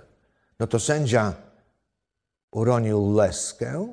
No 0.59 0.67
to 0.67 0.79
sędzia 0.79 1.33
uronił 2.51 3.13
leskę 3.13 3.87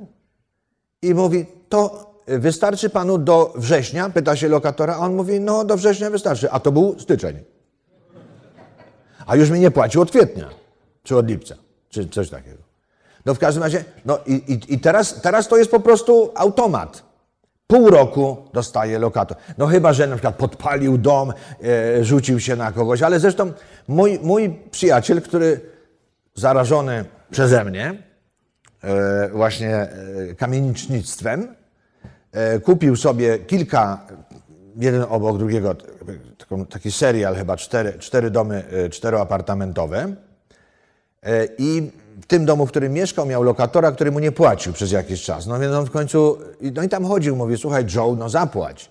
i 1.07 1.15
mówi, 1.15 1.47
to 1.69 2.11
wystarczy 2.27 2.91
panu 2.91 3.19
do 3.19 3.53
września? 3.57 4.11
Pyta 4.11 4.37
się 4.37 4.49
lokatora, 4.49 4.95
a 4.95 4.99
on 4.99 5.15
mówi, 5.15 5.41
no 5.41 5.65
do 5.65 5.77
września 5.77 6.11
wystarczy. 6.11 6.51
A 6.51 6.61
to 6.61 6.73
był 6.73 6.97
styczeń. 6.99 7.39
A 9.27 9.37
już 9.37 9.51
mi 9.51 9.61
nie 9.61 9.71
płacił 9.71 10.03
od 10.03 10.11
kwietnia, 10.11 10.51
czy 11.03 11.17
od 11.17 11.29
lipca, 11.29 11.55
czy 11.89 12.09
coś 12.09 12.31
takiego. 12.31 12.59
No 13.27 13.35
w 13.35 13.39
każdym 13.39 13.63
razie, 13.63 13.85
no 14.05 14.19
i, 14.27 14.33
i, 14.33 14.75
i 14.75 14.81
teraz, 14.81 15.21
teraz 15.21 15.49
to 15.49 15.57
jest 15.57 15.71
po 15.71 15.81
prostu 15.81 16.31
automat. 16.35 17.03
Pół 17.67 17.91
roku 17.91 18.37
dostaje 18.53 18.99
lokator. 18.99 19.37
No 19.59 19.67
chyba, 19.67 19.93
że 19.93 20.07
na 20.07 20.17
przykład 20.17 20.35
podpalił 20.35 20.99
dom, 20.99 21.33
e, 21.63 22.05
rzucił 22.05 22.41
się 22.41 22.57
na 22.57 22.73
kogoś, 22.73 23.03
ale 23.03 23.21
zresztą 23.21 23.53
mój, 23.89 24.19
mój 24.23 24.51
przyjaciel, 24.71 25.23
który 25.23 25.61
zarażony 26.35 27.05
przeze 27.31 27.65
mnie, 27.65 28.03
właśnie 29.33 29.77
e, 29.77 29.89
kamienicznictwem. 30.35 31.55
E, 32.33 32.61
kupił 32.61 32.97
sobie 32.97 33.39
kilka, 33.39 34.07
jeden 34.77 35.03
obok 35.09 35.39
drugiego, 35.39 35.77
taki 36.71 36.93
serial 36.93 37.37
chyba, 37.37 37.57
cztery, 37.57 37.93
cztery 37.99 38.31
domy 38.31 38.65
czteroapartamentowe. 38.91 40.15
I 41.59 41.91
w 42.23 42.27
tym 42.27 42.45
domu, 42.45 42.67
w 42.67 42.71
którym 42.71 42.93
mieszkał, 42.93 43.27
miał 43.27 43.43
lokatora, 43.43 43.93
który 43.93 44.13
mu 44.13 44.19
nie 44.19 44.33
płacił 44.33 44.73
przez 44.73 44.93
jakiś 44.93 45.23
czas. 45.23 45.47
No 45.47 45.59
więc 45.59 45.75
on 45.75 45.87
w 45.87 45.91
końcu, 45.91 46.39
no 46.75 46.83
i 46.83 46.89
tam 46.89 47.05
chodził, 47.05 47.37
mówi, 47.37 47.57
słuchaj 47.57 47.87
Joe, 47.95 48.17
no 48.19 48.29
zapłać. 48.29 48.91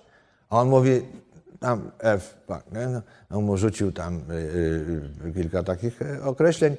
A 0.50 0.60
on 0.60 0.68
mówi, 0.68 1.02
tam 1.60 1.90
F, 1.98 2.34
tak, 2.46 2.62
no, 2.72 3.02
on 3.30 3.44
mu 3.44 3.56
rzucił 3.56 3.92
tam 3.92 4.20
kilka 5.34 5.62
takich 5.62 6.00
określeń. 6.24 6.76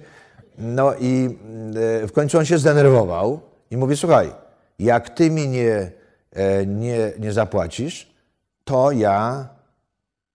No 0.57 0.93
i 0.99 1.37
e, 2.03 2.07
w 2.07 2.11
końcu 2.11 2.37
on 2.37 2.45
się 2.45 2.57
zdenerwował 2.57 3.39
i 3.71 3.77
mówi, 3.77 3.97
słuchaj, 3.97 4.31
jak 4.79 5.09
ty 5.09 5.31
mi 5.31 5.47
nie, 5.47 5.91
e, 6.31 6.65
nie, 6.65 7.11
nie 7.19 7.33
zapłacisz, 7.33 8.15
to 8.63 8.91
ja... 8.91 9.47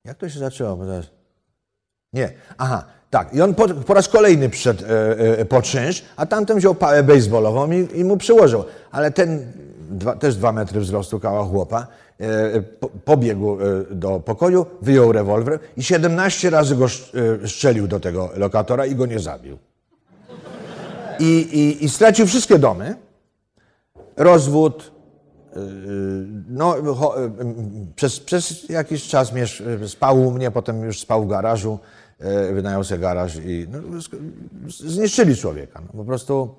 Jak 0.04 0.16
to 0.18 0.28
się 0.28 0.38
zaczęło? 0.38 0.78
Nie, 2.12 2.32
aha, 2.58 2.84
tak. 3.10 3.34
I 3.34 3.42
on 3.42 3.54
po, 3.54 3.68
po 3.68 3.94
raz 3.94 4.08
kolejny 4.08 4.48
przyszedł 4.48 4.84
e, 4.84 5.18
e, 5.38 5.44
po 5.44 5.62
czynsz, 5.62 6.04
a 6.16 6.26
tamten 6.26 6.58
wziął 6.58 6.74
pałę 6.74 7.02
baseballową 7.02 7.70
i, 7.70 7.88
i 7.94 8.04
mu 8.04 8.16
przyłożył. 8.16 8.64
Ale 8.90 9.10
ten, 9.10 9.52
dwa, 9.90 10.16
też 10.16 10.36
dwa 10.36 10.52
metry 10.52 10.80
wzrostu 10.80 11.20
kała 11.20 11.44
chłopa, 11.44 11.86
e, 12.20 12.62
po, 12.62 12.88
pobiegł 12.88 13.58
e, 13.60 13.64
do 13.90 14.20
pokoju, 14.20 14.66
wyjął 14.82 15.12
rewolwer 15.12 15.58
i 15.76 15.82
17 15.82 16.50
razy 16.50 16.76
go 16.76 16.86
strzelił 17.46 17.88
do 17.88 18.00
tego 18.00 18.30
lokatora 18.34 18.86
i 18.86 18.94
go 18.94 19.06
nie 19.06 19.18
zabił 19.18 19.58
i, 21.20 21.24
i, 21.24 21.84
i 21.84 21.88
stracił 21.88 22.26
wszystkie 22.26 22.58
domy. 22.58 22.96
Rozwód. 24.16 24.92
Yy, 25.56 25.62
no, 26.48 26.76
yy, 26.76 26.82
przez, 27.96 28.20
przez 28.20 28.68
jakiś 28.68 29.08
czas 29.08 29.32
spał 29.86 30.26
u 30.26 30.30
mnie, 30.30 30.50
potem 30.50 30.84
już 30.84 31.00
spał 31.00 31.24
w 31.24 31.28
garażu, 31.28 31.78
wynajął 32.52 32.84
sobie 32.84 33.00
garaż 33.00 33.36
i 33.36 33.66
no, 33.70 33.78
zniszczyli 34.68 35.36
człowieka. 35.36 35.80
No, 35.86 35.92
po 35.98 36.04
prostu 36.04 36.54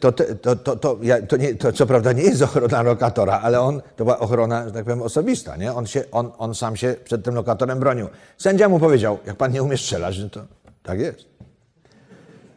to, 0.00 0.12
to, 0.12 0.56
to, 0.56 0.76
to, 0.76 0.98
ja, 1.02 1.26
to, 1.26 1.36
nie, 1.36 1.54
to 1.54 1.72
co 1.72 1.86
prawda 1.86 2.12
nie 2.12 2.22
jest 2.22 2.42
ochrona 2.42 2.82
lokatora, 2.82 3.40
ale 3.42 3.60
on, 3.60 3.82
to 3.96 4.04
była 4.04 4.18
ochrona, 4.18 4.64
że 4.64 4.72
tak 4.72 4.84
powiem, 4.84 5.02
osobista. 5.02 5.56
Nie? 5.56 5.72
On, 5.72 5.86
się, 5.86 6.04
on, 6.12 6.32
on 6.38 6.54
sam 6.54 6.76
się 6.76 6.94
przed 7.04 7.24
tym 7.24 7.34
lokatorem 7.34 7.80
bronił. 7.80 8.08
Sędzia 8.38 8.68
mu 8.68 8.80
powiedział, 8.80 9.18
jak 9.26 9.36
pan 9.36 9.52
nie 9.52 9.62
umie 9.62 9.76
strzelać, 9.76 10.18
no 10.18 10.28
to 10.28 10.40
tak 10.82 11.00
jest. 11.00 11.24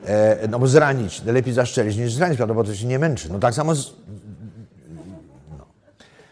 E, 0.06 0.48
no 0.48 0.60
bo 0.60 0.68
zranić, 0.68 1.24
lepiej 1.26 1.54
zaszczelić 1.54 1.98
niż 1.98 2.14
zranić, 2.14 2.38
prawda, 2.38 2.56
bo 2.56 2.64
to 2.64 2.76
się 2.76 2.88
nie 2.88 3.00
męczy. 3.00 3.30
No 3.32 3.40
tak 3.40 3.54
samo 3.54 3.76
z, 3.76 3.94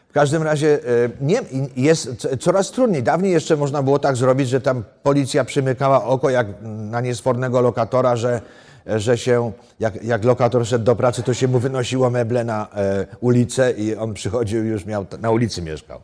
w 0.09 0.13
każdym 0.13 0.43
razie 0.43 0.67
e, 0.73 0.79
nie, 1.21 1.41
jest 1.75 2.27
coraz 2.39 2.71
trudniej. 2.71 3.03
Dawniej 3.03 3.31
jeszcze 3.31 3.57
można 3.57 3.83
było 3.83 3.99
tak 3.99 4.15
zrobić, 4.15 4.49
że 4.49 4.61
tam 4.61 4.83
policja 5.03 5.45
przymykała 5.45 6.03
oko 6.05 6.29
jak 6.29 6.47
na 6.63 7.01
niesfornego 7.01 7.61
lokatora, 7.61 8.15
że, 8.15 8.41
że 8.85 9.17
się, 9.17 9.51
jak, 9.79 10.03
jak 10.03 10.23
lokator 10.23 10.65
szedł 10.65 10.85
do 10.85 10.95
pracy, 10.95 11.23
to 11.23 11.33
się 11.33 11.47
mu 11.47 11.59
wynosiło 11.59 12.09
meble 12.09 12.43
na 12.43 12.67
e, 12.75 13.05
ulicę 13.21 13.71
i 13.71 13.95
on 13.95 14.13
przychodził 14.13 14.65
już 14.65 14.85
miał, 14.85 15.05
na 15.19 15.31
ulicy 15.31 15.61
mieszkał. 15.61 16.01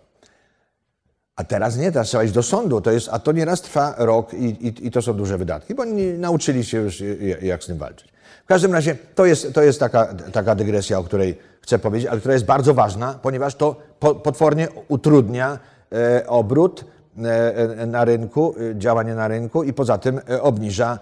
A 1.38 1.44
teraz 1.44 1.78
nie, 1.78 1.92
teraz 1.92 2.08
trzeba 2.08 2.24
iść 2.24 2.34
do 2.34 2.44
sądu, 2.44 2.82
to 2.82 2.92
jest, 2.92 3.10
a 3.12 3.20
to 3.20 3.32
nieraz 3.32 3.62
trwa 3.62 3.96
rok 3.98 4.34
i, 4.34 4.46
i, 4.46 4.88
i 4.88 4.92
to 4.92 5.02
są 5.02 5.14
duże 5.14 5.38
wydatki, 5.38 5.76
bo 5.76 5.82
oni 5.82 6.06
nauczyli 6.06 6.66
się 6.66 6.78
już 6.78 7.04
jak- 7.42 7.64
z 7.64 7.68
tym 7.68 7.78
walczyć. 7.78 8.08
W 8.44 8.48
każdym 8.48 8.74
razie 8.74 8.96
to 9.16 9.26
jest, 9.26 9.54
to 9.54 9.62
jest 9.64 9.80
taka, 9.80 10.14
taka 10.34 10.56
dygresja, 10.56 11.00
o 11.00 11.04
której 11.04 11.38
chcę 11.62 11.80
powiedzieć, 11.80 12.10
ale 12.10 12.20
która 12.20 12.34
jest 12.34 12.46
bardzo 12.46 12.74
ważna, 12.74 13.20
ponieważ 13.22 13.56
to 13.56 13.76
po, 14.00 14.16
potwornie 14.16 14.68
utrudnia 14.88 15.60
e, 15.92 16.28
obrót 16.28 16.86
e, 17.26 17.56
e, 17.82 17.86
na 17.86 18.06
rynku, 18.06 18.56
e, 18.72 18.80
działanie 18.80 19.16
na 19.16 19.28
rynku 19.28 19.64
i 19.64 19.74
poza 19.74 19.98
tym 19.98 20.22
e, 20.30 20.42
obniża, 20.42 21.00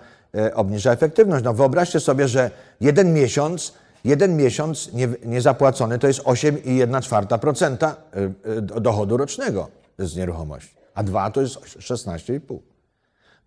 obniża 0.53 0.91
efektywność. 0.91 1.43
No 1.45 1.53
wyobraźcie 1.53 1.99
sobie, 1.99 2.27
że 2.27 2.51
jeden 2.81 3.13
miesiąc, 3.13 3.73
jeden 4.05 4.37
miesiąc 4.37 4.93
nie, 4.93 5.07
niezapłacony 5.25 5.99
to 5.99 6.07
jest 6.07 6.19
8,1% 6.19 7.85
e, 7.85 7.93
e, 8.57 8.61
dochodu 8.61 9.17
rocznego 9.17 9.67
z 9.97 10.15
nieruchomości, 10.15 10.75
a 10.93 11.03
dwa 11.03 11.31
to 11.31 11.41
jest 11.41 11.55
16,5%. 11.55 12.59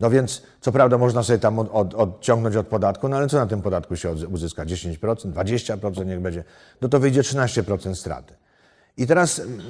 No 0.00 0.10
więc, 0.10 0.42
co 0.60 0.72
prawda, 0.72 0.98
można 0.98 1.22
sobie 1.22 1.38
tam 1.38 1.58
od, 1.58 1.68
od, 1.72 1.94
odciągnąć 1.94 2.56
od 2.56 2.66
podatku, 2.66 3.08
no 3.08 3.16
ale 3.16 3.28
co 3.28 3.36
na 3.36 3.46
tym 3.46 3.62
podatku 3.62 3.96
się 3.96 4.10
uzyska? 4.10 4.64
10%, 4.64 5.32
20% 5.32 6.06
niech 6.06 6.20
będzie. 6.20 6.44
No 6.80 6.88
to 6.88 7.00
wyjdzie 7.00 7.22
13% 7.22 7.94
straty. 7.94 8.34
I 8.96 9.06
teraz, 9.06 9.38
mm, 9.38 9.60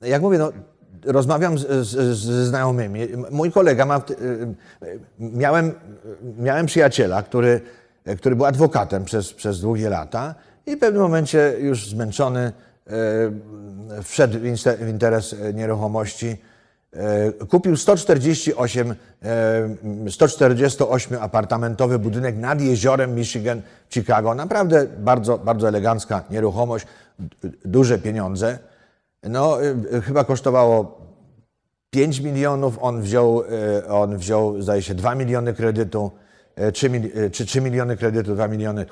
jak 0.00 0.22
mówię, 0.22 0.38
no, 0.38 0.52
rozmawiam 1.04 1.58
z, 1.58 2.16
znajomymi. 2.48 3.00
Mój 3.30 3.52
kolega 3.52 3.86
ma, 3.86 4.02
y, 4.10 4.54
miałem, 5.18 5.72
miałem 6.38 6.66
przyjaciela, 6.66 7.22
który, 7.22 7.60
który 8.18 8.36
był 8.36 8.46
adwokatem 8.46 9.04
przez, 9.04 9.32
przez 9.32 9.60
długie 9.60 9.88
lata 9.88 10.34
i 10.66 10.76
w 10.76 10.78
pewnym 10.78 11.02
momencie 11.02 11.56
już 11.58 11.88
zmęczony 11.88 12.52
wszedł 14.02 14.38
w 14.78 14.88
interes 14.88 15.32
y, 15.32 15.54
nieruchomości. 15.54 16.36
E, 16.92 17.32
Kupił 17.32 17.76
148, 17.76 18.94
e, 19.24 20.10
148 20.10 21.18
apartamentowy 21.22 21.98
budynek 21.98 22.36
nad 22.36 22.60
jeziorem 22.60 23.14
Michigan 23.14 23.62
w 23.88 23.94
Chicago. 23.94 24.34
Naprawdę 24.34 24.86
bardzo, 24.98 25.38
bardzo 25.38 25.68
elegancka 25.68 26.24
nieruchomość, 26.30 26.86
duże 27.64 27.98
pieniądze. 27.98 28.58
No, 29.22 29.58
e, 29.62 30.00
chyba 30.00 30.24
kosztowało 30.24 31.00
5 31.90 32.20
milionów, 32.20 32.78
on 32.80 33.02
wziął, 33.02 33.42
e, 33.78 33.88
on 33.88 34.16
wziął 34.16 34.62
zdaje 34.62 34.82
się 34.82 34.94
2 34.94 35.14
miliony 35.14 35.54
kredytu, 35.54 36.10
e, 36.56 36.72
3, 36.72 36.90
mil- 36.90 37.18
e, 37.18 37.30
czy 37.30 37.46
3 37.46 37.60
miliony 37.60 37.96
kredytu, 37.96 38.34
2 38.34 38.48
miliony 38.48 38.86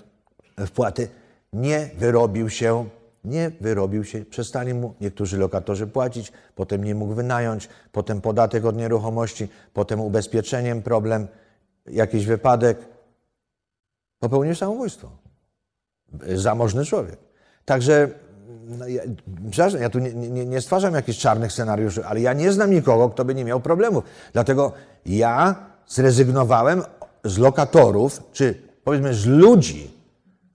wpłaty. 0.67 1.09
Nie 1.53 1.91
wyrobił 1.99 2.51
się, 2.51 2.85
nie 3.25 3.51
wyrobił 3.61 4.05
się. 4.05 4.25
Przestali 4.25 4.75
mu 4.75 4.95
niektórzy 5.01 5.39
lokatorzy 5.39 5.87
płacić, 5.87 6.33
potem 6.55 6.85
nie 6.85 6.95
mógł 6.95 7.15
wynająć, 7.15 7.69
potem 7.93 8.21
podatek 8.21 8.65
od 8.65 8.77
nieruchomości, 8.77 9.49
potem 9.73 10.01
ubezpieczeniem 10.01 10.83
problem, 10.83 11.29
jakiś 11.87 12.27
wypadek. 12.27 12.79
Popełnił 14.19 14.55
samobójstwo 14.55 15.23
zamożny 16.35 16.85
człowiek. 16.85 17.17
Także, 17.65 18.09
no, 18.67 18.89
ja, 18.89 19.03
przepraszam, 19.51 19.81
ja 19.81 19.91
tu 19.91 19.99
nie, 19.99 20.15
nie, 20.15 20.47
nie 20.47 20.61
stwarzam 20.61 20.95
jakichś 20.95 21.19
czarnych 21.19 21.53
scenariuszy, 21.53 22.05
ale 22.05 22.21
ja 22.21 22.33
nie 22.33 22.53
znam 22.53 22.71
nikogo, 22.71 23.09
kto 23.09 23.25
by 23.25 23.35
nie 23.35 23.45
miał 23.45 23.61
problemów. 23.61 24.05
Dlatego 24.33 24.73
ja 25.07 25.67
zrezygnowałem 25.87 26.83
z 27.25 27.39
lokatorów, 27.39 28.23
czy 28.33 28.55
powiedzmy 28.85 29.15
z 29.15 29.27
ludzi, 29.27 30.02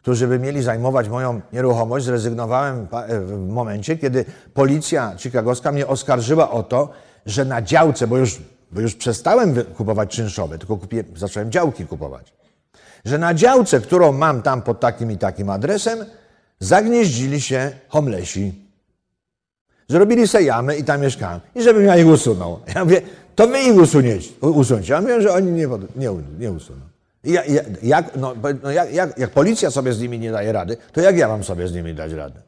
którzy 0.08 0.28
by 0.28 0.40
mieli 0.40 0.64
zajmować 0.64 1.10
moją 1.10 1.42
nieruchomość, 1.54 2.06
zrezygnowałem 2.06 2.88
pa- 2.88 3.06
w 3.08 3.48
momencie, 3.48 3.98
kiedy 3.98 4.26
policja 4.54 5.16
chicagowska 5.18 5.72
mnie 5.72 5.88
oskarżyła 5.88 6.52
o 6.52 6.64
to, 6.64 6.90
że 7.26 7.46
na 7.46 7.62
działce, 7.62 8.08
bo 8.08 8.18
już, 8.18 8.40
bo 8.72 8.82
już 8.82 8.96
przestałem 8.96 9.56
kupować 9.78 10.10
czynszowe, 10.10 10.58
tylko 10.58 10.78
kupię, 10.78 11.04
zacząłem 11.16 11.52
działki 11.52 11.86
kupować 11.86 12.34
że 13.06 13.18
na 13.18 13.34
działce, 13.34 13.80
którą 13.80 14.12
mam 14.12 14.42
tam 14.42 14.62
pod 14.62 14.80
takim 14.80 15.12
i 15.12 15.18
takim 15.18 15.50
adresem, 15.50 16.00
zagnieździli 16.60 17.42
się 17.42 17.72
homlesi. 17.90 18.54
Zrobili 19.90 20.28
se 20.28 20.44
jamy 20.44 20.76
i 20.78 20.84
tam 20.84 21.02
mieszkałem. 21.02 21.40
I 21.56 21.62
żebym 21.64 21.86
ja 21.86 21.98
ich 21.98 22.08
usunął. 22.08 22.60
Ja 22.76 22.84
mówię, 22.84 23.02
to 23.36 23.48
wy 23.48 23.60
ich 23.60 23.76
usuniecie, 23.76 24.30
usuńcie. 24.42 24.94
Ja 24.94 25.02
mówię, 25.02 25.22
że 25.22 25.34
oni 25.34 25.52
nie, 25.52 25.68
nie, 25.96 26.10
nie 26.40 26.52
usuną. 26.52 26.80
Ja, 27.28 27.46
ja, 27.46 27.62
jak, 27.84 28.16
no, 28.16 28.34
no, 28.64 28.72
jak, 28.72 28.94
jak, 28.94 29.18
jak 29.18 29.30
policja 29.30 29.72
sobie 29.72 29.94
z 29.94 30.00
nimi 30.00 30.20
nie 30.20 30.32
daje 30.32 30.52
rady, 30.52 30.78
to 30.94 31.02
jak 31.02 31.18
ja 31.18 31.28
mam 31.28 31.44
sobie 31.44 31.68
z 31.68 31.74
nimi 31.74 31.94
dać 31.94 32.12
radę? 32.12 32.42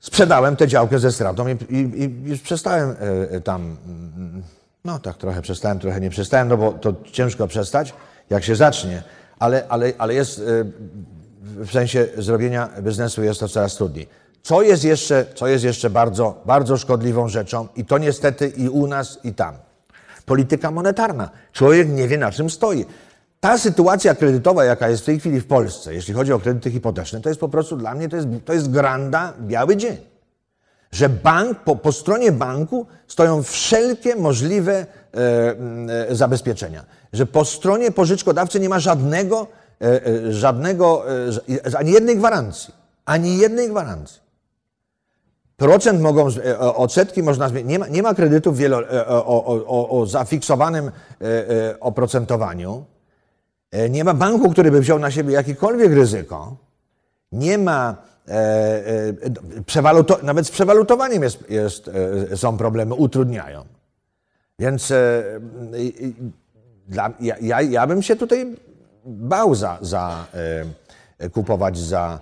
Sprzedałem 0.00 0.56
tę 0.56 0.68
działkę 0.68 0.98
ze 0.98 1.12
stratą 1.12 1.48
i, 1.48 1.52
i, 1.74 2.32
i 2.32 2.38
przestałem 2.38 2.96
e, 3.30 3.40
tam, 3.40 3.76
mm, 3.86 4.42
no 4.84 4.98
tak 4.98 5.16
trochę 5.16 5.42
przestałem, 5.42 5.78
trochę 5.78 6.00
nie 6.00 6.10
przestałem, 6.10 6.48
no 6.48 6.56
bo 6.56 6.72
to 6.72 6.94
ciężko 7.12 7.48
przestać, 7.48 7.94
jak 8.30 8.44
się 8.44 8.56
zacznie, 8.56 9.02
ale, 9.38 9.64
ale, 9.68 9.92
ale 9.98 10.14
jest, 10.14 10.38
e, 10.38 10.42
w 11.42 11.70
sensie 11.72 12.06
zrobienia 12.18 12.68
biznesu 12.80 13.22
jest 13.22 13.40
to 13.40 13.48
coraz 13.48 13.74
trudniej. 13.74 14.08
Co 14.42 14.62
jest 14.62 14.84
jeszcze, 14.84 15.26
co 15.34 15.46
jest 15.46 15.64
jeszcze 15.64 15.90
bardzo, 15.90 16.42
bardzo 16.44 16.76
szkodliwą 16.76 17.28
rzeczą 17.28 17.68
i 17.76 17.84
to 17.84 17.98
niestety 17.98 18.48
i 18.48 18.68
u 18.68 18.86
nas 18.86 19.18
i 19.24 19.34
tam. 19.34 19.54
Polityka 20.26 20.70
monetarna. 20.70 21.30
Człowiek 21.52 21.88
nie 21.88 22.08
wie 22.08 22.18
na 22.18 22.32
czym 22.32 22.50
stoi. 22.50 22.86
Ta 23.40 23.58
sytuacja 23.58 24.14
kredytowa, 24.14 24.64
jaka 24.64 24.88
jest 24.88 25.02
w 25.02 25.06
tej 25.06 25.20
chwili 25.20 25.40
w 25.40 25.46
Polsce, 25.46 25.94
jeśli 25.94 26.14
chodzi 26.14 26.32
o 26.32 26.38
kredyty 26.38 26.70
hipoteczne, 26.70 27.20
to 27.20 27.28
jest 27.28 27.40
po 27.40 27.48
prostu 27.48 27.76
dla 27.76 27.94
mnie, 27.94 28.08
to 28.08 28.16
jest, 28.16 28.28
to 28.44 28.52
jest 28.52 28.70
granda, 28.70 29.32
biały 29.40 29.76
dzień 29.76 29.96
że 30.96 31.08
bank, 31.08 31.58
po, 31.58 31.76
po 31.76 31.92
stronie 31.92 32.32
banku 32.32 32.86
stoją 33.06 33.42
wszelkie 33.42 34.16
możliwe 34.16 34.72
e, 34.72 34.86
e, 36.08 36.14
zabezpieczenia. 36.14 36.84
Że 37.12 37.26
po 37.26 37.44
stronie 37.44 37.90
pożyczkodawcy 37.90 38.60
nie 38.60 38.68
ma 38.68 38.80
żadnego, 38.80 39.46
e, 39.80 40.06
e, 40.06 40.32
żadnego, 40.32 41.04
e, 41.48 41.76
ani 41.78 41.92
jednej 41.92 42.16
gwarancji. 42.16 42.74
Ani 43.04 43.38
jednej 43.38 43.68
gwarancji. 43.68 44.20
Procent 45.56 46.00
mogą, 46.00 46.28
e, 46.28 46.58
odsetki 46.58 47.22
można 47.22 47.48
zmienić. 47.48 47.70
Nie 47.70 47.78
ma, 47.78 47.88
nie 47.88 48.02
ma 48.02 48.14
kredytów 48.14 48.56
wielo, 48.56 48.78
o, 49.06 49.26
o, 49.26 49.64
o, 49.66 50.00
o 50.00 50.06
zafiksowanym 50.06 50.90
oprocentowaniu. 51.80 52.84
E, 53.70 53.90
Nie 53.90 54.04
ma 54.04 54.14
banku, 54.14 54.50
który 54.50 54.70
by 54.70 54.80
wziął 54.80 54.98
na 54.98 55.10
siebie 55.10 55.32
jakiekolwiek 55.32 55.92
ryzyko 55.92 56.66
nie 57.32 57.58
ma. 57.58 57.96
E, 58.28 58.32
e, 59.76 60.22
nawet 60.22 60.46
z 60.46 60.50
przewalutowaniem 60.50 61.22
jest, 61.22 61.50
jest, 61.50 61.90
e, 62.32 62.36
są 62.36 62.56
problemy, 62.56 62.94
utrudniają. 62.94 63.64
Więc 64.58 64.90
e, 64.90 65.24
dla, 66.88 67.12
ja, 67.20 67.36
ja, 67.40 67.62
ja 67.62 67.86
bym 67.86 68.02
się 68.02 68.16
tutaj 68.16 68.56
bał 69.04 69.54
za, 69.54 69.78
za 69.80 70.26
e, 71.18 71.30
kupować 71.30 71.78
za 71.78 72.20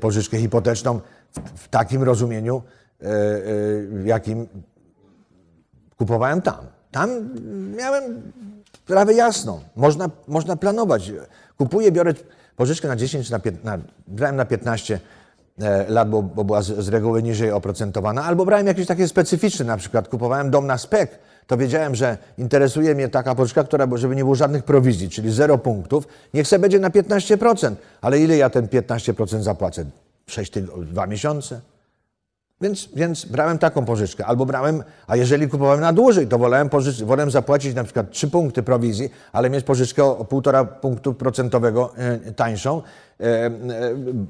pożyczkę 0.00 0.38
hipoteczną 0.38 1.00
w, 1.32 1.60
w 1.60 1.68
takim 1.68 2.02
rozumieniu, 2.02 2.62
w 3.00 4.02
jakim 4.04 4.46
kupowałem 5.96 6.42
tam. 6.42 6.66
Tam 6.90 7.10
miałem 7.76 8.32
sprawę 8.84 9.14
jasną. 9.14 9.60
Można, 9.76 10.10
można 10.28 10.56
planować. 10.56 11.12
Kupuję, 11.58 11.92
biorę 11.92 12.14
pożyczkę 12.56 12.88
na 12.88 12.96
10, 12.96 13.30
na 13.30 13.38
15, 13.38 13.88
brałem 14.06 14.36
na 14.36 14.44
15 14.44 15.00
e, 15.60 15.84
lat, 15.88 16.10
bo, 16.10 16.22
bo 16.22 16.44
była 16.44 16.62
z, 16.62 16.66
z 16.66 16.88
reguły 16.88 17.22
niżej 17.22 17.50
oprocentowana, 17.50 18.24
albo 18.24 18.44
brałem 18.44 18.66
jakieś 18.66 18.86
takie 18.86 19.08
specyficzne, 19.08 19.64
na 19.64 19.76
przykład 19.76 20.08
kupowałem 20.08 20.50
dom 20.50 20.66
na 20.66 20.78
spek, 20.78 21.18
to 21.46 21.56
wiedziałem, 21.56 21.94
że 21.94 22.18
interesuje 22.38 22.94
mnie 22.94 23.08
taka 23.08 23.34
pożyczka, 23.34 23.64
która, 23.64 23.86
żeby 23.94 24.16
nie 24.16 24.22
było 24.22 24.34
żadnych 24.34 24.64
prowizji, 24.64 25.10
czyli 25.10 25.32
zero 25.32 25.58
punktów, 25.58 26.08
niech 26.34 26.48
se 26.48 26.58
będzie 26.58 26.78
na 26.78 26.90
15%, 26.90 27.74
ale 28.00 28.20
ile 28.20 28.36
ja 28.36 28.50
ten 28.50 28.66
15% 28.66 29.42
zapłacę? 29.42 29.84
6 30.26 30.52
tygodni, 30.52 30.86
2 30.86 31.06
miesiące? 31.06 31.60
Więc, 32.60 32.88
więc 32.96 33.24
brałem 33.24 33.58
taką 33.58 33.84
pożyczkę. 33.84 34.26
Albo 34.26 34.46
brałem, 34.46 34.82
a 35.06 35.16
jeżeli 35.16 35.48
kupowałem 35.48 35.80
na 35.80 35.92
dłużej, 35.92 36.26
to 36.26 36.38
wolałem, 36.38 36.70
wolałem 37.04 37.30
zapłacić 37.30 37.74
na 37.74 37.84
przykład 37.84 38.10
3 38.10 38.28
punkty 38.28 38.62
prowizji, 38.62 39.10
ale 39.32 39.50
mieć 39.50 39.64
pożyczkę 39.64 40.04
o, 40.04 40.18
o 40.18 40.24
1,5 40.24 40.66
punktu 40.66 41.14
procentowego 41.14 41.92
e, 41.96 42.32
tańszą, 42.32 42.82
e, 43.20 43.24
e, 43.24 43.50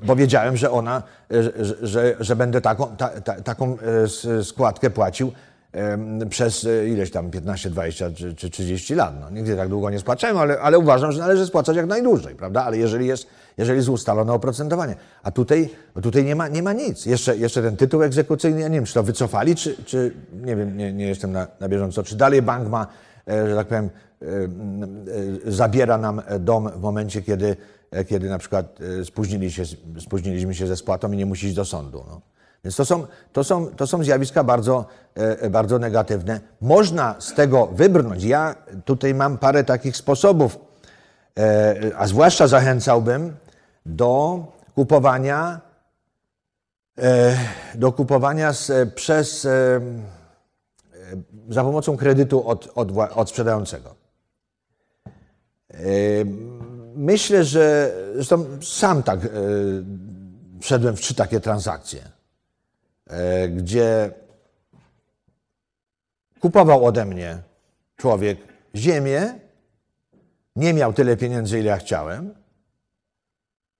bo 0.06 0.16
wiedziałem, 0.16 0.56
że 0.56 0.70
ona, 0.70 1.02
że, 1.30 1.52
że, 1.82 2.16
że 2.20 2.36
będę 2.36 2.60
taką, 2.60 2.96
ta, 2.96 3.08
ta, 3.08 3.40
taką 3.40 3.76
składkę 4.42 4.90
płacił 4.90 5.32
przez 6.30 6.66
ileś 6.88 7.10
tam 7.10 7.30
15, 7.30 7.70
20 7.70 8.10
czy, 8.10 8.34
czy 8.34 8.50
30 8.50 8.94
lat. 8.94 9.14
No, 9.20 9.30
nigdy 9.30 9.56
tak 9.56 9.68
długo 9.68 9.90
nie 9.90 9.98
spłacałem, 9.98 10.38
ale, 10.38 10.60
ale 10.60 10.78
uważam, 10.78 11.12
że 11.12 11.20
należy 11.20 11.46
spłacać 11.46 11.76
jak 11.76 11.86
najdłużej, 11.86 12.34
prawda? 12.34 12.64
Ale 12.64 12.78
jeżeli 12.78 13.06
jest, 13.06 13.26
jeżeli 13.58 13.76
jest 13.76 13.88
ustalone 13.88 14.32
oprocentowanie. 14.32 14.94
A 15.22 15.30
tutaj, 15.30 15.68
tutaj 16.02 16.24
nie, 16.24 16.36
ma, 16.36 16.48
nie 16.48 16.62
ma 16.62 16.72
nic. 16.72 17.06
Jeszcze, 17.06 17.36
jeszcze 17.36 17.62
ten 17.62 17.76
tytuł 17.76 18.02
egzekucyjny, 18.02 18.60
ja 18.60 18.68
nie 18.68 18.74
wiem, 18.74 18.84
czy 18.84 18.94
to 18.94 19.02
wycofali, 19.02 19.54
czy, 19.54 19.84
czy 19.84 20.14
nie 20.32 20.56
wiem, 20.56 20.76
nie, 20.76 20.92
nie 20.92 21.06
jestem 21.06 21.32
na, 21.32 21.46
na 21.60 21.68
bieżąco, 21.68 22.02
czy 22.02 22.16
dalej 22.16 22.42
bank 22.42 22.68
ma, 22.68 22.86
e, 23.28 23.48
że 23.48 23.56
tak 23.56 23.66
powiem, 23.66 23.90
e, 24.22 24.26
e, 24.26 25.52
zabiera 25.52 25.98
nam 25.98 26.22
dom 26.40 26.70
w 26.70 26.80
momencie, 26.80 27.22
kiedy, 27.22 27.56
kiedy 28.08 28.28
na 28.28 28.38
przykład 28.38 28.78
spóźnili 29.04 29.52
się, 29.52 29.62
spóźniliśmy 29.98 30.54
się 30.54 30.66
ze 30.66 30.76
spłatą 30.76 31.12
i 31.12 31.16
nie 31.16 31.26
musi 31.26 31.46
iść 31.46 31.56
do 31.56 31.64
sądu. 31.64 32.04
No. 32.08 32.20
Więc 32.64 32.76
to 32.76 32.84
są, 32.84 33.06
to 33.32 33.44
są, 33.44 33.66
to 33.66 33.86
są 33.86 34.04
zjawiska 34.04 34.44
bardzo, 34.44 34.86
bardzo 35.50 35.78
negatywne. 35.78 36.40
Można 36.60 37.14
z 37.18 37.34
tego 37.34 37.66
wybrnąć. 37.66 38.24
Ja 38.24 38.54
tutaj 38.84 39.14
mam 39.14 39.38
parę 39.38 39.64
takich 39.64 39.96
sposobów, 39.96 40.58
a 41.96 42.06
zwłaszcza 42.06 42.46
zachęcałbym 42.46 43.36
do 43.86 44.44
kupowania, 44.74 45.60
e, 46.98 47.36
do 47.74 47.92
kupowania 47.92 48.52
z, 48.52 48.94
przez, 48.94 49.44
e, 49.44 49.50
e, 49.50 49.80
za 51.48 51.62
pomocą 51.62 51.96
kredytu 51.96 52.48
od, 52.48 52.68
od, 52.74 52.90
od 53.14 53.28
sprzedającego. 53.28 53.94
E, 55.70 55.80
Myślę, 56.94 57.44
że 57.44 57.94
zresztą 58.14 58.46
sam 58.62 59.02
tak 59.02 59.24
e, 59.24 59.28
wszedłem 60.60 60.96
w 60.96 61.00
trzy 61.00 61.14
takie 61.14 61.40
transakcje 61.40 62.00
e, 63.06 63.48
gdzie 63.48 64.10
kupował 66.40 66.86
ode 66.86 67.04
mnie 67.04 67.38
człowiek 67.96 68.38
ziemię, 68.74 69.38
nie 70.56 70.74
miał 70.74 70.92
tyle 70.92 71.16
pieniędzy, 71.16 71.58
ile 71.58 71.68
ja 71.68 71.76
chciałem, 71.76 72.34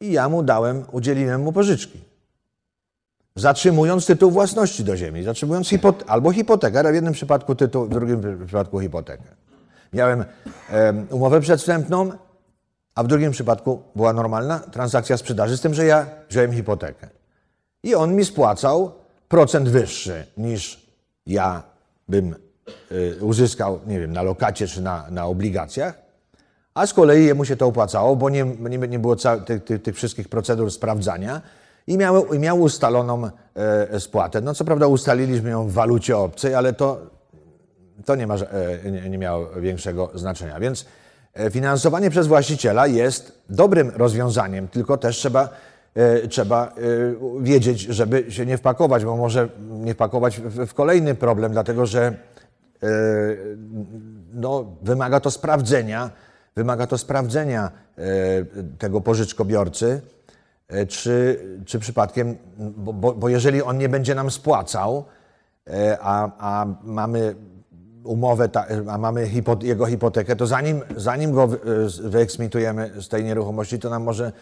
i 0.01 0.13
ja 0.13 0.29
mu 0.29 0.43
dałem, 0.43 0.85
udzieliłem 0.93 1.43
mu 1.43 1.53
pożyczki. 1.53 2.01
Zatrzymując 3.37 4.07
tytuł 4.07 4.31
własności 4.31 4.85
do 4.85 4.97
ziemi, 4.97 5.23
zatrzymując 5.23 5.71
albo 6.07 6.33
hipotekę, 6.33 6.79
ale 6.79 6.93
w 6.93 6.95
jednym 6.95 7.13
przypadku 7.13 7.55
tytuł, 7.55 7.87
w 7.87 7.89
drugim 7.89 8.47
przypadku 8.47 8.81
hipotekę. 8.81 9.25
Miałem 9.93 10.25
em, 10.71 11.07
umowę 11.11 11.41
przedwstępną, 11.41 12.13
a 12.95 13.03
w 13.03 13.07
drugim 13.07 13.33
przypadku 13.33 13.83
była 13.97 14.13
normalna 14.13 14.59
transakcja 14.59 15.17
sprzedaży, 15.17 15.57
z 15.57 15.61
tym, 15.61 15.75
że 15.75 15.85
ja 15.85 16.07
wziąłem 16.29 16.53
hipotekę. 16.53 17.09
I 17.83 17.95
on 17.95 18.15
mi 18.15 18.25
spłacał 18.25 18.93
procent 19.29 19.69
wyższy 19.69 20.27
niż 20.37 20.87
ja 21.27 21.63
bym 22.09 22.35
y, 22.93 23.19
uzyskał, 23.21 23.81
nie 23.87 24.01
wiem, 24.01 24.13
na 24.13 24.23
lokacie 24.23 24.69
czy 24.69 24.83
na, 24.83 25.07
na 25.11 25.27
obligacjach, 25.27 26.10
a 26.75 26.87
z 26.87 26.95
kolei 26.95 27.25
jemu 27.25 27.45
się 27.45 27.57
to 27.57 27.67
opłacało, 27.67 28.17
bo 28.17 28.31
nie, 28.31 28.45
nie, 28.45 28.79
nie 28.79 28.99
było 28.99 29.17
tych, 29.17 29.65
tych, 29.65 29.83
tych 29.83 29.95
wszystkich 29.97 30.29
procedur 30.29 30.71
sprawdzania 30.71 31.41
i 31.87 31.99
miał, 31.99 32.39
miał 32.39 32.61
ustaloną 32.61 33.31
e, 33.55 34.01
spłatę. 34.01 34.41
No 34.41 34.55
co 34.55 34.65
prawda 34.65 34.87
ustaliliśmy 34.87 35.51
ją 35.51 35.69
w 35.69 35.73
walucie 35.73 36.17
obcej, 36.17 36.55
ale 36.55 36.73
to, 36.73 37.01
to 38.05 38.17
nie, 38.17 38.27
ma, 38.27 38.35
e, 38.35 38.91
nie, 38.91 39.11
nie 39.11 39.19
miało 39.19 39.47
większego 39.57 40.11
znaczenia. 40.15 40.61
Więc 40.61 40.87
e, 41.35 41.51
finansowanie 41.51 42.11
przez 42.11 42.27
właściciela 42.27 42.87
jest 42.87 43.43
dobrym 43.49 43.93
rozwiązaniem, 43.97 44.69
tylko 44.69 44.97
też 44.97 45.17
trzeba, 45.17 45.49
e, 45.95 46.29
trzeba 46.29 46.67
e, 46.67 46.73
wiedzieć, 47.41 47.81
żeby 47.81 48.25
się 48.29 48.47
nie 48.47 48.59
wpakować, 48.59 49.05
bo 49.05 49.17
może 49.17 49.49
nie 49.71 49.95
wpakować 49.95 50.41
w, 50.45 50.75
kolejny 50.75 51.15
problem, 51.15 51.53
dlatego 51.53 51.87
że 51.87 52.15
no, 54.33 54.65
wymaga 54.83 55.21
to 55.21 55.31
sprawdzenia, 55.31 56.11
wymaga 56.57 56.87
to 56.87 56.99
sprawdzenia 56.99 57.71
e, 57.99 58.03
tego 58.79 59.01
pożyczkobiorcy, 59.01 60.01
e, 60.69 60.87
czy, 60.87 61.45
czy 61.67 61.79
przypadkiem, 61.79 62.37
bo, 62.59 62.93
bo, 62.93 63.13
bo 63.15 63.29
jeżeli 63.29 63.63
on 63.63 63.79
nie 63.79 63.89
będzie 63.89 64.15
nam 64.15 64.31
spłacał, 64.31 65.05
e, 65.67 65.99
a, 66.01 66.31
a 66.39 66.67
mamy 66.83 67.35
umowę, 68.05 68.49
a 68.91 68.99
mamy 68.99 69.29
jego 69.63 69.87
hipotekę, 69.87 70.37
to 70.37 70.47
zanim, 70.47 70.83
zanim 70.97 71.33
go 71.33 71.47
wy- 71.47 71.59
wyeksmitujemy 72.03 72.91
z 73.03 73.09
tej 73.09 73.25
nieruchomości, 73.25 73.79
to 73.79 73.91
nam 73.91 74.03
może 74.03 74.33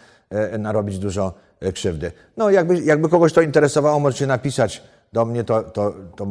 narobić 0.58 0.98
dużo 0.98 1.34
krzywdy. 1.74 2.12
No, 2.36 2.50
jakby, 2.50 2.80
jakby 2.80 3.08
kogoś 3.08 3.32
to 3.32 3.40
interesowało, 3.40 4.00
możecie 4.00 4.26
napisać 4.26 4.82
do 5.12 5.24
mnie, 5.24 5.44
to, 5.44 5.62
to, 5.62 5.94
to 6.16 6.26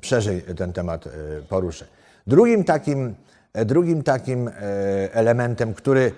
szerzej 0.00 0.42
ten 0.42 0.72
temat 0.72 1.04
poruszę. 1.48 1.86
Drugim 2.26 2.64
takim, 2.64 3.14
drugim 3.54 4.02
takim 4.02 4.48
e, 4.48 4.52
elementem, 5.12 5.74
który 5.74 6.12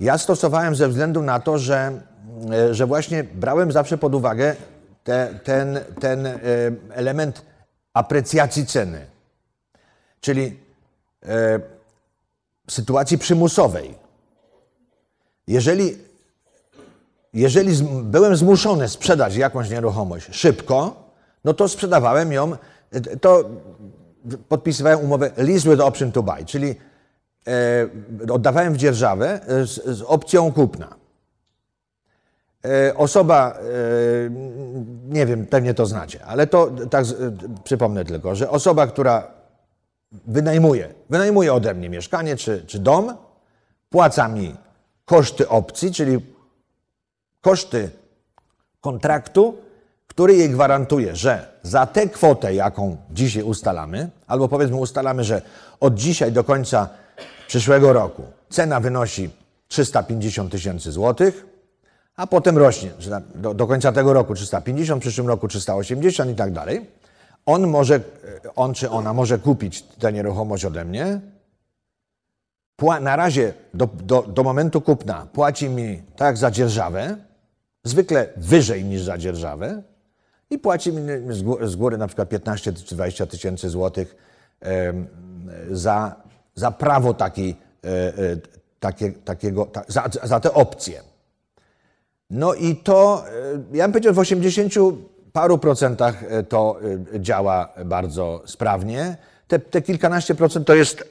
ja 0.00 0.18
stosowałem 0.18 0.76
ze 0.76 0.88
względu 0.88 1.22
na 1.22 1.40
to, 1.40 1.58
że, 1.58 2.00
e, 2.52 2.74
że 2.74 2.86
właśnie 2.86 3.24
brałem 3.24 3.72
zawsze 3.72 3.98
pod 3.98 4.14
uwagę 4.14 4.56
te, 5.04 5.38
ten, 5.44 5.80
ten 6.00 6.26
e, 6.26 6.38
element 6.90 7.42
aprecjacji 7.94 8.66
ceny, 8.66 9.06
czyli 10.20 10.58
e, 11.26 11.60
sytuacji 12.70 13.18
przymusowej. 13.18 13.94
Jeżeli 15.46 16.06
jeżeli 17.36 17.72
byłem 18.02 18.36
zmuszony 18.36 18.88
sprzedać 18.88 19.36
jakąś 19.36 19.70
nieruchomość 19.70 20.28
szybko, 20.30 20.96
no 21.44 21.54
to 21.54 21.68
sprzedawałem 21.68 22.32
ją, 22.32 22.52
e, 22.92 23.16
to 23.16 23.44
podpisywałem 24.48 25.00
umowę 25.00 25.30
lease 25.36 25.70
with 25.70 25.80
option 25.80 26.12
to 26.12 26.22
buy, 26.22 26.44
czyli 26.44 26.74
e, 27.46 28.32
oddawałem 28.32 28.74
w 28.74 28.76
dzierżawę 28.76 29.40
e, 29.46 29.66
z, 29.66 29.84
z 29.84 30.02
opcją 30.02 30.52
kupna. 30.52 30.96
E, 32.64 32.96
osoba, 32.96 33.58
e, 33.58 33.60
nie 35.08 35.26
wiem, 35.26 35.46
pewnie 35.46 35.74
to 35.74 35.86
znacie, 35.86 36.24
ale 36.24 36.46
to 36.46 36.70
tak 36.90 37.04
przypomnę 37.64 38.04
tylko, 38.04 38.34
że 38.34 38.50
osoba, 38.50 38.86
która 38.86 39.30
wynajmuje, 40.12 40.94
wynajmuje 41.10 41.54
ode 41.54 41.74
mnie 41.74 41.90
mieszkanie 41.90 42.36
czy, 42.36 42.64
czy 42.66 42.78
dom, 42.78 43.16
płaca 43.90 44.28
mi 44.28 44.56
koszty 45.04 45.48
opcji, 45.48 45.92
czyli 45.92 46.18
koszty 47.40 47.90
kontraktu, 48.80 49.65
który 50.16 50.36
jej 50.36 50.50
gwarantuje, 50.50 51.16
że 51.16 51.46
za 51.62 51.86
tę 51.86 52.08
kwotę, 52.08 52.54
jaką 52.54 52.96
dzisiaj 53.10 53.42
ustalamy, 53.42 54.10
albo 54.26 54.48
powiedzmy 54.48 54.76
ustalamy, 54.76 55.24
że 55.24 55.42
od 55.80 55.94
dzisiaj 55.94 56.32
do 56.32 56.44
końca 56.44 56.88
przyszłego 57.48 57.92
roku 57.92 58.22
cena 58.48 58.80
wynosi 58.80 59.30
350 59.68 60.52
tysięcy 60.52 60.92
złotych, 60.92 61.46
a 62.16 62.26
potem 62.26 62.58
rośnie, 62.58 62.90
do, 63.34 63.54
do 63.54 63.66
końca 63.66 63.92
tego 63.92 64.12
roku 64.12 64.34
350, 64.34 65.02
w 65.02 65.06
przyszłym 65.06 65.28
roku 65.28 65.48
380 65.48 66.30
i 66.30 66.34
tak 66.34 66.52
dalej. 66.52 66.86
On 67.46 67.66
może, 67.66 68.00
on 68.54 68.74
czy 68.74 68.90
ona 68.90 69.12
może 69.14 69.38
kupić 69.38 69.82
tę 69.82 70.12
nieruchomość 70.12 70.64
ode 70.64 70.84
mnie, 70.84 71.20
Pła- 72.80 73.02
na 73.02 73.16
razie 73.16 73.54
do, 73.74 73.86
do, 73.86 74.22
do 74.22 74.42
momentu 74.42 74.80
kupna 74.80 75.26
płaci 75.32 75.68
mi 75.68 76.02
tak 76.16 76.36
za 76.36 76.50
dzierżawę, 76.50 77.16
zwykle 77.84 78.28
wyżej 78.36 78.84
niż 78.84 79.02
za 79.02 79.18
dzierżawę 79.18 79.82
i 80.50 80.58
płaci 80.58 80.92
mi 80.92 81.34
z 81.66 81.76
góry, 81.76 81.98
na 81.98 82.06
przykład 82.06 82.28
15 82.28 82.72
czy 82.72 82.94
20 82.94 83.26
tysięcy 83.26 83.70
złotych 83.70 84.16
za, 85.70 86.16
za 86.54 86.70
prawo 86.70 87.14
e, 87.20 87.32
e, 87.88 88.12
takie, 88.80 89.12
takiego, 89.12 89.66
ta, 89.66 89.84
za, 89.88 90.08
za 90.22 90.40
te 90.40 90.52
opcje. 90.52 91.02
No 92.30 92.54
i 92.54 92.76
to, 92.76 93.24
e, 93.72 93.76
ja 93.76 93.84
bym 93.84 93.92
powiedział, 93.92 94.14
w 94.14 94.18
80 94.18 94.74
paru 95.32 95.58
procentach 95.58 96.24
to 96.48 96.80
działa 97.18 97.72
bardzo 97.84 98.42
sprawnie. 98.46 99.16
Te, 99.48 99.58
te 99.58 99.82
kilkanaście 99.82 100.34
procent 100.34 100.66
to 100.66 100.74
jest 100.74 101.04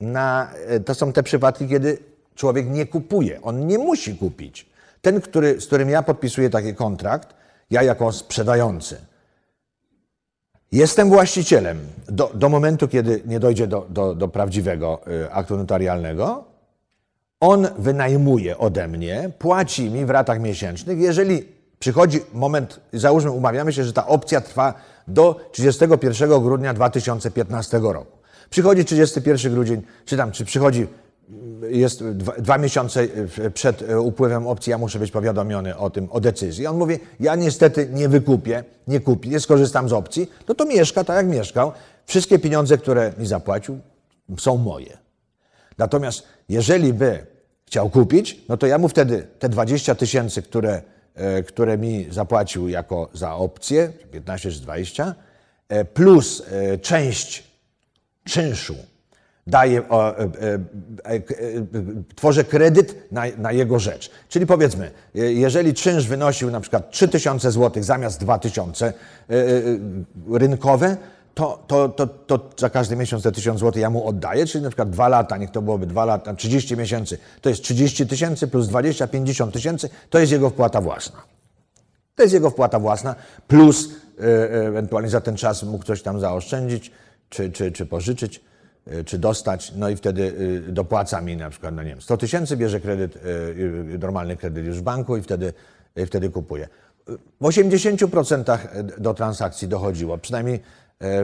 na, 0.00 0.50
to 0.84 0.94
są 0.94 1.12
te 1.12 1.22
przypadki, 1.22 1.68
kiedy 1.68 1.98
człowiek 2.34 2.70
nie 2.70 2.86
kupuje. 2.86 3.42
On 3.42 3.66
nie 3.66 3.78
musi 3.78 4.16
kupić. 4.16 4.66
Ten, 5.02 5.20
który, 5.20 5.60
z 5.60 5.66
którym 5.66 5.90
ja 5.90 6.02
podpisuję 6.02 6.50
taki 6.50 6.74
kontrakt, 6.74 7.34
ja 7.70 7.82
jako 7.82 8.12
sprzedający, 8.12 8.96
jestem 10.72 11.08
właścicielem 11.08 11.78
do, 12.08 12.30
do 12.34 12.48
momentu, 12.48 12.88
kiedy 12.88 13.22
nie 13.26 13.40
dojdzie 13.40 13.66
do, 13.66 13.86
do, 13.88 14.14
do 14.14 14.28
prawdziwego 14.28 15.00
y, 15.08 15.32
aktu 15.32 15.56
notarialnego. 15.56 16.44
On 17.40 17.68
wynajmuje 17.78 18.58
ode 18.58 18.88
mnie, 18.88 19.30
płaci 19.38 19.90
mi 19.90 20.04
w 20.04 20.10
ratach 20.10 20.40
miesięcznych. 20.40 20.98
Jeżeli 20.98 21.44
przychodzi 21.78 22.20
moment, 22.32 22.80
załóżmy, 22.92 23.30
umawiamy 23.30 23.72
się, 23.72 23.84
że 23.84 23.92
ta 23.92 24.06
opcja 24.06 24.40
trwa 24.40 24.74
do 25.08 25.40
31 25.52 26.42
grudnia 26.42 26.74
2015 26.74 27.78
roku. 27.78 28.18
Przychodzi 28.50 28.84
31 28.84 29.52
grudzień, 29.52 29.82
czy 30.04 30.16
tam, 30.16 30.32
czy 30.32 30.44
przychodzi 30.44 30.86
jest 31.70 32.04
dwa, 32.04 32.32
dwa 32.32 32.58
miesiące 32.58 33.06
e, 33.38 33.50
przed 33.50 33.82
e, 33.82 34.00
upływem 34.00 34.46
opcji, 34.46 34.70
ja 34.70 34.78
muszę 34.78 34.98
być 34.98 35.10
powiadomiony 35.10 35.76
o 35.76 35.90
tym, 35.90 36.08
o 36.10 36.20
decyzji. 36.20 36.66
On 36.66 36.76
mówi, 36.76 36.98
ja 37.20 37.36
niestety 37.36 37.88
nie 37.92 38.08
wykupię, 38.08 38.64
nie 38.88 39.00
kupię, 39.00 39.28
nie 39.28 39.40
skorzystam 39.40 39.88
z 39.88 39.92
opcji, 39.92 40.30
no 40.48 40.54
to 40.54 40.64
mieszka 40.64 41.04
tak 41.04 41.16
jak 41.16 41.26
mieszkał. 41.26 41.72
Wszystkie 42.06 42.38
pieniądze, 42.38 42.78
które 42.78 43.12
mi 43.18 43.26
zapłacił, 43.26 43.78
są 44.38 44.56
moje. 44.56 44.98
Natomiast 45.78 46.22
jeżeli 46.48 46.92
by 46.92 47.26
chciał 47.66 47.90
kupić, 47.90 48.40
no 48.48 48.56
to 48.56 48.66
ja 48.66 48.78
mu 48.78 48.88
wtedy 48.88 49.26
te 49.38 49.48
20 49.48 49.94
tysięcy, 49.94 50.42
które, 50.42 50.82
e, 51.14 51.42
które 51.42 51.78
mi 51.78 52.06
zapłacił 52.10 52.68
jako 52.68 53.08
za 53.12 53.34
opcję, 53.34 53.92
15 54.12 54.52
czy 54.52 54.60
20, 54.60 55.14
e, 55.68 55.84
plus 55.84 56.42
część 56.82 57.44
czynszu 58.24 58.74
daję, 59.48 59.88
o, 59.88 60.18
e, 60.18 60.22
e, 60.22 60.54
e, 61.04 61.20
tworzę 62.16 62.44
kredyt 62.44 63.12
na, 63.12 63.22
na 63.38 63.52
jego 63.52 63.78
rzecz. 63.78 64.10
Czyli 64.28 64.46
powiedzmy, 64.46 64.90
jeżeli 65.14 65.74
czynsz 65.74 66.06
wynosił 66.06 66.50
na 66.50 66.60
przykład 66.60 66.90
3000 66.90 67.50
zł 67.50 67.82
zamiast 67.82 68.20
2000 68.20 68.92
rynkowe, 70.30 70.96
to, 71.34 71.64
to, 71.66 71.88
to, 71.88 72.06
to 72.06 72.50
za 72.56 72.70
każdy 72.70 72.96
miesiąc 72.96 73.22
te 73.22 73.32
1000 73.32 73.60
zł 73.60 73.82
ja 73.82 73.90
mu 73.90 74.06
oddaję, 74.06 74.46
czyli 74.46 74.64
na 74.64 74.70
przykład 74.70 74.90
2 74.90 75.08
lata, 75.08 75.36
niech 75.36 75.50
to 75.50 75.62
byłoby 75.62 75.86
2 75.86 76.04
lata, 76.04 76.34
30 76.34 76.76
miesięcy, 76.76 77.18
to 77.40 77.48
jest 77.48 77.62
30 77.62 78.06
tysięcy 78.06 78.48
plus 78.48 78.68
20, 78.68 79.06
50 79.06 79.52
tysięcy, 79.52 79.88
to 80.10 80.18
jest 80.18 80.32
jego 80.32 80.50
wpłata 80.50 80.80
własna. 80.80 81.22
To 82.14 82.22
jest 82.22 82.34
jego 82.34 82.50
wpłata 82.50 82.78
własna, 82.78 83.14
plus 83.48 83.88
ewentualnie 84.66 85.10
za 85.10 85.20
ten 85.20 85.36
czas 85.36 85.62
mógł 85.62 85.84
coś 85.84 86.02
tam 86.02 86.20
zaoszczędzić, 86.20 86.92
czy, 87.28 87.50
czy, 87.50 87.72
czy 87.72 87.86
pożyczyć. 87.86 88.47
Y, 88.92 89.04
czy 89.04 89.18
dostać, 89.18 89.72
no 89.76 89.88
i 89.88 89.96
wtedy 89.96 90.22
y, 90.68 90.72
dopłaca 90.72 91.20
mi 91.20 91.36
na 91.36 91.50
przykład, 91.50 91.74
no 91.74 91.82
nie 91.82 91.90
wiem, 91.90 92.02
100 92.02 92.16
tysięcy, 92.16 92.56
bierze 92.56 92.80
kredyt, 92.80 93.16
y, 93.16 93.98
normalny 93.98 94.36
kredyt 94.36 94.66
już 94.66 94.78
w 94.78 94.82
banku 94.82 95.16
i 95.16 95.22
wtedy, 95.22 95.52
wtedy 96.06 96.30
kupuje. 96.30 96.68
W 97.40 97.44
80% 97.44 98.58
do 98.98 99.14
transakcji 99.14 99.68
dochodziło, 99.68 100.18
przynajmniej 100.18 100.60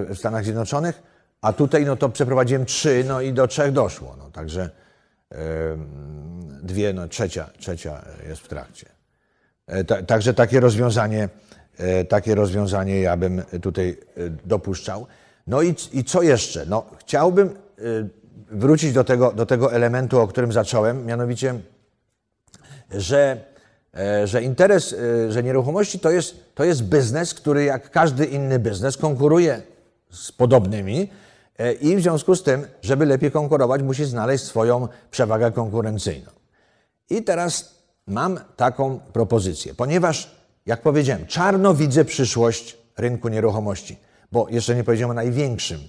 w 0.08 0.16
Stanach 0.18 0.44
Zjednoczonych, 0.44 1.02
a 1.40 1.52
tutaj 1.52 1.84
no 1.84 1.96
to 1.96 2.08
przeprowadziłem 2.08 2.64
trzy, 2.64 3.04
no 3.08 3.20
i 3.20 3.32
do 3.32 3.46
trzech 3.48 3.72
doszło. 3.72 4.16
No, 4.18 4.30
także 4.30 4.70
dwie, 6.62 6.92
no 6.92 7.08
trzecia, 7.08 7.50
trzecia 7.58 8.04
jest 8.28 8.40
w 8.40 8.48
trakcie. 8.48 8.86
E, 9.66 9.84
także 9.84 10.34
takie 10.34 10.60
rozwiązanie, 10.60 11.28
e, 11.78 12.04
takie 12.04 12.34
rozwiązanie 12.34 13.00
ja 13.00 13.16
bym 13.16 13.42
tutaj 13.62 13.96
dopuszczał. 14.44 15.06
No 15.46 15.62
i, 15.62 15.74
i 15.92 16.04
co 16.04 16.22
jeszcze? 16.22 16.66
No, 16.66 16.84
chciałbym 16.98 17.56
y, 17.78 18.08
wrócić 18.50 18.92
do 18.92 19.04
tego, 19.04 19.32
do 19.32 19.46
tego 19.46 19.72
elementu, 19.72 20.20
o 20.20 20.28
którym 20.28 20.52
zacząłem, 20.52 21.06
mianowicie, 21.06 21.54
że, 22.90 23.44
e, 23.94 24.26
że 24.26 24.42
interes, 24.42 24.92
y, 24.92 25.32
że 25.32 25.42
nieruchomości 25.42 25.98
to 25.98 26.10
jest, 26.10 26.54
to 26.54 26.64
jest 26.64 26.82
biznes, 26.82 27.34
który 27.34 27.64
jak 27.64 27.90
każdy 27.90 28.24
inny 28.24 28.58
biznes 28.58 28.96
konkuruje 28.96 29.62
z 30.10 30.32
podobnymi 30.32 31.10
e, 31.58 31.72
i 31.72 31.96
w 31.96 32.02
związku 32.02 32.34
z 32.34 32.42
tym, 32.42 32.66
żeby 32.82 33.06
lepiej 33.06 33.30
konkurować, 33.30 33.82
musi 33.82 34.04
znaleźć 34.04 34.44
swoją 34.44 34.88
przewagę 35.10 35.52
konkurencyjną. 35.52 36.30
I 37.10 37.22
teraz 37.22 37.74
mam 38.06 38.40
taką 38.56 39.00
propozycję, 39.12 39.74
ponieważ, 39.74 40.30
jak 40.66 40.82
powiedziałem, 40.82 41.26
czarno 41.26 41.74
widzę 41.74 42.04
przyszłość 42.04 42.76
rynku 42.96 43.28
nieruchomości 43.28 43.98
bo 44.34 44.48
jeszcze 44.48 44.74
nie 44.74 44.84
powiedziałem 44.84 45.10
o 45.10 45.14
największym 45.14 45.80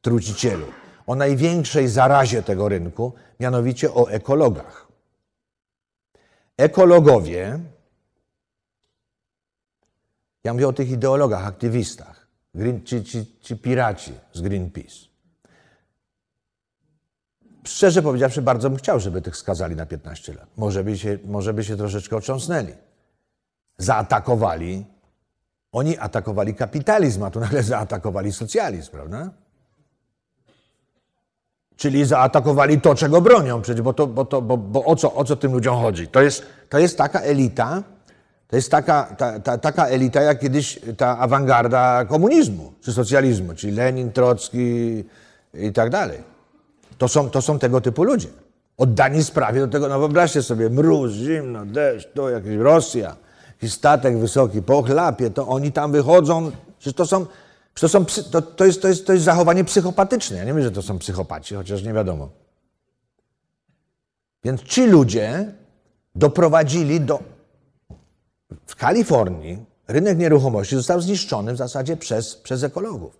trucicielu, 0.00 0.66
o 1.06 1.14
największej 1.14 1.88
zarazie 1.88 2.42
tego 2.42 2.68
rynku, 2.68 3.12
mianowicie 3.40 3.94
o 3.94 4.10
ekologach. 4.10 4.88
Ekologowie, 6.56 7.60
ja 10.44 10.52
mówię 10.52 10.68
o 10.68 10.72
tych 10.72 10.90
ideologach, 10.90 11.46
aktywistach, 11.46 12.26
green, 12.54 12.84
ci, 12.84 13.04
ci, 13.04 13.26
ci 13.40 13.56
piraci 13.56 14.12
z 14.32 14.40
Greenpeace. 14.40 14.96
Szczerze 17.64 18.02
powiedziawszy, 18.02 18.42
bardzo 18.42 18.70
bym 18.70 18.78
chciał, 18.78 19.00
żeby 19.00 19.22
tych 19.22 19.36
skazali 19.36 19.76
na 19.76 19.86
15 19.86 20.34
lat. 20.34 20.48
Może 20.56 20.84
by 20.84 20.98
się, 20.98 21.18
może 21.24 21.54
by 21.54 21.64
się 21.64 21.76
troszeczkę 21.76 22.16
otrząsnęli. 22.16 22.72
Zaatakowali 23.78 24.86
oni 25.72 25.98
atakowali 25.98 26.54
kapitalizm, 26.54 27.22
a 27.22 27.30
tu 27.30 27.40
nagle 27.40 27.62
zaatakowali 27.62 28.32
socjalizm, 28.32 28.90
prawda? 28.90 29.30
Czyli 31.76 32.04
zaatakowali 32.04 32.80
to, 32.80 32.94
czego 32.94 33.20
bronią, 33.20 33.62
przecież, 33.62 33.82
bo, 33.82 33.92
to, 33.92 34.06
bo, 34.06 34.24
to, 34.24 34.42
bo, 34.42 34.56
bo 34.56 34.84
o, 34.84 34.96
co, 34.96 35.14
o 35.14 35.24
co 35.24 35.36
tym 35.36 35.52
ludziom 35.52 35.76
chodzi? 35.76 36.08
To 36.08 36.22
jest, 36.22 36.46
to 36.68 36.78
jest 36.78 36.98
taka 36.98 37.20
elita, 37.20 37.82
to 38.48 38.56
jest 38.56 38.70
taka, 38.70 39.14
ta, 39.18 39.40
ta, 39.40 39.58
taka 39.58 39.86
elita, 39.86 40.22
jak 40.22 40.40
kiedyś 40.40 40.80
ta 40.96 41.18
awangarda 41.18 42.04
komunizmu 42.04 42.72
czy 42.80 42.92
socjalizmu, 42.92 43.54
czyli 43.54 43.72
Lenin, 43.72 44.12
Trocki 44.12 45.04
i 45.54 45.72
tak 45.72 45.90
dalej. 45.90 46.18
To 46.98 47.08
są, 47.08 47.30
to 47.30 47.42
są 47.42 47.58
tego 47.58 47.80
typu 47.80 48.04
ludzie. 48.04 48.28
Oddani 48.76 49.24
sprawie 49.24 49.60
do 49.60 49.68
tego, 49.68 49.88
no 49.88 49.98
wyobraźcie 49.98 50.42
sobie, 50.42 50.70
mróz, 50.70 51.12
zimno, 51.12 51.66
deszcz, 51.66 52.08
to 52.14 52.30
jakaś 52.30 52.54
Rosja 52.54 53.16
jakiś 53.62 53.72
statek 53.72 54.18
wysoki 54.18 54.62
po 54.62 54.82
chlapie, 54.82 55.30
to 55.30 55.48
oni 55.48 55.72
tam 55.72 55.92
wychodzą, 55.92 56.52
przecież 56.78 56.96
to 56.96 57.06
są, 57.06 57.26
to, 57.74 57.88
są 57.88 58.04
to, 58.30 58.42
to, 58.42 58.64
jest, 58.64 58.82
to, 58.82 58.88
jest, 58.88 59.06
to 59.06 59.12
jest 59.12 59.24
zachowanie 59.24 59.64
psychopatyczne. 59.64 60.36
Ja 60.36 60.44
nie 60.44 60.54
wiem, 60.54 60.62
że 60.62 60.70
to 60.70 60.82
są 60.82 60.98
psychopaci, 60.98 61.54
chociaż 61.54 61.82
nie 61.82 61.92
wiadomo. 61.92 62.28
Więc 64.44 64.62
ci 64.62 64.86
ludzie 64.86 65.54
doprowadzili 66.14 67.00
do... 67.00 67.20
W 68.66 68.76
Kalifornii 68.76 69.64
rynek 69.88 70.18
nieruchomości 70.18 70.76
został 70.76 71.00
zniszczony 71.00 71.52
w 71.52 71.56
zasadzie 71.56 71.96
przez, 71.96 72.36
przez 72.36 72.62
ekologów. 72.62 73.18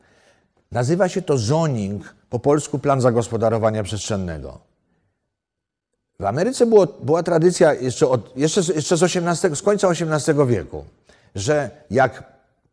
Nazywa 0.72 1.08
się 1.08 1.22
to 1.22 1.38
zoning, 1.38 2.14
po 2.30 2.38
polsku 2.38 2.78
plan 2.78 3.00
zagospodarowania 3.00 3.82
przestrzennego. 3.82 4.69
W 6.20 6.24
Ameryce 6.24 6.66
było, 6.66 6.86
była 7.02 7.22
tradycja 7.22 7.74
jeszcze, 7.74 8.08
od, 8.08 8.36
jeszcze, 8.36 8.60
jeszcze 8.74 8.96
z, 8.96 9.02
18, 9.02 9.56
z 9.56 9.62
końca 9.62 9.88
XVIII 9.88 10.46
wieku, 10.46 10.84
że 11.34 11.70
jak 11.90 12.24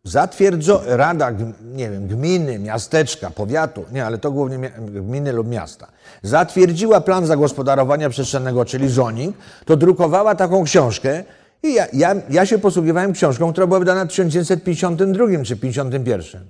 zatwierdzo 0.03 0.81
Rada, 0.85 1.31
nie 1.75 1.89
wiem, 1.89 2.07
gminy, 2.07 2.59
miasteczka, 2.59 3.29
powiatu, 3.29 3.85
nie, 3.91 4.05
ale 4.05 4.17
to 4.17 4.31
głównie 4.31 4.71
gminy 4.79 5.33
lub 5.33 5.47
miasta, 5.47 5.87
zatwierdziła 6.23 7.01
plan 7.01 7.25
zagospodarowania 7.25 8.09
przestrzennego, 8.09 8.65
czyli 8.65 8.89
zoning, 8.89 9.37
to 9.65 9.77
drukowała 9.77 10.35
taką 10.35 10.63
książkę 10.63 11.23
i 11.63 11.73
ja, 11.73 11.87
ja, 11.93 12.15
ja 12.29 12.45
się 12.45 12.57
posługiwałem 12.57 13.13
książką, 13.13 13.51
która 13.51 13.67
była 13.67 13.79
wydana 13.79 14.05
w 14.05 14.07
1952 14.07 15.25
czy 15.25 15.55
1951. 15.55 16.49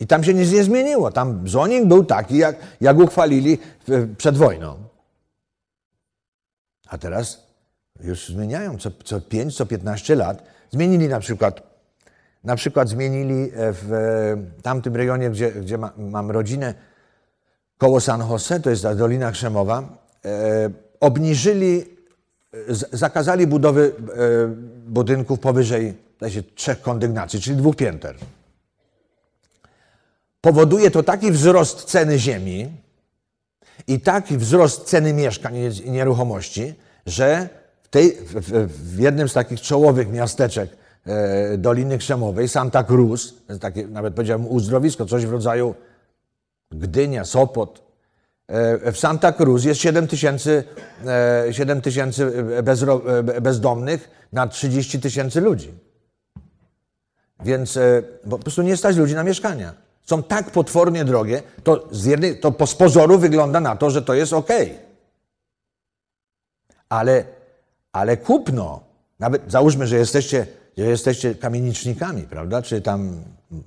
I 0.00 0.06
tam 0.06 0.24
się 0.24 0.34
nic 0.34 0.52
nie 0.52 0.64
zmieniło. 0.64 1.10
Tam 1.10 1.48
zoning 1.48 1.88
był 1.88 2.04
taki, 2.04 2.36
jak, 2.36 2.56
jak 2.80 2.98
uchwalili 2.98 3.58
przed 4.16 4.36
wojną. 4.36 4.91
A 6.92 6.98
teraz 6.98 7.46
już 8.00 8.28
zmieniają 8.28 8.78
co, 8.78 8.90
co 9.04 9.20
5, 9.20 9.56
co 9.56 9.66
15 9.66 10.14
lat. 10.14 10.42
Zmienili 10.70 11.08
na 11.08 11.20
przykład, 11.20 11.62
na 12.44 12.56
przykład 12.56 12.88
zmienili 12.88 13.50
w 13.54 14.36
tamtym 14.62 14.96
rejonie, 14.96 15.30
gdzie, 15.30 15.52
gdzie 15.52 15.78
ma, 15.78 15.92
mam 15.96 16.30
rodzinę, 16.30 16.74
koło 17.78 18.00
San 18.00 18.20
Jose, 18.20 18.60
to 18.60 18.70
jest 18.70 18.82
ta 18.82 18.94
Dolina 18.94 19.32
Krzemowa, 19.32 19.82
e, 20.24 20.70
obniżyli, 21.00 21.84
z, 22.68 22.90
zakazali 22.92 23.46
budowy 23.46 23.92
e, 23.92 24.46
budynków 24.86 25.40
powyżej 25.40 25.94
się, 26.28 26.42
trzech 26.42 26.80
kondygnacji, 26.80 27.40
czyli 27.40 27.56
dwóch 27.56 27.76
pięter. 27.76 28.16
Powoduje 30.40 30.90
to 30.90 31.02
taki 31.02 31.32
wzrost 31.32 31.84
ceny 31.84 32.18
ziemi, 32.18 32.70
i 33.86 34.00
taki 34.00 34.38
wzrost 34.38 34.84
ceny 34.84 35.12
mieszkań 35.12 35.54
i 35.84 35.90
nieruchomości, 35.90 36.74
że 37.06 37.48
w, 37.82 37.88
tej, 37.88 38.12
w, 38.12 38.68
w 38.94 38.98
jednym 38.98 39.28
z 39.28 39.32
takich 39.32 39.60
czołowych 39.60 40.12
miasteczek 40.12 40.70
e, 41.06 41.58
Doliny 41.58 41.98
Krzemowej, 41.98 42.48
Santa 42.48 42.84
Cruz, 42.84 43.34
takie 43.60 43.86
nawet 43.86 44.14
powiedziałem 44.14 44.46
uzdrowisko, 44.46 45.06
coś 45.06 45.26
w 45.26 45.32
rodzaju 45.32 45.74
Gdynia, 46.70 47.24
Sopot, 47.24 47.82
e, 48.48 48.92
w 48.92 48.98
Santa 48.98 49.32
Cruz 49.32 49.64
jest 49.64 49.80
7 49.80 50.06
tysięcy, 50.08 50.64
e, 51.06 51.46
7 51.50 51.80
tysięcy 51.80 52.32
e, 53.36 53.40
bezdomnych 53.40 54.10
na 54.32 54.46
30 54.46 55.00
tysięcy 55.00 55.40
ludzi. 55.40 55.74
Więc 57.44 57.76
e, 57.76 58.02
po 58.30 58.38
prostu 58.38 58.62
nie 58.62 58.76
stać 58.76 58.96
ludzi 58.96 59.14
na 59.14 59.22
mieszkania 59.22 59.91
są 60.04 60.22
tak 60.22 60.50
potwornie 60.50 61.04
drogie, 61.04 61.42
to, 61.64 61.88
z 61.90 62.04
jednej, 62.04 62.40
to 62.40 62.52
po 62.52 62.66
z 62.66 62.74
pozoru 62.74 63.18
wygląda 63.18 63.60
na 63.60 63.76
to, 63.76 63.90
że 63.90 64.02
to 64.02 64.14
jest 64.14 64.32
ok. 64.32 64.48
Ale, 66.88 67.24
ale 67.92 68.16
kupno, 68.16 68.80
nawet 69.18 69.42
załóżmy, 69.50 69.86
że 69.86 69.96
jesteście, 69.96 70.46
że 70.78 70.84
jesteście 70.84 71.34
kamienicznikami, 71.34 72.22
prawda? 72.22 72.62
Czy 72.62 72.80
tam 72.80 73.22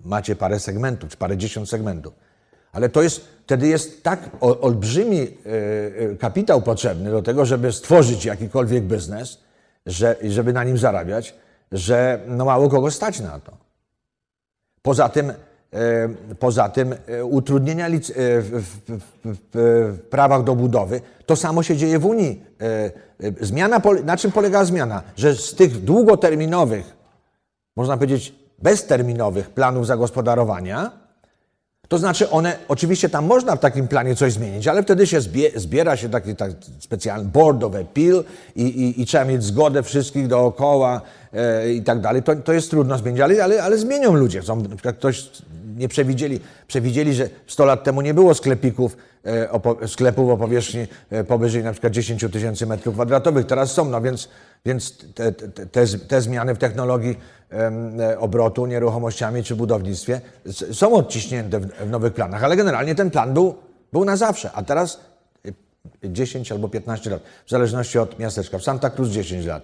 macie 0.06 0.36
parę 0.36 0.60
segmentów, 0.60 1.10
czy 1.10 1.18
parę 1.18 1.38
dziesiąt 1.38 1.70
segmentów. 1.70 2.14
Ale 2.72 2.90
to 2.90 3.02
jest, 3.02 3.28
wtedy 3.44 3.68
jest 3.68 4.04
tak 4.04 4.30
olbrzymi 4.42 5.20
e, 5.20 5.28
e, 6.12 6.16
kapitał 6.16 6.62
potrzebny 6.62 7.12
do 7.12 7.22
tego, 7.22 7.46
żeby 7.46 7.72
stworzyć 7.72 8.26
jakikolwiek 8.26 8.84
biznes, 8.84 9.38
że, 9.86 10.16
żeby 10.30 10.54
na 10.54 10.64
nim 10.64 10.78
zarabiać, 10.78 11.36
że 11.72 12.20
no 12.28 12.46
mało 12.46 12.70
kogo 12.70 12.92
stać 12.92 13.20
na 13.20 13.40
to. 13.40 13.58
Poza 14.82 15.10
tym, 15.10 15.34
poza 16.40 16.70
tym 16.70 16.96
e, 17.08 17.26
utrudnienia 17.26 17.88
e, 17.88 17.92
w, 18.42 18.64
prawach 20.10 20.44
do 20.44 20.56
budowy, 20.56 21.02
to 21.26 21.36
samo 21.36 21.64
się 21.64 21.78
dzieje 21.78 22.00
w 22.00 22.06
Unii. 22.06 22.44
E, 22.62 22.66
e, 22.66 23.46
Zmiana, 23.46 23.82
na 24.04 24.18
czym 24.18 24.32
polega 24.32 24.66
zmiana? 24.66 25.02
Że 25.16 25.36
z 25.36 25.56
tych 25.56 25.84
długoterminowych, 25.84 26.98
można 27.76 27.98
powiedzieć 27.98 28.36
bezterminowych 28.60 29.50
planów 29.50 29.88
zagospodarowania, 29.88 31.06
to 31.88 31.98
znaczy 31.98 32.30
one, 32.30 32.58
oczywiście 32.68 33.10
tam 33.10 33.26
można 33.26 33.56
w 33.56 33.60
takim 33.60 33.88
planie 33.88 34.16
coś 34.16 34.34
zmienić, 34.34 34.68
ale 34.68 34.84
wtedy 34.84 35.08
się 35.08 35.22
zbie, 35.22 35.52
zbiera 35.56 35.98
się 35.98 36.10
taki 36.10 36.36
tak 36.36 36.52
specjalny 36.80 37.30
board 37.30 37.64
of 37.64 37.76
appeal 37.76 38.24
i, 38.56 38.64
i, 38.64 39.02
i 39.02 39.06
trzeba 39.06 39.26
mieć 39.26 39.44
zgodę 39.44 39.84
wszystkich 39.84 40.28
dookoła 40.28 41.02
e, 41.34 41.72
i 41.74 41.82
tak 41.82 42.02
dalej. 42.02 42.24
To, 42.24 42.36
to 42.36 42.54
jest 42.54 42.70
trudno 42.70 42.98
zmienić, 42.98 43.22
ale, 43.22 43.44
ale, 43.44 43.64
ale 43.64 43.78
zmienią 43.78 44.14
ludzie. 44.14 44.44
Są, 44.44 44.64
ktoś 44.98 45.30
nie 45.76 45.88
przewidzieli, 45.88 46.40
przewidzieli, 46.68 47.14
że 47.14 47.30
100 47.48 47.66
lat 47.66 47.84
temu 47.84 48.02
nie 48.02 48.14
było 48.14 48.34
sklepików, 48.34 48.98
e, 49.26 49.52
o, 49.52 49.60
po- 49.60 49.88
sklepów 49.88 50.30
o 50.30 50.38
powierzchni 50.38 50.88
e, 51.10 51.24
powyżej 51.24 51.64
na 51.64 51.72
przykład 51.72 51.94
10 51.94 52.26
tysięcy 52.32 52.66
metrów 52.66 52.96
kwadratowych. 52.96 53.46
Teraz 53.46 53.72
są, 53.72 53.86
no 53.86 54.02
więc, 54.02 54.30
więc 54.66 54.98
te, 55.14 55.32
te, 55.32 55.88
te, 55.98 56.22
zmiany 56.22 56.56
w 56.56 56.58
technologii 56.58 57.18
e, 57.52 58.20
obrotu 58.20 58.66
nieruchomościami 58.66 59.44
czy 59.44 59.56
budownictwie 59.56 60.22
są 60.72 60.94
odciśnięte 60.94 61.60
w, 61.60 61.68
w 61.68 61.90
nowych 61.90 62.14
planach, 62.14 62.44
ale 62.44 62.56
generalnie 62.56 62.96
ten 62.96 63.12
plan 63.12 63.34
był, 63.34 63.56
był 63.94 64.06
na 64.06 64.16
zawsze, 64.16 64.52
a 64.52 64.64
teraz 64.64 65.00
e, 65.46 66.10
10 66.10 66.52
albo 66.52 66.70
15 66.70 67.10
lat, 67.10 67.22
w 67.46 67.50
zależności 67.50 68.00
od 68.00 68.20
miasteczka. 68.20 68.58
W 68.58 68.64
Santa 68.64 68.90
Cruz 68.90 69.10
10 69.10 69.46
lat 69.46 69.64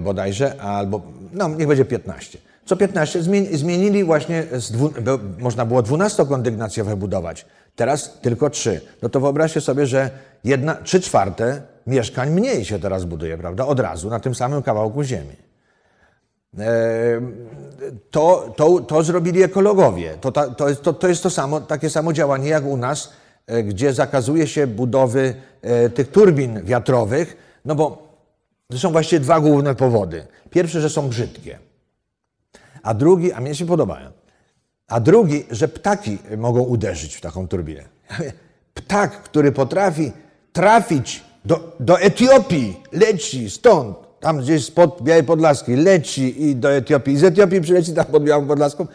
bodajże, 0.00 0.60
albo 0.60 1.02
no 1.32 1.48
niech 1.48 1.68
będzie 1.68 1.84
15. 1.84 2.38
Co 2.64 2.76
15 2.76 3.22
zmieni, 3.22 3.56
zmienili 3.56 4.04
właśnie, 4.04 4.44
dwu, 4.70 4.90
można 5.38 5.66
było 5.66 5.82
12 5.82 6.26
kondygnacjowe 6.26 6.96
budować, 6.96 7.46
teraz 7.76 8.20
tylko 8.20 8.50
3. 8.50 8.80
No 9.02 9.08
to 9.08 9.20
wyobraźcie 9.20 9.60
sobie, 9.60 9.86
że 9.86 10.10
jedna, 10.44 10.74
3 10.74 11.00
czwarte 11.00 11.62
mieszkań 11.86 12.30
mniej 12.30 12.64
się 12.64 12.78
teraz 12.78 13.04
buduje, 13.04 13.38
prawda, 13.38 13.66
od 13.66 13.80
razu, 13.80 14.10
na 14.10 14.20
tym 14.20 14.34
samym 14.34 14.62
kawałku 14.62 15.02
ziemi. 15.02 15.36
E, 16.58 17.20
to, 18.10 18.54
to, 18.56 18.80
to 18.80 19.02
zrobili 19.02 19.42
ekologowie. 19.42 20.14
To, 20.20 20.32
to, 20.32 20.68
jest, 20.68 20.82
to, 20.82 20.92
to 20.92 21.08
jest 21.08 21.22
to 21.22 21.30
samo, 21.30 21.60
takie 21.60 21.90
samo 21.90 22.12
działanie 22.12 22.48
jak 22.48 22.64
u 22.64 22.76
nas, 22.76 23.12
e, 23.46 23.62
gdzie 23.62 23.92
zakazuje 23.92 24.46
się 24.46 24.66
budowy 24.66 25.34
e, 25.62 25.90
tych 25.90 26.10
turbin 26.10 26.64
wiatrowych, 26.64 27.36
no 27.64 27.74
bo 27.74 28.10
to 28.68 28.78
są 28.78 28.92
właściwie 28.92 29.20
dwa 29.20 29.40
główne 29.40 29.74
powody. 29.74 30.26
Pierwszy, 30.50 30.80
że 30.80 30.90
są 30.90 31.08
brzydkie, 31.08 31.58
a 32.82 32.94
drugi, 32.94 33.32
a 33.32 33.40
mnie 33.40 33.54
się 33.54 33.66
podobają, 33.66 34.10
a 34.88 35.00
drugi, 35.00 35.44
że 35.50 35.68
ptaki 35.68 36.18
mogą 36.36 36.60
uderzyć 36.60 37.16
w 37.16 37.20
taką 37.20 37.48
turbinę. 37.48 37.84
Ptak, 38.74 39.22
który 39.22 39.52
potrafi 39.52 40.12
trafić 40.52 41.24
do, 41.44 41.76
do 41.80 42.00
Etiopii, 42.00 42.82
leci 42.92 43.50
stąd, 43.50 43.96
tam 44.20 44.38
gdzieś 44.38 44.64
spod 44.64 45.02
Białej 45.02 45.24
Podlaskiej, 45.24 45.76
leci 45.76 46.48
i 46.48 46.56
do 46.56 46.72
Etiopii, 46.72 47.14
i 47.14 47.18
z 47.18 47.24
Etiopii 47.24 47.60
przyleci 47.60 47.94
tam 47.94 48.04
pod 48.04 48.24
Białą 48.24 48.46
Podlaską, 48.46 48.86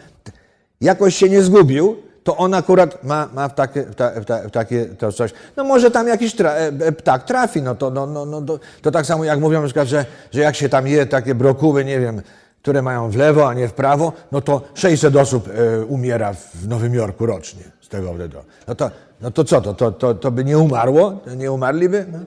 jakoś 0.80 1.16
się 1.16 1.28
nie 1.28 1.42
zgubił, 1.42 1.96
to 2.26 2.36
on 2.36 2.54
akurat 2.54 3.04
ma, 3.04 3.28
ma 3.34 3.48
w, 3.48 3.54
takie, 3.54 3.82
w, 3.82 3.94
ta, 3.94 4.10
w, 4.10 4.24
ta, 4.24 4.38
w 4.38 4.50
takie 4.50 4.84
to 4.84 5.12
coś. 5.12 5.32
No 5.56 5.64
może 5.64 5.90
tam 5.90 6.08
jakiś 6.08 6.34
tra, 6.34 6.50
e, 6.50 6.66
e, 6.66 6.92
ptak 6.92 7.24
trafi, 7.24 7.62
no 7.62 7.74
to, 7.74 7.90
no, 7.90 8.06
no, 8.06 8.26
no, 8.26 8.42
to, 8.42 8.58
to 8.82 8.90
tak 8.90 9.06
samo 9.06 9.24
jak 9.24 9.40
mówią 9.40 9.60
na 9.60 9.66
przykład, 9.66 9.88
że, 9.88 10.04
że 10.32 10.40
jak 10.40 10.56
się 10.56 10.68
tam 10.68 10.86
je 10.86 11.06
takie 11.06 11.34
brokuły, 11.34 11.84
nie 11.84 12.00
wiem, 12.00 12.22
które 12.66 12.82
mają 12.82 13.10
w 13.10 13.16
lewo, 13.16 13.48
a 13.48 13.54
nie 13.54 13.68
w 13.68 13.72
prawo, 13.72 14.12
no 14.32 14.40
to 14.40 14.62
600 14.74 15.16
osób 15.16 15.48
e, 15.48 15.84
umiera 15.84 16.32
w 16.34 16.68
Nowym 16.68 16.94
Jorku 16.94 17.26
rocznie 17.26 17.62
z 17.80 17.88
tego 17.88 18.12
powodu. 18.12 18.38
No 18.68 18.74
to, 18.74 18.90
no 19.20 19.30
to 19.30 19.44
co, 19.44 19.60
to, 19.60 19.74
to, 19.74 19.92
to, 19.92 20.14
to 20.14 20.30
by 20.30 20.44
nie 20.44 20.58
umarło? 20.58 21.20
Nie 21.36 21.52
umarliby? 21.52 22.06
No. 22.12 22.18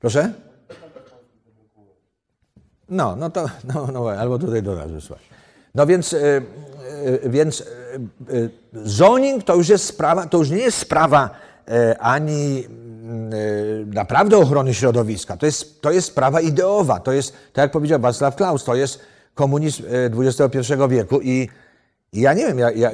Proszę? 0.00 0.32
No, 2.88 3.16
no 3.16 3.30
to, 3.30 3.46
no, 3.74 3.86
no, 3.92 4.10
albo 4.10 4.38
tutaj 4.38 4.62
do 4.62 4.74
nas 4.74 4.90
wysłać. 4.90 5.20
No 5.74 5.86
więc, 5.86 6.12
e, 6.12 6.18
e, 6.18 7.28
więc 7.28 7.64
zoning 8.72 9.44
to 9.44 9.54
już 9.54 9.68
jest 9.68 9.84
sprawa, 9.84 10.26
to 10.26 10.38
już 10.38 10.50
nie 10.50 10.58
jest 10.58 10.78
sprawa 10.78 11.30
ani 11.98 12.64
naprawdę 13.86 14.38
ochrony 14.38 14.74
środowiska, 14.74 15.36
to 15.36 15.46
jest, 15.46 15.80
to 15.82 15.90
jest 15.90 16.06
sprawa 16.06 16.40
ideowa, 16.40 17.00
to 17.00 17.12
jest, 17.12 17.32
tak 17.52 17.62
jak 17.62 17.70
powiedział 17.70 18.00
Václav 18.00 18.32
Klaus, 18.36 18.64
to 18.64 18.74
jest 18.74 19.00
komunizm 19.34 19.82
XXI 20.18 20.72
wieku 20.88 21.20
i 21.20 21.48
ja 22.12 22.34
nie 22.34 22.46
wiem, 22.46 22.58
ja, 22.58 22.70
ja, 22.70 22.90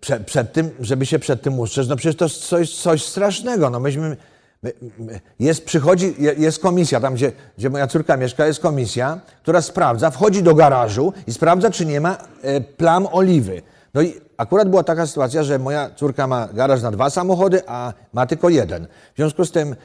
przed, 0.00 0.26
przed 0.26 0.52
tym, 0.52 0.70
żeby 0.80 1.06
się 1.06 1.18
przed 1.18 1.42
tym 1.42 1.58
ustrzec, 1.60 1.88
no 1.88 1.96
przecież 1.96 2.16
to 2.16 2.24
jest 2.24 2.38
coś, 2.48 2.74
coś 2.74 3.04
strasznego. 3.04 3.70
No 3.70 3.80
myśmy, 3.80 4.16
my, 4.62 4.72
my, 4.98 5.20
jest, 5.40 5.64
przychodzi, 5.64 6.14
je- 6.18 6.34
jest 6.38 6.58
komisja, 6.58 7.00
tam 7.00 7.14
gdzie, 7.14 7.32
gdzie 7.58 7.70
moja 7.70 7.86
córka 7.86 8.16
mieszka, 8.16 8.46
jest 8.46 8.60
komisja, 8.60 9.20
która 9.42 9.62
sprawdza, 9.62 10.10
wchodzi 10.10 10.42
do 10.42 10.54
garażu 10.54 11.12
i 11.26 11.32
sprawdza, 11.32 11.70
czy 11.70 11.86
nie 11.86 12.00
ma 12.00 12.16
e, 12.42 12.60
plam 12.60 13.06
oliwy. 13.12 13.62
No 13.94 14.02
i 14.02 14.20
akurat 14.36 14.68
była 14.68 14.82
taka 14.82 15.06
sytuacja, 15.06 15.42
że 15.42 15.58
moja 15.58 15.90
córka 15.90 16.26
ma 16.26 16.48
garaż 16.52 16.82
na 16.82 16.90
dwa 16.90 17.10
samochody, 17.10 17.62
a 17.66 17.92
ma 18.12 18.26
tylko 18.26 18.48
jeden. 18.48 18.86
W 18.86 19.16
związku 19.16 19.44
z 19.44 19.50
tym 19.50 19.72
e, 19.72 19.76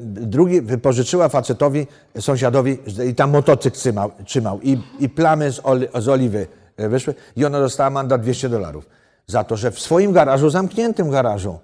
drugi 0.00 0.60
wypożyczyła 0.60 1.28
facetowi, 1.28 1.86
sąsiadowi 2.20 2.78
i 3.08 3.14
tam 3.14 3.30
motocykl 3.30 3.76
trzymał, 3.76 4.10
trzymał 4.24 4.60
i, 4.62 4.78
i 4.98 5.08
plamy 5.08 5.52
z, 5.52 5.60
oli, 5.64 5.86
z 5.98 6.08
oliwy 6.08 6.46
e, 6.76 6.88
wyszły 6.88 7.14
i 7.36 7.44
ona 7.44 7.60
dostała 7.60 7.90
mandat 7.90 8.22
200 8.22 8.48
dolarów 8.48 8.88
za 9.26 9.44
to, 9.44 9.56
że 9.56 9.70
w 9.70 9.80
swoim 9.80 10.12
garażu, 10.12 10.50
zamkniętym 10.50 11.10
garażu, 11.10 11.58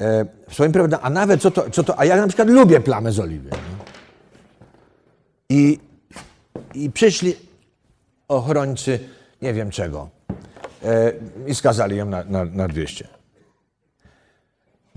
e, 0.00 0.26
w 0.48 0.54
swoim 0.54 0.72
prawda, 0.72 0.98
a 1.02 1.10
nawet 1.10 1.42
co 1.42 1.50
to, 1.50 1.70
co 1.70 1.84
to, 1.84 1.98
a 1.98 2.04
ja 2.04 2.16
na 2.16 2.26
przykład 2.26 2.48
lubię 2.48 2.80
plamy 2.80 3.12
z 3.12 3.20
oliwy. 3.20 3.50
I, 5.48 5.78
I 6.74 6.90
przyszli 6.90 7.36
ochrońcy 8.28 8.98
nie 9.42 9.54
wiem 9.54 9.70
czego 9.70 10.17
i 11.46 11.54
skazali 11.54 11.96
ją 11.96 12.06
na, 12.06 12.24
na, 12.24 12.44
na 12.44 12.68
200. 12.68 13.08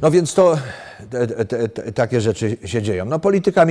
No 0.01 0.11
więc 0.11 0.33
to 0.33 0.57
te, 1.09 1.27
te, 1.27 1.69
te, 1.69 1.91
takie 1.91 2.21
rzeczy 2.21 2.57
się 2.65 2.81
dzieją. 2.81 3.05
No 3.05 3.19
polityka, 3.19 3.63
e, 3.63 3.67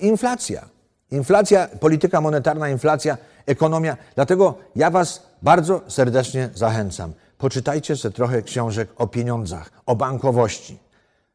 inflacja. 0.00 0.68
Inflacja, 1.10 1.68
polityka 1.80 2.20
monetarna, 2.20 2.68
inflacja, 2.68 3.18
ekonomia. 3.46 3.96
Dlatego 4.14 4.58
ja 4.76 4.90
was 4.90 5.22
bardzo 5.42 5.80
serdecznie 5.88 6.50
zachęcam. 6.54 7.12
Poczytajcie 7.38 7.96
sobie 7.96 8.14
trochę 8.14 8.42
książek 8.42 8.88
o 8.96 9.06
pieniądzach, 9.06 9.70
o 9.86 9.96
bankowości. 9.96 10.78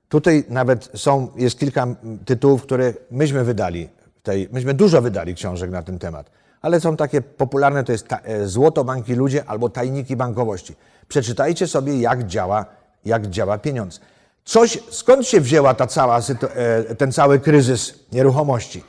Tutaj 0.10 0.44
nawet 0.50 0.90
są, 0.94 1.28
jest 1.36 1.60
kilka 1.60 1.88
tytułów, 2.26 2.64
które 2.64 2.94
myśmy 3.12 3.44
wydali. 3.44 3.90
Tej, 4.24 4.50
myśmy 4.52 4.74
dużo 4.74 5.02
wydali 5.02 5.36
książek 5.36 5.72
na 5.72 5.84
ten 5.84 6.00
temat, 6.00 6.32
ale 6.62 6.80
są 6.80 6.98
takie 6.98 7.22
popularne, 7.22 7.84
to 7.84 7.92
jest 7.92 8.08
ta, 8.08 8.20
e, 8.20 8.48
Złoto 8.48 8.84
Banki 8.84 9.14
Ludzie 9.14 9.46
albo 9.46 9.70
Tajniki 9.70 10.16
Bankowości. 10.16 10.76
Przeczytajcie 11.08 11.68
sobie, 11.68 12.00
jak 12.00 12.28
działa, 12.28 12.66
jak 13.06 13.28
działa 13.28 13.58
pieniądz. 13.58 14.00
Coś, 14.46 14.80
skąd 14.90 15.28
się 15.28 15.42
wzięła 15.42 15.74
ta 15.74 15.88
cała, 15.88 16.20
e, 16.20 16.96
ten 16.96 17.12
cały 17.12 17.40
kryzys 17.40 18.00
nieruchomości? 18.12 18.84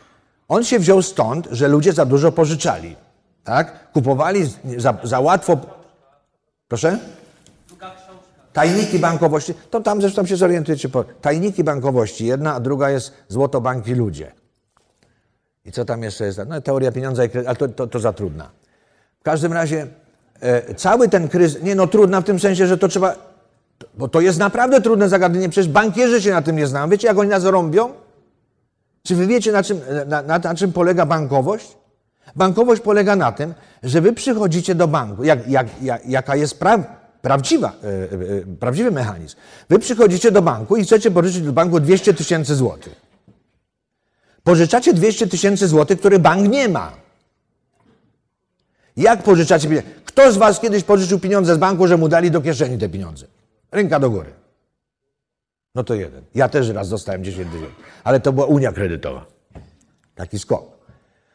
On 0.48 0.64
się 0.64 0.78
wziął 0.78 1.02
stąd, 1.02 1.48
że 1.50 1.68
ludzie 1.68 1.92
za 1.92 2.04
dużo 2.04 2.32
pożyczali. 2.32 2.96
Tak? 3.44 3.92
Kupowali 3.92 4.50
za, 4.76 4.94
za 5.02 5.20
łatwo. 5.20 5.56
Proszę? 6.68 6.98
Tajniki 8.52 8.98
bankowości, 8.98 9.54
to 9.70 9.80
tam 9.80 10.00
zresztą 10.00 10.26
się 10.26 10.36
zorientujecie. 10.36 10.88
Tajniki 11.20 11.64
bankowości, 11.64 12.26
jedna, 12.26 12.54
a 12.54 12.60
druga 12.60 12.90
jest 12.90 13.12
złoto 13.28 13.60
banki 13.60 13.94
ludzie. 13.94 14.32
I 15.66 15.72
co 15.72 15.84
tam 15.84 16.02
jeszcze 16.02 16.24
jest? 16.24 16.40
No, 16.48 16.60
teoria 16.60 16.92
pieniądza 16.92 17.24
i 17.24 17.28
kredytu, 17.28 17.48
ale 17.48 17.56
to, 17.56 17.68
to, 17.68 17.86
to 17.86 17.98
za 17.98 18.12
trudna. 18.12 18.50
W 19.20 19.22
każdym 19.22 19.52
razie 19.52 19.86
e, 20.40 20.74
cały 20.74 21.08
ten 21.08 21.28
kryzys, 21.28 21.62
nie 21.62 21.74
no 21.74 21.86
trudna 21.86 22.20
w 22.20 22.24
tym 22.24 22.40
sensie, 22.40 22.66
że 22.66 22.78
to 22.78 22.88
trzeba, 22.88 23.14
bo 23.94 24.08
to 24.08 24.20
jest 24.20 24.38
naprawdę 24.38 24.80
trudne 24.80 25.08
zagadnienie, 25.08 25.48
przecież 25.48 25.68
bankierzy 25.68 26.22
się 26.22 26.30
na 26.30 26.42
tym 26.42 26.56
nie 26.56 26.66
znają. 26.66 26.88
Wiecie, 26.88 27.08
jak 27.08 27.18
oni 27.18 27.30
nas 27.30 27.44
rąbią? 27.44 27.92
Czy 29.02 29.14
wy 29.14 29.26
wiecie, 29.26 29.52
na 29.52 29.62
czym, 29.62 29.80
na, 30.06 30.22
na, 30.22 30.38
na 30.38 30.54
czym 30.54 30.72
polega 30.72 31.06
bankowość? 31.06 31.76
Bankowość 32.36 32.82
polega 32.82 33.16
na 33.16 33.32
tym, 33.32 33.54
że 33.82 34.00
wy 34.00 34.12
przychodzicie 34.12 34.74
do 34.74 34.88
banku, 34.88 35.24
jak, 35.24 35.48
jak, 35.48 35.66
jak, 35.82 36.06
jaka 36.06 36.36
jest 36.36 36.58
pra, 36.58 36.78
prawdziwa, 37.22 37.72
e, 37.84 37.88
e, 38.52 38.56
prawdziwy 38.60 38.90
mechanizm. 38.90 39.36
Wy 39.68 39.78
przychodzicie 39.78 40.30
do 40.30 40.42
banku 40.42 40.76
i 40.76 40.84
chcecie 40.84 41.10
pożyczyć 41.10 41.42
do 41.42 41.52
banku 41.52 41.80
200 41.80 42.14
tysięcy 42.14 42.54
złotych. 42.54 43.05
Pożyczacie 44.46 44.94
200 44.94 45.26
tysięcy 45.26 45.68
złotych, 45.68 45.98
które 45.98 46.18
bank 46.18 46.48
nie 46.48 46.68
ma. 46.68 46.92
Jak 48.96 49.22
pożyczacie 49.22 49.68
pieniądze? 49.68 49.90
Kto 50.04 50.32
z 50.32 50.36
was 50.36 50.60
kiedyś 50.60 50.84
pożyczył 50.84 51.18
pieniądze 51.18 51.54
z 51.54 51.58
banku, 51.58 51.86
że 51.86 51.96
mu 51.96 52.08
dali 52.08 52.30
do 52.30 52.40
kieszeni 52.40 52.78
te 52.78 52.88
pieniądze? 52.88 53.26
Ręka 53.72 54.00
do 54.00 54.10
góry. 54.10 54.32
No 55.74 55.84
to 55.84 55.94
jeden. 55.94 56.22
Ja 56.34 56.48
też 56.48 56.68
raz 56.68 56.88
dostałem 56.88 57.24
10 57.24 57.52
tysięcy, 57.52 57.74
ale 58.04 58.20
to 58.20 58.32
była 58.32 58.46
Unia 58.46 58.72
Kredytowa. 58.72 59.26
Taki 60.14 60.38
skok. 60.38 60.64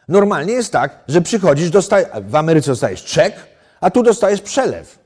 Normalnie 0.07 0.53
jest 0.53 0.71
tak, 0.71 1.03
że 1.07 1.21
przychodzisz, 1.21 1.69
dostaje, 1.69 2.07
w 2.27 2.35
Ameryce 2.35 2.71
dostajesz 2.71 3.03
czek, 3.03 3.35
a 3.81 3.91
tu 3.91 4.03
dostajesz 4.03 4.41
przelew. 4.41 4.99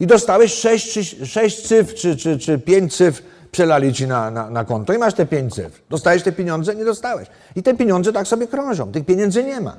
I 0.00 0.06
dostałeś 0.06 0.54
6, 0.54 0.92
czy, 0.92 1.26
6 1.26 1.68
cyfr, 1.68 1.94
czy, 1.94 2.16
czy, 2.16 2.38
czy 2.38 2.58
5 2.58 2.96
cyfr, 2.96 3.22
przelali 3.50 3.94
ci 3.94 4.06
na, 4.06 4.30
na, 4.30 4.50
na 4.50 4.64
konto 4.64 4.92
i 4.92 4.98
masz 4.98 5.14
te 5.14 5.26
5 5.26 5.54
cyfr. 5.54 5.80
Dostajesz 5.90 6.22
te 6.22 6.32
pieniądze? 6.32 6.74
Nie 6.74 6.84
dostałeś. 6.84 7.28
I 7.56 7.62
te 7.62 7.74
pieniądze 7.74 8.12
tak 8.12 8.28
sobie 8.28 8.46
krążą. 8.46 8.92
Tych 8.92 9.06
pieniędzy 9.06 9.44
nie 9.44 9.60
ma. 9.60 9.76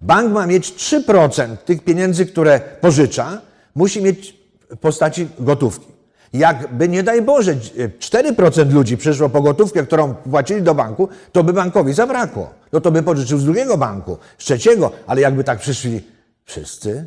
Bank 0.00 0.32
ma 0.32 0.46
mieć 0.46 0.72
3% 0.72 1.56
tych 1.56 1.84
pieniędzy, 1.84 2.26
które 2.26 2.60
pożycza, 2.80 3.40
musi 3.74 4.02
mieć 4.02 4.36
w 4.70 4.76
postaci 4.76 5.28
gotówki. 5.38 5.86
Jakby 6.32 6.88
nie 6.88 7.02
daj 7.02 7.22
Boże 7.22 7.56
4% 7.98 8.72
ludzi 8.72 8.96
przyszło 8.96 9.28
po 9.28 9.42
gotówkę, 9.42 9.86
którą 9.86 10.14
płacili 10.14 10.62
do 10.62 10.74
banku, 10.74 11.08
to 11.32 11.44
by 11.44 11.52
bankowi 11.52 11.92
zabrakło. 11.92 12.50
No 12.72 12.80
to 12.80 12.90
by 12.90 13.02
pożyczył 13.02 13.38
z 13.38 13.44
drugiego 13.44 13.78
banku, 13.78 14.18
z 14.38 14.44
trzeciego, 14.44 14.92
ale 15.06 15.20
jakby 15.20 15.44
tak 15.44 15.58
przyszli 15.58 16.02
wszyscy, 16.44 17.06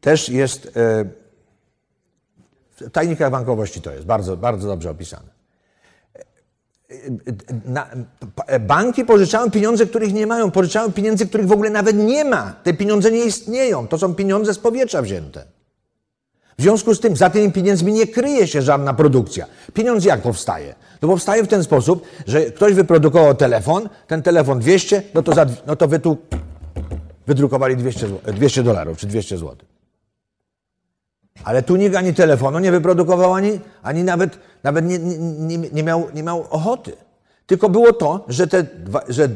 też 0.00 0.28
jest 0.28 0.76
e, 0.76 1.04
w 2.80 2.90
tajnikach 2.90 3.30
bankowości 3.30 3.80
to 3.80 3.92
jest 3.92 4.06
bardzo, 4.06 4.36
bardzo 4.36 4.68
dobrze 4.68 4.90
opisane. 4.90 5.38
Na, 7.64 7.86
banki 8.60 9.04
pożyczają 9.04 9.50
pieniądze, 9.50 9.86
których 9.86 10.14
nie 10.14 10.26
mają, 10.26 10.50
pożyczają 10.50 10.92
pieniędzy, 10.92 11.26
których 11.26 11.46
w 11.46 11.52
ogóle 11.52 11.70
nawet 11.70 11.96
nie 11.96 12.24
ma. 12.24 12.54
Te 12.62 12.74
pieniądze 12.74 13.10
nie 13.10 13.24
istnieją. 13.24 13.88
To 13.88 13.98
są 13.98 14.14
pieniądze 14.14 14.54
z 14.54 14.58
powietrza 14.58 15.02
wzięte. 15.02 15.44
W 16.58 16.62
związku 16.62 16.94
z 16.94 17.00
tym 17.00 17.16
za 17.16 17.30
tymi 17.30 17.52
pieniędzmi 17.52 17.92
nie 17.92 18.06
kryje 18.06 18.46
się 18.46 18.62
żadna 18.62 18.94
produkcja. 18.94 19.46
Pieniądz 19.74 20.04
jak 20.04 20.22
powstaje? 20.22 20.74
To 21.00 21.08
powstaje 21.08 21.42
w 21.44 21.48
ten 21.48 21.64
sposób, 21.64 22.06
że 22.26 22.40
ktoś 22.40 22.74
wyprodukował 22.74 23.34
telefon, 23.34 23.88
ten 24.06 24.22
telefon 24.22 24.58
200, 24.58 25.02
no 25.14 25.22
to, 25.22 25.34
za, 25.34 25.46
no 25.66 25.76
to 25.76 25.88
wy 25.88 25.98
tu 25.98 26.16
wydrukowali 27.26 27.76
200, 27.76 28.08
zł- 28.08 28.32
200 28.32 28.62
dolarów 28.62 28.98
czy 28.98 29.06
200 29.06 29.38
zł. 29.38 29.56
Ale 31.44 31.62
tu 31.62 31.76
nikt 31.76 31.96
ani 31.96 32.14
telefonu 32.14 32.58
nie 32.58 32.72
wyprodukował, 32.72 33.34
ani, 33.34 33.60
ani 33.82 34.04
nawet, 34.04 34.38
nawet 34.62 34.84
nie, 34.84 34.98
nie, 34.98 35.58
nie, 35.58 35.82
miał, 35.82 36.08
nie 36.14 36.22
miał 36.22 36.44
ochoty. 36.50 36.92
Tylko 37.46 37.68
było 37.68 37.92
to, 37.92 38.24
że, 38.28 38.46
te, 38.46 38.66
że 39.08 39.24
e, 39.24 39.28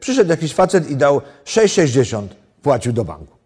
przyszedł 0.00 0.30
jakiś 0.30 0.54
facet 0.54 0.90
i 0.90 0.96
dał 0.96 1.20
6,60 1.44 2.26
płacił 2.62 2.92
do 2.92 3.04
banku. 3.04 3.36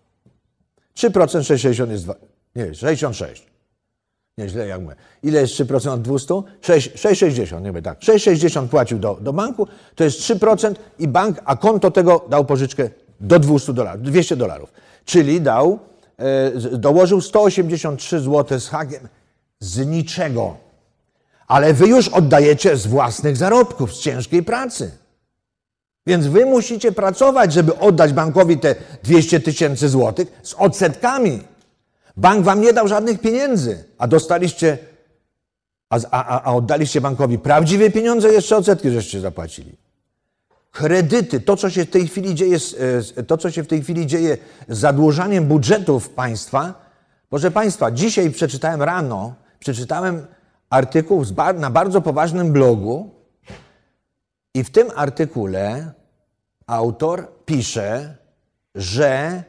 3% 0.96 1.10
6,60 1.10 1.90
jest 1.90 2.04
dwa, 2.04 2.14
nie, 2.56 2.74
66. 2.74 3.46
Nie, 4.38 4.48
źle 4.48 4.66
jak 4.66 4.80
my. 4.80 4.94
Ile 5.22 5.40
jest 5.40 5.54
3% 5.54 5.90
od 5.90 6.02
200? 6.02 6.42
6 6.60 6.90
6,60, 6.90 7.62
nie 7.62 7.72
wiem, 7.72 7.82
tak. 7.82 8.00
6,60 8.00 8.68
płacił 8.68 8.98
do, 8.98 9.18
do 9.20 9.32
banku, 9.32 9.68
to 9.94 10.04
jest 10.04 10.20
3% 10.20 10.74
i 10.98 11.08
bank, 11.08 11.40
a 11.44 11.56
konto 11.56 11.90
tego 11.90 12.24
dał 12.28 12.44
pożyczkę 12.44 12.90
do 13.20 13.38
200 13.38 13.72
dolarów, 13.72 14.02
200 14.02 14.36
dolarów. 14.36 14.72
Czyli 15.04 15.40
dał, 15.40 15.78
dołożył 16.72 17.20
183 17.20 18.20
zł 18.20 18.60
z 18.60 18.68
hakiem 18.68 19.08
z 19.60 19.86
niczego. 19.86 20.56
Ale 21.46 21.74
wy 21.74 21.86
już 21.86 22.08
oddajecie 22.08 22.76
z 22.76 22.86
własnych 22.86 23.36
zarobków, 23.36 23.94
z 23.94 24.00
ciężkiej 24.00 24.42
pracy. 24.42 24.90
Więc 26.06 26.26
wy 26.26 26.46
musicie 26.46 26.92
pracować, 26.92 27.52
żeby 27.52 27.78
oddać 27.78 28.12
bankowi 28.12 28.58
te 28.58 28.74
200 29.02 29.40
tysięcy 29.40 29.88
złotych 29.88 30.40
z 30.42 30.54
odsetkami. 30.54 31.42
Bank 32.16 32.44
wam 32.44 32.60
nie 32.60 32.72
dał 32.72 32.88
żadnych 32.88 33.20
pieniędzy, 33.20 33.84
a 33.98 34.06
dostaliście, 34.06 34.78
a, 35.90 35.98
a, 36.10 36.42
a 36.42 36.54
oddaliście 36.54 37.00
bankowi 37.00 37.38
prawdziwe 37.38 37.90
pieniądze, 37.90 38.32
jeszcze 38.32 38.56
odsetki 38.56 38.90
żeście 38.90 39.20
zapłacili. 39.20 39.76
Kredyty, 40.72 41.40
to 41.40 41.56
co 41.56 41.70
się 41.70 41.84
w 41.84 41.90
tej 41.90 42.08
chwili 42.08 42.34
dzieje, 42.34 42.58
e, 43.16 43.22
to 43.22 43.38
co 43.38 43.50
się 43.50 43.62
w 43.62 43.66
tej 43.66 43.82
chwili 43.82 44.06
dzieje 44.06 44.38
z 44.68 44.78
zadłużaniem 44.78 45.46
budżetów 45.46 46.08
państwa, 46.08 46.90
proszę 47.30 47.50
państwa, 47.50 47.90
dzisiaj 47.90 48.30
przeczytałem 48.30 48.82
rano, 48.82 49.34
przeczytałem 49.58 50.26
artykuł 50.70 51.24
na 51.54 51.70
bardzo 51.70 52.00
poważnym 52.00 52.52
blogu 52.52 53.10
i 54.54 54.64
w 54.64 54.70
tym 54.70 54.90
artykule 54.96 55.92
autor 56.66 57.28
pisze, 57.44 58.16
że 58.74 59.42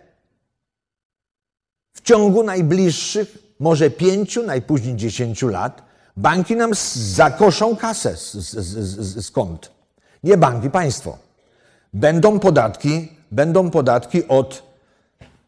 w 1.94 2.02
ciągu 2.02 2.44
najbliższych, 2.44 3.38
może 3.60 3.90
pięciu, 3.90 4.44
najpóźniej 4.44 4.96
dziesięciu 4.96 5.48
lat, 5.48 5.84
banki 6.18 6.56
nam 6.56 6.72
zakoszą 6.94 7.76
kasę 7.76 8.18
z, 8.18 8.34
z, 8.34 9.26
z, 9.26 9.32
kont. 9.32 9.72
Nie 10.24 10.38
banki, 10.38 10.70
państwo. 10.70 11.18
Będą 11.94 12.40
podatki, 12.40 13.12
będą 13.32 13.70
podatki 13.72 14.28
od 14.28 14.64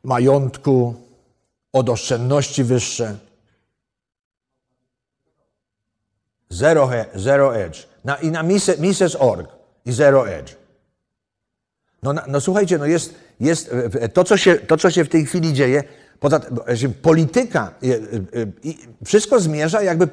majątku, 0.04 0.96
od 1.74 1.90
oszczędności 1.90 2.64
wyższe. 2.64 3.18
Zero, 6.50 6.90
zero 7.16 7.56
edge. 7.58 7.88
Na, 8.04 8.16
I 8.16 8.32
na 8.32 8.44
Mises- 8.44 8.80
Mises.org 8.80 9.50
i 9.86 9.92
zero 9.92 10.30
edge. 10.30 10.56
No, 12.04 12.14
na- 12.14 12.26
no 12.28 12.42
słuchajcie, 12.42 12.78
no 12.78 12.86
jest, 12.86 13.14
jest 13.40 13.74
e, 13.74 14.02
e, 14.02 14.10
to, 14.10 14.24
co 14.24 14.38
się, 14.38 14.56
to, 14.56 14.78
co 14.78 14.92
się 14.92 15.04
w 15.06 15.10
tej 15.10 15.26
chwili 15.26 15.54
dzieje, 15.54 15.84
poza, 16.20 16.38
e, 16.66 16.90
polityka, 16.90 17.74
wszystko 19.06 19.40
zmierza 19.40 19.82
jakby 19.82 20.08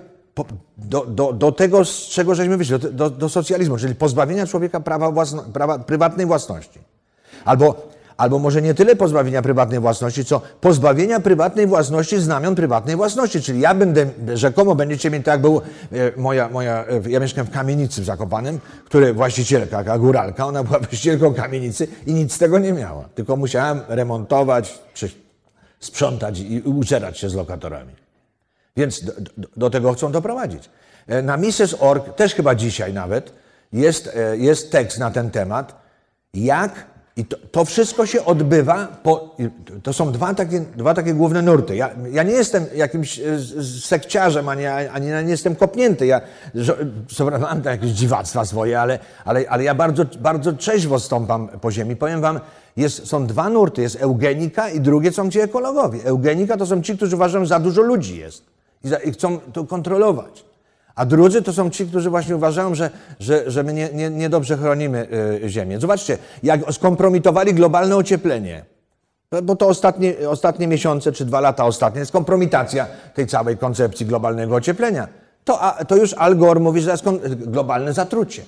do, 0.78 1.06
do, 1.06 1.32
do 1.32 1.52
tego, 1.52 1.84
z 1.84 2.09
czego 2.09 2.34
żeśmy 2.34 2.56
wyszli, 2.56 2.78
do, 2.78 2.90
do, 2.90 3.10
do 3.10 3.28
socjalizmu, 3.28 3.78
czyli 3.78 3.94
pozbawienia 3.94 4.46
człowieka 4.46 4.80
prawa, 4.80 5.10
własno, 5.10 5.42
prawa 5.42 5.78
prywatnej 5.78 6.26
własności. 6.26 6.78
Albo, 7.44 7.88
albo 8.16 8.38
może 8.38 8.62
nie 8.62 8.74
tyle 8.74 8.96
pozbawienia 8.96 9.42
prywatnej 9.42 9.80
własności, 9.80 10.24
co 10.24 10.40
pozbawienia 10.60 11.20
prywatnej 11.20 11.66
własności 11.66 12.18
znamion 12.18 12.54
prywatnej 12.54 12.96
własności. 12.96 13.42
Czyli 13.42 13.60
ja 13.60 13.74
będę, 13.74 14.06
rzekomo 14.34 14.74
będziecie 14.74 15.10
mieć, 15.10 15.24
tak 15.24 15.40
był 15.40 15.60
e, 15.60 15.62
moja, 16.16 16.48
moja, 16.48 16.84
e, 17.06 17.10
ja 17.10 17.20
mieszkam 17.20 17.46
w 17.46 17.50
kamienicy 17.50 18.02
w 18.02 18.04
Zakopanem, 18.04 18.60
który 18.84 19.14
właścicielka, 19.14 19.76
taka 19.76 19.98
góralka, 19.98 20.46
ona 20.46 20.64
była 20.64 20.78
właścicielką 20.88 21.34
kamienicy 21.34 21.88
i 22.06 22.14
nic 22.14 22.32
z 22.32 22.38
tego 22.38 22.59
nie 22.59 22.72
miała. 22.72 23.09
Tylko 23.14 23.36
musiałem 23.36 23.80
remontować, 23.88 24.78
czy 24.94 25.10
sprzątać 25.80 26.40
i 26.40 26.60
uczerać 26.60 27.18
się 27.18 27.30
z 27.30 27.34
lokatorami. 27.34 28.01
Więc 28.77 29.05
do, 29.05 29.12
do, 29.36 29.49
do 29.57 29.70
tego 29.70 29.93
chcą 29.93 30.12
doprowadzić. 30.12 30.70
E, 31.07 31.23
Na 31.23 31.36
Mises.org, 31.36 32.15
też 32.15 32.35
chyba 32.35 32.55
dzisiaj 32.55 32.94
nawet, 32.94 33.32
jest, 33.73 34.11
e, 34.16 34.36
jest 34.36 34.73
tekst 34.73 34.99
na 34.99 35.11
ten 35.11 35.31
temat, 35.31 35.82
jak 36.35 36.93
i 37.16 37.24
to, 37.24 37.36
to 37.51 37.65
wszystko 37.65 38.07
się 38.07 38.24
odbywa, 38.24 38.86
po, 39.03 39.36
to 39.82 39.93
są 39.93 40.12
dwa 40.12 40.35
takie, 40.35 40.61
dwa 40.61 40.94
takie 40.94 41.15
główne 41.15 41.43
nurty. 41.43 41.77
Ja, 41.77 41.90
ja 42.11 42.23
nie 42.23 42.32
jestem 42.32 42.66
jakimś 42.74 43.19
e, 43.19 43.23
sekciarzem, 43.81 44.49
ani, 44.49 44.66
ani 44.66 45.07
nie 45.07 45.31
jestem 45.31 45.57
kopnięty. 45.57 46.07
Ja 46.07 46.20
co 47.16 47.27
prawda 47.27 47.49
mam 47.49 47.62
jakieś 47.65 47.90
dziwactwa 47.90 48.44
swoje, 48.44 48.81
ale, 48.81 48.99
ale, 49.24 49.44
ale 49.49 49.65
ja 49.65 49.74
bardzo, 49.74 50.05
bardzo 50.20 50.53
trzeźwo 50.53 51.01
stąpam 51.01 51.49
po 51.49 51.73
ziemi. 51.73 51.97
Powiem 51.97 52.20
wam, 52.20 52.40
jest, 52.77 53.07
są 53.07 53.27
dwa 53.27 53.49
nurty. 53.49 53.82
Jest 53.82 53.97
eugenika 54.03 54.69
i 54.69 54.81
drugie 54.81 55.12
są 55.12 55.31
ci 55.31 55.40
ekologowie. 55.40 56.05
Eugenika 56.05 56.57
to 56.57 56.66
są 56.66 56.82
ci, 56.82 56.97
którzy 56.97 57.16
uważają, 57.16 57.44
że 57.44 57.49
za 57.49 57.61
dużo 57.61 57.82
ludzi 57.82 58.19
jest 58.19 58.51
i, 59.04 59.12
chcą 59.12 59.38
to 59.52 59.64
kontrolować. 59.64 60.44
A 60.94 61.06
drudzy 61.06 61.42
to 61.42 61.52
są 61.52 61.70
ci, 61.70 61.86
którzy 61.86 62.10
właśnie 62.10 62.36
uważają, 62.36 62.74
że, 62.74 62.90
że, 63.20 63.50
że 63.50 63.62
my 63.62 63.72
nie, 63.72 63.88
nie, 63.92 64.10
niedobrze 64.10 64.56
chronimy 64.56 65.09
y, 65.44 65.48
Ziemię. 65.48 65.80
Zobaczcie, 65.80 66.18
jak 66.42 66.72
skompromitowali 66.72 67.54
globalne 67.54 67.96
ocieplenie. 67.96 68.64
Bo 69.42 69.56
to 69.56 69.66
ostatnie, 69.66 70.14
ostatnie 70.28 70.66
miesiące, 70.66 71.12
czy 71.12 71.24
dwa 71.24 71.40
lata 71.40 71.64
ostatnie, 71.64 72.00
jest 72.00 72.12
kompromitacja 72.12 72.86
tej 73.14 73.26
całej 73.26 73.56
koncepcji 73.56 74.06
globalnego 74.06 74.54
ocieplenia. 74.54 75.09
To, 75.44 75.60
a, 75.60 75.84
to 75.84 75.96
już 75.96 76.14
Al 76.14 76.36
Gore 76.36 76.60
mówi, 76.60 76.80
że 76.80 76.98
to 76.98 77.12
jest 77.12 77.34
globalne 77.34 77.92
zatrucie. 77.92 78.42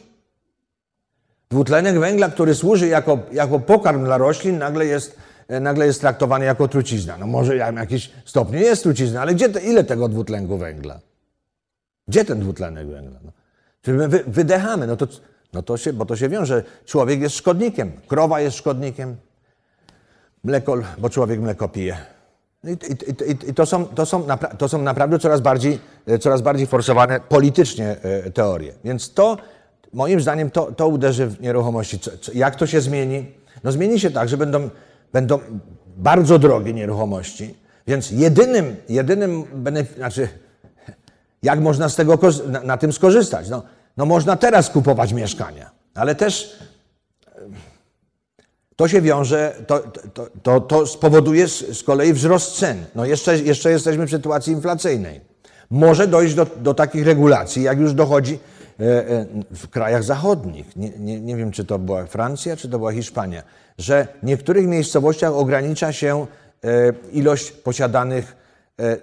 Dwutlenek 1.51 1.99
węgla, 1.99 2.29
który 2.29 2.55
służy 2.55 2.89
jako, 2.89 3.19
jako 3.33 3.61
pokarm 3.61 4.05
dla 4.05 4.19
roślin, 4.19 4.59
nagle 4.59 4.87
jest, 4.87 5.17
nagle 5.49 5.87
jest 5.87 6.01
traktowany 6.01 6.45
jako 6.45 6.69
trucizna. 6.69 7.19
No 7.19 7.27
może 7.27 7.73
w 7.73 7.77
jakimś 7.77 8.11
stopniu 8.25 8.59
jest 8.59 8.83
trucizna, 8.83 9.21
ale 9.21 9.35
gdzie 9.35 9.49
te, 9.49 9.61
ile 9.61 9.85
tego 9.85 10.09
dwutlenku 10.09 10.59
węgla? 10.59 11.01
Gdzie 12.09 12.25
ten 12.25 12.41
dwutlenek 12.41 12.87
węgla? 12.89 13.19
No. 13.25 13.33
Czyli 13.83 13.99
my 13.99 14.09
wy, 14.09 14.25
wydechamy, 14.27 14.87
no 14.87 14.97
to, 14.97 15.07
no 15.53 15.63
to 15.63 15.77
się, 15.77 15.93
bo 15.93 16.07
to 16.07 16.17
się 16.17 16.29
wiąże. 16.29 16.63
Człowiek 16.85 17.21
jest 17.21 17.37
szkodnikiem, 17.37 17.93
krowa 18.09 18.41
jest 18.41 18.57
szkodnikiem, 18.57 19.17
mleko, 20.45 20.77
bo 20.99 21.11
człowiek 21.11 21.41
mleko 21.41 21.69
pije. 21.69 21.97
No 22.65 22.71
I, 22.71 22.73
i, 22.73 23.31
i, 23.31 23.51
I 23.51 23.55
to 23.55 23.67
są, 23.67 23.87
to, 23.87 24.07
są 24.07 24.27
napra- 24.27 24.57
to 24.57 24.69
są 24.69 24.83
naprawdę 24.83 25.19
coraz 25.19 25.41
bardziej, 25.41 25.79
e, 26.07 26.19
coraz 26.19 26.43
bardziej 26.43 26.67
forsowane 26.67 27.21
politycznie 27.21 27.97
e, 28.03 28.31
teorie. 28.31 28.73
Więc 28.85 29.15
to, 29.15 29.37
moim 29.93 30.21
zdaniem, 30.21 30.51
to, 30.51 30.73
to 30.73 30.89
uderzy 30.89 31.27
w 31.27 31.41
nieruchomości. 31.41 31.99
Co, 31.99 32.11
co, 32.19 32.33
jak 32.35 32.57
to 32.57 32.67
się 32.67 32.81
zmieni? 32.81 33.33
No 33.65 33.73
zmieni 33.73 34.01
się 34.01 34.11
tak, 34.11 34.29
że 34.29 34.37
będą 34.37 34.71
będą 35.15 35.39
bardzo 35.97 36.39
drogie 36.39 36.73
nieruchomości, 36.73 37.55
więc 37.87 38.11
jedynym, 38.11 38.77
jedynym 38.89 39.45
znaczy, 39.97 40.29
jak 41.43 41.61
można 41.61 41.89
z 41.89 41.97
tego, 41.97 42.19
na, 42.49 42.61
na 42.61 42.77
tym 42.77 42.93
skorzystać? 42.93 43.49
No, 43.49 43.63
no 43.97 44.07
można 44.07 44.37
teraz 44.37 44.71
kupować 44.71 45.13
mieszkania, 45.13 45.71
ale 45.95 46.15
też 46.15 46.59
to 48.77 48.89
się 48.89 49.01
wiąże, 49.01 49.55
to, 49.67 49.79
to, 50.15 50.27
to, 50.43 50.61
to 50.61 50.87
spowoduje 50.87 51.49
z, 51.49 51.83
kolei 51.83 52.13
wzrost 52.13 52.59
cen. 52.59 52.85
No 52.95 53.05
jeszcze, 53.05 53.39
jeszcze 53.39 53.71
jesteśmy 53.71 54.07
w 54.07 54.11
sytuacji 54.11 54.53
inflacyjnej. 54.53 55.21
Może 55.71 56.07
dojść 56.09 56.35
do, 56.35 56.47
do 56.57 56.75
takich 56.75 57.07
regulacji, 57.07 57.63
jak 57.63 57.79
już 57.79 57.93
dochodzi 57.93 58.35
e, 58.35 58.39
e, 58.39 58.54
w 59.51 59.69
krajach 59.71 60.03
zachodnich. 60.05 60.77
Nie, 60.77 60.91
nie, 60.99 61.21
nie 61.21 61.37
wiem, 61.37 61.51
czy 61.51 61.65
to 61.65 61.79
była 61.79 62.07
Francja, 62.07 62.57
czy 62.57 62.69
to 62.69 62.79
była 62.79 62.93
Hiszpania, 62.93 63.43
że 63.79 64.07
w 64.23 64.27
niektórych 64.27 64.67
miejscowościach 64.67 65.33
ogranicza 65.33 65.93
się 65.93 66.27
e, 66.65 66.93
ilość 67.13 67.51
posiadanych, 67.51 68.37
e, 68.81 68.97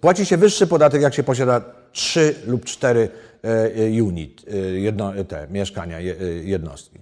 płaci 0.00 0.26
się 0.26 0.36
wyższy 0.36 0.66
podatek, 0.66 1.02
jak 1.02 1.14
się 1.14 1.22
posiada 1.22 1.60
trzy 1.92 2.34
lub 2.46 2.64
cztery 2.64 3.08
e, 3.42 4.02
unit, 4.02 4.44
e, 4.52 4.56
jedno, 4.56 5.12
te 5.28 5.46
mieszkania, 5.50 6.00
je- 6.00 6.16
e, 6.20 6.24
jednostki. 6.24 6.98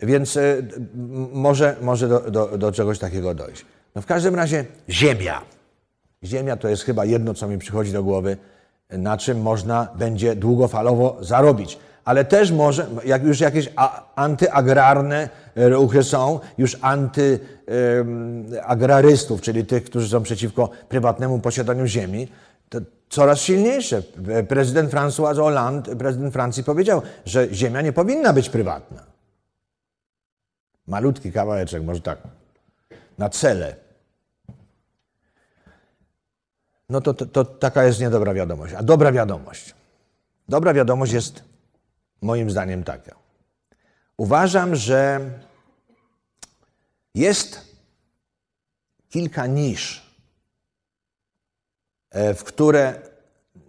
Więc 0.00 0.36
e, 0.36 0.56
może, 1.32 1.76
może 1.82 2.08
do, 2.08 2.20
do, 2.30 2.58
do 2.58 2.72
czegoś 2.72 2.98
takiego 2.98 3.34
dojść. 3.34 3.64
No 3.94 4.02
w 4.02 4.06
każdym 4.06 4.34
razie 4.34 4.64
ziemia. 4.88 5.42
Ziemia 6.24 6.56
to 6.56 6.68
jest 6.68 6.82
chyba 6.82 7.04
jedno, 7.04 7.34
co 7.34 7.48
mi 7.48 7.58
przychodzi 7.58 7.92
do 7.92 8.02
głowy, 8.02 8.36
na 8.90 9.16
czym 9.16 9.40
można 9.40 9.88
będzie 9.94 10.36
długofalowo 10.36 11.16
zarobić. 11.20 11.78
Ale 12.04 12.24
też 12.24 12.50
może, 12.50 12.86
jak 13.04 13.24
już 13.24 13.40
jakieś 13.40 13.72
antyagrarne 14.14 15.28
ruchy 15.56 16.02
są, 16.02 16.40
już 16.58 16.78
antyagrarystów, 16.80 19.40
czyli 19.40 19.66
tych, 19.66 19.84
którzy 19.84 20.08
są 20.08 20.22
przeciwko 20.22 20.70
prywatnemu 20.88 21.38
posiadaniu 21.38 21.86
ziemi, 21.86 22.28
to 22.68 22.78
coraz 23.08 23.40
silniejsze. 23.40 24.02
Prezydent 24.48 24.90
François 24.90 25.36
Hollande, 25.36 25.96
prezydent 25.96 26.32
Francji 26.32 26.64
powiedział, 26.64 27.02
że 27.24 27.54
ziemia 27.54 27.80
nie 27.80 27.92
powinna 27.92 28.32
być 28.32 28.48
prywatna. 28.48 29.02
Malutki 30.86 31.32
kawałeczek, 31.32 31.82
może 31.82 32.00
tak, 32.00 32.18
na 33.18 33.28
cele. 33.28 33.87
No 36.88 37.00
to, 37.00 37.14
to, 37.14 37.26
to 37.26 37.44
taka 37.44 37.84
jest 37.84 38.00
niedobra 38.00 38.34
wiadomość. 38.34 38.74
A 38.74 38.82
dobra 38.82 39.12
wiadomość. 39.12 39.74
Dobra 40.48 40.74
wiadomość 40.74 41.12
jest 41.12 41.44
moim 42.22 42.50
zdaniem 42.50 42.84
taka. 42.84 43.14
Uważam, 44.16 44.76
że 44.76 45.20
jest 47.14 47.60
kilka 49.08 49.46
nisz, 49.46 50.14
e, 52.10 52.34
w 52.34 52.44
które 52.44 52.94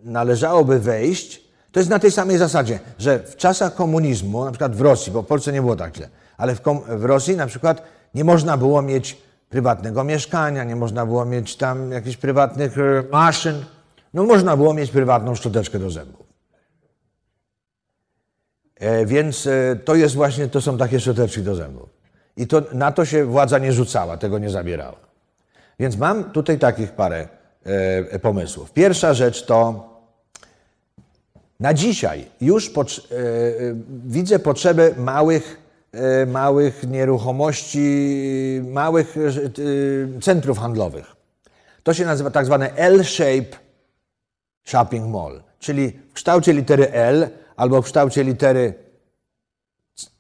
należałoby 0.04 0.80
wejść. 0.80 1.44
To 1.72 1.80
jest 1.80 1.90
na 1.90 2.00
tej 2.00 2.12
samej 2.12 2.38
zasadzie, 2.38 2.80
że 2.98 3.20
w 3.20 3.36
czasach 3.36 3.76
komunizmu, 3.76 4.46
na 4.46 4.52
przykład 4.52 4.76
w 4.76 4.82
Rosji, 4.82 5.12
bo 5.12 5.22
w 5.22 5.26
Polsce 5.26 5.52
nie 5.52 5.62
było 5.62 5.76
tak 5.76 5.96
źle, 5.96 6.10
ale 6.38 6.56
w, 6.56 6.62
w 6.88 7.06
Rosji 7.06 7.38
na 7.38 7.48
przykład 7.48 7.84
nie 8.14 8.24
można 8.24 8.58
było 8.58 8.82
mieć 8.82 9.18
prywatnego 9.50 10.04
mieszkania, 10.04 10.64
nie 10.64 10.76
można 10.76 11.06
było 11.06 11.26
mieć 11.26 11.56
tam 11.56 11.92
jakichś 11.92 12.18
prywatnych 12.18 12.78
e, 12.78 13.04
maszyn. 13.12 13.66
No 14.14 14.24
można 14.24 14.58
było 14.58 14.74
mieć 14.74 14.92
prywatną 14.92 15.36
szczoteczkę 15.36 15.80
do 15.80 15.90
zębów. 15.90 16.26
E, 18.76 19.06
Więc 19.06 19.48
e, 19.48 19.76
to 19.86 19.96
jest 19.96 20.16
właśnie, 20.16 20.48
to 20.48 20.62
są 20.62 20.78
takie 20.78 21.00
szczoteczki 21.00 21.42
do 21.42 21.56
zębów. 21.56 21.90
I 22.38 22.48
to, 22.48 22.62
na 22.74 22.92
to 22.92 23.06
się 23.06 23.26
władza 23.26 23.60
nie 23.60 23.74
rzucała, 23.74 24.18
tego 24.18 24.40
nie 24.40 24.50
zabierała. 24.50 24.98
Więc 25.80 25.98
mam 25.98 26.24
tutaj 26.24 26.60
takich 26.60 26.92
parę 26.92 27.28
e, 27.64 28.20
pomysłów. 28.20 28.72
Pierwsza 28.72 29.14
rzecz 29.14 29.46
to 29.46 29.90
na 31.60 31.74
dzisiaj 31.74 32.26
już 32.42 32.68
e, 32.68 32.72
e, 32.72 32.86
widzę 34.06 34.40
potrzebę 34.40 34.92
małych, 34.98 35.58
e, 35.58 35.69
małych 36.28 36.84
nieruchomości, 36.84 38.61
małych 38.64 39.18
e, 39.18 39.22
e, 39.28 40.22
centrów 40.22 40.57
handlowych. 40.57 41.16
To 41.84 41.94
się 41.94 42.06
nazywa 42.06 42.32
tak 42.32 42.45
zwane 42.45 42.76
L-shape 42.76 43.57
shopping 44.64 45.07
mall, 45.07 45.44
czyli 45.60 45.91
w 46.10 46.14
kształcie 46.14 46.53
litery 46.53 46.91
L 46.91 47.30
albo 47.56 47.82
w 47.82 47.86
kształcie 47.86 48.24
litery 48.24 48.74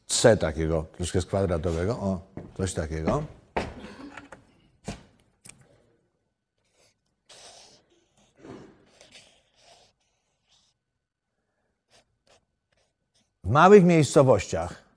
C 0.07 0.37
takiego, 0.37 0.85
troszkę 0.97 1.21
kwadratowego, 1.21 1.93
o, 1.93 2.19
coś 2.57 2.73
takiego. 2.73 3.23
W 13.43 13.49
małych 13.49 13.83
miejscowościach 13.83 14.88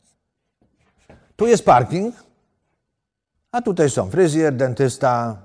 tu 1.43 1.47
jest 1.47 1.64
parking, 1.64 2.14
a 3.52 3.62
tutaj 3.62 3.90
są 3.90 4.10
fryzjer, 4.10 4.56
dentysta, 4.56 5.36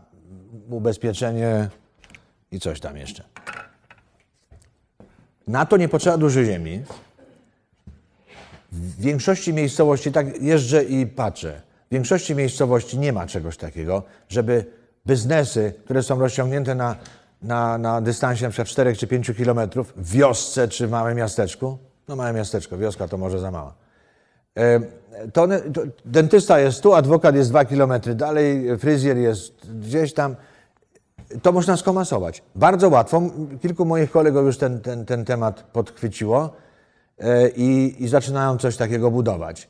ubezpieczenie 0.69 1.69
i 2.51 2.59
coś 2.59 2.79
tam 2.79 2.97
jeszcze. 2.97 3.23
Na 5.47 5.65
to 5.65 5.77
nie 5.77 5.89
potrzeba 5.89 6.17
dużo 6.17 6.43
ziemi. 6.43 6.83
W 8.71 9.01
większości 9.01 9.53
miejscowości, 9.53 10.11
tak 10.11 10.41
jeżdżę 10.41 10.83
i 10.83 11.07
patrzę, 11.07 11.61
w 11.89 11.93
większości 11.93 12.35
miejscowości 12.35 12.99
nie 12.99 13.13
ma 13.13 13.27
czegoś 13.27 13.57
takiego, 13.57 14.03
żeby 14.29 14.65
biznesy, 15.07 15.73
które 15.85 16.03
są 16.03 16.19
rozciągnięte 16.19 16.75
na, 16.75 16.95
na, 17.41 17.77
na 17.77 18.01
dystansie 18.01 18.49
przykład 18.49 18.67
4 18.67 18.95
czy 18.95 19.07
5 19.07 19.31
kilometrów, 19.37 19.93
w 19.95 20.11
wiosce 20.11 20.67
czy 20.67 20.87
w 20.87 20.91
małym 20.91 21.17
miasteczku, 21.17 21.77
no 22.07 22.15
małe 22.15 22.33
miasteczko, 22.33 22.77
wioska 22.77 23.07
to 23.07 23.17
może 23.17 23.39
za 23.39 23.51
mała, 23.51 23.86
to, 25.33 25.43
one- 25.43 25.61
to 25.61 25.81
dentysta 26.05 26.59
jest 26.59 26.81
tu, 26.81 26.93
adwokat 26.93 27.35
jest 27.35 27.49
dwa 27.49 27.65
kilometry 27.65 28.15
dalej, 28.15 28.77
fryzjer 28.77 29.17
jest 29.17 29.71
gdzieś 29.79 30.13
tam. 30.13 30.35
To 31.41 31.51
można 31.51 31.77
skomasować. 31.77 32.43
Bardzo 32.55 32.89
łatwo. 32.89 33.21
Kilku 33.61 33.85
moich 33.85 34.11
kolegów 34.11 34.45
już 34.45 34.57
ten, 34.57 34.81
ten, 34.81 35.05
ten 35.05 35.25
temat 35.25 35.63
podchwyciło 35.63 36.49
e, 37.19 37.49
i, 37.49 38.03
i 38.03 38.07
zaczynają 38.07 38.57
coś 38.57 38.77
takiego 38.77 39.11
budować. 39.11 39.67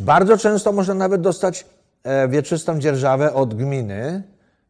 Bardzo 0.00 0.38
często 0.38 0.72
można 0.72 0.94
nawet 0.94 1.20
dostać 1.20 1.66
e, 2.02 2.28
wieczystą 2.28 2.78
dzierżawę 2.78 3.34
od 3.34 3.54
gminy 3.54 4.22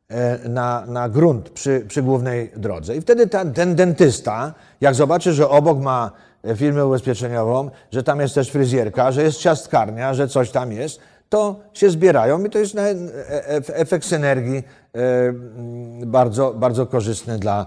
e, 0.09 0.49
na, 0.49 0.87
na 0.87 1.09
grunt 1.09 1.51
przy, 1.51 1.85
przy 1.89 2.03
głównej 2.03 2.53
drodze. 2.57 2.97
I 2.97 3.01
wtedy 3.01 3.27
ta, 3.27 3.45
ten 3.45 3.75
dentysta, 3.75 4.55
jak 4.81 4.95
zobaczy, 4.95 5.33
że 5.33 5.49
obok 5.49 5.79
ma 5.79 6.11
e, 6.11 6.36
firmę 6.57 6.87
ubezpieczeniową, 6.87 7.71
że 7.93 8.03
tam 8.03 8.21
jest 8.21 8.35
też 8.35 8.51
fryzjerka, 8.51 9.13
że 9.13 9.23
jest 9.23 9.39
ciastkarnia, 9.39 10.15
że 10.15 10.29
coś 10.29 10.51
tam 10.51 10.73
jest, 10.73 11.01
to 11.29 11.57
się 11.73 11.91
zbierają 11.91 12.45
i 12.45 12.51
to 12.51 12.59
jest 12.59 12.77
e- 12.77 12.81
e- 12.81 13.77
efekt 13.77 14.05
synergii 14.07 14.57
e, 14.59 14.99
mm, 15.29 16.11
bardzo, 16.11 16.55
bardzo 16.55 16.87
korzystny 16.87 17.39
dla, 17.39 17.67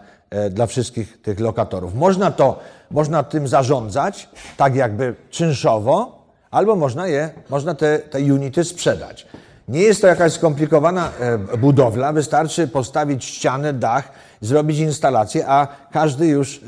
dla 0.52 0.68
wszystkich 0.68 1.22
tych 1.22 1.40
lokatorów. 1.40 1.96
Można 1.96 2.32
to, 2.32 2.60
można 2.92 3.24
tym 3.24 3.48
zarządzać 3.48 4.30
tak 4.58 4.76
jakby 4.76 5.16
czynszowo, 5.30 6.26
albo 6.52 6.76
można 6.76 7.08
je, 7.08 7.30
można 7.50 7.76
te, 7.76 8.00
te 8.00 8.20
unity 8.20 8.64
sprzedać. 8.64 9.28
Nie 9.68 9.82
jest 9.82 10.02
to 10.02 10.08
jakaś 10.08 10.34
skomplikowana 10.34 11.12
budowla, 11.58 12.14
wystarczy 12.14 12.68
postawić 12.68 13.26
ścianę, 13.26 13.74
dach, 13.74 14.12
zrobić 14.42 14.80
instalację, 14.80 15.48
a 15.48 15.68
każdy 15.92 16.28
już 16.28 16.62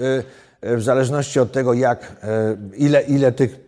w 0.61 0.81
zależności 0.81 1.39
od 1.39 1.51
tego, 1.51 1.73
jak, 1.73 2.15
e, 2.23 2.57
ile, 2.77 3.01
ile 3.01 3.31
tych, 3.31 3.59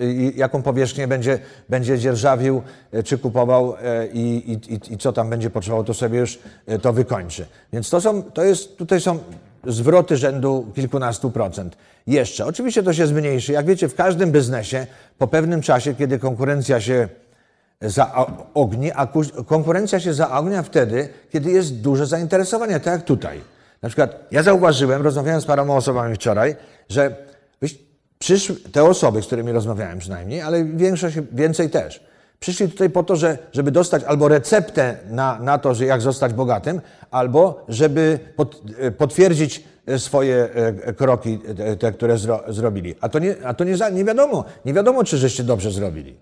e, 0.00 0.04
i 0.12 0.32
jaką 0.38 0.62
powierzchnię 0.62 1.08
będzie, 1.08 1.38
będzie 1.68 1.98
dzierżawił, 1.98 2.62
e, 2.92 3.02
czy 3.02 3.18
kupował 3.18 3.74
e, 3.82 4.06
i, 4.06 4.52
i, 4.52 4.92
i- 4.94 4.98
co 4.98 5.12
tam 5.12 5.30
będzie 5.30 5.50
potrzebował, 5.50 5.84
to 5.84 5.94
sobie 5.94 6.18
już 6.18 6.38
e, 6.66 6.78
to 6.78 6.92
wykończy. 6.92 7.46
Więc 7.72 7.90
to 7.90 8.00
są, 8.00 8.22
to 8.22 8.44
jest, 8.44 8.76
tutaj 8.76 9.00
są 9.00 9.18
zwroty 9.66 10.16
rzędu 10.16 10.66
kilkunastu 10.74 11.30
procent. 11.30 11.76
Jeszcze. 12.06 12.46
Oczywiście 12.46 12.82
to 12.82 12.92
się 12.92 13.06
zmniejszy. 13.06 13.52
Jak 13.52 13.66
wiecie, 13.66 13.88
w 13.88 13.94
każdym 13.94 14.32
biznesie 14.32 14.86
po 15.18 15.26
pewnym 15.26 15.62
czasie, 15.62 15.94
kiedy 15.94 16.18
konkurencja 16.18 16.80
się 16.80 17.08
zaogni, 17.80 18.92
a 18.94 19.06
ku- 19.06 19.44
konkurencja 19.46 20.00
się 20.00 20.14
zaognia 20.14 20.62
wtedy, 20.62 21.08
kiedy 21.32 21.50
jest 21.50 21.80
duże 21.80 22.06
zainteresowanie, 22.06 22.74
tak 22.80 22.86
jak 22.94 23.02
tutaj. 23.02 23.40
Na 23.82 23.88
przykład 23.88 24.26
ja 24.30 24.42
zauważyłem, 24.42 25.02
rozmawiałem 25.02 25.40
z 25.40 25.44
paroma 25.44 25.74
osobami 25.74 26.14
wczoraj, 26.14 26.56
że 26.88 27.16
przyszły, 28.18 28.56
te 28.72 28.84
osoby, 28.84 29.22
z 29.22 29.26
którymi 29.26 29.52
rozmawiałem 29.52 29.98
przynajmniej, 29.98 30.40
ale 30.40 30.64
większość, 30.64 31.16
więcej 31.32 31.70
też, 31.70 32.00
przyszli 32.40 32.68
tutaj 32.68 32.90
po 32.90 33.02
to, 33.02 33.16
że, 33.16 33.38
żeby 33.52 33.70
dostać 33.70 34.04
albo 34.04 34.28
receptę 34.28 34.96
na, 35.10 35.38
na 35.38 35.58
to, 35.58 35.74
że 35.74 35.86
jak 35.86 36.00
zostać 36.00 36.32
bogatym, 36.32 36.80
albo 37.10 37.64
żeby 37.68 38.18
pot, 38.36 38.62
e, 38.78 38.90
potwierdzić 38.90 39.64
e, 39.86 39.98
swoje 39.98 40.48
e, 40.84 40.92
kroki, 40.92 41.38
te, 41.80 41.92
które 41.92 42.18
zro, 42.18 42.42
zrobili. 42.48 42.94
A 43.00 43.08
to, 43.08 43.18
nie, 43.18 43.34
a 43.44 43.54
to 43.54 43.64
nie, 43.64 43.74
nie 43.92 44.04
wiadomo, 44.04 44.44
nie 44.64 44.74
wiadomo, 44.74 45.04
czy 45.04 45.18
żeście 45.18 45.44
dobrze 45.44 45.70
zrobili. 45.70 46.16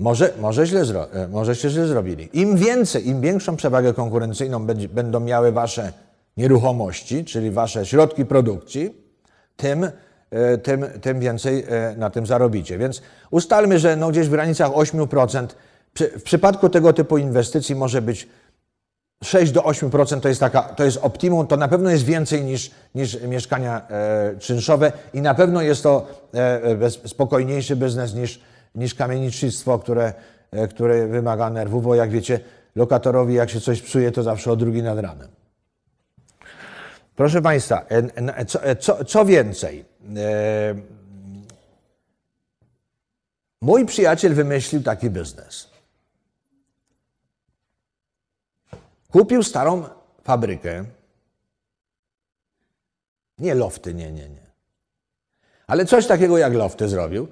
Może, 0.00 0.32
może, 0.40 0.66
źle 0.66 0.84
zro, 0.84 1.12
e, 1.12 1.28
może 1.28 1.56
się 1.56 1.70
źle 1.70 1.86
zrobili. 1.86 2.28
Im 2.32 2.56
więcej, 2.56 3.08
im 3.08 3.20
większą 3.20 3.56
przewagę 3.56 3.94
konkurencyjną 3.94 4.66
będą 4.90 5.20
miały 5.20 5.52
wasze 5.52 5.92
nieruchomości, 6.36 7.24
czyli 7.24 7.50
wasze 7.50 7.86
środki 7.86 8.24
produkcji, 8.24 8.94
tym, 9.56 9.90
e, 10.30 10.58
tym, 10.58 10.86
tym 11.00 11.20
więcej 11.20 11.64
e, 11.68 11.94
na 11.96 12.10
tym 12.10 12.26
zarobicie. 12.26 12.78
Więc 12.78 13.02
ustalmy, 13.30 13.78
że 13.78 13.96
no 13.96 14.10
gdzieś 14.10 14.26
w 14.26 14.30
granicach 14.30 14.70
8%. 14.70 15.46
Przy, 15.92 16.08
w 16.08 16.22
przypadku 16.22 16.68
tego 16.68 16.92
typu 16.92 17.18
inwestycji 17.18 17.74
może 17.74 18.02
być 18.02 18.28
6 19.24 19.52
do 19.52 19.60
8% 19.60 20.20
to 20.20 20.28
jest, 20.28 20.40
taka, 20.40 20.62
to 20.62 20.84
jest 20.84 20.98
optimum, 21.02 21.46
to 21.46 21.56
na 21.56 21.68
pewno 21.68 21.90
jest 21.90 22.04
więcej 22.04 22.44
niż, 22.44 22.70
niż 22.94 23.22
mieszkania 23.22 23.88
e, 23.90 24.38
czynszowe 24.38 24.92
i 25.14 25.20
na 25.20 25.34
pewno 25.34 25.62
jest 25.62 25.82
to 25.82 26.06
e, 26.32 26.74
bez, 26.74 27.00
spokojniejszy 27.06 27.76
biznes 27.76 28.14
niż, 28.14 28.40
niż 28.74 28.94
kamienicznictwo, 28.94 29.78
które, 29.78 30.12
e, 30.50 30.68
które 30.68 31.06
wymaga 31.06 31.50
nerwów, 31.50 31.84
bo 31.84 31.94
jak 31.94 32.10
wiecie, 32.10 32.40
lokatorowi 32.76 33.34
jak 33.34 33.50
się 33.50 33.60
coś 33.60 33.82
psuje, 33.82 34.12
to 34.12 34.22
zawsze 34.22 34.52
o 34.52 34.56
drugi 34.56 34.82
nad 34.82 34.98
ranem. 34.98 35.28
Proszę 37.16 37.42
Państwa, 37.42 37.80
e, 37.80 37.96
n- 38.14 38.32
co, 38.46 38.64
e, 38.64 38.76
co, 38.76 39.04
co 39.04 39.24
więcej, 39.24 39.84
e, 40.16 40.74
mój 43.60 43.86
przyjaciel 43.86 44.34
wymyślił 44.34 44.82
taki 44.82 45.10
biznes. 45.10 45.70
Kupił 49.10 49.42
starą 49.42 49.84
fabrykę. 50.24 50.84
Nie 53.38 53.54
lofty, 53.54 53.94
nie, 53.94 54.12
nie, 54.12 54.28
nie. 54.28 54.50
Ale 55.66 55.84
coś 55.84 56.06
takiego 56.06 56.38
jak 56.38 56.54
lofty 56.54 56.88
zrobił. 56.88 57.28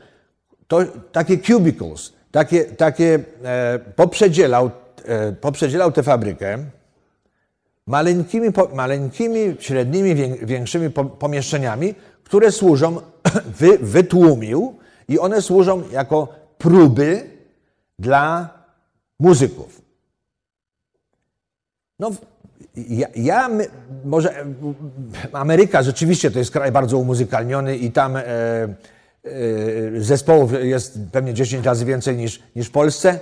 To 0.68 0.78
takie 1.12 1.38
cubicles, 1.38 2.12
takie, 2.30 2.64
takie 2.64 3.18
e, 3.44 3.78
poprzedzielał, 3.96 4.70
e, 5.04 5.32
poprzedzielał 5.32 5.92
tę 5.92 6.02
fabrykę 6.02 6.58
maleńkimi, 7.86 8.52
po, 8.52 8.68
maleńkimi 8.74 9.56
średnimi, 9.60 10.14
wię- 10.14 10.46
większymi 10.46 10.90
po, 10.90 11.04
pomieszczeniami, 11.04 11.94
które 12.24 12.52
służą, 12.52 13.00
wy, 13.60 13.78
wytłumił 13.78 14.76
i 15.08 15.18
one 15.18 15.42
służą 15.42 15.82
jako 15.92 16.28
próby 16.58 17.30
dla 17.98 18.48
muzyków. 19.20 19.82
No, 21.98 22.10
ja, 22.76 23.08
ja 23.16 23.48
my, 23.48 23.66
może 24.04 24.40
e, 24.40 24.44
Ameryka 25.32 25.82
rzeczywiście 25.82 26.30
to 26.30 26.38
jest 26.38 26.50
kraj 26.50 26.72
bardzo 26.72 26.98
umuzykalniony 26.98 27.76
i 27.76 27.92
tam 27.92 28.16
e, 28.16 28.22
zespołów 29.98 30.52
jest 30.62 30.98
pewnie 31.12 31.34
10 31.34 31.66
razy 31.66 31.84
więcej 31.84 32.16
niż, 32.16 32.42
niż 32.56 32.66
w 32.66 32.70
Polsce. 32.70 33.20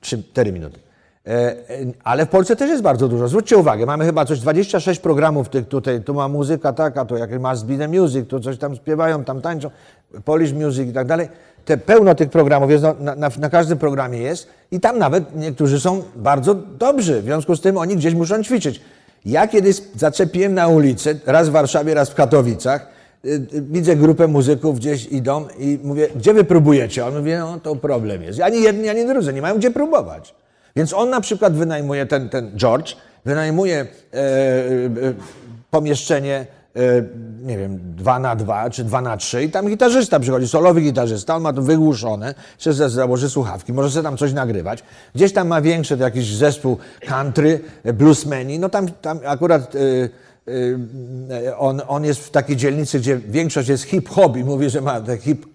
4 0.00 0.52
minuty. 0.52 0.78
E, 1.26 1.56
ale 2.04 2.26
w 2.26 2.28
Polsce 2.28 2.56
też 2.56 2.70
jest 2.70 2.82
bardzo 2.82 3.08
dużo. 3.08 3.28
Zwróćcie 3.28 3.56
uwagę, 3.56 3.86
mamy 3.86 4.04
chyba 4.04 4.24
coś 4.24 4.40
26 4.40 5.00
programów 5.00 5.48
tych 5.48 5.68
tutaj, 5.68 6.02
tu 6.02 6.14
ma 6.14 6.28
muzyka 6.28 6.72
taka, 6.72 7.04
to 7.04 7.16
jak 7.16 7.40
Must 7.40 7.66
Be 7.66 7.78
The 7.78 7.88
Music, 7.88 8.28
tu 8.28 8.40
coś 8.40 8.58
tam 8.58 8.76
śpiewają, 8.76 9.24
tam 9.24 9.40
tańczą, 9.40 9.70
Polish 10.24 10.52
Music 10.52 10.88
i 10.88 10.92
tak 10.92 11.06
dalej. 11.06 11.28
Te, 11.64 11.78
pełno 11.78 12.14
tych 12.14 12.30
programów 12.30 12.70
jest, 12.70 12.84
no, 12.84 12.94
na, 13.00 13.14
na, 13.14 13.30
na 13.38 13.50
każdym 13.50 13.78
programie 13.78 14.18
jest 14.18 14.48
i 14.70 14.80
tam 14.80 14.98
nawet 14.98 15.36
niektórzy 15.36 15.80
są 15.80 16.02
bardzo 16.16 16.54
dobrzy, 16.54 17.20
w 17.20 17.24
związku 17.24 17.56
z 17.56 17.60
tym 17.60 17.76
oni 17.76 17.96
gdzieś 17.96 18.14
muszą 18.14 18.42
ćwiczyć. 18.42 18.80
Ja 19.24 19.48
kiedyś 19.48 19.76
zaczepiłem 19.96 20.54
na 20.54 20.68
ulicy, 20.68 21.20
raz 21.26 21.48
w 21.48 21.52
Warszawie, 21.52 21.94
raz 21.94 22.10
w 22.10 22.14
Katowicach, 22.14 22.95
widzę 23.52 23.96
grupę 23.96 24.26
muzyków 24.28 24.78
gdzieś 24.78 25.06
idą 25.06 25.44
i 25.58 25.78
mówię, 25.82 26.08
gdzie 26.16 26.34
wy 26.34 26.44
próbujecie? 26.44 27.06
On 27.06 27.18
mówi, 27.18 27.32
no 27.38 27.60
to 27.60 27.76
problem 27.76 28.22
jest. 28.22 28.40
Ani 28.40 28.62
jedni, 28.62 28.88
ani 28.88 29.06
drudzy, 29.06 29.32
nie 29.32 29.42
mają 29.42 29.56
gdzie 29.58 29.70
próbować. 29.70 30.34
Więc 30.76 30.92
on 30.94 31.10
na 31.10 31.20
przykład 31.20 31.56
wynajmuje, 31.56 32.06
ten, 32.06 32.28
ten 32.28 32.50
George, 32.56 32.96
wynajmuje 33.24 33.76
e, 33.80 34.16
e, 34.16 34.26
pomieszczenie, 35.70 36.46
e, 36.76 36.80
nie 37.42 37.58
wiem, 37.58 37.80
2 37.96 38.18
na 38.18 38.36
2 38.36 38.70
czy 38.70 38.84
2 38.84 39.00
na 39.00 39.16
3 39.16 39.44
i 39.44 39.50
tam 39.50 39.66
gitarzysta 39.68 40.20
przychodzi, 40.20 40.48
solowy 40.48 40.80
gitarzysta, 40.80 41.36
on 41.36 41.42
ma 41.42 41.52
to 41.52 41.62
wygłuszone, 41.62 42.34
za- 42.60 42.88
założy 42.88 43.30
słuchawki, 43.30 43.72
może 43.72 43.90
sobie 43.90 44.02
tam 44.02 44.16
coś 44.16 44.32
nagrywać. 44.32 44.82
Gdzieś 45.14 45.32
tam 45.32 45.48
ma 45.48 45.60
większy 45.60 45.96
to 45.96 46.02
jakiś 46.04 46.36
zespół 46.36 46.76
country, 47.08 47.60
e, 47.84 47.92
bluesmeni, 47.92 48.58
no 48.58 48.68
tam, 48.68 48.88
tam 48.88 49.20
akurat... 49.26 49.74
E, 49.74 49.78
on, 51.58 51.82
on 51.88 52.04
jest 52.04 52.20
w 52.20 52.30
takiej 52.30 52.56
dzielnicy, 52.56 52.98
gdzie 52.98 53.16
większość 53.16 53.68
jest 53.68 53.84
hip-hop 53.84 54.36
i 54.36 54.44
mówi, 54.44 54.70
że 54.70 54.80
ma 54.80 55.00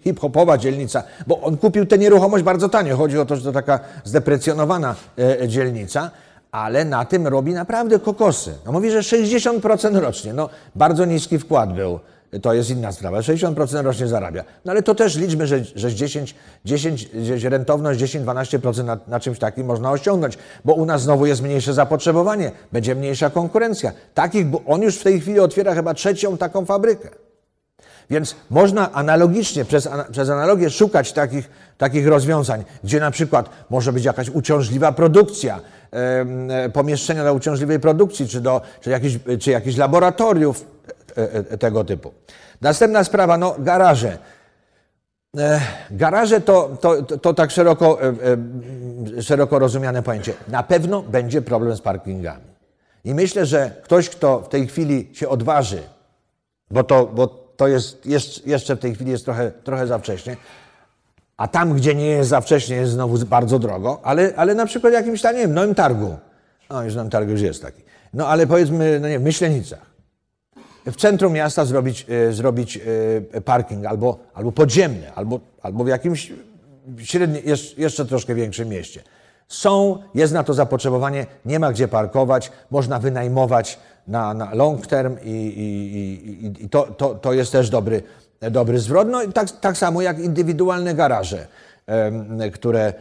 hip-hopowa 0.04 0.58
dzielnica, 0.58 1.02
bo 1.26 1.40
on 1.40 1.56
kupił 1.56 1.86
tę 1.86 1.98
nieruchomość 1.98 2.44
bardzo 2.44 2.68
tanio. 2.68 2.96
Chodzi 2.96 3.18
o 3.18 3.24
to, 3.24 3.36
że 3.36 3.42
to 3.42 3.52
taka 3.52 3.80
zdeprecjonowana 4.04 4.94
e, 5.18 5.48
dzielnica, 5.48 6.10
ale 6.52 6.84
na 6.84 7.04
tym 7.04 7.26
robi 7.26 7.52
naprawdę 7.52 7.98
kokosy. 7.98 8.54
No 8.66 8.72
mówi, 8.72 8.90
że 8.90 9.00
60% 9.00 9.98
rocznie. 10.00 10.32
No 10.32 10.48
bardzo 10.74 11.04
niski 11.04 11.38
wkład 11.38 11.74
był. 11.74 12.00
To 12.42 12.54
jest 12.54 12.70
inna 12.70 12.92
sprawa. 12.92 13.20
60% 13.20 13.82
rocznie 13.82 14.08
zarabia. 14.08 14.44
No 14.64 14.72
ale 14.72 14.82
to 14.82 14.94
też 14.94 15.16
liczmy, 15.16 15.46
że, 15.46 15.64
że 15.76 15.94
10, 15.94 16.34
10, 16.64 17.08
gdzieś 17.14 17.44
rentowność 17.44 18.00
10-12% 18.00 18.84
na, 18.84 18.98
na 19.06 19.20
czymś 19.20 19.38
takim 19.38 19.66
można 19.66 19.90
osiągnąć, 19.90 20.38
bo 20.64 20.74
u 20.74 20.86
nas 20.86 21.02
znowu 21.02 21.26
jest 21.26 21.42
mniejsze 21.42 21.74
zapotrzebowanie, 21.74 22.52
będzie 22.72 22.94
mniejsza 22.94 23.30
konkurencja. 23.30 23.92
Takich, 24.14 24.46
bo 24.46 24.62
on 24.66 24.82
już 24.82 24.96
w 24.96 25.02
tej 25.02 25.20
chwili 25.20 25.40
otwiera 25.40 25.74
chyba 25.74 25.94
trzecią 25.94 26.38
taką 26.38 26.64
fabrykę. 26.64 27.08
Więc 28.10 28.36
można 28.50 28.92
analogicznie, 28.92 29.64
przez, 29.64 29.88
przez 30.12 30.30
analogię 30.30 30.70
szukać 30.70 31.12
takich, 31.12 31.50
takich 31.78 32.06
rozwiązań, 32.06 32.64
gdzie 32.84 33.00
na 33.00 33.10
przykład 33.10 33.50
może 33.70 33.92
być 33.92 34.04
jakaś 34.04 34.28
uciążliwa 34.28 34.92
produkcja, 34.92 35.60
e, 35.90 36.70
pomieszczenia 36.70 37.24
do 37.24 37.34
uciążliwej 37.34 37.80
produkcji, 37.80 38.28
czy, 38.28 38.40
do, 38.40 38.60
czy, 38.80 38.90
jakiś, 38.90 39.18
czy 39.40 39.50
jakichś 39.50 39.76
laboratoriów 39.76 40.71
tego 41.58 41.84
typu. 41.84 42.12
Następna 42.60 43.04
sprawa, 43.04 43.38
no 43.38 43.54
garaże. 43.58 44.18
E, 45.38 45.60
Garaże 45.90 46.40
to, 46.40 46.76
to, 46.80 47.02
to, 47.02 47.34
tak 47.34 47.50
szeroko, 47.50 48.02
e, 48.02 48.14
e, 49.18 49.22
szeroko 49.22 49.58
rozumiane 49.58 50.02
pojęcie. 50.02 50.34
Na 50.48 50.62
pewno 50.62 51.02
będzie 51.02 51.42
problem 51.42 51.76
z 51.76 51.80
parkingami. 51.80 52.44
I 53.04 53.14
myślę, 53.14 53.46
że 53.46 53.70
ktoś, 53.82 54.08
kto 54.08 54.40
w 54.40 54.48
tej 54.48 54.66
chwili 54.66 55.08
się 55.12 55.28
odważy, 55.28 55.82
bo 56.70 56.84
to, 56.84 57.06
bo 57.06 57.26
to 57.56 57.68
jest 57.68 58.06
jeszcze, 58.06 58.40
jeszcze 58.46 58.76
w 58.76 58.78
tej 58.78 58.94
chwili 58.94 59.10
jest 59.10 59.24
trochę, 59.24 59.50
trochę 59.50 59.86
za 59.86 59.98
wcześnie, 59.98 60.36
a 61.36 61.48
tam, 61.48 61.74
gdzie 61.74 61.94
nie 61.94 62.06
jest 62.06 62.30
za 62.30 62.40
wcześnie, 62.40 62.76
jest 62.76 62.92
znowu 62.92 63.18
bardzo 63.18 63.58
drogo, 63.58 64.00
ale, 64.02 64.32
ale 64.36 64.54
na 64.54 64.66
przykład 64.66 64.92
jakimś 64.92 65.22
tam, 65.22 65.34
nie 65.34 65.40
wiem, 65.40 65.54
Nowym 65.54 65.74
Targu. 65.74 66.16
No, 66.70 66.82
już 66.84 66.94
Nowym 66.94 67.10
Targu 67.10 67.30
już 67.30 67.40
jest 67.40 67.62
taki. 67.62 67.82
No, 68.14 68.28
ale 68.28 68.46
powiedzmy, 68.46 69.00
no 69.00 69.08
nie 69.08 69.18
w 69.18 69.22
Myślenicach 69.22 69.91
w 70.86 70.96
centrum 70.96 71.32
miasta 71.32 71.64
zrobić, 71.64 72.06
e, 72.08 72.32
zrobić 72.32 72.80
e, 73.32 73.40
parking 73.40 73.86
albo, 73.86 74.18
albo 74.34 74.52
podziemny, 74.52 75.12
albo, 75.12 75.40
albo 75.62 75.84
w 75.84 75.88
jakimś 75.88 76.32
średni, 76.98 77.42
jeszcze, 77.76 78.06
troszkę 78.06 78.34
większym 78.34 78.68
mieście. 78.68 79.02
Są, 79.48 79.98
jest 80.14 80.32
na 80.32 80.44
to 80.44 80.54
zapotrzebowanie, 80.54 81.26
nie 81.44 81.58
ma 81.58 81.72
gdzie 81.72 81.88
parkować, 81.88 82.52
można 82.70 82.98
wynajmować 82.98 83.78
na, 84.06 84.34
na 84.34 84.54
long 84.54 84.86
term 84.86 85.16
i, 85.24 85.30
i, 85.30 86.46
i, 86.46 86.64
i 86.64 86.68
to, 86.68 86.82
to, 86.82 87.14
to 87.14 87.32
jest 87.32 87.52
też 87.52 87.70
dobry, 87.70 88.02
dobry 88.40 88.78
zwrot. 88.78 89.08
No 89.08 89.22
i 89.22 89.32
tak, 89.32 89.50
tak 89.50 89.78
samo 89.78 90.02
jak 90.02 90.18
indywidualne 90.18 90.94
garaże, 90.94 91.46
które 92.52 92.92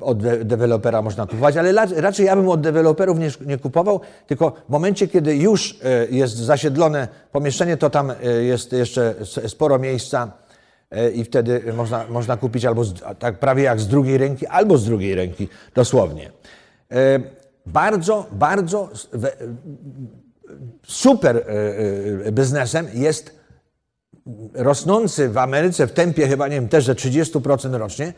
od 0.00 0.22
de- 0.22 0.44
dewelopera 0.44 1.02
można 1.02 1.26
kupować, 1.26 1.56
ale 1.56 1.86
raczej 1.96 2.26
ja 2.26 2.36
bym 2.36 2.48
od 2.48 2.60
deweloperów 2.60 3.18
nie, 3.18 3.30
nie 3.46 3.58
kupował, 3.58 4.00
tylko 4.26 4.52
w 4.68 4.70
momencie, 4.70 5.08
kiedy 5.08 5.36
już 5.36 5.80
e, 5.84 6.06
jest 6.10 6.36
zasiedlone 6.36 7.08
pomieszczenie, 7.32 7.76
to 7.76 7.90
tam 7.90 8.10
e, 8.10 8.14
jest 8.42 8.72
jeszcze 8.72 9.14
sporo 9.46 9.78
miejsca 9.78 10.32
e, 10.90 11.10
i 11.10 11.24
wtedy 11.24 11.72
można, 11.76 12.04
można 12.08 12.36
kupić 12.36 12.64
albo 12.64 12.84
z, 12.84 12.94
tak 13.18 13.38
prawie 13.38 13.62
jak 13.62 13.80
z 13.80 13.88
drugiej 13.88 14.18
ręki, 14.18 14.46
albo 14.46 14.78
z 14.78 14.84
drugiej 14.84 15.14
ręki, 15.14 15.48
dosłownie. 15.74 16.30
Bardzo, 17.66 18.26
bardzo 18.32 18.88
super 20.82 21.46
biznesem 22.32 22.86
jest 22.94 23.36
rosnący 24.54 25.28
w 25.28 25.38
Ameryce 25.38 25.86
w 25.86 25.92
tempie 25.92 26.28
chyba, 26.28 26.48
nie 26.48 26.54
wiem, 26.54 26.68
też 26.68 26.84
że 26.84 26.94
30% 26.94 27.74
rocznie, 27.74 28.12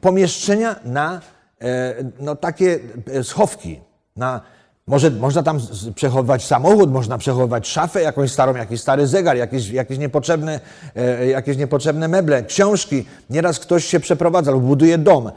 pomieszczenia 0.00 0.76
na 0.84 1.20
e, 1.60 1.94
no, 2.20 2.36
takie 2.36 2.78
e, 3.12 3.24
schowki. 3.24 3.80
Na, 4.16 4.40
może, 4.86 5.10
można 5.10 5.42
tam 5.42 5.60
przechowywać 5.94 6.46
samochód, 6.46 6.92
można 6.92 7.18
przechowywać 7.18 7.68
szafę 7.68 8.02
jakąś 8.02 8.32
starą, 8.32 8.54
jakiś 8.54 8.80
stary 8.80 9.06
zegar, 9.06 9.36
jakieś, 9.36 9.70
jakieś, 9.70 9.98
niepotrzebne, 9.98 10.60
e, 10.96 11.26
jakieś 11.26 11.56
niepotrzebne 11.56 12.08
meble, 12.08 12.42
książki. 12.42 13.04
Nieraz 13.30 13.58
ktoś 13.58 13.84
się 13.84 14.00
przeprowadza 14.00 14.50
lub 14.50 14.62
buduje 14.62 14.98
dom 14.98 15.30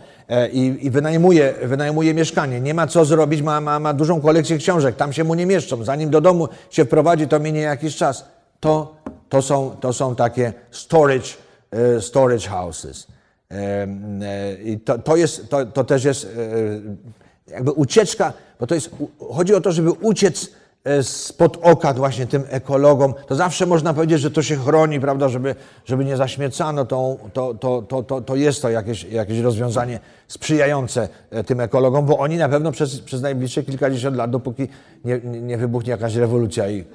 i, 0.51 0.77
i 0.81 0.89
wynajmuje, 0.89 1.53
wynajmuje 1.63 2.13
mieszkanie. 2.13 2.61
Nie 2.61 2.73
ma 2.73 2.87
co 2.87 3.05
zrobić, 3.05 3.41
ma, 3.41 3.61
ma, 3.61 3.79
ma 3.79 3.93
dużą 3.93 4.21
kolekcję 4.21 4.57
książek, 4.57 4.95
tam 4.95 5.13
się 5.13 5.23
mu 5.23 5.35
nie 5.35 5.45
mieszczą. 5.45 5.83
Zanim 5.83 6.09
do 6.09 6.21
domu 6.21 6.47
się 6.69 6.85
wprowadzi, 6.85 7.27
to 7.27 7.39
minie 7.39 7.61
jakiś 7.61 7.95
czas. 7.95 8.25
To, 8.59 8.95
to, 9.29 9.41
są, 9.41 9.75
to 9.81 9.93
są 9.93 10.15
takie 10.15 10.53
storage, 10.71 11.29
e, 11.71 12.01
storage 12.01 12.47
houses. 12.47 13.07
Em, 13.49 14.21
e, 14.23 14.53
I 14.63 14.79
to, 14.79 14.99
to, 14.99 15.15
jest, 15.15 15.49
to, 15.49 15.65
to 15.65 15.83
też 15.83 16.03
jest 16.03 16.25
e, 16.25 17.51
jakby 17.51 17.71
ucieczka, 17.71 18.33
bo 18.59 18.67
to 18.67 18.75
jest, 18.75 18.89
chodzi 19.31 19.55
o 19.55 19.61
to, 19.61 19.71
żeby 19.71 19.91
uciec 19.91 20.49
e, 20.83 21.03
spod 21.03 21.57
oka 21.61 21.93
właśnie 21.93 22.27
tym 22.27 22.43
ekologom. 22.49 23.13
To 23.27 23.35
zawsze 23.35 23.65
można 23.65 23.93
powiedzieć, 23.93 24.21
że 24.21 24.31
to 24.31 24.41
się 24.41 24.55
chroni, 24.55 24.99
prawda, 24.99 25.29
żeby, 25.29 25.55
żeby 25.85 26.05
nie 26.05 26.17
zaśmiecano, 26.17 26.85
to, 26.85 27.17
to, 27.33 27.53
to, 27.53 28.03
to, 28.03 28.21
to 28.21 28.35
jest 28.35 28.61
to 28.61 28.69
jakieś, 28.69 29.03
jakieś 29.03 29.39
rozwiązanie 29.39 29.99
sprzyjające 30.27 31.09
e, 31.29 31.43
tym 31.43 31.59
ekologom, 31.59 32.05
bo 32.05 32.17
oni 32.17 32.37
na 32.37 32.49
pewno 32.49 32.71
przez, 32.71 33.01
przez 33.01 33.21
najbliższe 33.21 33.63
kilkadziesiąt 33.63 34.17
lat, 34.17 34.31
dopóki 34.31 34.67
nie 35.05 35.19
nie 35.23 35.57
wybuchnie 35.57 35.91
jakaś 35.91 36.15
rewolucja 36.15 36.69
i, 36.69 36.85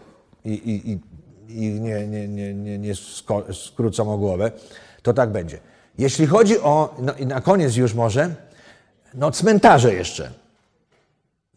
i, 0.45 0.51
i, 0.51 0.91
i, 0.91 0.99
i 1.55 1.81
nie, 1.81 2.07
nie, 2.07 2.29
nie, 2.29 2.55
nie, 2.55 2.79
nie 2.79 2.93
skrócą 3.53 4.13
o 4.15 4.19
głowę, 4.19 4.53
to 5.03 5.13
tak 5.13 5.31
będzie. 5.31 5.59
Jeśli 5.99 6.27
chodzi 6.27 6.59
o, 6.61 6.95
no 6.99 7.13
i 7.15 7.27
na 7.27 7.41
koniec 7.41 7.77
już 7.77 7.95
może, 7.95 8.35
no 9.15 9.31
cmentarze 9.31 9.95
jeszcze. 9.95 10.31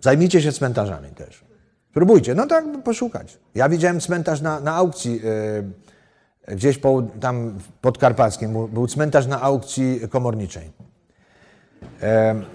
Zajmijcie 0.02 0.42
się 0.42 0.52
cmentarzami 0.52 1.10
też. 1.10 1.44
Spróbujcie, 1.92 2.36
no 2.36 2.48
tak 2.48 2.66
poszukać. 2.84 3.38
Ja 3.56 3.70
widziałem 3.70 4.02
cmentarz 4.02 4.42
na, 4.42 4.60
na 4.60 4.76
aukcji 4.76 5.22
yy, 6.48 6.56
gdzieś 6.56 6.78
po, 6.78 7.04
tam 7.20 7.60
podkarpackim. 7.82 8.52
Był- 8.52 8.68
Był 8.68 8.88
cmentarz 8.88 9.28
na 9.28 9.42
aukcji 9.42 10.00
komorniczej. 10.10 10.70
Em, 12.02 12.46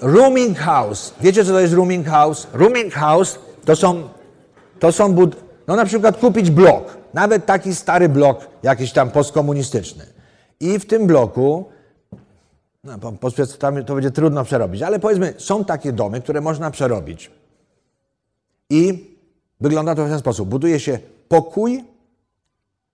rooming 0.00 0.58
house. 0.58 1.14
Wiecie, 1.20 1.44
co 1.44 1.50
to 1.52 1.60
jest 1.60 1.74
rooming 1.74 2.06
house? 2.06 2.46
Rooming 2.52 2.92
house 2.92 3.38
to 3.64 3.76
są, 3.76 4.08
to 4.78 4.92
są 4.92 5.14
bud- 5.14 5.36
no 5.66 5.76
na 5.76 5.84
przykład 5.84 6.16
kupić 6.16 6.50
blok, 6.50 6.96
nawet 7.14 7.46
taki 7.46 7.74
stary 7.74 8.08
blok, 8.08 8.46
jakiś 8.62 8.92
tam 8.92 9.10
postkomunistyczny. 9.10 10.06
I 10.60 10.78
w 10.78 10.86
tym 10.86 11.06
bloku 11.06 11.64
no, 12.84 12.98
po, 12.98 13.30
to 13.86 13.94
będzie 13.94 14.10
trudno 14.10 14.44
przerobić, 14.44 14.82
ale 14.82 14.98
powiedzmy, 14.98 15.34
są 15.38 15.64
takie 15.64 15.92
domy, 15.92 16.20
które 16.20 16.40
można 16.40 16.70
przerobić. 16.70 17.30
I 18.70 19.10
wygląda 19.60 19.94
to 19.94 20.06
w 20.06 20.08
ten 20.08 20.18
sposób. 20.18 20.48
Buduje 20.48 20.80
się 20.80 20.98
pokój, 21.28 21.84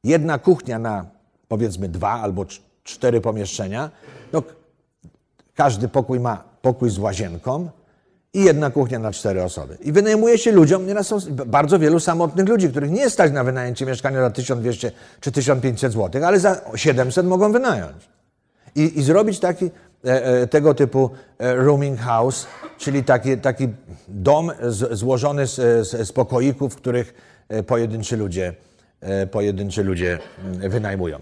jedna 0.04 0.38
kuchnia 0.38 0.78
na 0.78 1.06
powiedzmy 1.48 1.88
dwa 1.88 2.10
albo 2.10 2.42
cz- 2.42 2.60
cztery 2.84 3.20
pomieszczenia. 3.20 3.90
No, 4.32 4.42
każdy 5.54 5.88
pokój 5.88 6.20
ma 6.20 6.44
pokój 6.62 6.90
z 6.90 6.98
łazienką 6.98 7.70
i 8.34 8.44
jedna 8.44 8.70
kuchnia 8.70 8.98
na 8.98 9.12
cztery 9.12 9.42
osoby. 9.42 9.78
I 9.80 9.92
wynajmuje 9.92 10.38
się 10.38 10.52
ludziom, 10.52 10.86
nieraz 10.86 11.06
są 11.06 11.18
bardzo 11.30 11.78
wielu 11.78 12.00
samotnych 12.00 12.48
ludzi, 12.48 12.68
których 12.68 12.90
nie 12.90 13.10
stać 13.10 13.32
na 13.32 13.44
wynajęcie 13.44 13.86
mieszkania 13.86 14.20
za 14.20 14.30
1200 14.30 14.92
czy 15.20 15.32
1500 15.32 15.92
zł, 15.92 16.24
ale 16.24 16.40
za 16.40 16.60
700 16.74 17.26
mogą 17.26 17.52
wynająć 17.52 18.12
i, 18.76 18.98
i 18.98 19.02
zrobić 19.02 19.38
taki, 19.38 19.70
e, 20.04 20.24
e, 20.24 20.46
tego 20.46 20.74
typu 20.74 21.10
e, 21.38 21.54
rooming 21.54 22.00
house, 22.00 22.46
czyli 22.78 23.04
taki, 23.04 23.38
taki 23.38 23.68
dom 24.08 24.50
z, 24.62 24.98
złożony 24.98 25.46
z, 25.46 25.54
z, 25.88 26.08
z 26.08 26.12
pokoików, 26.12 26.76
których 26.76 27.14
pojedynczy 27.66 28.16
ludzie, 28.16 28.54
pojedynczy 29.30 29.84
ludzie 29.84 30.18
mm, 30.44 30.70
wynajmują. 30.70 31.18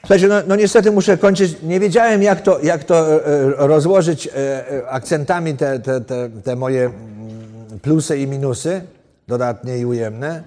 Słuchajcie, 0.00 0.28
no, 0.28 0.34
no 0.46 0.56
niestety 0.56 0.90
muszę 0.90 1.18
kończyć. 1.18 1.56
Nie 1.62 1.80
wiedziałem, 1.80 2.22
jak 2.22 2.40
to, 2.40 2.60
jak 2.62 2.84
to 2.84 3.14
e, 3.14 3.26
e, 3.26 3.66
rozłożyć 3.66 4.26
e, 4.28 4.88
akcentami 4.88 5.56
te, 5.56 5.80
te, 5.80 6.00
te, 6.00 6.30
te 6.44 6.56
moje 6.56 6.84
mm, 6.84 7.80
plusy 7.82 8.18
i 8.18 8.26
minusy, 8.26 8.82
dodatnie 9.28 9.78
i 9.78 9.84
ujemne. 9.84 10.42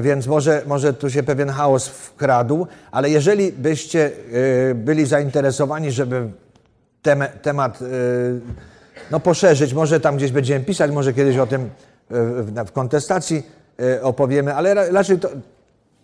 Więc 0.00 0.26
może, 0.26 0.62
może 0.66 0.92
tu 0.92 1.10
się 1.10 1.22
pewien 1.22 1.48
chaos 1.48 1.88
wkradł, 1.88 2.66
ale 2.90 3.10
jeżeli 3.10 3.52
byście 3.52 4.10
byli 4.74 5.06
zainteresowani, 5.06 5.92
żeby 5.92 6.30
tem, 7.02 7.24
temat 7.42 7.78
no, 9.10 9.20
poszerzyć, 9.20 9.74
może 9.74 10.00
tam 10.00 10.16
gdzieś 10.16 10.32
będziemy 10.32 10.64
pisać, 10.64 10.90
może 10.90 11.12
kiedyś 11.12 11.36
o 11.36 11.46
tym 11.46 11.70
w, 12.66 12.72
kontestacji 12.72 13.42
opowiemy, 14.02 14.54
ale 14.54 14.74
ra, 14.74 14.82
raczej 14.90 15.18
to, 15.18 15.28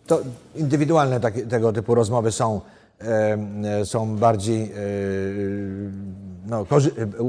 to 0.06 0.20
indywidualne 0.54 1.20
takie, 1.20 1.42
tego 1.46 1.72
typu 1.72 1.94
rozmowy 1.94 2.32
są, 2.32 2.60
e, 3.00 3.84
są 3.84 4.16
bardziej 4.16 4.62
e, 4.62 4.76
no, 6.46 6.66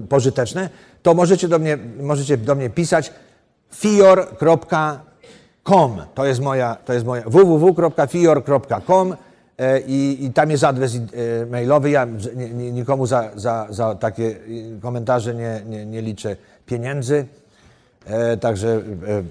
pożyteczne, 0.09 0.69
to 1.03 1.13
możecie 1.13 1.47
do 1.47 1.59
mnie, 1.59 1.77
możecie 2.01 2.37
do 2.37 2.55
mnie 2.55 2.69
pisać 2.69 3.13
fior.com. 3.73 5.01
To 6.13 6.25
jest 6.25 6.41
moja, 6.41 6.77
to 6.85 6.93
jest 6.93 7.05
moja 7.05 7.23
www.fior.com 7.25 9.15
e, 9.57 9.79
i, 9.79 10.25
i 10.25 10.33
tam 10.33 10.51
jest 10.51 10.63
adres 10.63 10.95
e, 10.95 10.99
mailowy. 11.45 11.89
Ja 11.89 12.07
nikomu 12.53 13.05
za, 13.05 13.31
za, 13.35 13.67
za 13.69 13.95
takie 13.95 14.35
komentarze 14.81 15.35
nie, 15.35 15.61
nie, 15.65 15.85
nie 15.85 16.01
liczę 16.01 16.35
pieniędzy. 16.65 17.25
E, 18.07 18.37
także 18.37 18.81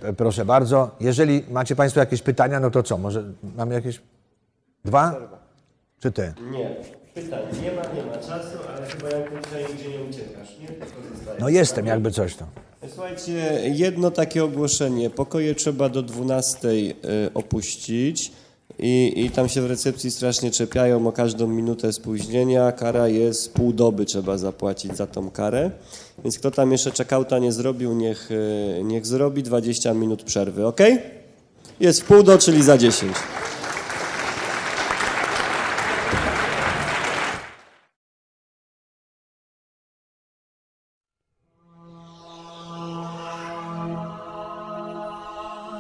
e, 0.05 0.09
e, 0.09 0.13
proszę 0.13 0.45
bardzo. 0.45 0.91
Jeżeli 1.01 1.45
macie 1.51 1.77
Państwo 1.77 2.01
jakieś 2.01 2.23
pytania, 2.23 2.61
no 2.61 2.71
to 2.71 2.83
co? 2.83 2.99
Może 2.99 3.25
mamy 3.57 3.75
jakieś 3.75 4.01
dwa? 4.85 5.15
Czy 6.01 6.13
ty? 6.13 6.35
Nie, 6.51 6.77
pytań 7.15 7.41
nie 7.63 7.73
ma, 7.73 7.83
nie 7.95 8.03
ma 8.03 8.17
czasu, 8.17 8.59
ale 8.77 8.87
chyba 8.87 9.09
jak 9.09 9.45
tutaj 9.45 9.65
nigdzie 9.69 9.89
nie 9.99 10.05
uciekasz, 10.05 10.59
nie? 10.61 10.69
No 11.41 11.49
jestem, 11.49 11.87
jakby 11.87 12.11
coś 12.11 12.37
to. 12.37 12.45
Słuchajcie, 12.89 13.61
jedno 13.65 14.11
takie 14.11 14.45
ogłoszenie. 14.45 15.11
Pokoje 15.11 15.55
trzeba 15.55 15.89
do 15.89 16.03
12 16.03 16.69
y, 16.69 16.95
opuścić 17.35 18.33
i, 18.79 19.13
i 19.17 19.31
tam 19.31 19.49
się 19.49 19.63
w 19.63 19.67
recepcji 19.67 20.11
strasznie 20.11 20.51
czepiają 20.51 21.09
o 21.09 21.13
każdą 21.13 21.47
minutę 21.47 21.93
spóźnienia. 21.93 22.73
Kara 22.73 23.09
jest 23.09 23.53
pół 23.53 23.73
doby 23.73 24.05
trzeba 24.05 24.39
zapłacić 24.39 24.97
za 24.97 25.07
tą 25.07 25.31
karę. 25.31 25.71
Więc 26.25 26.39
kto 26.39 26.51
tam 26.51 26.73
jeszcze 26.73 26.91
checkouta 26.91 27.39
nie 27.39 27.53
zrobił, 27.53 27.95
niech, 27.95 28.31
y, 28.31 28.81
niech 28.85 29.07
zrobi 29.07 29.43
20 29.43 29.95
minut 29.95 30.23
przerwy, 30.23 30.67
ok? 30.67 30.81
Jest 31.81 32.03
w 32.03 32.05
pół 32.05 32.23
do, 32.23 32.39
czyli 32.39 32.63
za 32.63 32.79
10. 32.79 33.13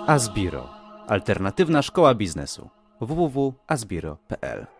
Asbiro. 0.06 0.68
Alternatywna 1.06 1.82
szkoła 1.82 2.14
biznesu. 2.14 2.68
www.asbiro.pl 3.00 4.75